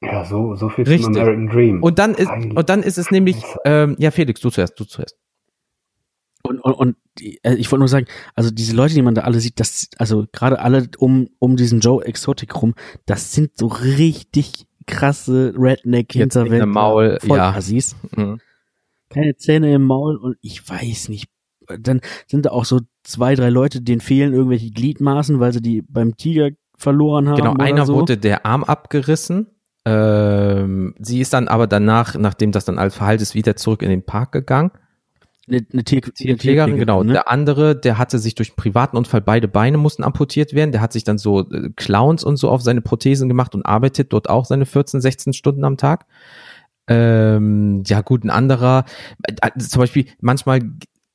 Ja, 0.01 0.25
so, 0.25 0.55
so 0.55 0.69
viel 0.69 0.85
Richtig. 0.85 1.05
zum 1.05 1.15
American 1.15 1.47
Dream. 1.47 1.81
Und 1.81 1.97
dann 1.97 2.13
ist, 2.13 2.29
Heilige 2.29 2.55
und 2.55 2.69
dann 2.69 2.83
ist 2.83 2.97
es 2.97 3.09
nämlich, 3.09 3.37
ähm, 3.65 3.95
ja, 3.99 4.11
Felix, 4.11 4.41
du 4.41 4.49
zuerst, 4.49 4.79
du 4.79 4.85
zuerst. 4.85 5.17
Und, 6.43 6.59
und, 6.59 6.73
und 6.73 6.95
äh, 7.19 7.55
ich 7.55 7.71
wollte 7.71 7.79
nur 7.79 7.87
sagen, 7.87 8.07
also 8.35 8.51
diese 8.51 8.75
Leute, 8.75 8.93
die 8.93 9.01
man 9.01 9.15
da 9.15 9.21
alle 9.21 9.39
sieht, 9.39 9.59
das, 9.59 9.89
also 9.97 10.25
gerade 10.31 10.59
alle 10.59 10.87
um, 10.97 11.29
um 11.39 11.57
diesen 11.57 11.79
Joe 11.79 12.03
Exotic 12.05 12.61
rum, 12.61 12.75
das 13.05 13.33
sind 13.33 13.57
so 13.57 13.67
richtig 13.67 14.65
krasse 14.85 15.53
redneck 15.57 16.15
im 16.15 16.69
Maul, 16.69 17.19
ja. 17.21 17.27
Vollassis. 17.27 17.95
Mhm. 18.15 18.39
Keine 19.09 19.35
Zähne 19.35 19.73
im 19.73 19.83
Maul 19.83 20.17
und 20.17 20.37
ich 20.41 20.67
weiß 20.67 21.09
nicht. 21.09 21.29
Dann 21.79 21.99
sind 22.27 22.45
da 22.45 22.51
auch 22.51 22.65
so 22.65 22.79
zwei, 23.03 23.35
drei 23.35 23.49
Leute, 23.49 23.81
denen 23.81 23.99
fehlen 23.99 24.33
irgendwelche 24.33 24.71
Gliedmaßen, 24.71 25.39
weil 25.39 25.51
sie 25.51 25.61
die 25.61 25.81
beim 25.81 26.15
Tiger 26.15 26.51
verloren 26.77 27.27
haben. 27.27 27.37
Genau, 27.37 27.53
einer 27.55 27.85
so. 27.85 27.95
wurde 27.95 28.17
der 28.17 28.45
Arm 28.45 28.63
abgerissen. 28.63 29.47
Ähm, 29.85 30.95
sie 30.99 31.19
ist 31.19 31.33
dann 31.33 31.47
aber 31.47 31.67
danach, 31.67 32.15
nachdem 32.15 32.51
das 32.51 32.65
dann 32.65 32.77
alles 32.77 32.95
verheilt 32.95 33.21
ist, 33.21 33.35
wieder 33.35 33.55
zurück 33.55 33.81
in 33.81 33.89
den 33.89 34.03
Park 34.03 34.31
gegangen. 34.31 34.71
Eine, 35.47 35.65
eine 35.71 35.83
Tier, 35.83 36.01
Tierpflegerin, 36.01 36.77
genau. 36.77 37.03
Ne? 37.03 37.13
Der 37.13 37.29
andere, 37.29 37.75
der 37.75 37.97
hatte 37.97 38.19
sich 38.19 38.35
durch 38.35 38.49
einen 38.49 38.57
privaten 38.57 38.97
Unfall 38.97 39.21
beide 39.21 39.47
Beine 39.47 39.77
mussten 39.77 40.03
amputiert 40.03 40.53
werden. 40.53 40.71
Der 40.71 40.81
hat 40.81 40.93
sich 40.93 41.03
dann 41.03 41.17
so 41.17 41.49
äh, 41.49 41.69
Clowns 41.75 42.23
und 42.23 42.37
so 42.37 42.49
auf 42.49 42.61
seine 42.61 42.81
Prothesen 42.81 43.29
gemacht 43.29 43.55
und 43.55 43.65
arbeitet 43.65 44.13
dort 44.13 44.29
auch 44.29 44.45
seine 44.45 44.65
14, 44.65 45.01
16 45.01 45.33
Stunden 45.33 45.63
am 45.63 45.77
Tag. 45.77 46.05
Ähm, 46.87 47.83
ja 47.85 48.01
gut, 48.01 48.23
ein 48.23 48.29
anderer, 48.29 48.85
äh, 49.41 49.57
zum 49.59 49.79
Beispiel 49.81 50.07
manchmal, 50.19 50.61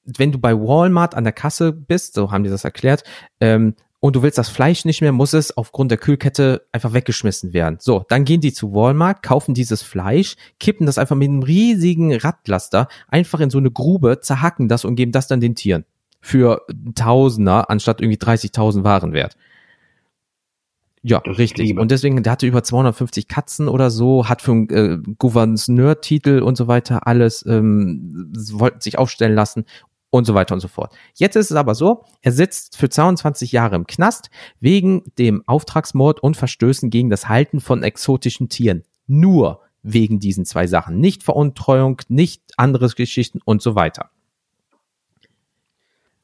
wenn 0.05 0.33
du 0.33 0.39
bei 0.39 0.55
Walmart 0.55 1.15
an 1.15 1.25
der 1.25 1.33
Kasse 1.33 1.73
bist, 1.73 2.15
so 2.15 2.31
haben 2.31 2.45
die 2.45 2.51
das 2.51 2.65
erklärt, 2.65 3.05
ähm, 3.41 3.75
und 4.03 4.17
du 4.17 4.23
willst 4.25 4.37
das 4.37 4.49
Fleisch 4.49 4.85
nicht 4.85 5.01
mehr, 5.01 5.13
muss 5.13 5.33
es 5.33 5.57
aufgrund 5.57 5.93
der 5.93 5.99
Kühlkette 5.99 6.67
einfach 6.73 6.93
weggeschmissen 6.93 7.53
werden. 7.53 7.77
So, 7.81 8.05
dann 8.09 8.25
gehen 8.25 8.41
die 8.41 8.53
zu 8.53 8.75
Walmart, 8.75 9.23
kaufen 9.23 9.55
dieses 9.55 9.83
Fleisch, 9.83 10.35
kippen 10.59 10.87
das 10.87 10.99
einfach 10.99 11.15
mit 11.15 11.29
einem 11.29 11.45
riesigen 11.45 12.13
Radlaster 12.13 12.89
einfach 13.07 13.39
in 13.39 13.49
so 13.49 13.59
eine 13.59 13.71
Grube, 13.71 14.19
zerhacken 14.21 14.67
das 14.67 14.85
und 14.85 14.97
geben 14.97 15.13
das 15.13 15.29
dann 15.29 15.41
den 15.41 15.55
Tieren. 15.55 15.85
Für 16.21 16.67
Tausender 16.97 17.71
anstatt 17.71 18.01
irgendwie 18.01 18.19
30.000 18.19 18.83
Warenwert. 18.83 19.37
Ja, 21.05 21.21
Das 21.25 21.39
richtig. 21.39 21.79
Und 21.79 21.93
deswegen, 21.93 22.21
der 22.25 22.33
hatte 22.33 22.47
über 22.49 22.65
250 22.65 23.29
Katzen 23.29 23.69
oder 23.69 23.89
so, 23.91 24.29
hat 24.29 24.43
für 24.43 24.51
einen 24.51 24.71
äh, 24.71 24.99
Gouverneur-Titel 25.19 26.41
und 26.41 26.57
so 26.57 26.67
weiter 26.67 27.07
alles, 27.07 27.47
ähm, 27.47 28.33
wollten 28.53 28.81
sich 28.81 28.99
aufstellen 28.99 29.35
lassen 29.35 29.65
und 30.13 30.27
so 30.27 30.35
weiter 30.35 30.55
und 30.55 30.61
so 30.61 30.69
fort. 30.69 30.95
Jetzt 31.15 31.37
ist 31.37 31.51
es 31.51 31.57
aber 31.57 31.75
so, 31.75 32.05
er 32.21 32.33
sitzt 32.33 32.77
für 32.77 32.91
22 32.91 33.51
Jahre 33.51 33.77
im 33.77 33.87
Knast 33.87 34.31
wegen 34.61 35.03
dem 35.19 35.43
Auftragsmord 35.47 36.23
und 36.23 36.37
Verstößen 36.37 36.91
gegen 36.91 37.09
das 37.09 37.29
Halten 37.29 37.61
von 37.61 37.83
exotischen 37.83 38.51
Tieren. 38.51 38.83
Nur 39.07 39.61
wegen 39.83 40.21
diesen 40.21 40.45
zwei 40.45 40.67
Sachen. 40.67 41.01
Nicht 41.01 41.23
Veruntreuung, 41.23 42.03
nicht 42.09 42.43
andere 42.59 42.89
Geschichten 42.91 43.41
und 43.45 43.63
so 43.63 43.75
weiter. 43.75 44.11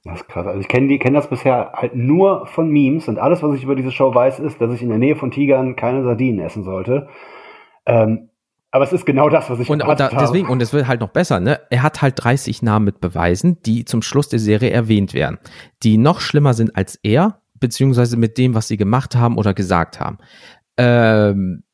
Das 0.05 0.21
ist 0.21 0.29
krass. 0.29 0.47
Also 0.47 0.61
ich 0.61 0.69
kenne 0.69 0.89
die, 0.89 0.99
kenne 0.99 1.17
das 1.17 1.31
bisher 1.31 1.73
halt 1.73 1.97
nur 1.97 2.47
von 2.47 2.71
Memes 2.71 3.09
und 3.09 3.19
alles, 3.19 3.43
was 3.43 3.57
ich 3.57 3.65
über 3.65 3.75
diese 3.75 3.91
Show 3.91 4.15
weiß, 4.15 4.39
ist, 4.39 4.61
dass 4.61 4.73
ich 4.73 4.83
in 4.83 4.91
der 4.91 4.99
Nähe 4.99 5.17
von 5.17 5.31
Tigern 5.31 5.77
keine 5.77 6.05
Sardinen 6.05 6.41
essen 6.41 6.63
sollte. 6.63 7.09
Ähm, 7.87 8.29
aber 8.79 8.85
es 8.85 8.93
ist 8.93 9.05
genau 9.05 9.29
das, 9.29 9.51
was 9.51 9.59
ich 9.59 9.69
Und, 9.69 9.83
und 9.83 10.01
da, 10.01 10.13
habe. 10.13 10.17
deswegen, 10.21 10.49
und 10.49 10.63
es 10.63 10.73
wird 10.73 10.87
halt 10.87 11.01
noch 11.01 11.09
besser, 11.09 11.41
ne? 11.41 11.61
Er 11.69 11.83
hat 11.83 12.01
halt 12.01 12.15
30 12.17 12.63
Namen 12.63 12.85
mit 12.85 13.01
Beweisen, 13.01 13.61
die 13.63 13.85
zum 13.85 14.03
Schluss 14.03 14.29
der 14.29 14.39
Serie 14.39 14.71
erwähnt 14.71 15.15
werden, 15.15 15.39
die 15.83 15.99
noch 15.99 16.21
schlimmer 16.21 16.55
sind 16.55 16.77
als 16.77 16.97
er, 17.03 17.43
beziehungsweise 17.55 18.17
mit 18.17 18.39
dem, 18.39 18.55
was 18.55 18.69
sie 18.69 18.77
gemacht 18.77 19.17
haben 19.17 19.37
oder 19.37 19.53
gesagt 19.53 19.99
haben. 19.99 20.19
Ähm, 20.77 21.65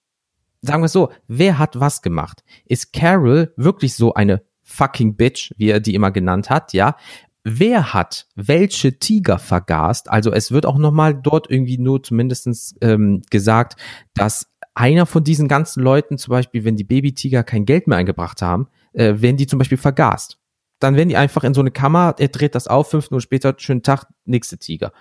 sagen 0.62 0.82
wir 0.82 0.86
es 0.86 0.92
so, 0.92 1.10
wer 1.28 1.58
hat 1.58 1.78
was 1.78 2.00
gemacht? 2.00 2.42
Ist 2.64 2.94
Carol 2.94 3.52
wirklich 3.56 3.94
so 3.94 4.14
eine 4.14 4.42
fucking 4.62 5.16
Bitch, 5.16 5.52
wie 5.58 5.68
er 5.68 5.80
die 5.80 5.94
immer 5.94 6.10
genannt 6.10 6.48
hat, 6.48 6.72
ja? 6.72 6.96
Wer 7.46 7.92
hat 7.92 8.26
welche 8.34 8.98
Tiger 8.98 9.38
vergast? 9.38 10.10
Also 10.10 10.32
es 10.32 10.50
wird 10.50 10.64
auch 10.64 10.78
nochmal 10.78 11.14
dort 11.14 11.50
irgendwie 11.50 11.76
nur 11.76 12.02
zumindestens 12.02 12.74
ähm, 12.80 13.20
gesagt, 13.30 13.76
dass 14.14 14.53
einer 14.74 15.06
von 15.06 15.22
diesen 15.24 15.48
ganzen 15.48 15.82
Leuten, 15.82 16.18
zum 16.18 16.32
Beispiel, 16.32 16.64
wenn 16.64 16.76
die 16.76 16.84
Babytiger 16.84 17.42
kein 17.44 17.64
Geld 17.64 17.86
mehr 17.86 17.98
eingebracht 17.98 18.42
haben, 18.42 18.68
äh, 18.92 19.14
werden 19.20 19.36
die 19.36 19.46
zum 19.46 19.58
Beispiel 19.58 19.78
vergast. 19.78 20.38
dann 20.80 20.96
werden 20.96 21.08
die 21.08 21.16
einfach 21.16 21.44
in 21.44 21.54
so 21.54 21.60
eine 21.60 21.70
Kammer, 21.70 22.14
er 22.18 22.28
dreht 22.28 22.54
das 22.54 22.66
auf, 22.68 22.90
fünf 22.90 23.10
Minuten 23.10 23.22
später, 23.22 23.54
schönen 23.56 23.82
Tag, 23.82 24.06
nächste 24.26 24.58
Tiger. 24.58 24.92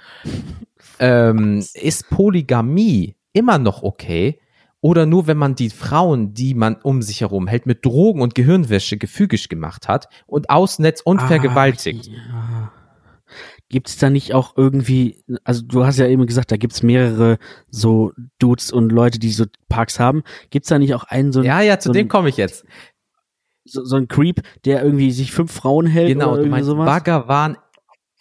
ähm, 1.00 1.64
ist 1.74 2.10
Polygamie 2.10 3.16
immer 3.34 3.58
noch 3.58 3.84
okay? 3.84 4.40
Oder 4.82 5.06
nur, 5.06 5.28
wenn 5.28 5.38
man 5.38 5.56
die 5.56 5.70
Frauen, 5.70 6.34
die 6.34 6.54
man 6.56 6.76
um 6.76 7.02
sich 7.02 7.22
herum 7.22 7.48
hält, 7.48 7.66
mit 7.66 7.86
Drogen 7.86 8.22
und 8.22 8.36
Gehirnwäsche 8.36 8.98
gefügig 8.98 9.50
gemacht 9.50 9.88
hat 9.88 10.10
und 10.28 10.50
ausnetzt 10.50 11.06
und 11.06 11.20
Ah, 11.20 11.28
vergewaltigt? 11.28 12.08
ja. 12.08 12.72
Gibt 13.74 13.90
es 13.90 13.98
da 13.98 14.12
nicht 14.12 14.36
auch 14.36 14.56
irgendwie, 14.56 15.24
also 15.44 15.64
du 15.64 15.84
hast 15.84 15.98
ja 15.98 16.06
eben 16.06 16.28
gesagt, 16.28 16.52
da 16.52 16.58
gibt's 16.58 16.84
mehrere 16.84 17.40
so 17.72 18.12
Dudes 18.38 18.72
und 18.72 18.92
Leute, 18.92 19.18
die 19.18 19.32
so 19.32 19.46
Parks 19.68 20.00
haben. 20.00 20.22
Gibt's 20.52 20.70
da 20.70 20.78
nicht 20.78 20.94
auch 20.94 21.06
einen 21.06 21.32
so, 21.32 21.42
Ja, 21.42 21.60
ja, 21.60 21.80
zu 21.80 21.90
so 21.90 21.94
dem 21.94 22.08
komme 22.08 22.30
ich 22.30 22.38
jetzt. 22.38 22.66
so, 23.66 23.84
so 23.84 23.96
ein 23.96 24.08
Creep, 24.08 24.42
der 24.66 24.84
irgendwie 24.84 25.12
sich 25.12 25.32
fünf 25.32 25.52
Frauen 25.52 25.88
hält 25.88 26.10
Genau, 26.10 26.34
oder 26.34 26.44
du 26.44 26.50
meinst 26.50 26.68
sowas? 26.68 26.86
Bhagavan 26.86 27.58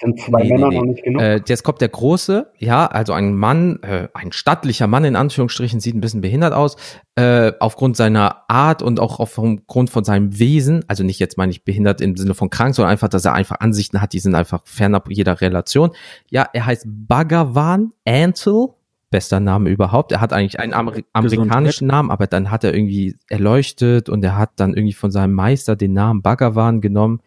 Sind 0.03 0.21
zwei 0.21 0.43
Nee, 0.43 0.49
Männer 0.51 0.69
nee, 0.69 0.77
noch 0.77 0.83
nee. 0.83 0.91
nicht 0.91 1.05
genug? 1.05 1.23
Äh, 1.23 1.41
jetzt 1.47 1.63
kommt 1.63 1.81
der 1.81 1.89
Große, 1.89 2.51
ja, 2.59 2.87
also 2.87 3.13
ein 3.13 3.35
Mann, 3.35 3.79
äh, 3.83 4.09
ein 4.15 4.33
stattlicher 4.33 4.87
Mann 4.87 5.05
in 5.05 5.17
Anführungsstrichen, 5.17 5.81
sieht 5.81 5.95
ein 5.95 6.01
bisschen 6.01 6.21
behindert 6.21 6.53
aus, 6.53 6.77
äh, 7.15 7.53
aufgrund 7.61 7.97
seiner 7.97 8.43
Art 8.49 8.83
und 8.83 8.99
auch 8.99 9.21
aufgrund 9.21 9.91
von 9.91 10.05
seinem 10.05 10.39
Wesen, 10.39 10.85
also 10.89 11.05
nicht 11.05 11.21
jetzt 11.21 11.39
meine 11.39 11.53
ich 11.53 11.65
behindert 11.65 12.01
im 12.01 12.17
Sinne 12.17 12.35
von 12.35 12.51
krank, 12.51 12.75
sondern 12.75 12.91
einfach, 12.91 13.09
dass 13.09 13.25
er 13.25 13.35
einfach 13.35 13.61
Ansichten 13.61 14.01
hat, 14.01 14.13
die 14.13 14.19
sind 14.19 14.35
einfach 14.35 14.63
fernab 14.65 15.09
jeder 15.09 15.41
Relation. 15.41 15.91
Ja, 16.31 16.49
er 16.53 16.67
heißt 16.67 16.85
Bhagavan 16.87 17.93
Antle, 18.05 18.71
bester 19.13 19.39
Name 19.39 19.71
überhaupt. 19.71 20.11
Er 20.11 20.21
hat 20.21 20.33
eigentlich 20.33 20.59
einen 20.59 20.73
Ameri 20.73 21.05
amerikanischen 21.13 21.87
Namen, 21.87 22.11
aber 22.11 22.27
dann 22.27 22.51
hat 22.51 22.65
er 22.65 22.75
irgendwie 22.75 23.17
erleuchtet 23.29 24.09
und 24.09 24.25
er 24.25 24.37
hat 24.37 24.51
dann 24.57 24.75
irgendwie 24.75 24.95
von 24.95 25.13
seinem 25.13 25.35
Meister 25.35 25.77
den 25.77 25.93
Namen 25.93 26.23
Bhagavan 26.23 26.81
genommen. 26.81 27.21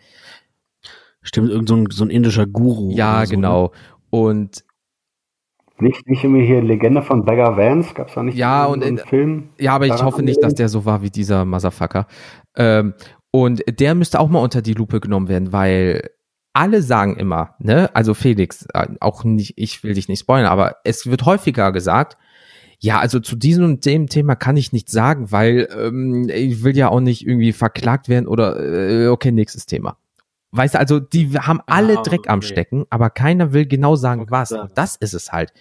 Stimmt, 1.26 1.50
irgend 1.50 1.68
so 1.68 1.76
ein, 1.76 1.88
so 1.92 2.06
ein 2.06 2.10
indischer 2.10 2.46
Guru. 2.48 2.92
Ja, 2.92 3.16
so, 3.26 3.32
Ne? 3.32 3.36
genau. 3.36 3.72
Und 4.10 4.64
Nicht, 5.80 6.08
nicht 6.08 6.24
immer 6.24 6.40
hier 6.40 6.62
Legende 6.62 7.02
von 7.02 7.26
Beggar 7.26 7.58
Vance, 7.58 7.94
gab's 7.94 8.14
da 8.14 8.24
nicht 8.24 8.38
Ja, 8.38 8.66
so 8.68 8.74
und 8.74 8.84
einen 8.84 8.98
in- 9.00 9.06
Film? 9.06 9.50
Ja, 9.60 9.74
aber 9.76 9.88
ich 9.88 10.02
hoffe 10.02 10.24
nicht, 10.24 10.42
dass 10.42 10.54
der 10.56 10.70
so 10.70 10.86
war 10.86 11.02
wie 11.02 11.10
dieser 11.10 11.44
Motherfucker. 11.44 12.08
Ähm, 12.56 12.94
und 13.32 13.62
der 13.68 13.96
müsste 13.96 14.22
auch 14.22 14.30
mal 14.30 14.40
unter 14.40 14.62
die 14.62 14.74
Lupe 14.74 15.02
genommen 15.02 15.28
werden, 15.28 15.52
weil 15.52 16.10
alle 16.54 16.82
sagen 16.82 17.18
immer, 17.18 17.56
ne, 17.60 17.94
also 17.94 18.14
Felix, 18.14 18.66
äh, 18.74 18.88
auch 19.02 19.26
nicht, 19.26 19.56
ich 19.58 19.84
will 19.84 19.96
dich 19.96 20.08
nicht 20.08 20.22
spoilern, 20.22 20.46
aber 20.50 20.78
es 20.86 21.06
wird 21.08 21.26
häufiger 21.26 21.74
gesagt, 21.74 22.16
ja, 22.80 23.00
also 23.00 23.20
zu 23.20 23.36
diesem 23.36 23.66
und 23.66 23.86
dem 23.86 24.08
Thema 24.08 24.36
kann 24.36 24.56
ich 24.56 24.72
nichts 24.72 24.94
sagen, 24.94 25.32
weil 25.34 25.68
ähm, 25.78 26.30
ich 26.34 26.64
will 26.64 26.78
ja 26.78 26.88
auch 26.88 27.02
nicht 27.02 27.28
irgendwie 27.28 27.52
verklagt 27.52 28.08
werden 28.08 28.28
oder 28.28 28.58
äh, 28.60 29.08
okay, 29.08 29.32
nächstes 29.34 29.66
Thema. 29.66 29.98
Weißt 30.56 30.76
du, 30.76 30.80
also 30.80 31.00
die 31.00 31.38
haben 31.38 31.62
alle 31.68 32.00
Ah, 32.00 32.04
Dreck 32.04 32.30
am 32.30 32.40
okay. 32.40 32.48
Stecken, 32.48 32.86
aber 32.90 33.10
keiner 33.10 33.52
will 33.54 33.66
genau 33.66 33.96
sagen, 33.96 34.22
Okay, 34.22 34.32
was. 34.32 34.52
Und 34.52 34.78
das 34.78 34.96
ist 34.96 35.14
es 35.14 35.32
halt. 35.32 35.54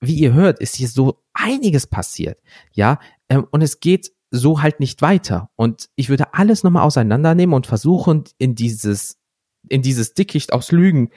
Wie 0.00 0.14
ihr 0.14 0.32
hört, 0.32 0.60
ist 0.60 0.76
hier 0.76 0.88
so 0.88 1.22
einiges 1.32 1.86
passiert. 1.86 2.38
Ja, 2.72 2.98
ähm, 3.28 3.46
und 3.50 3.62
es 3.62 3.80
geht 3.80 4.12
so 4.30 4.60
halt 4.62 4.80
nicht 4.80 5.00
weiter. 5.02 5.50
Und 5.56 5.88
ich 5.96 6.08
würde 6.08 6.34
alles 6.34 6.62
nochmal 6.62 6.82
auseinandernehmen 6.84 7.54
und 7.54 7.66
versuchen, 7.66 8.24
in 8.38 8.54
dieses, 8.54 9.18
in 9.68 9.82
dieses 9.82 10.14
Dickicht 10.14 10.52
aus 10.52 10.70
Lügen, 10.70 11.10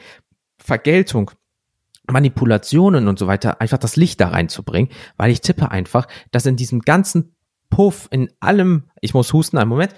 Vergeltung, 0.57 1.31
Manipulationen 2.09 3.07
und 3.07 3.19
so 3.19 3.27
weiter, 3.27 3.61
einfach 3.61 3.77
das 3.77 3.95
Licht 3.95 4.21
da 4.21 4.29
reinzubringen, 4.29 4.89
weil 5.17 5.31
ich 5.31 5.41
tippe 5.41 5.69
einfach, 5.69 6.07
dass 6.31 6.45
in 6.45 6.55
diesem 6.55 6.81
ganzen 6.81 7.35
Puff, 7.69 8.07
in 8.11 8.31
allem, 8.39 8.89
ich 9.01 9.13
muss 9.13 9.33
husten, 9.33 9.57
einen 9.57 9.69
Moment, 9.69 9.93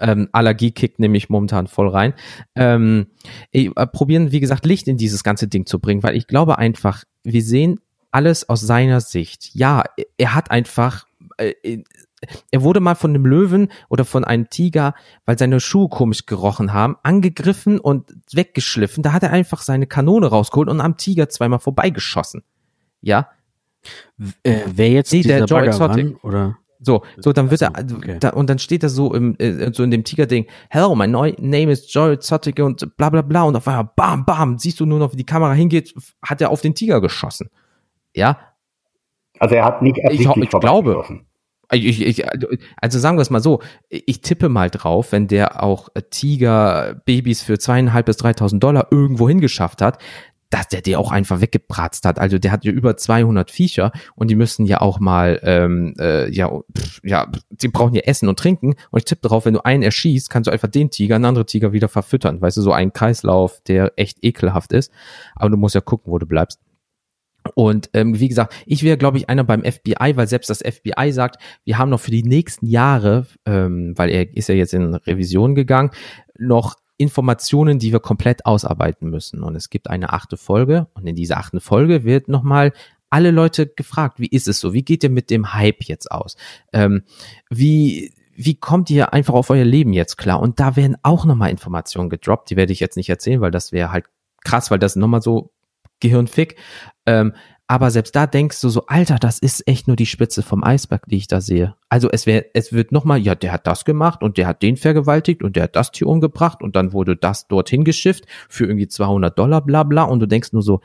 ähm, 0.00 0.28
Allergie 0.32 0.70
kickt 0.72 0.98
nämlich 0.98 1.28
momentan 1.28 1.66
voll 1.66 1.88
rein, 1.88 2.14
ähm, 2.54 3.06
eh, 3.52 3.70
äh, 3.74 3.86
probieren, 3.86 4.32
wie 4.32 4.40
gesagt, 4.40 4.66
Licht 4.66 4.88
in 4.88 4.96
dieses 4.96 5.22
ganze 5.24 5.48
Ding 5.48 5.66
zu 5.66 5.78
bringen, 5.78 6.02
weil 6.02 6.16
ich 6.16 6.26
glaube 6.26 6.58
einfach, 6.58 7.04
wir 7.22 7.42
sehen 7.42 7.80
alles 8.10 8.48
aus 8.48 8.60
seiner 8.60 9.00
Sicht. 9.00 9.50
Ja, 9.54 9.84
er 10.18 10.34
hat 10.34 10.50
einfach, 10.50 11.06
äh, 11.36 11.82
er 12.50 12.62
wurde 12.62 12.80
mal 12.80 12.96
von 12.96 13.10
einem 13.12 13.24
Löwen 13.24 13.68
oder 13.88 14.04
von 14.04 14.24
einem 14.24 14.50
Tiger, 14.50 14.94
weil 15.24 15.38
seine 15.38 15.60
Schuhe 15.60 15.88
komisch 15.88 16.26
gerochen 16.26 16.72
haben, 16.72 16.96
angegriffen 17.02 17.78
und 17.78 18.12
weggeschliffen. 18.32 19.02
Da 19.02 19.12
hat 19.12 19.22
er 19.22 19.30
einfach 19.30 19.62
seine 19.62 19.86
Kanone 19.86 20.26
rausgeholt 20.26 20.68
und 20.68 20.80
am 20.80 20.96
Tiger 20.96 21.28
zweimal 21.28 21.60
vorbeigeschossen. 21.60 22.42
Ja, 23.00 23.30
Äh, 24.42 24.60
wer 24.66 24.90
jetzt 24.90 25.12
Nee, 25.12 25.22
der 25.22 25.46
dieser 25.46 25.46
Joe 25.46 25.66
Bhagavan, 25.66 25.98
Exotic. 25.98 26.24
oder? 26.24 26.58
So, 26.80 27.02
so 27.18 27.32
dann 27.32 27.50
wird 27.50 27.62
er, 27.62 27.72
Ach 27.74 27.82
so, 27.86 27.96
okay. 27.96 28.16
da, 28.20 28.30
und 28.30 28.48
dann 28.48 28.58
steht 28.58 28.82
er 28.82 28.88
so 28.88 29.14
im, 29.14 29.36
äh, 29.38 29.72
so 29.72 29.82
in 29.82 29.90
dem 29.90 30.02
Tiger-Ding, 30.04 30.46
hello, 30.70 30.94
my 30.94 31.06
name 31.06 31.70
is 31.70 31.92
Joel 31.92 32.18
Zotic 32.18 32.58
und 32.60 32.96
bla 32.96 33.10
bla 33.10 33.22
bla 33.22 33.42
und 33.44 33.54
auf 33.56 33.68
einmal 33.68 33.90
bam, 33.96 34.24
bam, 34.24 34.58
siehst 34.58 34.80
du 34.80 34.86
nur 34.86 34.98
noch, 34.98 35.12
wie 35.12 35.16
die 35.18 35.24
Kamera 35.26 35.52
hingeht, 35.52 35.94
hat 36.22 36.40
er 36.40 36.50
auf 36.50 36.60
den 36.62 36.74
Tiger 36.74 37.00
geschossen. 37.00 37.50
Ja, 38.14 38.38
Also 39.38 39.54
er 39.54 39.64
hat 39.64 39.82
nicht 39.82 39.98
Ich, 39.98 40.04
absichtlich 40.04 40.44
ich 40.44 40.50
glaube, 40.50 40.92
vorbeigeschossen. 40.92 41.26
ich, 41.72 42.00
ich, 42.04 42.24
also 42.80 42.98
sagen 42.98 43.16
wir 43.16 43.22
es 43.22 43.30
mal 43.30 43.40
so, 43.40 43.60
ich 43.88 44.22
tippe 44.22 44.48
mal 44.48 44.70
drauf, 44.70 45.12
wenn 45.12 45.28
der 45.28 45.62
auch 45.62 45.88
Tiger-Babys 46.10 47.42
für 47.42 47.58
zweieinhalb 47.58 48.06
bis 48.06 48.16
dreitausend 48.16 48.62
Dollar 48.62 48.88
irgendwo 48.90 49.28
hingeschafft 49.28 49.82
hat, 49.82 49.98
dass 50.50 50.68
der 50.68 50.82
die 50.82 50.96
auch 50.96 51.12
einfach 51.12 51.40
weggebratzt 51.40 52.04
hat. 52.04 52.18
Also 52.18 52.38
der 52.38 52.52
hat 52.52 52.64
ja 52.64 52.72
über 52.72 52.96
200 52.96 53.50
Viecher 53.50 53.92
und 54.16 54.30
die 54.30 54.34
müssen 54.34 54.66
ja 54.66 54.80
auch 54.80 54.98
mal, 54.98 55.40
ähm, 55.44 55.94
äh, 55.98 56.28
ja, 56.30 56.50
pff, 56.76 57.00
ja, 57.04 57.30
die 57.50 57.68
brauchen 57.68 57.94
ja 57.94 58.02
Essen 58.02 58.28
und 58.28 58.38
Trinken. 58.38 58.74
Und 58.90 58.98
ich 58.98 59.04
tippe 59.04 59.28
drauf, 59.28 59.44
wenn 59.44 59.54
du 59.54 59.64
einen 59.64 59.84
erschießt, 59.84 60.28
kannst 60.28 60.48
du 60.48 60.50
einfach 60.52 60.68
den 60.68 60.90
Tiger, 60.90 61.14
einen 61.14 61.24
anderen 61.24 61.46
Tiger 61.46 61.72
wieder 61.72 61.88
verfüttern. 61.88 62.40
Weißt 62.40 62.56
du, 62.56 62.62
so 62.62 62.72
ein 62.72 62.92
Kreislauf, 62.92 63.60
der 63.66 63.92
echt 63.96 64.18
ekelhaft 64.22 64.72
ist. 64.72 64.92
Aber 65.36 65.50
du 65.50 65.56
musst 65.56 65.76
ja 65.76 65.80
gucken, 65.80 66.12
wo 66.12 66.18
du 66.18 66.26
bleibst. 66.26 66.58
Und 67.54 67.88
ähm, 67.94 68.18
wie 68.18 68.28
gesagt, 68.28 68.54
ich 68.66 68.82
wäre, 68.82 68.98
glaube 68.98 69.16
ich, 69.16 69.28
einer 69.28 69.44
beim 69.44 69.62
FBI, 69.62 70.16
weil 70.16 70.26
selbst 70.26 70.50
das 70.50 70.58
FBI 70.58 71.12
sagt, 71.12 71.40
wir 71.64 71.78
haben 71.78 71.88
noch 71.90 72.00
für 72.00 72.10
die 72.10 72.22
nächsten 72.22 72.66
Jahre, 72.66 73.26
ähm, 73.46 73.94
weil 73.96 74.10
er 74.10 74.36
ist 74.36 74.48
ja 74.48 74.54
jetzt 74.54 74.74
in 74.74 74.94
Revision 74.94 75.54
gegangen, 75.54 75.90
noch 76.38 76.76
Informationen, 77.00 77.78
die 77.78 77.92
wir 77.92 78.00
komplett 78.00 78.44
ausarbeiten 78.44 79.08
müssen. 79.08 79.42
Und 79.42 79.56
es 79.56 79.70
gibt 79.70 79.88
eine 79.88 80.12
achte 80.12 80.36
Folge 80.36 80.86
und 80.92 81.06
in 81.06 81.16
dieser 81.16 81.38
achten 81.38 81.60
Folge 81.60 82.04
wird 82.04 82.28
nochmal 82.28 82.72
alle 83.08 83.30
Leute 83.30 83.66
gefragt, 83.66 84.20
wie 84.20 84.28
ist 84.28 84.46
es 84.46 84.60
so? 84.60 84.74
Wie 84.74 84.82
geht 84.82 85.02
ihr 85.02 85.10
mit 85.10 85.30
dem 85.30 85.54
Hype 85.54 85.82
jetzt 85.84 86.12
aus? 86.12 86.36
Ähm, 86.74 87.02
wie, 87.48 88.12
wie 88.34 88.54
kommt 88.54 88.90
ihr 88.90 89.14
einfach 89.14 89.32
auf 89.32 89.48
euer 89.48 89.64
Leben 89.64 89.94
jetzt 89.94 90.18
klar? 90.18 90.40
Und 90.40 90.60
da 90.60 90.76
werden 90.76 90.96
auch 91.02 91.24
nochmal 91.24 91.50
Informationen 91.50 92.10
gedroppt, 92.10 92.50
die 92.50 92.56
werde 92.56 92.74
ich 92.74 92.80
jetzt 92.80 92.96
nicht 92.96 93.08
erzählen, 93.08 93.40
weil 93.40 93.50
das 93.50 93.72
wäre 93.72 93.90
halt 93.90 94.04
krass, 94.44 94.70
weil 94.70 94.78
das 94.78 94.94
nochmal 94.94 95.22
so 95.22 95.52
Gehirnfick. 96.00 96.56
Ähm, 97.06 97.32
aber 97.70 97.92
selbst 97.92 98.16
da 98.16 98.26
denkst 98.26 98.60
du 98.62 98.68
so, 98.68 98.86
Alter, 98.88 99.14
das 99.20 99.38
ist 99.38 99.68
echt 99.68 99.86
nur 99.86 99.94
die 99.94 100.06
Spitze 100.06 100.42
vom 100.42 100.64
Eisberg, 100.64 101.04
die 101.06 101.18
ich 101.18 101.28
da 101.28 101.40
sehe. 101.40 101.76
Also 101.88 102.10
es 102.10 102.26
wäre, 102.26 102.46
es 102.52 102.72
wird 102.72 102.90
nochmal, 102.90 103.20
ja, 103.20 103.36
der 103.36 103.52
hat 103.52 103.68
das 103.68 103.84
gemacht 103.84 104.24
und 104.24 104.38
der 104.38 104.48
hat 104.48 104.60
den 104.60 104.76
vergewaltigt 104.76 105.44
und 105.44 105.54
der 105.54 105.62
hat 105.62 105.76
das 105.76 105.92
Tier 105.92 106.08
umgebracht 106.08 106.64
und 106.64 106.74
dann 106.74 106.92
wurde 106.92 107.14
das 107.14 107.46
dorthin 107.46 107.84
geschifft 107.84 108.24
für 108.48 108.64
irgendwie 108.64 108.88
200 108.88 109.38
Dollar, 109.38 109.64
bla 109.64 109.84
bla. 109.84 110.02
Und 110.02 110.18
du 110.18 110.26
denkst 110.26 110.52
nur 110.52 110.62
so, 110.62 110.80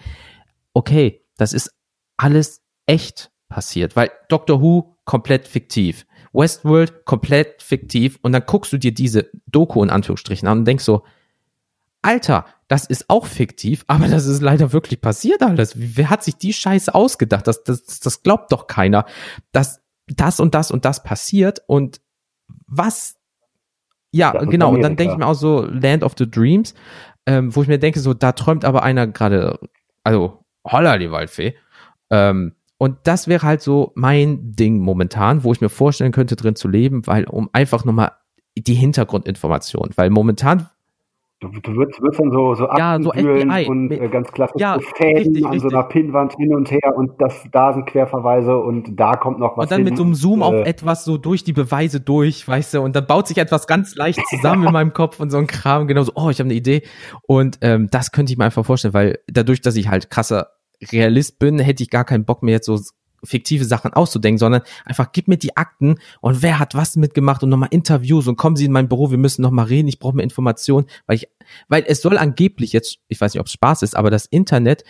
okay, 0.76 1.24
das 1.38 1.54
ist 1.54 1.74
alles 2.18 2.62
echt 2.86 3.32
passiert, 3.50 3.96
weil 3.96 4.12
Doctor 4.30 4.62
Who 4.62 4.96
komplett 5.06 5.48
fiktiv, 5.48 6.06
Westworld 6.34 7.04
komplett 7.04 7.64
fiktiv 7.64 8.20
und 8.22 8.32
dann 8.32 8.44
guckst 8.46 8.72
du 8.72 8.78
dir 8.78 8.94
diese 8.94 9.32
Doku 9.48 9.82
in 9.82 9.90
Anführungsstrichen 9.90 10.48
an 10.48 10.60
und 10.60 10.66
denkst 10.66 10.84
so, 10.84 11.02
Alter, 12.04 12.46
das 12.68 12.88
ist 12.88 13.10
auch 13.10 13.28
fiktiv, 13.28 13.84
aber 13.88 14.08
das 14.08 14.26
ist 14.26 14.42
leider 14.42 14.74
wirklich 14.74 15.00
passiert 15.02 15.44
alles. 15.44 15.74
Wer 15.76 16.10
hat 16.10 16.24
sich 16.24 16.38
die 16.38 16.54
Scheiße 16.54 16.94
ausgedacht? 16.94 17.48
Das, 17.48 17.64
das, 17.64 17.86
das 18.00 18.24
glaubt 18.24 18.52
doch 18.52 18.68
keiner, 18.68 19.06
dass 19.52 19.82
das 20.08 20.40
und 20.40 20.56
das 20.56 20.72
und 20.72 20.86
das 20.86 21.04
passiert 21.04 21.62
und 21.68 22.02
was? 22.68 23.18
Ja, 24.12 24.32
Das 24.32 24.48
genau. 24.48 24.72
Und 24.74 24.82
dann 24.82 24.96
denke 24.96 25.14
ich 25.14 25.20
mir 25.20 25.28
auch 25.28 25.36
so 25.36 25.64
Land 25.64 26.04
of 26.04 26.14
the 26.18 26.30
Dreams, 26.30 26.74
ähm, 27.26 27.56
wo 27.56 27.62
ich 27.62 27.68
mir 27.68 27.80
denke, 27.80 28.00
so 28.00 28.14
da 28.14 28.32
träumt 28.32 28.66
aber 28.66 28.84
einer 28.84 29.08
gerade, 29.08 29.60
also 30.04 30.46
holla 30.66 30.98
die 30.98 31.12
Waldfee. 31.12 31.56
Ähm, 32.10 32.54
und 32.78 32.98
das 33.04 33.28
wäre 33.28 33.46
halt 33.46 33.62
so 33.62 33.92
mein 33.96 34.52
Ding 34.54 34.80
momentan, 34.80 35.44
wo 35.44 35.52
ich 35.52 35.62
mir 35.62 35.70
vorstellen 35.70 36.12
könnte, 36.12 36.36
drin 36.36 36.56
zu 36.56 36.68
leben, 36.68 37.06
weil 37.08 37.26
um 37.26 37.50
einfach 37.54 37.86
nochmal 37.86 38.12
die 38.58 38.74
Hintergrundinformation, 38.74 39.92
weil 39.96 40.10
momentan 40.10 40.70
Du, 41.42 41.50
du 41.50 41.76
würdest, 41.76 42.02
würdest 42.02 42.22
dann 42.22 42.32
so, 42.32 42.56
so 42.56 42.66
Ja, 42.78 42.98
so 43.02 43.12
FBI. 43.12 43.66
und 43.68 43.92
äh, 43.92 44.08
ganz 44.08 44.32
klassisch 44.32 44.60
Ja, 44.62 44.76
so 44.76 44.86
Fäden 44.96 45.18
richtig, 45.18 45.46
an 45.46 45.60
so 45.60 45.68
richtig. 45.68 45.74
einer 45.74 45.84
Pinnwand 45.84 46.34
hin 46.38 46.56
und 46.56 46.72
her 46.72 46.94
und 46.96 47.12
das, 47.20 47.46
da 47.52 47.74
sind 47.74 47.86
Querverweise 47.88 48.58
und 48.58 48.98
da 48.98 49.16
kommt 49.18 49.40
noch 49.40 49.58
was 49.58 49.64
Und 49.66 49.72
dann 49.72 49.80
hin. 49.80 49.86
mit 49.90 49.98
so 49.98 50.04
einem 50.04 50.16
Zoom 50.16 50.40
äh, 50.42 50.46
auf 50.46 50.54
etwas 50.66 51.04
so 51.04 51.18
durch 51.18 51.44
die 51.44 51.52
Beweise 51.52 52.00
durch, 52.00 52.48
weißt 52.48 52.76
du, 52.76 52.82
und 52.82 52.96
dann 52.96 53.06
baut 53.06 53.28
sich 53.28 53.38
etwas 53.38 53.68
ganz 53.68 53.96
leicht 53.96 54.22
zusammen 54.30 54.66
in 54.68 54.72
meinem 54.72 54.94
Kopf 54.94 55.20
und 55.20 55.30
so 55.30 55.38
ein 55.38 55.48
Kram, 55.48 55.88
genau 55.88 56.04
so, 56.04 56.14
oh, 56.16 56.30
ich 56.30 56.40
habe 56.40 56.48
eine 56.48 56.54
Idee. 56.54 56.84
Und 57.28 57.58
ähm, 57.62 57.90
das 57.92 58.14
könnte 58.14 58.32
ich 58.32 58.38
mir 58.38 58.46
einfach 58.46 58.66
vorstellen, 58.66 58.94
weil 58.94 59.20
dadurch, 59.28 59.60
dass 59.60 59.76
ich 59.76 59.90
halt 59.90 60.10
krasser 60.10 60.48
Realist 60.92 61.38
bin, 61.40 61.60
hätte 61.60 61.84
ich 61.84 61.90
gar 61.90 62.06
keinen 62.06 62.24
Bock 62.24 62.44
mehr 62.44 62.54
jetzt 62.56 62.66
so 62.68 62.80
fiktive 63.26 63.66
Sachen 63.66 63.94
auszudenken, 63.94 64.38
sondern 64.38 64.62
einfach 64.86 65.12
gib 65.12 65.28
mir 65.28 65.38
die 65.38 65.58
Akten 65.58 65.96
und 66.22 66.42
wer 66.42 66.60
hat 66.60 66.76
was 66.76 66.96
mitgemacht 66.96 67.44
und 67.44 67.50
nochmal 67.50 67.70
Interviews 67.72 68.28
und 68.28 68.36
kommen 68.36 68.56
Sie 68.56 68.66
in 68.66 68.72
mein 68.72 68.88
Büro, 68.88 69.12
wir 69.12 69.18
müssen 69.18 69.42
nochmal 69.42 69.66
reden, 69.66 69.88
ich 69.88 70.00
brauche 70.00 70.16
mehr 70.16 70.24
Informationen, 70.24 70.88
weil 71.08 71.18
ich, 71.18 71.28
weil 71.68 71.84
es 71.88 72.02
soll 72.02 72.18
angeblich 72.18 72.74
jetzt, 72.74 72.98
ich 73.08 73.20
weiß 73.20 73.34
nicht, 73.34 73.42
ob 73.42 73.48
es 73.48 73.54
Spaß 73.54 73.82
ist, 73.82 73.96
aber 73.96 74.10
das 74.10 74.26
Internet 74.26 74.84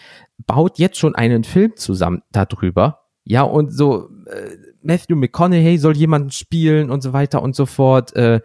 baut 0.45 0.79
jetzt 0.79 0.97
schon 0.97 1.15
einen 1.15 1.43
Film 1.43 1.75
zusammen 1.75 2.21
darüber. 2.31 3.01
Ja, 3.23 3.41
und 3.41 3.71
so, 3.71 4.09
äh, 4.27 4.51
Matthew 4.83 5.15
McConaughey 5.15 5.79
soll 5.79 5.97
jemanden 5.97 6.29
spielen 6.29 6.91
und 6.91 7.01
so 7.01 7.11
weiter 7.11 7.41
und 7.41 7.55
so 7.55 7.65
fort. 7.65 8.15
Äh, 8.15 8.41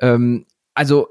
ähm, 0.00 0.44
also 0.74 1.08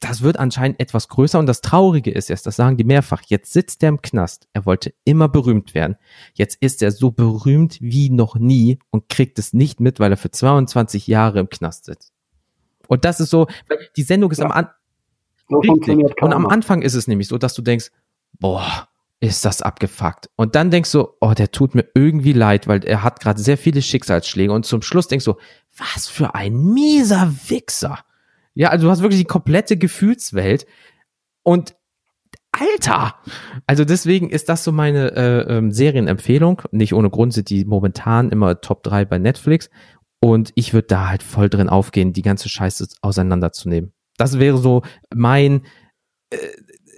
das 0.00 0.22
wird 0.22 0.38
anscheinend 0.38 0.80
etwas 0.80 1.08
größer 1.08 1.38
und 1.38 1.46
das 1.46 1.60
Traurige 1.60 2.10
ist 2.10 2.28
jetzt, 2.28 2.46
das 2.46 2.56
sagen 2.56 2.76
die 2.76 2.84
mehrfach, 2.84 3.22
jetzt 3.26 3.52
sitzt 3.52 3.82
er 3.82 3.88
im 3.90 4.02
Knast, 4.02 4.48
er 4.52 4.66
wollte 4.66 4.92
immer 5.04 5.28
berühmt 5.28 5.74
werden, 5.74 5.96
jetzt 6.34 6.56
ist 6.60 6.82
er 6.82 6.90
so 6.92 7.10
berühmt 7.10 7.78
wie 7.80 8.10
noch 8.10 8.36
nie 8.36 8.78
und 8.90 9.08
kriegt 9.08 9.38
es 9.38 9.52
nicht 9.52 9.80
mit, 9.80 10.00
weil 10.00 10.12
er 10.12 10.16
für 10.16 10.30
22 10.30 11.06
Jahre 11.06 11.38
im 11.40 11.48
Knast 11.48 11.86
sitzt. 11.86 12.12
Und 12.88 13.04
das 13.04 13.20
ist 13.20 13.30
so, 13.30 13.46
die 13.96 14.02
Sendung 14.02 14.30
ist 14.30 14.38
Ja. 14.38 14.46
am 14.46 14.52
An 14.52 14.68
So 15.48 15.56
Richtig. 15.56 15.68
funktioniert 15.70 16.22
Und 16.22 16.32
am. 16.32 16.46
Anfang 16.46 16.82
ist 16.82 16.94
es 16.94 17.06
nämlich 17.08 17.28
so, 17.28 17.38
dass 17.38 17.54
du 17.54 17.62
denkst, 17.62 17.90
boah, 18.38 18.88
ist 19.20 19.44
das 19.44 19.62
abgefuckt. 19.62 20.30
Und 20.36 20.54
dann 20.54 20.70
denkst 20.70 20.92
du, 20.92 21.08
oh, 21.20 21.32
der 21.34 21.50
tut 21.52 21.74
mir 21.74 21.84
irgendwie 21.94 22.32
leid, 22.32 22.66
weil 22.68 22.84
er 22.84 23.02
hat 23.02 23.20
gerade 23.20 23.40
sehr 23.40 23.58
viele 23.58 23.82
Schicksalsschläge. 23.82 24.52
Und 24.52 24.64
zum 24.64 24.80
Schluss 24.82 25.08
denkst 25.08 25.26
du, 25.26 25.34
was 25.76 26.08
für 26.08 26.34
ein 26.34 26.56
mieser 26.72 27.32
Wichser. 27.48 27.98
Ja, 28.54 28.70
also 28.70 28.86
du 28.86 28.90
hast 28.90 29.02
wirklich 29.02 29.20
die 29.20 29.26
komplette 29.26 29.76
Gefühlswelt. 29.76 30.66
Und 31.42 31.74
Alter! 32.52 33.14
Also 33.66 33.84
deswegen 33.84 34.28
ist 34.28 34.48
das 34.48 34.64
so 34.64 34.72
meine 34.72 35.12
äh, 35.16 35.56
ähm, 35.56 35.70
Serienempfehlung. 35.70 36.62
Nicht 36.72 36.94
ohne 36.94 37.10
Grund 37.10 37.32
sind 37.32 37.48
die 37.48 37.64
momentan 37.64 38.30
immer 38.30 38.60
Top 38.60 38.82
3 38.82 39.04
bei 39.04 39.18
Netflix. 39.18 39.70
Und 40.20 40.52
ich 40.54 40.74
würde 40.74 40.88
da 40.88 41.08
halt 41.08 41.22
voll 41.22 41.48
drin 41.48 41.68
aufgehen, 41.68 42.12
die 42.12 42.22
ganze 42.22 42.48
Scheiße 42.48 42.88
auseinanderzunehmen. 43.00 43.92
Das 44.18 44.38
wäre 44.38 44.58
so 44.58 44.82
mein, 45.14 45.62
äh, 46.30 46.36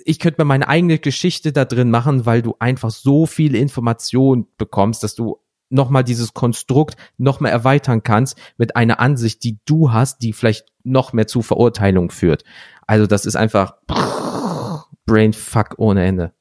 ich 0.05 0.19
könnte 0.19 0.41
mir 0.41 0.47
meine 0.47 0.69
eigene 0.69 0.99
Geschichte 0.99 1.53
da 1.53 1.65
drin 1.65 1.91
machen, 1.91 2.27
weil 2.27 2.43
du 2.43 2.57
einfach 2.59 2.91
so 2.91 3.27
viele 3.27 3.59
Informationen 3.59 4.47
bekommst, 4.57 5.05
dass 5.05 5.15
du 5.15 5.39
nochmal 5.73 6.05
dieses 6.05 6.35
Konstrukt 6.35 6.97
nochmal 7.19 7.53
erweitern 7.53 8.03
kannst 8.03 8.39
mit 8.59 8.77
einer 8.77 9.01
Ansicht, 9.01 9.43
die 9.45 9.59
du 9.65 9.93
hast, 9.93 10.23
die 10.23 10.33
vielleicht 10.33 10.67
noch 10.85 11.13
mehr 11.13 11.27
zu 11.27 11.43
Verurteilung 11.43 12.11
führt. 12.11 12.45
Also 12.87 13.07
das 13.07 13.27
ist 13.27 13.37
einfach 13.37 13.75
Brainfuck 15.07 15.75
ohne 15.79 16.05
Ende. 16.05 16.33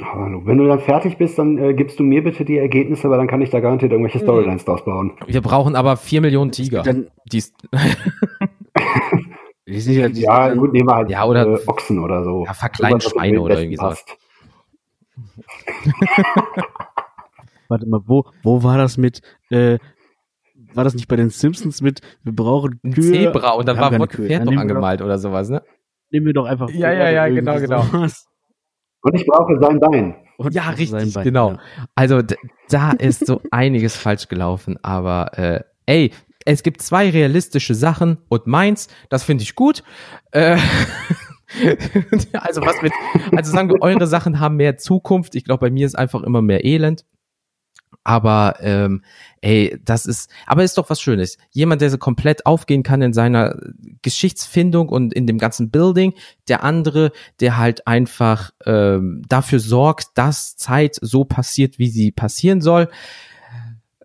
Aber 0.00 0.30
du- 0.30 0.46
Wenn 0.46 0.58
du 0.58 0.68
dann 0.68 0.78
fertig 0.80 1.18
bist, 1.18 1.38
dann 1.38 1.58
äh, 1.58 1.74
gibst 1.74 1.98
du 1.98 2.04
mir 2.04 2.22
bitte 2.22 2.44
die 2.44 2.56
Ergebnisse, 2.58 3.10
weil 3.10 3.18
dann 3.18 3.26
kann 3.26 3.40
ich 3.42 3.50
da 3.50 3.58
garantiert 3.58 3.90
irgendwelche 3.90 4.20
Storylines 4.20 4.64
draus 4.64 4.84
bauen. 4.84 5.14
Wir 5.26 5.40
brauchen 5.40 5.74
aber 5.74 5.96
vier 5.96 6.20
Millionen 6.20 6.52
Tiger. 6.52 6.82
Dann, 6.82 7.08
Die 7.32 7.38
ist, 7.38 7.52
die 9.66 9.80
sind 9.80 9.94
ja, 9.94 10.08
die 10.08 10.20
Ja, 10.20 10.54
gut, 10.54 10.72
nehmen 10.72 10.88
wir 10.88 10.94
halt 10.94 11.10
Ja, 11.10 11.24
oder- 11.24 11.54
äh, 11.54 11.58
Ochsen 11.66 11.98
oder 11.98 12.22
so. 12.22 12.44
Ja, 12.46 12.54
verkleinen 12.54 13.00
Schweine 13.00 13.40
oder 13.40 13.58
irgendwie 13.58 13.76
sowas. 13.76 14.04
Warte 17.68 17.86
mal, 17.86 18.00
wo, 18.06 18.24
wo 18.42 18.62
war 18.62 18.78
das 18.78 18.96
mit, 18.96 19.20
äh, 19.50 19.78
war 20.74 20.84
das 20.84 20.94
nicht 20.94 21.08
bei 21.08 21.16
den 21.16 21.30
Simpsons 21.30 21.80
mit, 21.82 22.00
wir 22.24 22.34
brauchen 22.34 22.80
ein 22.82 22.92
Kühe? 22.92 23.12
Zebra 23.32 23.50
und 23.52 23.68
dann 23.68 23.78
war 23.78 23.90
Kühe. 24.08 24.26
Pferd 24.26 24.40
Dann 24.40 24.46
noch 24.46 24.52
wir 24.52 24.56
doch- 24.56 24.62
angemalt 24.62 25.02
oder 25.02 25.18
sowas, 25.18 25.48
ne? 25.50 25.62
Nehmen 26.10 26.26
wir 26.26 26.32
doch 26.32 26.46
einfach 26.46 26.70
Ja, 26.70 26.90
ja, 26.92 27.10
ja, 27.10 27.28
genau, 27.28 27.58
genau. 27.58 27.82
sowas. 27.82 28.26
Und 29.02 29.14
ich 29.14 29.26
brauche 29.26 29.58
sein 29.60 29.78
Bein. 29.78 30.16
Und 30.38 30.54
Ja, 30.54 30.64
sein 30.64 30.74
richtig, 30.74 31.14
Bein, 31.14 31.24
genau. 31.24 31.50
ja. 31.52 31.58
Also 31.94 32.22
da 32.70 32.92
ist 32.92 33.26
so 33.26 33.40
einiges 33.50 33.96
falsch 33.96 34.28
gelaufen, 34.28 34.78
aber 34.82 35.36
äh, 35.38 35.60
ey, 35.86 36.12
es 36.46 36.62
gibt 36.62 36.80
zwei 36.80 37.10
realistische 37.10 37.74
Sachen 37.74 38.18
und 38.30 38.46
meins, 38.46 38.88
das 39.10 39.22
finde 39.24 39.42
ich 39.42 39.54
gut. 39.54 39.82
Äh, 40.32 40.56
also 42.32 42.62
was 42.62 42.80
mit, 42.82 42.92
also 43.36 43.52
sagen 43.52 43.68
wir, 43.68 43.80
eure 43.82 44.06
Sachen 44.06 44.40
haben 44.40 44.56
mehr 44.56 44.76
Zukunft. 44.78 45.34
Ich 45.34 45.44
glaube, 45.44 45.60
bei 45.66 45.70
mir 45.70 45.86
ist 45.86 45.96
einfach 45.98 46.22
immer 46.22 46.42
mehr 46.42 46.64
Elend. 46.64 47.04
Aber 48.04 48.56
ähm, 48.60 49.02
ey, 49.42 49.78
das 49.84 50.06
ist, 50.06 50.30
aber 50.46 50.64
ist 50.64 50.78
doch 50.78 50.88
was 50.88 51.00
Schönes. 51.00 51.36
Jemand, 51.50 51.82
der 51.82 51.90
so 51.90 51.98
komplett 51.98 52.46
aufgehen 52.46 52.82
kann 52.82 53.02
in 53.02 53.12
seiner 53.12 53.56
Geschichtsfindung 54.02 54.88
und 54.88 55.12
in 55.12 55.26
dem 55.26 55.38
ganzen 55.38 55.70
Building. 55.70 56.14
Der 56.48 56.64
andere, 56.64 57.12
der 57.40 57.58
halt 57.58 57.86
einfach 57.86 58.50
ähm, 58.64 59.22
dafür 59.28 59.60
sorgt, 59.60 60.08
dass 60.14 60.56
Zeit 60.56 60.96
so 61.00 61.24
passiert, 61.24 61.78
wie 61.78 61.88
sie 61.88 62.10
passieren 62.10 62.60
soll. 62.60 62.88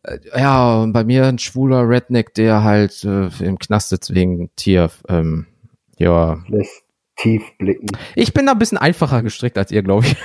Äh, 0.03 0.17
Ja, 0.35 0.81
und 0.81 0.93
bei 0.93 1.03
mir 1.03 1.25
ein 1.25 1.39
schwuler 1.39 1.87
Redneck, 1.87 2.33
der 2.33 2.63
halt 2.63 3.03
äh, 3.03 3.29
im 3.43 3.57
Knast 3.57 3.89
sitzt 3.89 4.13
wegen 4.13 4.49
Tier. 4.55 4.89
Ähm, 5.07 5.47
ja, 5.97 6.43
Lässt 6.47 6.83
tief 7.15 7.43
blicken. 7.59 7.87
ich 8.15 8.33
bin 8.33 8.47
da 8.47 8.53
ein 8.53 8.59
bisschen 8.59 8.79
einfacher 8.79 9.21
gestrickt 9.21 9.57
als 9.57 9.71
ihr, 9.71 9.83
glaube 9.83 10.05
ich. 10.07 10.15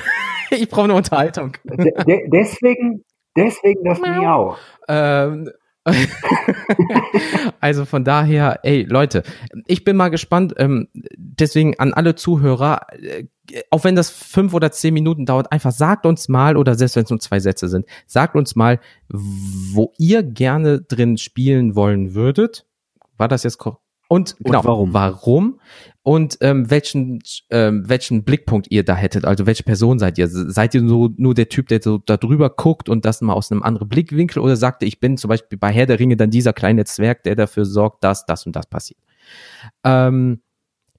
ich 0.51 0.69
brauche 0.69 0.85
eine 0.85 0.95
Unterhaltung. 0.95 1.53
De 1.65 1.93
de 2.05 2.29
deswegen, 2.33 3.05
deswegen 3.39 3.85
das 3.85 4.01
Miau. 4.01 4.57
Ähm, 4.89 5.51
also 7.61 7.85
von 7.85 8.05
daher, 8.05 8.61
ey 8.63 8.83
Leute, 8.83 9.23
ich 9.67 9.85
bin 9.85 9.97
mal 9.97 10.09
gespannt. 10.09 10.55
Ähm, 10.59 10.89
deswegen 11.17 11.79
an 11.79 11.95
alle 11.95 12.15
Zuhörer, 12.15 12.87
äh, 12.93 13.25
auch 13.71 13.85
wenn 13.85 13.97
das 13.97 14.11
fünf 14.11 14.55
oder 14.55 14.71
zehn 14.71 14.95
Minuten 14.95 15.27
dauert, 15.27 15.53
einfach 15.53 15.73
sagt 15.73 16.07
uns 16.07 16.29
mal 16.29 16.57
oder 16.57 16.75
selbst 16.75 16.97
wenn 16.97 17.05
es 17.05 17.11
nur 17.11 17.21
zwei 17.21 17.41
Sätze 17.41 17.69
sind, 17.69 17.87
sagt 18.07 18.37
uns 18.37 18.57
mal, 18.57 18.81
wo 19.09 19.93
ihr 19.99 20.23
gerne 20.23 20.81
drin 20.81 21.17
spielen 21.17 21.75
wollen 21.75 22.15
würdet. 22.15 22.67
War 23.17 23.29
das 23.29 23.43
jetzt 23.43 23.59
korrekt? 24.09 24.37
Und, 24.39 24.45
genau, 24.45 24.65
warum? 24.65 24.95
Warum? 24.95 25.61
Und 26.03 26.39
ähm, 26.41 26.71
welchen, 26.71 27.21
ähm, 27.51 27.87
welchen 27.87 28.25
Blickpunkt 28.25 28.69
ihr 28.71 28.83
da 28.83 28.97
hättet, 28.97 29.27
also 29.27 29.45
welche 29.45 29.63
Person 29.63 29.99
seid 29.99 30.17
ihr? 30.17 30.27
Seid 30.29 30.75
ihr 30.75 30.89
so 30.89 31.11
nur 31.17 31.35
der 31.35 31.51
Typ, 31.51 31.69
der 31.69 31.83
so 31.83 31.99
da 31.99 32.17
drüber 32.17 32.49
guckt 32.49 32.89
und 32.89 33.05
das 33.05 33.21
mal 33.21 33.35
aus 33.35 33.53
einem 33.53 33.63
anderen 33.63 33.89
Blickwinkel 33.89 34.43
oder 34.43 34.57
sagt 34.57 34.83
ihr, 34.83 34.89
ich 34.89 35.01
bin 35.01 35.19
zum 35.19 35.29
Beispiel 35.29 35.59
bei 35.59 35.71
Herr 35.71 35.87
der 35.87 36.01
Ringe 36.01 36.17
dann 36.17 36.31
dieser 36.31 36.55
kleine 36.55 36.85
Zwerg, 36.87 37.25
der 37.25 37.37
dafür 37.37 37.67
sorgt, 37.67 38.05
dass 38.05 38.25
das 38.25 38.47
und 38.47 38.57
das 38.57 38.67
passiert? 38.67 39.01
Ähm, 39.85 40.41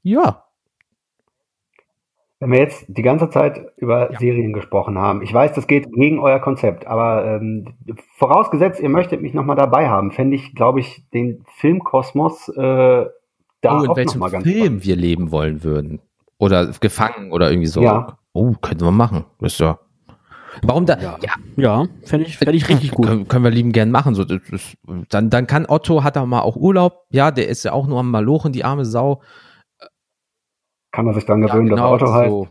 ja, 0.04 0.49
Wenn 2.40 2.52
wir 2.52 2.60
jetzt 2.60 2.86
die 2.88 3.02
ganze 3.02 3.30
Zeit 3.30 3.66
über 3.76 4.14
Ja. 4.14 4.20
Serien 4.20 4.54
gesprochen 4.54 4.98
haben, 4.98 5.22
ich 5.22 5.34
weiß, 5.34 5.54
das 5.54 5.68
geht 5.68 5.92
gegen 5.92 6.20
euer 6.20 6.40
Konzept, 6.40 6.88
aber 6.88 7.26
ähm, 7.26 7.74
vorausgesetzt, 8.16 8.80
ihr 8.80 8.88
möchtet 8.90 9.22
mich 9.22 9.34
nochmal 9.34 9.58
dabei 9.58 9.90
haben, 9.90 10.12
fände 10.12 10.38
ich, 10.38 10.56
glaube 10.56 10.80
ich, 10.80 11.04
den 11.14 11.44
Filmkosmos 11.58 12.48
äh, 12.50 13.06
da 13.62 13.80
oh, 13.80 13.84
in 13.84 13.90
auch 13.90 13.98
welchem 13.98 14.20
nochmal 14.20 14.32
ganz 14.32 14.44
Film 14.46 14.58
spannend. 14.58 14.86
wir 14.86 14.96
leben 14.96 15.32
wollen 15.32 15.64
würden. 15.64 16.00
Oder 16.38 16.68
gefangen 16.80 17.34
oder 17.34 17.50
irgendwie 17.52 17.68
so. 17.68 17.82
Ja. 17.82 18.18
Oh, 18.32 18.54
könnten 18.62 18.86
wir 18.86 18.92
machen. 18.92 19.26
Das 19.42 19.54
ist 19.54 19.60
ja. 19.60 19.80
Warum 20.64 20.86
da? 20.86 20.98
Ja. 20.98 21.18
Ja, 21.58 21.86
fände 22.04 22.26
ich, 22.26 22.38
fänd 22.38 22.56
ich 22.56 22.70
richtig 22.70 22.92
gut. 22.92 23.06
Können, 23.06 23.28
können 23.28 23.44
wir 23.44 23.52
lieben 23.52 23.74
gern 23.74 23.92
machen. 23.92 24.16
So, 24.16 24.24
das, 24.24 24.40
das, 24.50 24.78
dann, 25.10 25.30
dann 25.30 25.48
kann 25.48 25.66
Otto, 25.68 26.04
hat 26.04 26.16
er 26.16 26.26
mal 26.26 26.42
auch 26.42 26.56
Urlaub. 26.56 27.06
Ja, 27.12 27.32
der 27.32 27.50
ist 27.50 27.64
ja 27.66 27.74
auch 27.74 27.88
nur 27.88 28.00
am 28.00 28.10
Malochen, 28.12 28.54
die 28.54 28.64
arme 28.64 28.86
Sau. 28.86 29.22
Kann 30.92 31.06
man 31.06 31.14
sich 31.14 31.26
dann 31.26 31.42
Ja, 31.42 31.48
gewöhnen, 31.48 31.70
dass 31.70 31.80
er 31.80 31.92
Otto 31.92 32.14
heißt. 32.14 32.30
so. 32.32 32.48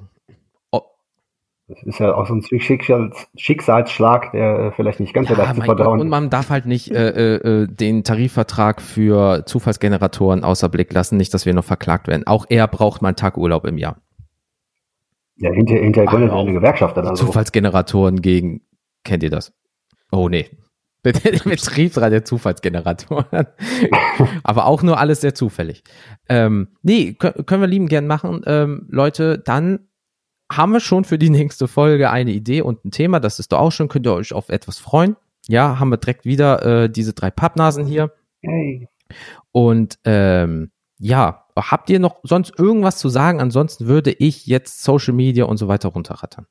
Das 1.71 1.83
ist 1.83 1.99
ja 2.01 2.15
auch 2.15 2.27
so 2.27 2.33
ein 2.35 2.43
Schicksals 2.43 3.29
Schicksalsschlag, 3.37 4.33
der 4.33 4.59
äh, 4.59 4.73
vielleicht 4.73 5.01
nicht 5.01 5.13
ganz 5.13 5.29
so 5.29 5.35
Ja, 5.35 5.41
leicht 5.43 5.55
zu 5.57 5.61
verdauen 5.61 6.01
und 6.01 6.07
ist. 6.07 6.11
man 6.11 6.31
darf 6.31 6.49
halt 6.49 6.65
nicht 6.65 6.91
äh, 6.91 7.11
äh, 7.11 7.35
äh, 7.65 7.67
den 7.67 8.05
Tarifvertrag 8.05 8.81
für 8.81 9.45
Zufallsgeneratoren 9.45 10.45
außer 10.45 10.71
Blick 10.71 10.91
lassen, 10.95 11.19
nicht, 11.19 11.35
dass 11.35 11.45
wir 11.45 11.53
noch 11.53 11.65
verklagt 11.67 12.09
werden. 12.09 12.27
Auch 12.27 12.47
er 12.49 12.67
braucht 12.69 13.03
mal 13.03 13.09
einen 13.09 13.17
Tag 13.17 13.37
Urlaub 13.37 13.67
im 13.67 13.77
Jahr. 13.77 14.01
Ja, 15.37 15.51
hinterher, 15.53 15.83
hinterher 15.85 16.09
gründet 16.09 16.31
er 16.31 16.37
auch 16.37 16.45
eine 16.47 16.55
Gewerkschaft 16.55 16.97
oder 16.97 17.15
so. 17.15 17.27
Zufallsgeneratoren 17.27 18.23
gegen, 18.23 18.63
kennt 19.05 19.23
ihr 19.23 19.31
das? 19.31 19.53
Oh 20.11 20.31
nee. 20.31 20.49
Der 21.13 21.31
Betriebsrat 21.45 22.13
der 22.13 22.25
Zufallsgeneratoren. 22.25 23.47
Aber 24.43 24.67
auch 24.67 24.83
nur 24.83 24.99
alles 24.99 25.21
sehr 25.21 25.35
zufällig. 25.35 25.83
Ähm, 26.29 26.69
nee, 26.83 27.17
kö- 27.19 27.43
können 27.45 27.63
wir 27.63 27.69
lieben 27.69 27.89
gern 27.89 28.07
machen. 28.07 28.43
Ähm, 28.47 28.87
Leute, 28.91 29.39
dann 29.39 29.89
haben 30.51 30.73
wir 30.73 30.81
schon 30.81 31.05
für 31.05 31.19
die 31.19 31.31
nächste 31.39 31.69
Folge 31.69 32.11
eine 32.11 32.31
Idee 32.33 32.63
und 32.63 32.85
ein 32.85 32.91
Thema. 32.91 33.21
Das 33.21 33.39
ist 33.39 33.53
doch 33.53 33.59
auch 33.59 33.73
schon. 33.73 33.89
Könnt 33.89 34.07
ihr 34.07 34.15
euch 34.15 34.33
auf 34.33 34.49
etwas 34.49 34.79
freuen? 34.79 35.17
Ja, 35.47 35.79
haben 35.79 35.91
wir 35.91 35.97
direkt 35.97 36.25
wieder 36.25 36.65
äh, 36.85 36.91
diese 36.91 37.13
drei 37.15 37.31
Pappnasen 37.31 37.87
hier. 37.87 38.13
Hey. 38.43 38.89
Und 39.53 39.99
ähm, 40.05 40.71
ja, 40.99 41.47
habt 41.57 41.89
ihr 41.91 42.01
noch 42.01 42.17
sonst 42.23 42.59
irgendwas 42.59 42.99
zu 42.99 43.09
sagen? 43.09 43.41
Ansonsten 43.41 43.87
würde 43.87 44.11
ich 44.11 44.47
jetzt 44.47 44.83
Social 44.83 45.15
Media 45.15 45.45
und 45.45 45.57
so 45.57 45.69
weiter 45.69 45.89
runterrattern. 45.91 46.47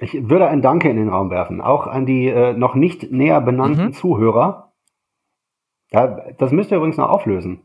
Ich 0.00 0.28
würde 0.28 0.48
ein 0.48 0.60
Danke 0.62 0.88
in 0.90 0.96
den 0.96 1.08
Raum 1.08 1.30
werfen, 1.30 1.60
auch 1.60 1.86
an 1.86 2.04
die 2.06 2.26
äh, 2.28 2.52
noch 2.52 2.74
nicht 2.74 3.12
näher 3.12 3.40
benannten 3.40 3.86
Mhm. 3.86 3.92
Zuhörer. 3.92 4.72
Ja, 5.92 6.06
das 6.38 6.50
müsst 6.50 6.70
ihr 6.72 6.78
übrigens 6.78 6.96
noch 6.96 7.08
auflösen. 7.10 7.60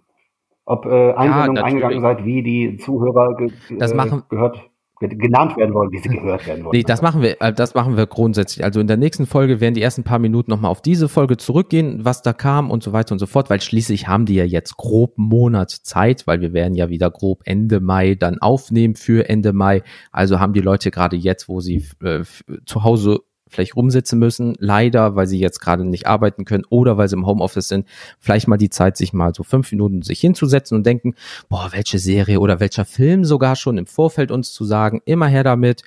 Ob 0.66 0.86
äh, 0.86 1.14
Einsendungen 1.14 1.54
natürlich. 1.56 1.64
eingegangen 1.64 2.02
seid, 2.02 2.26
wie 2.26 2.44
die 2.44 2.78
Zuhörer 2.78 3.36
ge 3.36 3.52
Das 3.78 3.92
äh, 3.92 3.96
machen- 3.96 4.24
gehört 4.30 4.69
genannt 5.00 5.56
werden 5.58 5.74
wollen, 5.74 5.92
wie 5.92 5.98
sie 6.00 6.10
gehört 6.10 6.46
werden 6.46 6.66
wollen. 6.66 6.76
Nee, 6.76 6.84
das 6.84 7.02
machen 7.02 7.22
wir, 7.22 7.42
äh, 7.42 7.54
das 7.54 7.74
machen 7.74 7.96
wir 7.96 8.06
grundsätzlich. 8.06 8.66
Also 8.66 8.80
in 8.80 8.88
der 8.88 8.98
nächsten 8.98 9.26
Folge 9.26 9.62
werden 9.62 9.74
die 9.74 9.82
ersten 9.82 10.04
paar 10.04 10.20
Minuten 10.20 10.52
nochmal 10.52 10.72
auf 10.72 10.82
diese 10.82 11.08
Folge 11.08 11.38
zurückgehen, 11.38 12.04
was 12.04 12.22
da 12.22 12.34
kam 12.34 12.70
und 12.70 12.84
so 12.84 12.92
weiter 12.92 13.14
und 13.14 13.20
so 13.20 13.26
fort, 13.26 13.50
weil 13.50 13.62
schließlich 13.62 14.08
haben 14.08 14.26
die 14.26 14.36
ja 14.36 14.44
jetzt 14.44 14.76
grob 14.78 15.18
Monat 15.18 15.72
Zeit, 15.72 16.28
weil 16.28 16.42
wir 16.42 16.54
werden 16.54 16.76
ja 16.76 16.90
wieder 16.90 17.10
grob 17.10 17.42
Ende 17.46 17.80
Mai 17.80 18.16
dann 18.16 18.40
aufnehmen 18.40 18.96
für 18.96 19.30
Ende 19.30 19.54
Mai. 19.54 19.84
Also 20.12 20.40
haben 20.40 20.54
die 20.54 20.62
Leute 20.62 20.92
gerade 20.92 21.16
jetzt, 21.16 21.48
wo 21.48 21.62
sie 21.62 21.86
äh, 22.04 22.24
zu 22.66 22.84
Hause 22.84 23.20
vielleicht 23.50 23.76
rumsitzen 23.76 24.20
müssen, 24.20 24.56
leider, 24.60 25.16
weil 25.16 25.28
sie 25.28 25.40
jetzt 25.40 25.60
gerade 25.60 25.84
nicht 25.84 26.08
arbeiten 26.08 26.46
können 26.46 26.64
oder 26.70 26.98
weil 26.98 27.08
sie 27.08 27.16
im 27.16 27.26
Homeoffice 27.26 27.68
sind, 27.68 27.88
vielleicht 28.20 28.48
mal 28.48 28.58
die 28.58 28.70
Zeit, 28.70 28.96
sich 28.96 29.12
mal 29.12 29.34
so 29.34 29.44
fünf 29.44 29.72
Minuten 29.72 30.02
sich 30.02 30.20
hinzusetzen 30.22 30.78
und 30.78 30.86
denken, 30.86 31.16
boah, 31.50 31.70
welche 31.72 32.00
Serie 32.00 32.40
oder 32.40 32.60
welcher 32.60 32.86
Film 32.86 33.26
sogar 33.26 33.56
schon 33.56 33.78
im 33.78 33.88
Vorfeld 33.88 34.32
uns 34.32 34.54
zu 34.54 34.64
sagen, 34.64 35.02
immer 35.06 35.28
her 35.28 35.44
damit. 35.44 35.84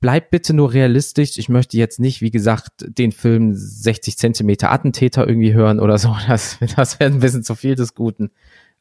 Bleibt 0.00 0.30
bitte 0.30 0.52
nur 0.52 0.74
realistisch. 0.74 1.38
Ich 1.38 1.48
möchte 1.48 1.78
jetzt 1.78 1.98
nicht, 1.98 2.20
wie 2.20 2.30
gesagt, 2.30 2.84
den 2.86 3.12
Film 3.12 3.54
60 3.54 4.18
Zentimeter 4.18 4.70
Attentäter 4.70 5.26
irgendwie 5.26 5.54
hören 5.54 5.80
oder 5.80 5.98
so. 5.98 6.14
Das, 6.28 6.58
das 6.76 7.00
wäre 7.00 7.12
ein 7.12 7.20
bisschen 7.20 7.42
zu 7.42 7.54
viel 7.54 7.74
des 7.74 7.94
Guten. 7.94 8.30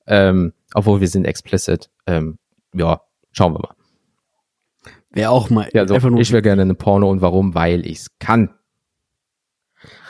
Ähm, 0.08 0.54
obwohl 0.74 1.02
wir 1.02 1.08
sind 1.08 1.26
explicit. 1.26 1.90
Ähm, 2.06 2.38
ja, 2.74 3.02
schauen 3.32 3.54
wir 3.54 3.60
mal. 3.60 3.76
Wäre 5.16 5.32
auch 5.32 5.50
mal. 5.50 5.70
Ja, 5.74 5.88
so, 5.88 5.96
einfach 5.96 6.10
nur- 6.10 6.20
ich 6.20 6.32
wäre 6.32 6.42
gerne 6.42 6.62
eine 6.62 6.76
Porno 6.76 7.10
und 7.10 7.22
warum? 7.22 7.56
Weil 7.56 7.86
ich's 7.88 8.12
kann. 8.20 8.54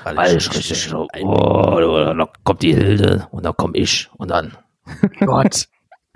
Weil 0.03 0.37
ich 0.37 0.53
richtig 0.53 0.81
so, 0.81 1.07
oh, 1.21 1.79
dann 1.79 2.27
kommt 2.43 2.61
die 2.61 2.73
Hilde 2.73 3.27
und 3.31 3.45
dann 3.45 3.53
komm 3.57 3.71
ich 3.73 4.09
und 4.17 4.31
dann. 4.31 4.57
Gott. 5.19 5.67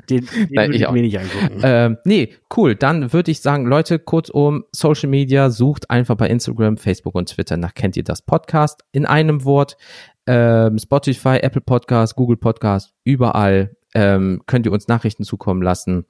Den, 0.10 0.26
den 0.26 0.48
Nein, 0.52 0.70
würde 0.70 0.76
ich 0.76 0.82
ich 0.82 0.92
mir 0.92 1.02
nicht 1.02 1.20
angucken. 1.20 1.60
Ähm, 1.64 1.98
nee, 2.04 2.34
cool. 2.56 2.76
Dann 2.76 3.14
würde 3.14 3.30
ich 3.30 3.42
sagen, 3.42 3.68
Leute, 3.68 4.00
kurzum, 4.00 4.64
Social 4.72 5.10
Media, 5.10 5.52
sucht 5.52 5.90
einfach 5.92 6.16
bei 6.16 6.28
Instagram, 6.30 6.78
Facebook 6.78 7.14
und 7.16 7.30
Twitter 7.30 7.58
nach 7.58 7.76
Kennt 7.76 7.96
ihr 7.96 8.04
das 8.04 8.24
Podcast 8.24 8.84
in 8.92 9.06
einem 9.06 9.44
Wort. 9.44 9.78
Ähm, 10.26 10.78
Spotify, 10.80 11.38
Apple 11.42 11.62
Podcast, 11.62 12.16
Google 12.16 12.38
Podcast, 12.38 12.94
überall 13.04 13.76
ähm, 13.94 14.42
könnt 14.48 14.66
ihr 14.66 14.72
uns 14.72 14.88
Nachrichten 14.88 15.24
zukommen 15.24 15.62
lassen 15.62 16.06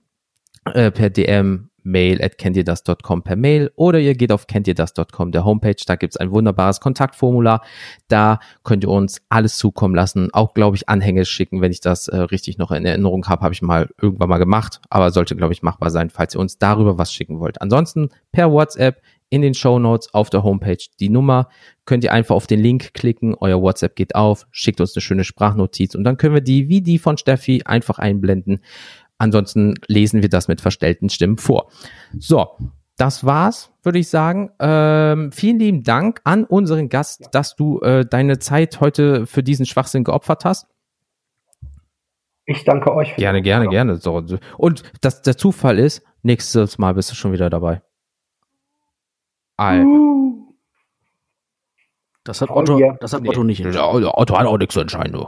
äh, 0.73 0.91
per 0.91 1.09
DM, 1.09 1.68
Mail 1.89 2.23
at 2.23 2.37
kenntierdas.com 2.37 3.23
per 3.23 3.35
Mail 3.35 3.71
oder 3.75 3.99
ihr 3.99 4.15
geht 4.15 4.31
auf 4.31 4.47
kenntierdas.com, 4.47 5.31
der 5.31 5.45
Homepage, 5.45 5.75
da 5.85 5.95
gibt's 5.95 6.17
ein 6.17 6.31
wunderbares 6.31 6.79
Kontaktformular. 6.79 7.61
Da 8.07 8.39
könnt 8.63 8.83
ihr 8.83 8.89
uns 8.89 9.21
alles 9.29 9.57
zukommen 9.57 9.95
lassen, 9.95 10.29
auch 10.33 10.53
glaube 10.53 10.77
ich 10.77 10.89
Anhänge 10.89 11.25
schicken, 11.25 11.61
wenn 11.61 11.71
ich 11.71 11.81
das 11.81 12.07
äh, 12.07 12.17
richtig 12.17 12.57
noch 12.57 12.71
in 12.71 12.85
Erinnerung 12.85 13.27
habe, 13.27 13.41
habe 13.41 13.53
ich 13.53 13.61
mal 13.61 13.89
irgendwann 14.01 14.29
mal 14.29 14.37
gemacht, 14.37 14.81
aber 14.89 15.11
sollte 15.11 15.35
glaube 15.35 15.53
ich 15.53 15.63
machbar 15.63 15.89
sein, 15.89 16.09
falls 16.09 16.35
ihr 16.35 16.39
uns 16.39 16.57
darüber 16.57 16.97
was 16.97 17.13
schicken 17.13 17.39
wollt. 17.39 17.61
Ansonsten 17.61 18.09
per 18.31 18.51
WhatsApp 18.51 19.01
in 19.29 19.41
den 19.41 19.53
Show 19.53 19.79
Notes 19.79 20.13
auf 20.13 20.29
der 20.29 20.43
Homepage 20.43 20.83
die 20.99 21.09
Nummer, 21.09 21.49
könnt 21.85 22.03
ihr 22.03 22.13
einfach 22.13 22.35
auf 22.35 22.47
den 22.47 22.59
Link 22.59 22.93
klicken, 22.93 23.35
euer 23.39 23.61
WhatsApp 23.61 23.95
geht 23.95 24.15
auf, 24.15 24.47
schickt 24.51 24.81
uns 24.81 24.95
eine 24.95 25.01
schöne 25.01 25.23
Sprachnotiz 25.23 25.95
und 25.95 26.03
dann 26.03 26.17
können 26.17 26.33
wir 26.33 26.41
die 26.41 26.69
wie 26.69 26.81
die 26.81 26.99
von 26.99 27.17
Steffi 27.17 27.63
einfach 27.65 27.99
einblenden. 27.99 28.59
Ansonsten 29.19 29.75
lesen 29.87 30.21
wir 30.23 30.29
das 30.29 30.47
mit 30.47 30.61
verstellten 30.61 31.09
Stimmen 31.09 31.37
vor. 31.37 31.69
So, 32.17 32.47
das 32.97 33.25
war's, 33.25 33.71
würde 33.83 33.99
ich 33.99 34.09
sagen. 34.09 34.49
Ähm, 34.59 35.31
vielen 35.31 35.59
lieben 35.59 35.83
Dank 35.83 36.21
an 36.23 36.43
unseren 36.45 36.89
Gast, 36.89 37.29
dass 37.33 37.55
du 37.55 37.79
äh, 37.81 38.05
deine 38.05 38.39
Zeit 38.39 38.81
heute 38.81 39.25
für 39.27 39.43
diesen 39.43 39.65
Schwachsinn 39.65 40.03
geopfert 40.03 40.45
hast. 40.45 40.67
Ich 42.45 42.63
danke 42.63 42.93
euch. 42.95 43.13
für 43.13 43.19
Gerne, 43.21 43.41
gerne, 43.41 43.67
gerne. 43.67 43.97
So. 43.97 44.23
Und 44.57 44.83
dass 45.01 45.21
der 45.21 45.37
Zufall 45.37 45.77
ist, 45.77 46.01
nächstes 46.23 46.77
Mal 46.79 46.93
bist 46.95 47.11
du 47.11 47.15
schon 47.15 47.31
wieder 47.31 47.49
dabei. 47.49 47.81
Alter. 49.55 49.85
Das 52.23 52.41
hat 52.41 52.49
Otto, 52.49 52.79
das 52.99 53.13
hat 53.13 53.21
Nee. 53.21 53.29
Otto 53.29 53.43
nicht. 53.43 53.59
entschieden. 53.59 53.79
Otto 53.79 54.37
hat 54.37 54.45
auch 54.45 54.57
nichts 54.57 54.73
zu 54.73 54.79
entscheiden, 54.81 55.13
du. 55.13 55.27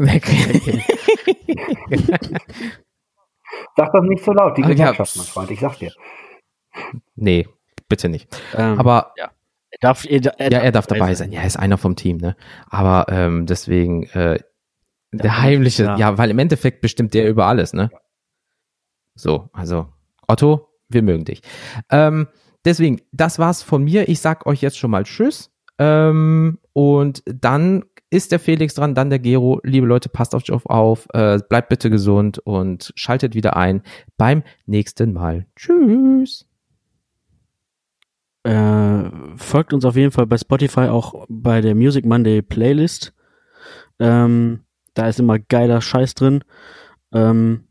Sag 3.76 3.92
das 3.92 4.02
nicht 4.04 4.24
so 4.24 4.32
laut, 4.32 4.56
die 4.56 4.62
ja. 4.62 4.68
Gewerkschaft, 4.68 5.16
mein 5.16 5.26
Freund, 5.26 5.50
ich 5.50 5.60
sag 5.60 5.78
dir. 5.78 5.92
nee, 7.16 7.46
bitte 7.88 8.08
nicht. 8.08 8.28
Ähm, 8.54 8.78
Aber 8.78 9.12
er 9.16 9.30
darf, 9.80 10.04
er, 10.04 10.24
er 10.38 10.50
ja, 10.52 10.58
er 10.60 10.72
darf 10.72 10.86
dabei 10.86 11.14
sein. 11.14 11.32
Ja, 11.32 11.40
er 11.40 11.46
ist 11.46 11.58
einer 11.58 11.76
vom 11.76 11.96
Team, 11.96 12.16
ne? 12.16 12.36
Aber 12.68 13.06
ähm, 13.10 13.44
deswegen 13.46 14.04
äh, 14.04 14.38
der 15.12 15.42
heimliche, 15.42 15.84
ja. 15.84 15.96
ja. 15.96 16.18
weil 16.18 16.30
im 16.30 16.38
Endeffekt 16.38 16.80
bestimmt 16.80 17.12
der 17.14 17.28
über 17.28 17.46
alles, 17.46 17.72
ne? 17.72 17.90
So, 19.14 19.50
also 19.52 19.88
Otto, 20.26 20.68
wir 20.88 21.02
mögen 21.02 21.24
dich. 21.24 21.42
Ähm, 21.90 22.28
deswegen, 22.64 23.02
das 23.12 23.38
war's 23.38 23.62
von 23.62 23.84
mir. 23.84 24.08
Ich 24.08 24.20
sag 24.20 24.46
euch 24.46 24.62
jetzt 24.62 24.78
schon 24.78 24.90
mal 24.90 25.04
Tschüss. 25.04 25.50
Ähm, 25.78 26.58
und 26.72 27.22
dann 27.26 27.84
ist 28.10 28.32
der 28.32 28.40
Felix 28.40 28.74
dran, 28.74 28.94
dann 28.94 29.08
der 29.08 29.20
Gero. 29.20 29.60
Liebe 29.62 29.86
Leute, 29.86 30.08
passt 30.08 30.34
auf 30.34 30.42
euch 30.42 30.52
auf, 30.66 31.06
äh, 31.12 31.38
bleibt 31.48 31.68
bitte 31.68 31.90
gesund 31.90 32.38
und 32.38 32.92
schaltet 32.96 33.34
wieder 33.34 33.56
ein 33.56 33.82
beim 34.16 34.42
nächsten 34.66 35.12
Mal. 35.12 35.46
Tschüss. 35.56 36.46
Äh, 38.42 39.10
folgt 39.36 39.72
uns 39.72 39.84
auf 39.84 39.96
jeden 39.96 40.12
Fall 40.12 40.26
bei 40.26 40.38
Spotify 40.38 40.88
auch 40.88 41.26
bei 41.28 41.60
der 41.60 41.74
Music 41.74 42.04
Monday 42.04 42.42
Playlist. 42.42 43.14
Ähm, 43.98 44.60
da 44.94 45.08
ist 45.08 45.20
immer 45.20 45.38
geiler 45.38 45.80
Scheiß 45.80 46.14
drin. 46.14 46.42
Ähm, 47.12 47.64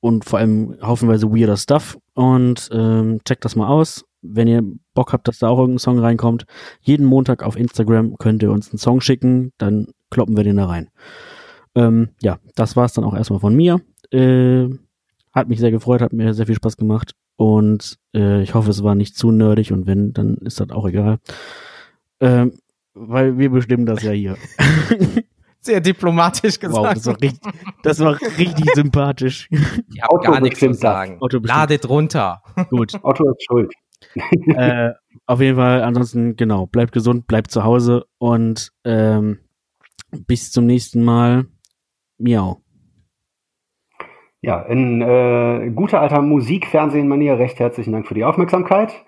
und 0.00 0.24
vor 0.24 0.38
allem 0.38 0.76
haufenweise 0.82 1.30
weirder 1.30 1.56
Stuff. 1.56 1.98
Und 2.14 2.68
ähm, 2.72 3.20
checkt 3.24 3.44
das 3.44 3.56
mal 3.56 3.68
aus. 3.68 4.04
Wenn 4.22 4.48
ihr 4.48 4.62
Bock 4.94 5.12
habt, 5.12 5.28
dass 5.28 5.38
da 5.38 5.48
auch 5.48 5.58
irgendein 5.58 5.78
Song 5.78 5.98
reinkommt, 5.98 6.44
jeden 6.80 7.06
Montag 7.06 7.42
auf 7.42 7.56
Instagram 7.56 8.16
könnt 8.18 8.42
ihr 8.42 8.50
uns 8.50 8.70
einen 8.70 8.78
Song 8.78 9.00
schicken, 9.00 9.52
dann 9.58 9.88
kloppen 10.10 10.36
wir 10.36 10.44
den 10.44 10.56
da 10.56 10.66
rein. 10.66 10.90
Ähm, 11.74 12.10
ja, 12.20 12.38
das 12.54 12.76
war's 12.76 12.92
dann 12.92 13.04
auch 13.04 13.14
erstmal 13.14 13.40
von 13.40 13.54
mir. 13.54 13.80
Äh, 14.10 14.68
hat 15.32 15.48
mich 15.48 15.60
sehr 15.60 15.70
gefreut, 15.70 16.02
hat 16.02 16.12
mir 16.12 16.34
sehr 16.34 16.46
viel 16.46 16.56
Spaß 16.56 16.76
gemacht. 16.76 17.12
Und 17.36 17.98
äh, 18.14 18.42
ich 18.42 18.54
hoffe, 18.54 18.70
es 18.70 18.82
war 18.82 18.94
nicht 18.94 19.16
zu 19.16 19.30
nerdig 19.30 19.72
und 19.72 19.86
wenn, 19.86 20.12
dann 20.12 20.34
ist 20.36 20.60
das 20.60 20.70
auch 20.70 20.86
egal. 20.86 21.18
Ähm, 22.20 22.52
weil 22.92 23.38
wir 23.38 23.50
bestimmen 23.50 23.86
das 23.86 24.02
ja 24.02 24.10
hier. 24.10 24.36
Sehr 25.62 25.80
diplomatisch 25.80 26.56
Wow, 26.62 26.94
das 26.94 27.06
war 27.06 27.20
richtig, 27.20 27.52
das 27.82 28.00
war 28.00 28.18
richtig 28.38 28.70
sympathisch. 28.74 29.46
Ich 29.50 30.02
habe 30.02 30.18
gar 30.22 30.40
nichts 30.40 30.58
zu 30.58 30.72
sagen. 30.72 31.18
Ladet 31.42 31.86
runter. 31.86 32.42
Gut. 32.70 32.92
Otto 33.02 33.30
ist 33.30 33.44
schuld. 33.44 33.70
äh, 34.56 34.90
auf 35.26 35.40
jeden 35.40 35.56
Fall, 35.56 35.82
ansonsten, 35.82 36.36
genau, 36.36 36.66
bleibt 36.66 36.92
gesund, 36.92 37.26
bleibt 37.26 37.50
zu 37.50 37.64
Hause 37.64 38.06
und 38.18 38.72
ähm, 38.84 39.38
bis 40.26 40.50
zum 40.50 40.66
nächsten 40.66 41.04
Mal. 41.04 41.46
Miau. 42.18 42.60
Ja, 44.42 44.62
in 44.62 45.02
äh, 45.02 45.70
guter 45.74 46.00
alter 46.00 46.22
Musik-Fernsehen-Manier 46.22 47.38
recht 47.38 47.60
herzlichen 47.60 47.92
Dank 47.92 48.06
für 48.06 48.14
die 48.14 48.24
Aufmerksamkeit. 48.24 49.04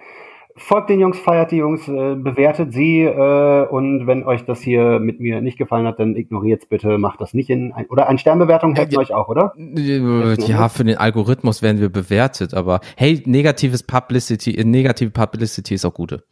Folgt 0.57 0.91
den 0.91 1.01
Jungs, 1.01 1.19
feiert 1.19 1.51
die 1.51 1.57
Jungs, 1.57 1.89
äh, 1.89 2.15
bewertet 2.15 2.73
sie 2.75 3.01
äh, 3.03 3.67
und 3.69 4.07
wenn 4.07 4.23
euch 4.25 4.45
das 4.45 4.61
hier 4.61 4.99
mit 5.01 5.19
mir 5.19 5.41
nicht 5.41 5.57
gefallen 5.57 5.87
hat, 5.87 5.99
dann 5.99 6.15
ignoriert's 6.15 6.67
bitte, 6.67 6.99
macht 6.99 7.21
das 7.23 7.33
nicht 7.33 7.49
in 7.49 7.73
ein, 7.73 7.87
oder 7.87 8.09
ein 8.09 8.19
Sternbewertung 8.19 8.75
helfen 8.75 8.93
Ja, 8.93 8.99
euch 9.01 9.15
auch, 9.15 9.29
oder? 9.29 9.55
Ja, 9.57 10.69
für 10.69 10.85
den 10.85 10.99
Algorithmus 10.99 11.63
werden 11.63 11.81
wir 11.81 11.89
bewertet, 11.89 12.53
aber 12.53 12.81
hey, 12.97 13.23
negatives 13.25 13.83
Publicity, 13.83 14.55
äh, 14.57 14.65
negative 14.65 15.11
Publicity 15.11 15.75
ist 15.75 15.87
auch 15.87 15.95
gute. 15.95 16.23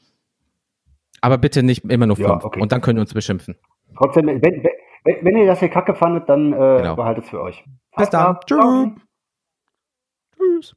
Aber 1.22 1.38
bitte 1.38 1.62
nicht 1.62 1.84
immer 1.84 2.06
nur 2.06 2.18
Ja, 2.18 2.28
fünf. 2.28 2.44
okay. 2.44 2.60
Und 2.60 2.72
dann 2.72 2.80
können 2.82 2.96
wir 2.98 3.02
uns 3.02 3.14
beschimpfen. 3.14 3.56
Trotzdem, 3.96 4.26
wenn, 4.26 4.40
wenn, 4.42 5.16
wenn 5.22 5.36
ihr 5.36 5.46
das 5.46 5.60
hier 5.60 5.68
kacke 5.70 5.94
fandet, 5.94 6.28
dann 6.28 6.52
äh, 6.52 6.56
Genau. 6.82 6.96
behaltet's 6.96 7.30
für 7.30 7.40
euch. 7.40 7.64
Bis 7.96 8.10
dann. 8.10 8.36
Ciao. 8.46 8.92
Tschüss. 10.36 10.74